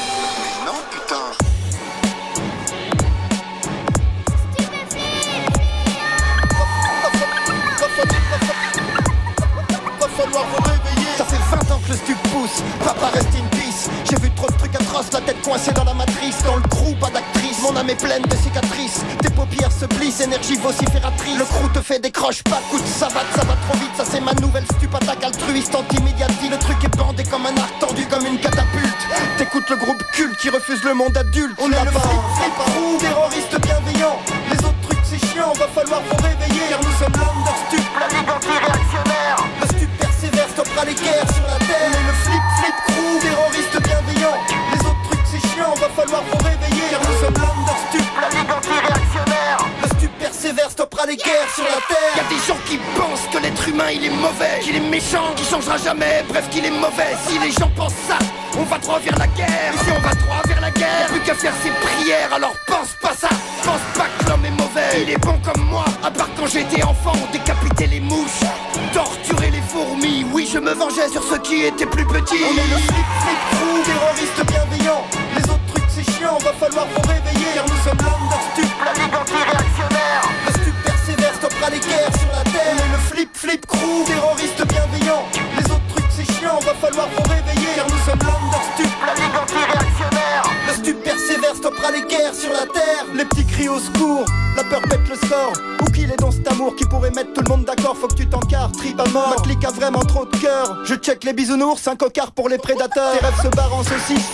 tous. 12.49 12.63
Papa 12.85 13.11
reste 13.13 13.35
in 13.35 13.47
peace. 13.57 13.89
J'ai 14.09 14.17
vu 14.17 14.31
trop 14.33 14.49
de 14.49 14.57
trucs 14.57 14.75
atroces, 14.75 15.13
la 15.13 15.21
tête 15.21 15.41
coincée 15.43 15.73
dans 15.73 15.85
la 15.85 15.95
matrice. 15.95 16.43
Dans 16.45 16.57
le 16.57 16.63
trou 16.63 16.95
pas 17.01 17.11
d'actrice. 17.11 17.61
Mon 17.63 17.77
âme 17.77 17.91
est 17.91 18.01
pleine 18.01 18.23
de 18.23 18.37
cicatrices. 18.37 19.01
Tes 19.23 19.31
paupières 19.31 19.73
se 19.73 19.87
plissent, 19.87 20.21
énergie 20.21 20.57
vocifératrice. 20.57 21.39
Le 21.39 21.45
crew 21.45 21.73
te 21.73 21.81
fait 21.81 21.99
décroche, 21.99 22.43
pas 22.45 22.61
coup 22.71 22.81
de 22.81 22.87
savate, 22.87 23.27
ça 23.35 23.45
va 23.45 23.55
trop 23.69 23.79
vite. 23.79 23.91
Ça 23.97 24.05
c'est 24.11 24.21
ma 24.21 24.35
nouvelle 24.35 24.65
stupe 24.77 24.95
attaque 24.95 25.25
altruiste, 25.25 25.75
anti-médiatie. 25.75 26.49
Le 26.51 26.59
truc 26.59 26.83
est 26.85 26.97
bandé 26.97 27.25
comme 27.25 27.47
un 27.47 27.57
arc 27.57 27.79
tendu 27.81 28.07
comme 28.07 28.27
une 28.27 28.39
catapulte. 28.39 29.03
T'écoutes 29.37 29.69
le 29.71 29.77
groupe 29.77 30.03
culte 30.13 30.37
qui 30.39 30.51
refuse 30.51 30.83
le 30.85 30.95
monde 30.95 31.17
adulte. 31.17 31.59
On 31.59 31.71
est 31.71 31.85
le 31.85 31.91
flip, 31.91 32.03
flip, 32.37 32.99
terroriste 33.01 33.61
bienveillant. 33.61 34.17
Les 34.51 34.59
autres 34.59 34.81
trucs 34.83 34.99
c'est 35.05 35.25
chiant, 35.27 35.53
va 35.59 35.69
falloir 35.69 36.01
vous 36.09 36.17
réveiller. 36.23 36.69
Car 36.71 36.81
nous 36.81 36.97
sommes 36.99 37.21
l'homme 37.21 37.45
la 38.01 38.09
ligue 38.09 38.31
anti-réactionnaire. 38.31 39.68
Les 40.87 40.95
guerres 40.95 41.27
sur 41.35 41.43
la 41.43 41.59
terre. 41.67 41.91
Le 42.07 42.13
flip, 42.23 42.43
flip 42.59 42.75
crew, 42.87 43.19
terroriste 43.21 43.83
bienveillant. 43.83 44.39
Les 44.73 44.81
autres 44.87 45.11
trucs 45.11 45.27
c'est 45.27 45.49
chiant, 45.49 45.75
va 45.75 45.89
falloir 45.89 46.23
vous 46.23 46.39
réveiller. 46.39 46.89
Car 46.91 47.01
nous 47.01 47.19
sommes 47.19 47.35
l'understup, 47.35 48.09
la 48.23 48.29
ligue 48.29 48.51
anti-réactionnaire. 48.51 49.59
Le 49.83 49.89
stup 49.89 50.19
persévère, 50.19 50.71
stoppera 50.71 51.07
les 51.07 51.17
guerres 51.17 51.51
sur 51.55 51.65
la 51.65 51.81
terre. 51.89 52.15
Y 52.17 52.21
a 52.21 52.29
des 52.29 52.43
gens 52.47 52.61
qui 52.65 52.79
pensent 52.97 53.27
que 53.33 53.39
l'être 53.39 53.69
humain 53.69 53.91
il 53.93 54.05
est 54.05 54.11
mauvais, 54.11 54.61
qu'il 54.63 54.77
est 54.77 54.89
méchant, 54.89 55.35
qu'il 55.35 55.47
changera 55.47 55.77
jamais, 55.79 56.25
bref 56.29 56.49
qu'il 56.49 56.65
est 56.65 56.71
mauvais. 56.71 57.13
Si 57.27 57.39
les 57.41 57.51
gens 57.51 57.71
pensent 57.77 58.03
ça, 58.07 58.19
on 58.57 58.63
va 58.63 58.79
droit 58.79 59.01
vers 59.01 59.19
la 59.19 59.27
guerre. 59.27 59.75
Si 59.85 59.91
on 59.91 60.01
va 60.01 60.15
droit 60.15 60.43
vers 60.47 60.61
la 60.61 60.71
guerre, 60.71 61.01
y'a 61.01 61.07
plus 61.07 61.21
qu'à 61.21 61.35
faire 61.35 61.55
ses 61.63 61.71
prières. 61.71 62.33
Alors 62.33 62.55
pense 62.67 62.95
pas 63.03 63.15
ça, 63.15 63.29
pense 63.65 63.83
pas 63.99 64.07
que 64.19 64.31
l'homme 64.31 64.45
est 64.45 64.51
mauvais. 64.63 65.03
Il 65.03 65.11
est 65.11 65.19
bon 65.19 65.39
comme 65.45 65.65
moi, 65.65 65.85
à 66.05 66.11
part 66.11 66.29
quand 66.39 66.47
j'étais 66.47 66.85
enfant, 66.85 67.13
on 67.15 67.33
décapitait 67.33 67.89
les 67.89 68.01
mouches, 68.01 68.47
torturer 68.95 69.51
les 69.51 69.63
fourmis. 69.63 70.18
Je 70.51 70.59
me 70.59 70.73
vengeais 70.73 71.09
sur 71.11 71.23
ceux 71.23 71.37
qui 71.39 71.65
étaient 71.65 71.85
plus 71.85 72.07
petits. 72.07 72.41
On 72.43 72.57
est 72.57 72.71
le 72.73 72.81
flip 72.81 73.09
flip 73.21 73.41
crew, 73.51 73.85
terroriste 73.85 74.47
bienveillant. 74.47 75.05
Les 75.37 75.43
autres 75.43 75.75
trucs 75.75 75.91
c'est 75.91 76.11
chiant, 76.13 76.39
va 76.39 76.55
falloir 76.55 76.87
vous 76.87 77.03
réveiller. 77.03 77.53
Car 77.53 77.67
nous 77.67 77.77
sommes 77.85 77.99
l'understup, 78.01 78.73
la 78.83 78.93
ligue 78.95 79.15
anti-réactionnaire. 79.15 80.23
Le 80.47 80.53
stup 80.53 80.75
persévère, 80.85 81.35
stoppera 81.35 81.69
les 81.69 81.81
guerres 81.81 82.17
sur 82.17 82.33
la 82.33 82.45
terre. 82.51 82.73
On 82.73 82.79
est 82.79 82.93
le 82.93 82.99
flip 83.11 83.31
flip 83.35 83.67
crew, 83.67 84.05
terroriste 84.07 84.67
bienveillant. 84.67 85.23
Les 85.59 85.65
autres 85.71 85.89
trucs 85.95 86.13
c'est 86.17 86.33
chiant, 86.33 86.59
va 86.65 86.73
falloir 86.81 87.09
vous 87.09 87.28
les 91.91 92.03
guerres 92.03 92.35
sur 92.35 92.53
la 92.53 92.67
terre. 92.67 93.05
Les 93.15 93.25
petits 93.25 93.47
cris 93.47 93.69
au 93.69 93.79
secours, 93.79 94.25
la 94.57 94.65
peur 94.65 94.81
pète 94.83 95.09
le 95.09 95.17
score. 95.17 95.53
Où 95.81 95.91
qu'il 95.91 96.11
est 96.11 96.17
dans 96.17 96.31
cet 96.31 96.51
amour 96.51 96.75
qui 96.77 96.85
pourrait 96.85 97.11
mettre 97.11 97.33
tout 97.33 97.43
le 97.43 97.49
monde 97.49 97.65
d'accord, 97.65 97.97
faut 97.97 98.09
que 98.09 98.15
tu 98.15 98.27
t'encarres, 98.27 98.73
trip 98.73 98.99
à 99.01 99.09
mort. 99.11 99.35
Ma 99.37 99.43
clique 99.43 99.65
a 99.65 99.71
vraiment 99.71 100.01
trop 100.01 100.25
de 100.25 100.37
cœur. 100.37 100.79
Je 100.85 100.95
check 100.95 101.25
les 101.25 101.33
bisounours, 101.33 101.87
un 101.89 101.97
cocard 101.97 102.33
pour 102.33 102.49
les 102.49 102.59
prédateurs. 102.59 103.13
Tes 103.13 103.25
rêves 103.25 103.43
se 103.43 103.49
barrent 103.49 103.75
en 103.75 103.83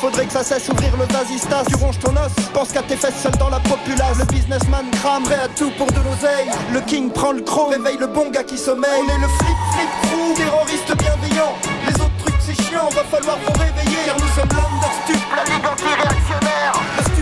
faudrait 0.00 0.26
que 0.26 0.32
ça 0.32 0.42
cesse 0.42 0.68
ouvrir 0.68 0.90
le 0.96 1.04
vasistas. 1.12 1.64
Tu 1.68 1.76
ronges 1.76 1.98
ton 1.98 2.12
os, 2.12 2.32
pense 2.52 2.72
qu'à 2.72 2.82
tes 2.82 2.96
fesses 2.96 3.22
seul 3.22 3.32
dans 3.38 3.50
la 3.50 3.60
populace. 3.60 4.18
Le 4.18 4.24
businessman 4.26 4.84
crame, 4.92 5.24
à 5.32 5.48
tout 5.48 5.70
pour 5.76 5.86
de 5.86 6.00
l'oseille. 6.00 6.50
Le 6.72 6.80
king 6.80 7.10
prend 7.10 7.32
le 7.32 7.42
croc, 7.42 7.70
réveille 7.72 7.98
le 7.98 8.06
bon 8.06 8.30
gars 8.30 8.44
qui 8.44 8.58
sommeille. 8.58 8.90
On 8.98 9.08
est 9.08 9.18
le 9.18 9.28
flip 9.28 9.58
flip 9.72 9.90
crew, 10.02 10.34
terroriste 10.36 10.96
bienveillant. 10.96 11.52
Les 11.86 11.94
autres 11.94 12.16
trucs 12.18 12.34
c'est 12.40 12.60
chiant, 12.62 12.88
va 12.90 13.04
falloir 13.04 13.38
vous 13.38 13.52
réveiller. 13.52 14.04
Car 14.06 14.16
nous 14.16 14.32
sommes 14.34 14.48
l'understup, 14.50 15.24
la 15.36 15.44
ligue 15.44 15.66
anti-réactionnaire. 15.66 17.13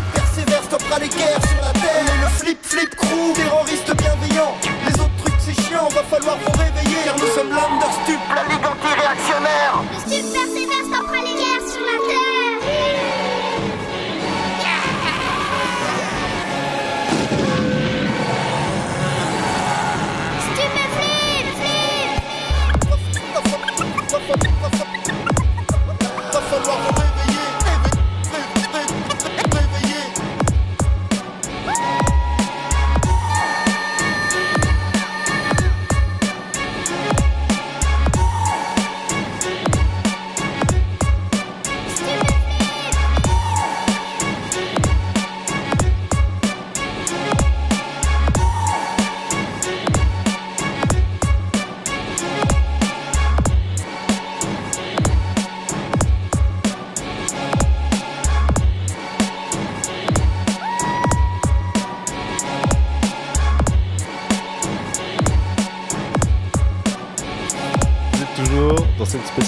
Les 1.00 1.08
guerres 1.08 1.40
sur 1.48 1.60
la 1.64 1.72
terre. 1.72 2.04
Le 2.20 2.28
flip 2.28 2.58
flip 2.62 2.94
crew, 2.94 3.32
terroriste 3.34 3.96
bienveillant. 3.96 4.54
Les 4.86 4.94
autres 5.00 5.16
trucs 5.24 5.40
c'est 5.40 5.54
chiant, 5.62 5.88
va 5.88 6.02
falloir 6.02 6.36
vous 6.36 6.52
réveiller. 6.52 6.98
Car 7.04 7.16
nous 7.16 7.32
sommes 7.34 7.48
l'understup, 7.48 8.20
la 8.28 8.44
ligue 8.44 8.66
anti-réactionnaire. 8.66 9.82
Le 9.92 9.98
stup 9.98 10.12
les 11.14 11.34
guerres 11.40 11.66
sur 11.66 11.80
la 11.80 11.96
terre. 12.08 12.22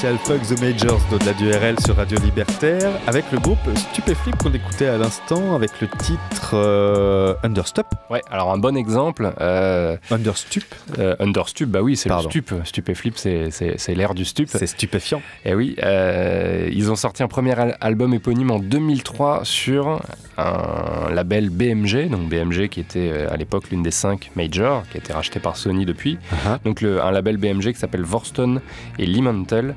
Fuck 0.04 0.42
the 0.42 0.60
Majors 0.60 1.00
d'au-delà 1.10 1.32
du 1.32 1.50
RL 1.50 1.80
sur 1.80 1.96
Radio 1.96 2.18
Libertaire 2.18 2.90
avec 3.06 3.24
le 3.32 3.38
groupe 3.38 3.58
Stupéflip 3.74 4.36
qu'on 4.36 4.52
écoutait 4.52 4.86
à 4.86 4.98
l'instant 4.98 5.54
avec 5.54 5.70
le 5.80 5.88
titre 5.88 6.50
euh, 6.52 7.34
Understop. 7.42 7.86
Ouais, 8.10 8.20
alors 8.30 8.52
un 8.52 8.58
bon 8.58 8.76
exemple. 8.76 9.32
Euh, 9.40 9.96
Understup 10.10 10.62
euh, 10.98 11.16
Understup, 11.20 11.70
bah 11.70 11.80
oui, 11.80 11.96
c'est 11.96 12.10
le 12.10 12.20
stup. 12.20 12.52
Stupéflip, 12.64 13.16
c'est- 13.16 13.94
l'air 13.94 14.14
du 14.14 14.26
stup. 14.26 14.48
C'est 14.50 14.66
stupéfiant. 14.66 15.22
Et 15.46 15.54
oui, 15.54 15.74
euh, 15.82 16.68
ils 16.70 16.90
ont 16.90 16.96
sorti 16.96 17.22
un 17.22 17.28
premier 17.28 17.58
al- 17.58 17.78
album 17.80 18.12
éponyme 18.12 18.50
en 18.50 18.58
2003 18.58 19.40
sur 19.44 20.02
un 20.36 21.10
label 21.14 21.48
BMG, 21.48 22.10
donc 22.10 22.28
BMG 22.28 22.68
qui 22.68 22.80
était 22.80 23.10
euh, 23.10 23.32
à 23.32 23.36
l'époque 23.38 23.70
l'une 23.70 23.82
des 23.82 23.90
cinq 23.92 24.30
majors, 24.36 24.82
qui 24.90 24.98
a 24.98 25.00
été 25.00 25.12
racheté 25.14 25.40
par 25.40 25.56
Sony 25.56 25.86
depuis. 25.86 26.18
Uh-huh. 26.32 26.58
Donc 26.64 26.82
le- 26.82 27.02
un 27.02 27.10
label 27.10 27.38
BMG 27.38 27.72
qui 27.72 27.78
s'appelle 27.78 28.02
Vorston 28.02 28.60
et 28.98 29.06
Limantel. 29.06 29.74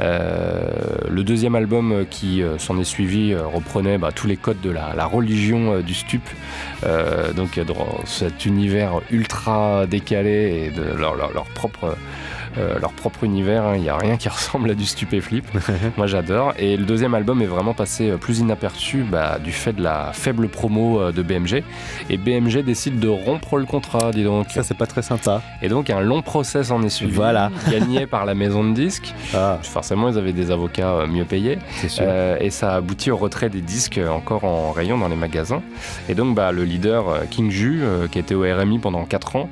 Euh, 0.00 0.70
le 1.08 1.22
deuxième 1.24 1.54
album 1.54 1.92
euh, 1.92 2.04
qui 2.08 2.42
euh, 2.42 2.58
s'en 2.58 2.78
est 2.78 2.84
suivi 2.84 3.34
reprenait 3.34 3.98
bah, 3.98 4.10
tous 4.14 4.26
les 4.26 4.36
codes 4.36 4.60
de 4.60 4.70
la, 4.70 5.06
religion 5.06 5.80
du 5.80 5.94
stup, 5.94 6.22
donc 7.34 7.58
dans 7.58 8.04
cet 8.04 8.46
univers 8.46 9.00
ultra 9.10 9.86
décalé 9.86 10.66
et 10.66 10.70
de 10.70 10.82
leur 10.82 11.46
propre 11.54 11.96
euh, 12.58 12.78
leur 12.78 12.92
propre 12.92 13.24
univers. 13.24 13.64
hein. 13.64 13.72
Il 13.76 13.82
n'y 13.82 13.88
a 13.88 13.96
rien 13.96 14.16
qui 14.16 14.28
ressemble 14.30 14.70
à 14.70 14.74
du 14.74 14.84
stupéflip. 14.86 15.46
Moi 15.96 16.06
j'adore. 16.06 16.52
Et 16.58 16.76
le 16.76 16.84
deuxième 16.84 17.14
album 17.14 17.42
est 17.42 17.46
vraiment 17.46 17.74
passé 17.74 18.10
euh, 18.10 18.16
plus 18.16 18.38
inaperçu 18.40 19.04
bah, 19.10 19.38
du 19.42 19.52
fait 19.52 19.72
de 19.72 19.82
la 19.82 20.10
faible 20.12 20.48
promo 20.48 21.00
euh, 21.00 21.12
de 21.12 21.22
BMG. 21.22 21.62
Et 22.08 22.16
BMG 22.16 22.58
décide 22.64 22.98
de 22.98 23.08
rompre 23.08 23.56
le 23.58 23.66
contrat, 23.66 24.10
dis 24.12 24.24
donc. 24.24 24.50
Ça, 24.50 24.62
c'est 24.62 24.76
pas 24.76 24.86
très 24.86 25.02
sympa. 25.02 25.42
Et 25.62 25.68
donc 25.68 25.90
un 25.90 26.00
long 26.00 26.22
procès 26.22 26.70
en 26.72 26.82
est 26.82 26.88
suivi. 26.88 27.12
Voilà. 27.12 27.50
Gagné 27.70 28.06
par 28.06 28.24
la 28.26 28.34
maison 28.34 28.64
de 28.64 28.74
disques. 28.74 29.14
Ah, 29.34 29.58
Forcément, 29.62 30.08
ils 30.08 30.18
avaient 30.18 30.32
des 30.32 30.50
avocats 30.50 31.06
mieux 31.06 31.24
payés. 31.24 31.58
c'est 31.76 31.88
sûr. 31.88 32.04
Euh, 32.06 32.36
et 32.40 32.50
ça 32.50 32.72
a 32.72 32.76
abouti 32.76 33.10
au 33.10 33.16
retrait 33.16 33.48
des 33.50 33.60
disques 33.60 34.00
encore 34.10 34.44
en 34.44 34.72
rayon 34.72 34.98
dans 34.98 35.08
les 35.08 35.16
magasins. 35.16 35.62
Et 36.08 36.14
donc 36.14 36.34
bah, 36.34 36.50
le 36.52 36.64
leader 36.64 37.20
King 37.30 37.50
Ju, 37.50 37.80
euh, 37.82 38.08
qui 38.08 38.18
était 38.18 38.34
au 38.34 38.42
RMI 38.42 38.78
pendant 38.78 39.04
4 39.04 39.36
ans, 39.36 39.48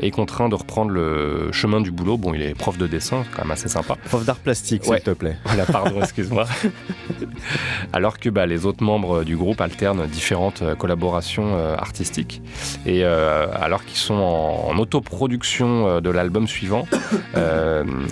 est 0.00 0.10
contraint 0.10 0.48
de 0.48 0.54
reprendre 0.54 0.90
le 0.90 1.50
chemin 1.52 1.80
du 1.80 1.90
boulot. 1.92 2.16
Bon, 2.16 2.34
il 2.34 2.42
est 2.42 2.54
prof 2.54 2.76
de 2.78 2.86
dessin, 2.86 3.22
c'est 3.24 3.36
quand 3.36 3.42
même 3.44 3.52
assez 3.52 3.68
sympa. 3.68 3.96
Prof 4.06 4.24
d'art 4.24 4.36
plastique, 4.36 4.82
s'il 4.84 4.92
Ouais. 4.92 5.00
te 5.00 5.10
plaît. 5.10 5.36
Voilà, 5.44 5.64
pardon, 5.66 6.00
excuse-moi. 6.02 6.46
Alors 7.92 8.18
que 8.18 8.28
bah, 8.28 8.46
les 8.46 8.66
autres 8.66 8.82
membres 8.82 9.24
du 9.24 9.36
groupe 9.36 9.60
alternent 9.60 10.06
différentes 10.06 10.62
euh, 10.62 10.74
collaborations 10.74 11.54
euh, 11.56 11.74
artistiques. 11.76 12.40
Et 12.86 13.04
euh, 13.04 13.46
alors 13.54 13.84
qu'ils 13.84 13.98
sont 13.98 14.14
en, 14.14 14.70
en 14.70 14.78
autoproduction 14.78 15.86
euh, 15.88 16.00
de 16.00 16.10
l'album 16.10 16.46
suivant, 16.46 16.86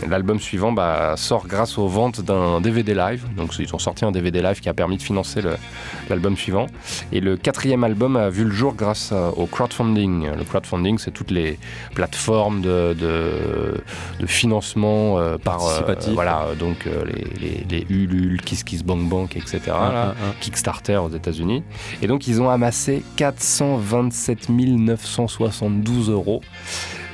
l'album 0.08 0.38
suivant 0.40 0.72
bah, 0.72 1.14
sort 1.16 1.46
grâce 1.46 1.78
aux 1.78 1.88
ventes 1.88 2.20
d'un 2.20 2.60
DVD 2.60 2.94
live. 2.94 3.24
Donc 3.36 3.58
ils 3.58 3.74
ont 3.74 3.78
sorti 3.78 4.04
un 4.04 4.12
DVD 4.12 4.42
live 4.42 4.60
qui 4.60 4.68
a 4.68 4.74
permis 4.74 4.96
de 4.96 5.02
financer 5.02 5.40
l'album 6.08 6.36
suivant. 6.36 6.66
Et 7.12 7.20
le 7.20 7.36
quatrième 7.36 7.84
album 7.84 8.16
a 8.16 8.28
vu 8.30 8.44
le 8.44 8.50
jour 8.50 8.74
grâce 8.74 9.12
au 9.36 9.46
crowdfunding. 9.46 10.28
Le 10.36 10.44
crowdfunding, 10.44 10.98
c'est 10.98 11.10
toutes 11.10 11.30
les 11.30 11.58
plateformes 11.94 12.60
de, 12.60 12.94
de, 12.98 13.69
de 14.18 14.26
financement 14.26 15.18
euh, 15.18 15.38
par 15.38 15.66
euh, 15.66 15.94
voilà 16.12 16.42
euh, 16.42 16.54
donc 16.54 16.86
les, 16.86 17.24
les, 17.40 17.66
les 17.68 17.86
Ulule, 17.88 18.40
KissKissBankBank, 18.42 19.36
etc. 19.36 19.60
Ah, 19.68 19.70
là, 19.70 19.90
ah, 19.94 20.14
ah. 20.22 20.34
Kickstarter 20.40 20.96
aux 20.96 21.10
États-Unis. 21.10 21.62
Et 22.02 22.06
donc 22.06 22.26
ils 22.26 22.40
ont 22.40 22.50
amassé 22.50 23.02
427 23.16 24.48
972 24.48 26.10
euros. 26.10 26.40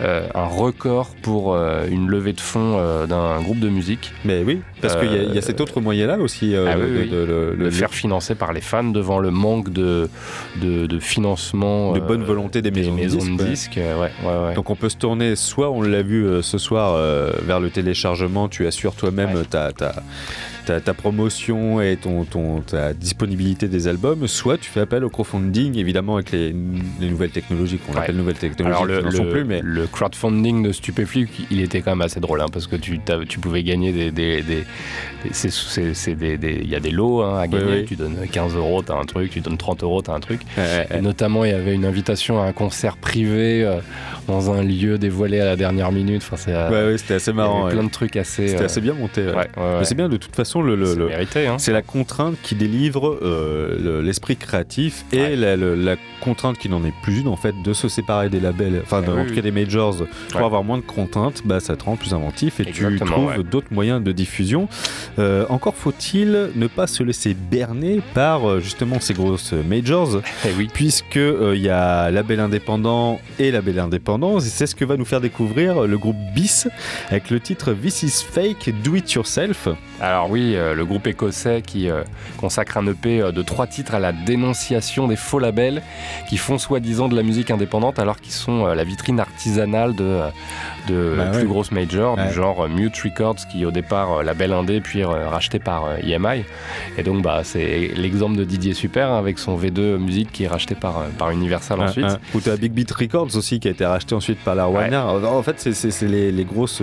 euh, 0.01 0.29
un 0.35 0.47
record 0.47 1.09
pour 1.23 1.55
euh, 1.55 1.87
une 1.89 2.09
levée 2.09 2.33
de 2.33 2.41
fonds 2.41 2.77
euh, 2.79 3.07
d'un 3.07 3.41
groupe 3.41 3.61
de 3.61 3.69
musique. 3.69 4.13
Mais 4.25 4.43
oui, 4.43 4.61
parce 4.87 5.01
qu'il 5.01 5.13
y, 5.13 5.19
a- 5.19 5.35
y 5.35 5.39
a 5.39 5.43
cet 5.43 5.61
autre 5.61 5.81
moyen-là 5.81 6.19
aussi. 6.19 6.55
euh, 6.55 6.67
Ah 6.69 6.77
oui, 6.79 6.91
de- 6.91 6.99
oui. 7.01 7.09
de- 7.11 7.55
le- 7.59 7.71
faire 7.71 7.93
financer 7.93 8.35
par 8.35 8.53
les 8.53 8.61
fans 8.61 8.85
devant 8.85 9.19
le 9.19 9.31
manque 9.31 9.71
de, 9.71 10.09
de, 10.61 10.99
financement 10.99 11.93
de 11.93 11.99
euh, 12.01 12.03
bonne 12.03 12.23
volonté 12.25 12.63
des 12.63 12.71
maisons, 12.71 12.93
maisons 12.95 13.19
de 13.19 13.31
disques. 13.45 13.47
disques. 13.71 13.79
euh, 13.79 14.01
ouais, 14.01 14.11
ouais, 14.25 14.47
ouais. 14.49 14.55
Donc 14.55 14.71
on 14.71 14.77
peut 14.77 14.89
se 14.89 14.97
tourner, 14.97 15.37
soit 15.37 15.71
on 15.71 15.83
l'a 15.83 16.03
vu 16.03 16.25
euh, 16.27 16.43
ce 16.43 16.59
soir 16.59 16.95
euh, 16.95 17.31
vers 17.43 17.61
le 17.61 17.71
téléchargement, 17.71 18.49
tu 18.49 18.67
assures 18.67 18.95
toi-même 18.95 19.45
ta, 19.49 19.73
ta, 19.73 19.95
ta, 20.67 20.81
ta 20.81 20.95
promotion 20.95 21.81
et 21.81 21.97
ton, 21.97 22.25
ton, 22.25 22.61
ta 22.61 22.93
disponibilité 22.93 23.69
des 23.69 23.89
albums, 23.89 24.27
soit 24.27 24.59
tu 24.59 24.71
fais 24.71 24.81
appel 24.81 25.05
au 25.05 25.11
crowdfunding, 25.11 25.77
évidemment 25.79 26.15
avec 26.17 26.33
les, 26.33 26.55
les 27.01 27.09
nouvelles 27.09 27.31
technologies 27.31 27.79
qu'on 27.79 27.97
appelle 27.99 28.17
nouvelles 28.17 28.35
technologies, 28.37 28.83
Alors 28.83 28.87
le, 28.87 29.01
le- 29.25 29.31
plus, 29.31 29.45
mais 29.45 29.61
le 29.63 29.87
crowdfunding 29.87 30.63
de 30.65 30.73
Stupéflux, 30.73 31.29
il 31.51 31.61
était 31.61 31.81
quand 31.83 31.93
même 31.93 32.03
assez 32.03 32.21
drôle, 32.21 32.41
hein, 32.41 32.47
parce 32.53 32.67
que 32.67 32.77
tu, 32.77 33.01
tu 33.29 33.39
pouvais 33.39 33.63
gagner 33.63 33.93
des... 33.93 34.11
des, 34.11 34.43
des- 34.43 34.65
Il 35.25 36.69
y 36.69 36.75
a 36.75 36.81
des 36.81 36.91
lots 36.91 37.23
hein, 37.23 37.39
à 37.41 37.47
gagner, 37.49 37.81
oui. 37.81 37.85
tu 37.85 37.97
donnes 37.97 38.17
15 38.31 38.55
euros, 38.57 38.83
t'as 38.83 38.97
un 38.99 39.05
truc, 39.05 39.31
tu 39.31 39.41
donnes 39.41 39.57
30 39.57 39.83
euros, 39.83 40.03
t'as 40.03 40.15
un 40.15 40.21
truc. 40.21 40.41
Ouais, 40.57 40.87
Et 40.91 40.95
ouais. 40.95 41.01
notamment, 41.01 41.45
il 41.45 41.51
y 41.51 41.55
avait 41.55 41.75
une 41.75 41.85
invitation 41.85 42.41
à 42.41 42.47
un 42.47 42.53
concert 42.53 42.97
privé 42.97 43.65
euh, 43.65 43.81
dans 44.29 44.51
un 44.53 44.63
lieu 44.63 44.99
dévoilé 44.99 45.41
à 45.41 45.45
la 45.45 45.57
dernière 45.57 45.93
minute. 45.93 46.23
Enfin, 46.25 46.37
c'est, 46.37 46.55
euh, 46.55 46.71
Ouais, 46.71 46.93
ouais, 46.93 46.99
c'était 46.99 47.15
assez 47.15 47.31
il 47.31 47.37
y 47.37 47.41
avait 47.41 47.49
marrant. 47.49 47.69
plein 47.69 47.85
de 47.85 47.91
trucs 47.91 48.17
assez... 48.17 48.49
C'était 48.49 48.63
euh, 48.63 48.67
assez 48.67 48.81
bien 48.81 48.95
monté. 48.95 49.23
Mais 49.57 49.85
c'est 49.85 49.95
bien 49.95 50.09
de 50.09 50.17
toute 50.17 50.35
façon 50.35 50.63
le, 50.63 50.77
le- 50.77 50.87
C'est 50.87 50.97
le- 50.97 51.07
mérité, 51.09 51.47
hein. 51.47 51.57
c'est 51.59 51.73
la 51.73 51.83
contrainte 51.83 52.37
qui 52.43 52.55
délivre 52.55 53.19
euh, 53.23 53.77
le- 53.83 54.01
l'esprit 54.03 54.37
créatif 54.37 55.05
et 55.13 55.37
la, 55.37 55.57
le- 55.57 55.75
la 55.75 55.97
contrainte 56.21 56.59
qui 56.59 56.69
n'en 56.69 56.85
est 56.85 56.93
plus 57.03 57.21
une 57.21 57.29
en 57.29 57.37
fait 57.37 57.55
de 57.65 57.73
se 57.73 57.89
séparer 57.89 58.29
des 58.29 58.41
labels, 58.41 58.81
enfin 58.83 59.03
Eh 59.05 59.11
en 59.11 59.15
oui, 59.17 59.23
tout 59.25 59.29
oui. 59.31 59.37
cas 59.37 59.43
des 59.43 59.51
majors 59.51 59.97
pour 60.31 60.41
avoir 60.43 60.65
moins 60.65 60.79
de 60.79 60.83
contraintes, 60.83 61.43
bah, 61.45 61.61
ça 61.61 61.77
te 61.77 61.85
rend 61.85 61.97
plus 61.97 62.15
inventif 62.15 62.61
et 62.61 62.65
tu 62.67 62.97
trouves 62.99 63.43
d'autres 63.43 63.73
moyens 63.73 64.03
de 64.03 64.13
diffusion. 64.13 64.56
Euh, 65.19 65.45
encore 65.49 65.75
faut-il 65.75 66.51
ne 66.55 66.67
pas 66.67 66.87
se 66.87 67.03
laisser 67.03 67.35
berner 67.35 68.01
par 68.15 68.49
euh, 68.49 68.61
justement 68.61 68.99
ces 69.01 69.15
grosses 69.15 69.53
majors, 69.53 70.21
Eh 70.45 70.49
oui. 70.57 70.69
puisque 70.73 71.17
euh, 71.17 71.55
il 71.57 71.63
y 71.63 71.69
a 71.71 72.11
label 72.11 72.41
indépendant 72.41 73.19
et 73.39 73.51
label 73.51 73.79
indépendant. 73.79 74.39
Et 74.39 74.43
C'est 74.43 74.67
ce 74.67 74.75
que 74.75 74.85
va 74.85 74.97
nous 74.97 75.05
faire 75.05 75.21
découvrir 75.21 75.83
le 75.83 75.99
groupe 75.99 76.17
BIS 76.35 76.67
avec 77.11 77.31
le 77.31 77.41
titre 77.41 77.73
This 77.73 78.03
is 78.03 78.25
Fake, 78.31 78.73
Do 78.83 78.95
It 78.97 79.13
Yourself. 79.13 79.69
Alors 80.01 80.31
oui, 80.31 80.55
euh, 80.55 80.75
le 80.75 80.85
groupe 80.85 81.07
écossais 81.07 81.63
qui 81.63 81.89
euh, 81.89 82.03
consacre 82.37 82.77
un 82.77 82.87
EP 82.87 83.21
euh, 83.23 83.33
de 83.33 83.41
trois 83.43 83.67
titres 83.67 83.95
à 83.95 83.99
la 83.99 84.13
dénonciation 84.13 85.07
des 85.09 85.17
faux 85.17 85.39
labels 85.39 85.83
qui 86.29 86.37
font 86.37 86.59
soi-disant 86.59 87.09
de 87.09 87.17
la 87.17 87.23
musique 87.23 87.51
indépendante 87.51 87.99
alors 87.99 88.21
qu'ils 88.21 88.33
sont 88.35 88.67
euh, 88.67 88.75
la 88.75 88.85
vitrine 88.85 89.19
artisanale 89.21 89.95
de, 89.95 90.05
euh, 90.05 90.29
de 90.89 91.15
Bah 91.17 91.27
plus 91.27 91.41
ouais. 91.43 91.47
grosses 91.47 91.73
majors 91.73 92.17
Ouais. 92.19 92.29
du 92.29 92.35
genre 92.35 92.65
euh, 92.65 92.69
Mute 92.69 92.97
Records 93.03 93.37
qui 93.51 93.65
au 93.65 93.71
départ 93.71 94.19
euh, 94.19 94.23
label 94.47 94.53
indé 94.59 94.81
puis 94.81 95.03
euh, 95.03 95.29
racheté 95.29 95.59
par 95.59 95.85
euh, 95.87 95.97
EMI. 96.03 96.45
Et 96.99 97.03
donc 97.03 97.23
bah, 97.23 97.41
c'est 97.45 97.91
l'exemple 97.97 98.37
de 98.37 98.45
Didier 98.45 98.75
Super 98.75 99.11
hein, 99.11 99.19
avec 99.19 99.39
son 99.39 99.57
V2 99.59 99.97
musique 99.99 100.33
qui 100.33 100.45
est 100.45 100.49
racheté 100.49 100.75
par, 100.75 100.99
euh, 100.99 101.03
par 101.19 101.31
Universal 101.31 101.81
ensuite. 101.81 102.05
Un- 102.05 102.15
un- 102.15 102.19
Ou 102.35 102.41
tu 102.41 102.51
as 102.51 102.57
Big 102.57 102.73
Beat 102.73 102.91
Records 102.93 103.37
aussi 103.37 103.61
qui 103.61 103.69
a 103.69 103.71
été 103.71 103.85
racheté 103.85 104.15
ensuite 104.15 104.39
par 104.39 104.55
la 104.55 104.69
Warner. 104.69 104.97
En 104.97 105.43
fait, 105.43 105.59
c'est- 105.73 106.03
les, 106.07 106.31
les 106.31 106.45
grosses, 106.45 106.83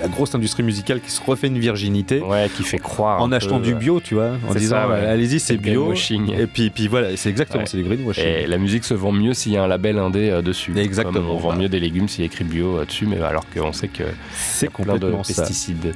la 0.00 0.08
grosse 0.08 0.34
industrie 0.34 0.62
musicale 0.62 1.00
qui 1.00 1.10
se 1.10 1.20
refait 1.24 1.48
une 1.48 1.58
virginité 1.58 2.20
Ouais, 2.20 2.48
qui 2.56 2.62
fait 2.62 2.78
croire 2.78 3.20
en 3.20 3.30
achetant 3.32 3.58
peu, 3.58 3.64
du 3.66 3.74
bio, 3.74 4.00
tu 4.00 4.14
vois, 4.14 4.32
en 4.48 4.54
disant 4.54 4.88
ouais. 4.88 5.06
allez-y, 5.06 5.40
c'est 5.40 5.56
bio. 5.56 5.92
Et 5.92 6.46
puis, 6.46 6.70
puis 6.70 6.88
voilà, 6.88 7.16
c'est 7.16 7.28
exactement, 7.28 7.62
Ouais. 7.64 7.68
c'est 7.68 7.76
du 7.76 7.84
greenwashing. 7.84 8.24
Et 8.24 8.46
la 8.46 8.58
musique 8.58 8.84
se 8.84 8.94
vend 8.94 9.12
mieux 9.12 9.34
s'il 9.34 9.52
y 9.52 9.56
a 9.56 9.62
un 9.62 9.66
label 9.66 9.98
indé 9.98 10.40
dessus. 10.42 10.72
Exactement. 10.76 11.14
Comme 11.20 11.30
on 11.30 11.36
vend 11.36 11.56
mieux 11.56 11.68
des 11.68 11.80
légumes 11.80 12.08
s'il 12.08 12.20
y 12.20 12.22
a 12.24 12.26
écrit 12.26 12.44
bio 12.44 12.84
dessus, 12.84 13.06
mais 13.06 13.20
alors 13.20 13.44
qu'on 13.50 13.72
sait 13.72 13.88
que 13.88 14.04
C'est 14.34 14.70
plein 14.70 14.96
de 14.96 15.10
ça. 15.22 15.42
pesticides. 15.42 15.94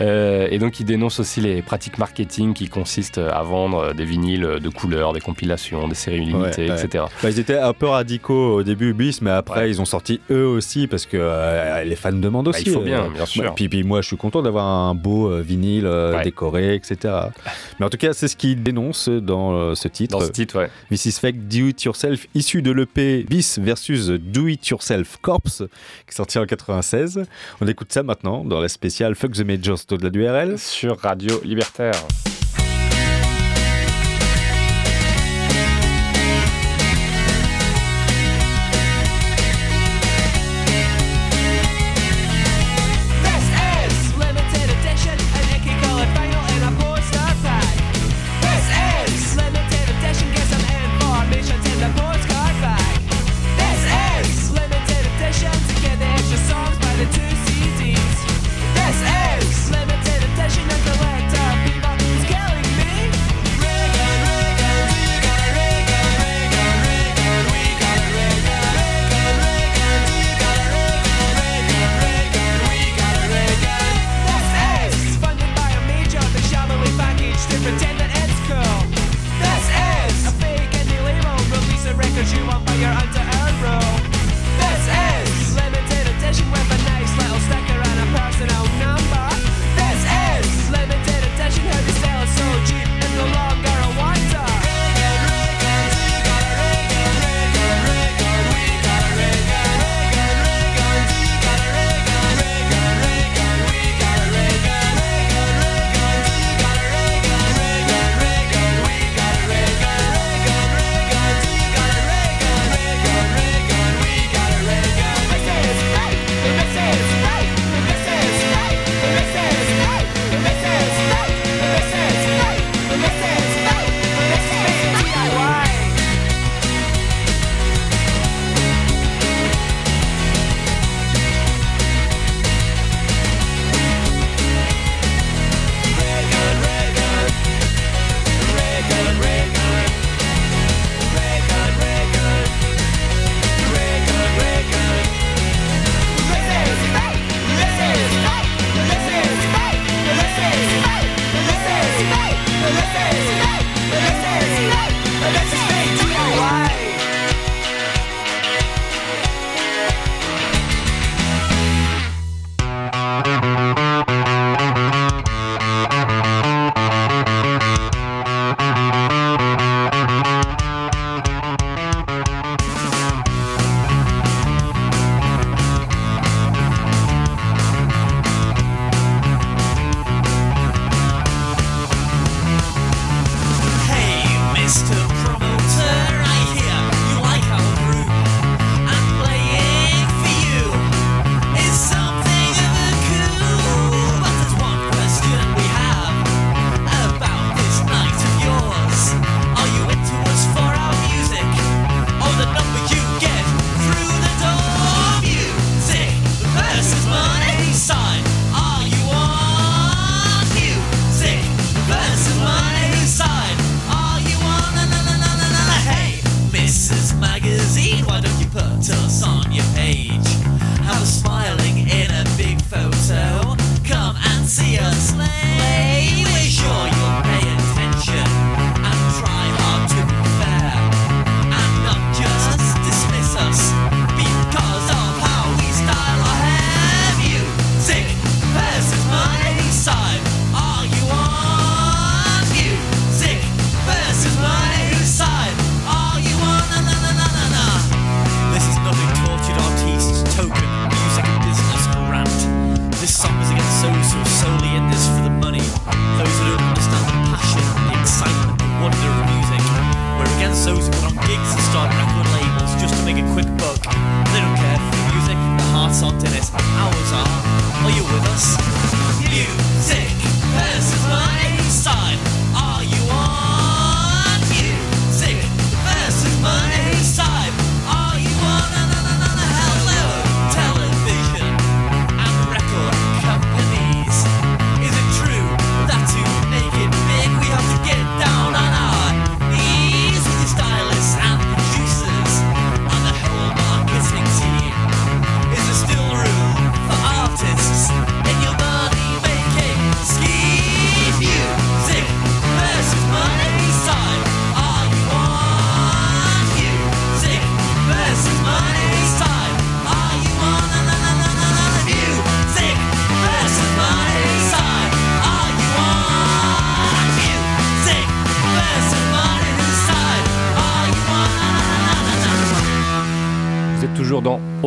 Euh, 0.00 0.48
et 0.50 0.58
donc 0.58 0.80
il 0.80 0.84
dénonce 0.84 1.20
aussi 1.20 1.40
les 1.40 1.62
pratiques 1.62 1.96
marketing 1.98 2.52
qui 2.54 2.68
consistent 2.68 3.18
à 3.18 3.42
vendre 3.42 3.78
euh, 3.78 3.92
des 3.94 4.04
vinyles 4.04 4.58
de 4.62 4.68
couleurs, 4.68 5.12
des 5.12 5.20
compilations, 5.20 5.88
des 5.88 5.94
séries 5.94 6.20
limitées, 6.26 6.66
Ouais, 6.66 6.70
ouais. 6.72 6.84
etc. 6.84 7.04
Bah, 7.22 7.30
ils 7.30 7.38
étaient 7.38 7.58
un 7.58 7.72
peu 7.72 7.86
radicaux 7.86 8.56
au 8.56 8.62
début, 8.62 8.92
Bis, 8.92 9.22
mais 9.22 9.30
après 9.30 9.60
Ouais. 9.60 9.70
ils 9.70 9.80
ont 9.80 9.84
sorti 9.84 10.20
eux 10.30 10.46
aussi 10.46 10.86
parce 10.86 11.06
que 11.06 11.16
euh, 11.18 11.84
les 11.84 11.96
fans 11.96 12.12
demandent 12.12 12.44
Bah, 12.46 12.50
aussi. 12.50 12.64
il 12.66 12.72
faut 12.72 12.80
bien, 12.80 13.04
euh, 13.04 13.08
bien 13.10 13.26
sûr. 13.26 13.54
puis, 13.54 13.68
puis 13.68 13.82
moi 13.84 14.00
je 14.02 14.08
suis 14.08 14.16
content 14.16 14.42
d'avoir 14.42 14.66
un 14.66 14.94
beau 14.94 15.30
euh, 15.30 15.40
vinyle 15.40 15.86
euh, 15.86 16.22
décoré, 16.22 16.74
etc. 16.74 17.14
Mais 17.78 17.86
en 17.86 17.90
tout 17.90 17.96
cas, 17.98 18.12
c'est 18.12 18.28
ce 18.28 18.36
qu'ils 18.36 18.62
dénoncent 18.62 19.08
dans 19.08 19.52
euh, 19.52 19.74
ce 19.74 19.88
titre. 19.88 20.18
Dans 20.18 20.24
ce 20.24 20.30
titre, 20.30 20.58
ouais. 20.58 20.70
This 20.90 21.06
is 21.06 21.12
Fake 21.12 21.48
Do 21.48 21.68
It 21.68 21.82
Yourself, 21.84 22.26
issu 22.34 22.62
de 22.62 22.72
l'EP 22.72 23.24
Bis 23.28 23.58
versus 23.58 24.08
Do 24.08 24.48
It 24.48 24.66
Yourself 24.68 25.18
Corpse, 25.22 25.58
qui 26.06 26.12
est 26.12 26.16
sorti 26.16 26.38
en 26.38 26.46
96. 26.46 27.22
On 27.60 27.66
écoute 27.68 27.92
ça 27.92 28.02
maintenant 28.02 28.44
dans 28.44 28.60
la 28.60 28.68
spéciale 28.68 29.14
Fuck 29.14 29.32
the 29.32 29.40
Majors 29.44 29.78
au-delà 29.90 30.10
du 30.10 30.26
Sur 30.56 30.98
Radio 31.00 31.38
Libertaire. 31.44 31.92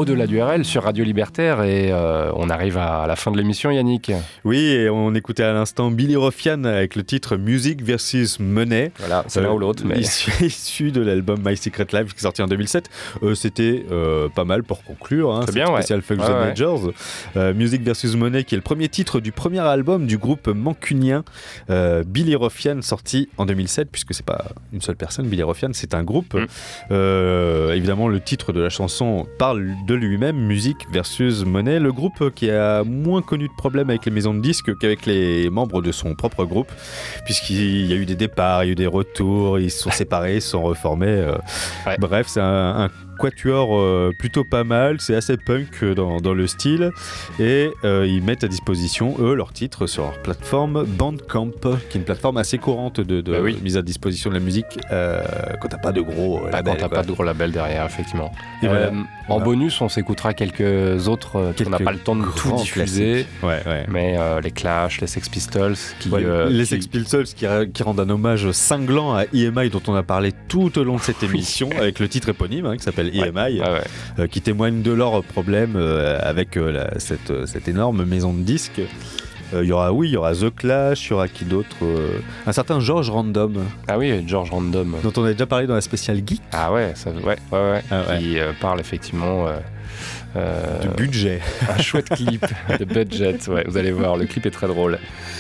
Au-delà 0.03 0.27
du 0.27 0.41
RL 0.41 0.65
sur 0.65 0.83
Radio 0.83 1.05
Libertaire 1.05 1.63
et 1.63 1.89
euh, 1.93 2.29
on 2.35 2.49
arrive 2.49 2.77
à 2.77 3.05
la 3.07 3.15
fin 3.15 3.31
de 3.31 3.37
l'émission 3.37 3.71
Yannick. 3.71 4.11
Oui, 4.43 4.57
et 4.59 4.89
on 4.89 5.15
écoutait 5.15 5.43
à 5.43 5.53
l'instant 5.53 5.91
Billy 5.91 6.17
Roffian 6.17 6.65
avec 6.65 6.97
le 6.97 7.05
titre 7.05 7.37
Music 7.37 7.81
versus 7.81 8.37
Money. 8.41 8.91
Voilà, 8.99 9.23
c'est 9.27 9.39
l'un 9.39 9.53
ou 9.53 9.59
l'autre, 9.59 9.83
mais 9.85 9.99
Issu, 10.01 10.29
issu 10.45 10.91
de 10.91 10.99
l'album 10.99 11.39
My 11.45 11.55
Secret 11.55 11.87
Life 11.93 12.11
qui 12.11 12.17
est 12.17 12.23
sorti 12.23 12.41
en 12.41 12.47
2007. 12.47 12.89
Euh, 13.23 13.33
C'était 13.33 13.85
euh, 13.93 14.27
pas 14.27 14.43
mal 14.43 14.63
pour 14.63 14.83
conclure. 14.83 15.33
Hein, 15.33 15.43
C'est 15.45 15.55
bien, 15.55 15.69
ouais. 15.71 15.81
Fuck 15.83 16.19
Ouais, 16.19 16.25
the 16.25 16.29
ouais. 16.29 16.47
Majors. 16.47 16.81
Euh, 17.35 17.53
Music 17.53 17.81
versus 17.81 18.15
Money 18.15 18.43
qui 18.43 18.55
est 18.55 18.57
le 18.57 18.63
premier 18.63 18.89
titre 18.89 19.19
du 19.19 19.31
premier 19.31 19.59
album 19.59 20.05
du 20.05 20.17
groupe 20.17 20.47
mancunien 20.47 21.23
euh, 21.69 22.03
Billy 22.05 22.35
Roffian 22.35 22.81
sorti 22.81 23.29
en 23.37 23.45
2007 23.45 23.89
puisque 23.91 24.13
c'est 24.13 24.25
pas 24.25 24.45
une 24.71 24.81
seule 24.81 24.95
personne. 24.95 25.27
Billy 25.27 25.43
Roffian 25.43 25.69
c'est 25.73 25.93
un 25.93 26.03
groupe. 26.03 26.33
Mm. 26.33 26.45
Euh, 26.91 27.73
évidemment 27.73 28.07
le 28.07 28.19
titre 28.19 28.53
de 28.53 28.61
la 28.61 28.69
chanson 28.69 29.25
parle 29.39 29.71
de 29.87 29.93
lui-même. 29.93 30.37
Music 30.37 30.77
versus 30.91 31.45
Money. 31.45 31.79
Le 31.79 31.91
groupe 31.91 32.31
qui 32.35 32.49
a 32.49 32.83
moins 32.83 33.21
connu 33.21 33.47
de 33.47 33.53
problèmes 33.57 33.89
avec 33.89 34.05
les 34.05 34.11
maisons 34.11 34.33
de 34.33 34.41
disques 34.41 34.77
qu'avec 34.77 35.05
les 35.05 35.49
membres 35.49 35.81
de 35.81 35.91
son 35.91 36.15
propre 36.15 36.45
groupe 36.45 36.71
puisqu'il 37.25 37.85
y 37.85 37.93
a 37.93 37.95
eu 37.95 38.05
des 38.05 38.15
départs, 38.15 38.63
il 38.63 38.67
y 38.67 38.69
a 38.69 38.71
eu 38.73 38.75
des 38.75 38.87
retours, 38.87 39.59
ils 39.59 39.71
se 39.71 39.81
sont 39.81 39.91
séparés, 40.03 40.35
ils 40.35 40.41
se 40.41 40.49
sont 40.49 40.63
reformés. 40.63 41.33
Ouais. 41.85 41.97
Bref, 41.99 42.27
c'est 42.27 42.41
un, 42.41 42.83
un 42.85 42.89
quatuor 43.19 43.77
euh, 43.77 44.11
plutôt 44.17 44.43
pas 44.43 44.63
mal, 44.63 44.99
c'est 44.99 45.15
assez 45.15 45.37
punk 45.37 45.67
euh, 45.83 45.93
dans, 45.95 46.17
dans 46.19 46.33
le 46.33 46.47
style, 46.47 46.91
et 47.39 47.69
euh, 47.83 48.05
ils 48.07 48.21
mettent 48.23 48.43
à 48.43 48.47
disposition, 48.47 49.15
eux, 49.19 49.33
leurs 49.35 49.53
titres 49.53 49.87
sur 49.87 50.03
leur 50.03 50.21
plateforme 50.21 50.83
Bandcamp, 50.85 51.51
qui 51.89 51.97
est 51.97 51.99
une 51.99 52.03
plateforme 52.05 52.37
assez 52.37 52.57
courante 52.57 52.99
de, 52.99 53.21
de 53.21 53.31
Bah 53.31 53.37
oui. 53.41 53.57
mise 53.63 53.77
à 53.77 53.81
disposition 53.81 54.29
de 54.29 54.35
la 54.35 54.41
musique 54.41 54.79
euh, 54.91 55.21
quand 55.61 55.67
t'as 55.69 55.77
pas 55.77 55.91
de 55.91 56.01
gros 56.01 56.37
euh, 56.39 56.49
pas 56.49 56.61
quand 56.61 56.69
labels, 56.73 56.77
t'as 56.77 56.89
pas 56.89 57.03
de 57.03 57.11
gros 57.11 57.23
label 57.23 57.51
derrière, 57.51 57.85
effectivement. 57.85 58.31
Voilà. 58.61 58.89
En 59.29 59.35
Voilà. 59.37 59.45
bonus, 59.45 59.79
on 59.81 59.89
s'écoutera 59.89 60.33
quelques 60.33 61.07
autres 61.07 61.37
euh, 61.37 61.53
qu'on 61.53 61.69
n'a 61.69 61.77
Quelques 61.77 61.83
pas 61.85 61.91
le 61.91 61.99
temps 61.99 62.15
de 62.15 62.25
tout 62.35 62.55
diffuser, 62.57 63.25
classiques. 63.25 63.27
Ouais, 63.43 63.61
ouais. 63.65 63.85
mais 63.89 64.17
les 64.41 64.51
Clash, 64.51 65.01
les 65.01 65.07
Sex 65.07 65.29
Pistols, 65.29 65.75
qui, 65.99 66.09
Ouais, 66.09 66.23
les 66.49 66.59
qui- 66.63 66.65
Sex 66.67 66.87
Pistols 66.87 67.25
qui 67.25 67.83
rendent 67.83 67.99
un 67.99 68.09
hommage 68.09 68.51
cinglant 68.51 69.13
à 69.15 69.23
EMI 69.33 69.69
dont 69.69 69.81
on 69.87 69.95
a 69.95 70.03
parlé 70.03 70.31
tout 70.47 70.77
au 70.77 70.83
long 70.83 70.95
de 70.97 71.01
cette 71.01 71.23
émission 71.23 71.69
avec 71.77 71.99
le 71.99 72.07
titre 72.07 72.29
éponyme 72.29 72.65
hein, 72.65 72.77
qui 72.77 72.83
s'appelle 72.83 73.02
EMI 73.09 73.59
Ouais, 73.59 73.59
ouais. 73.61 73.81
euh, 74.19 74.27
qui 74.27 74.41
témoigne 74.41 74.81
de 74.81 74.91
leurs 74.91 75.23
problèmes 75.23 75.75
euh, 75.75 76.19
avec 76.21 76.57
euh, 76.57 76.71
la- 76.71 76.99
cette, 76.99 77.45
cette 77.47 77.67
énorme 77.67 78.03
maison 78.05 78.33
de 78.33 78.41
disques. 78.41 78.81
Euh, 79.53 79.61
Il 79.63 79.69
y 79.69 79.71
aura 79.71 79.91
oui, 79.93 80.07
il 80.09 80.13
y 80.13 80.17
aura 80.17 80.33
The 80.33 80.53
Clash, 80.55 81.07
il 81.07 81.11
y 81.11 81.13
aura 81.13 81.27
qui 81.27 81.45
d'autre 81.45 81.75
euh, 81.83 82.17
Un 82.47 82.51
certain 82.53 82.79
George 82.79 83.09
Random 83.11 83.53
Ah 83.87 83.97
oui, 83.99 84.23
George 84.27 84.49
Random. 84.49 84.95
dont 85.03 85.13
on 85.17 85.25
a 85.25 85.31
déjà 85.33 85.45
parlé 85.45 85.67
dans 85.67 85.75
la 85.75 85.81
spéciale 85.81 86.17
geek 86.25 86.41
Ah 86.51 86.71
ouais, 86.73 86.93
ça, 86.95 87.11
ouais, 87.11 87.21
ouais, 87.23 87.35
ouais. 87.51 87.83
Ah 87.91 88.01
ouais. 88.09 88.17
Qui 88.19 88.39
euh, 88.39 88.51
parle 88.59 88.79
effectivement 88.79 89.45
de 90.35 90.87
budget. 90.95 91.39
un 91.69 91.81
chouette 91.81 92.09
clip 92.09 92.45
de 92.79 92.85
budget. 92.85 93.37
Ouais, 93.49 93.63
vous 93.67 93.77
allez 93.77 93.91
voir, 93.91 94.17
le 94.17 94.25
clip 94.25 94.45
est 94.45 94.51
très 94.51 94.67
drôle. 94.67 94.97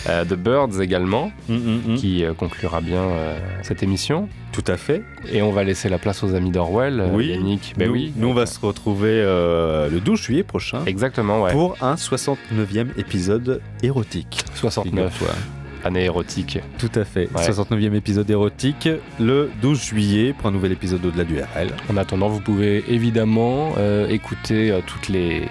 Euh, 0.07 0.23
The 0.25 0.33
Birds 0.35 0.81
également, 0.81 1.31
Mm, 1.49 1.53
mm, 1.55 1.81
mm. 1.93 1.95
qui 1.95 2.23
euh, 2.25 2.33
conclura 2.33 2.81
bien 2.81 3.01
euh, 3.01 3.37
cette 3.63 3.83
émission. 3.83 4.27
Tout 4.51 4.63
à 4.67 4.77
fait. 4.77 5.01
Et 5.31 5.41
on 5.41 5.51
va 5.51 5.63
laisser 5.63 5.89
la 5.89 5.97
place 5.97 6.23
aux 6.23 6.35
amis 6.35 6.51
d'Orwell. 6.51 6.99
euh, 6.99 7.07
Oui. 7.11 7.27
Yannick. 7.29 7.73
Ben 7.77 7.87
nous, 7.87 7.93
oui. 7.93 8.13
nous, 8.15 8.27
on 8.27 8.33
va 8.33 8.45
se 8.45 8.59
retrouver 8.59 9.09
euh, 9.11 9.89
le 9.89 9.99
12 9.99 10.19
juillet 10.21 10.43
prochain 10.43 10.83
Exactement, 10.85 11.41
ouais. 11.43 11.51
pour 11.51 11.75
un 11.81 11.95
69e 11.95 12.87
épisode 12.97 13.61
érotique. 13.81 14.43
69. 14.55 15.11
Figure-toi. 15.13 15.35
Année 15.83 16.05
érotique. 16.05 16.59
Tout 16.77 16.91
à 16.95 17.03
fait. 17.03 17.29
Ouais. 17.35 17.47
69e 17.47 17.93
épisode 17.93 18.29
érotique 18.29 18.89
le 19.19 19.51
12 19.61 19.83
juillet 19.83 20.33
pour 20.33 20.47
un 20.47 20.51
nouvel 20.51 20.71
épisode 20.71 21.05
au-delà 21.05 21.23
du 21.23 21.39
RL. 21.39 21.69
En 21.91 21.97
attendant, 21.97 22.29
vous 22.29 22.39
pouvez 22.39 22.83
évidemment 22.87 23.73
euh, 23.77 24.07
écouter 24.07 24.71
euh, 24.71 24.79
toutes 24.85 25.09
les 25.09 25.47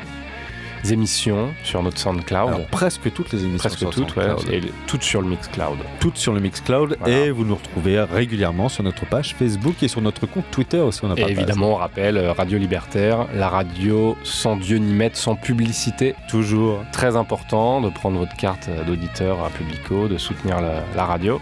émissions 0.91 1.53
sur 1.63 1.83
notre 1.83 1.99
SoundCloud. 1.99 2.49
Alors, 2.55 2.67
presque 2.69 3.13
toutes 3.13 3.33
les 3.33 3.41
émissions 3.45 3.59
Presque 3.59 3.79
sur 3.79 3.91
toutes, 3.91 4.17
ouais, 4.17 4.25
et 4.51 4.61
toutes 4.87 5.03
sur 5.03 5.21
le 5.23 5.29
Mixcloud. 5.29 5.79
toutes 6.01 6.17
sur 6.17 6.33
le 6.33 6.41
Mixcloud 6.41 6.97
Voilà. 6.99 7.17
et 7.19 7.31
vous 7.31 7.45
nous 7.45 7.55
retrouvez 7.55 8.01
régulièrement 8.01 8.69
sur 8.69 8.83
notre 8.83 9.07
page 9.07 9.35
Facebook 9.35 9.83
et 9.83 9.89
sur 9.89 10.01
notre 10.01 10.27
compte 10.27 10.51
Twitter 10.51 10.79
aussi. 10.79 11.01
On 11.05 11.15
Et 11.15 11.23
évidemment, 11.23 11.73
on 11.73 11.77
rappelle, 11.77 12.17
euh, 12.17 12.33
Radio 12.33 12.59
Libertaire, 12.59 13.27
la 13.35 13.49
radio 13.49 14.17
sans 14.25 14.57
Dieu 14.57 14.79
ni 14.79 14.93
maître, 14.93 15.17
sans 15.17 15.37
publicité. 15.37 16.15
toujours. 16.29 16.81
Très 16.93 17.15
important 17.17 17.81
de 17.81 17.91
prendre 17.91 18.19
votre 18.19 18.35
carte 18.37 18.69
euh, 18.69 18.83
d'auditeur 18.85 19.45
à 19.45 19.51
Publico, 19.51 20.09
de 20.09 20.17
soutenir 20.19 20.61
la, 20.61 20.83
la 20.97 21.05
radio. 21.05 21.41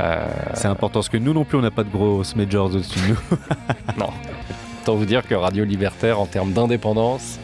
Euh, 0.00 0.26
C'est 0.54 0.68
important 0.68 1.00
parce 1.00 1.08
que 1.10 1.18
nous 1.18 1.34
non 1.34 1.44
plus 1.44 1.58
on 1.58 1.60
n'a 1.60 1.70
pas 1.70 1.84
de 1.84 1.90
grosses 1.90 2.34
majors 2.34 2.66
au-dessus 2.74 2.98
de 3.08 3.08
nous. 3.08 3.16
non. 3.98 4.08
Autant 4.82 4.94
vous 4.94 5.04
dire 5.04 5.26
que 5.26 5.34
Radio 5.34 5.64
Libertaire, 5.64 6.18
en 6.18 6.24
termes 6.26 6.52
d'indépendance, 6.52 7.38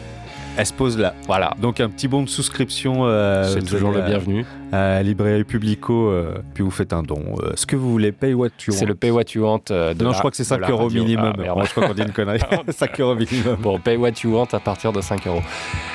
Elle 0.57 0.65
se 0.65 0.73
pose 0.73 0.97
là. 0.97 1.13
voilà, 1.27 1.51
Donc 1.61 1.79
un 1.79 1.89
petit 1.89 2.07
bon 2.07 2.23
de 2.23 2.29
souscription. 2.29 3.05
euh, 3.05 3.43
c'est 3.53 3.61
toujours 3.63 3.91
le 3.91 4.01
bienvenu. 4.01 4.45
À 4.71 5.01
Librairie 5.03 5.43
Publico, 5.43 6.09
euh, 6.09 6.35
puis 6.53 6.63
vous 6.63 6.71
faites 6.71 6.91
un 6.93 7.03
don. 7.03 7.21
Euh, 7.41 7.51
ce 7.55 7.65
que 7.65 7.75
vous 7.75 7.89
voulez, 7.91 8.11
pay 8.11 8.33
what 8.33 8.47
you 8.67 8.73
C'est 8.73 8.81
want. 8.81 8.87
le 8.87 8.95
pay 8.95 9.11
what 9.11 9.21
you 9.33 9.43
want 9.45 9.61
de 9.69 9.93
Non, 10.03 10.09
la- 10.09 10.13
je 10.13 10.19
crois 10.19 10.31
que 10.31 10.35
c'est 10.37 10.43
de 10.43 10.47
5 10.49 10.59
la 10.61 10.69
euros 10.71 10.83
radio. 10.85 11.03
minimum. 11.03 11.33
Ah, 11.39 11.53
je 11.63 11.69
crois 11.71 11.87
qu'on 11.87 11.93
dit 11.93 12.01
une 12.01 12.11
connerie. 12.11 12.39
5 12.69 12.99
euros 12.99 13.15
minimum. 13.15 13.55
Bon, 13.61 13.79
pay 13.79 13.95
what 13.97 14.09
you 14.23 14.35
want 14.35 14.47
à 14.51 14.59
partir 14.59 14.91
de 14.91 14.99
5 15.01 15.25
euros. 15.27 15.41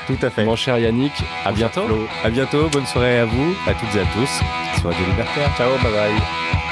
Tout 0.07 0.17
à 0.23 0.31
fait. 0.31 0.45
Mon 0.45 0.57
cher 0.57 0.79
Yannick, 0.79 1.13
à 1.45 1.53
bientôt. 1.53 1.83
Flo, 1.83 1.99
À 2.25 2.31
bientôt, 2.31 2.69
bonne 2.73 2.87
soirée 2.87 3.19
à 3.19 3.25
vous, 3.27 3.55
à 3.67 3.75
toutes 3.75 3.95
et 3.97 4.01
à 4.01 4.05
tous. 4.15 4.81
Soirée 4.81 4.97
de 5.05 5.11
libertaire. 5.11 5.51
Ciao, 5.59 5.69
bye 5.83 5.93
bye. 5.93 6.72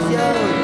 was. 0.00 0.61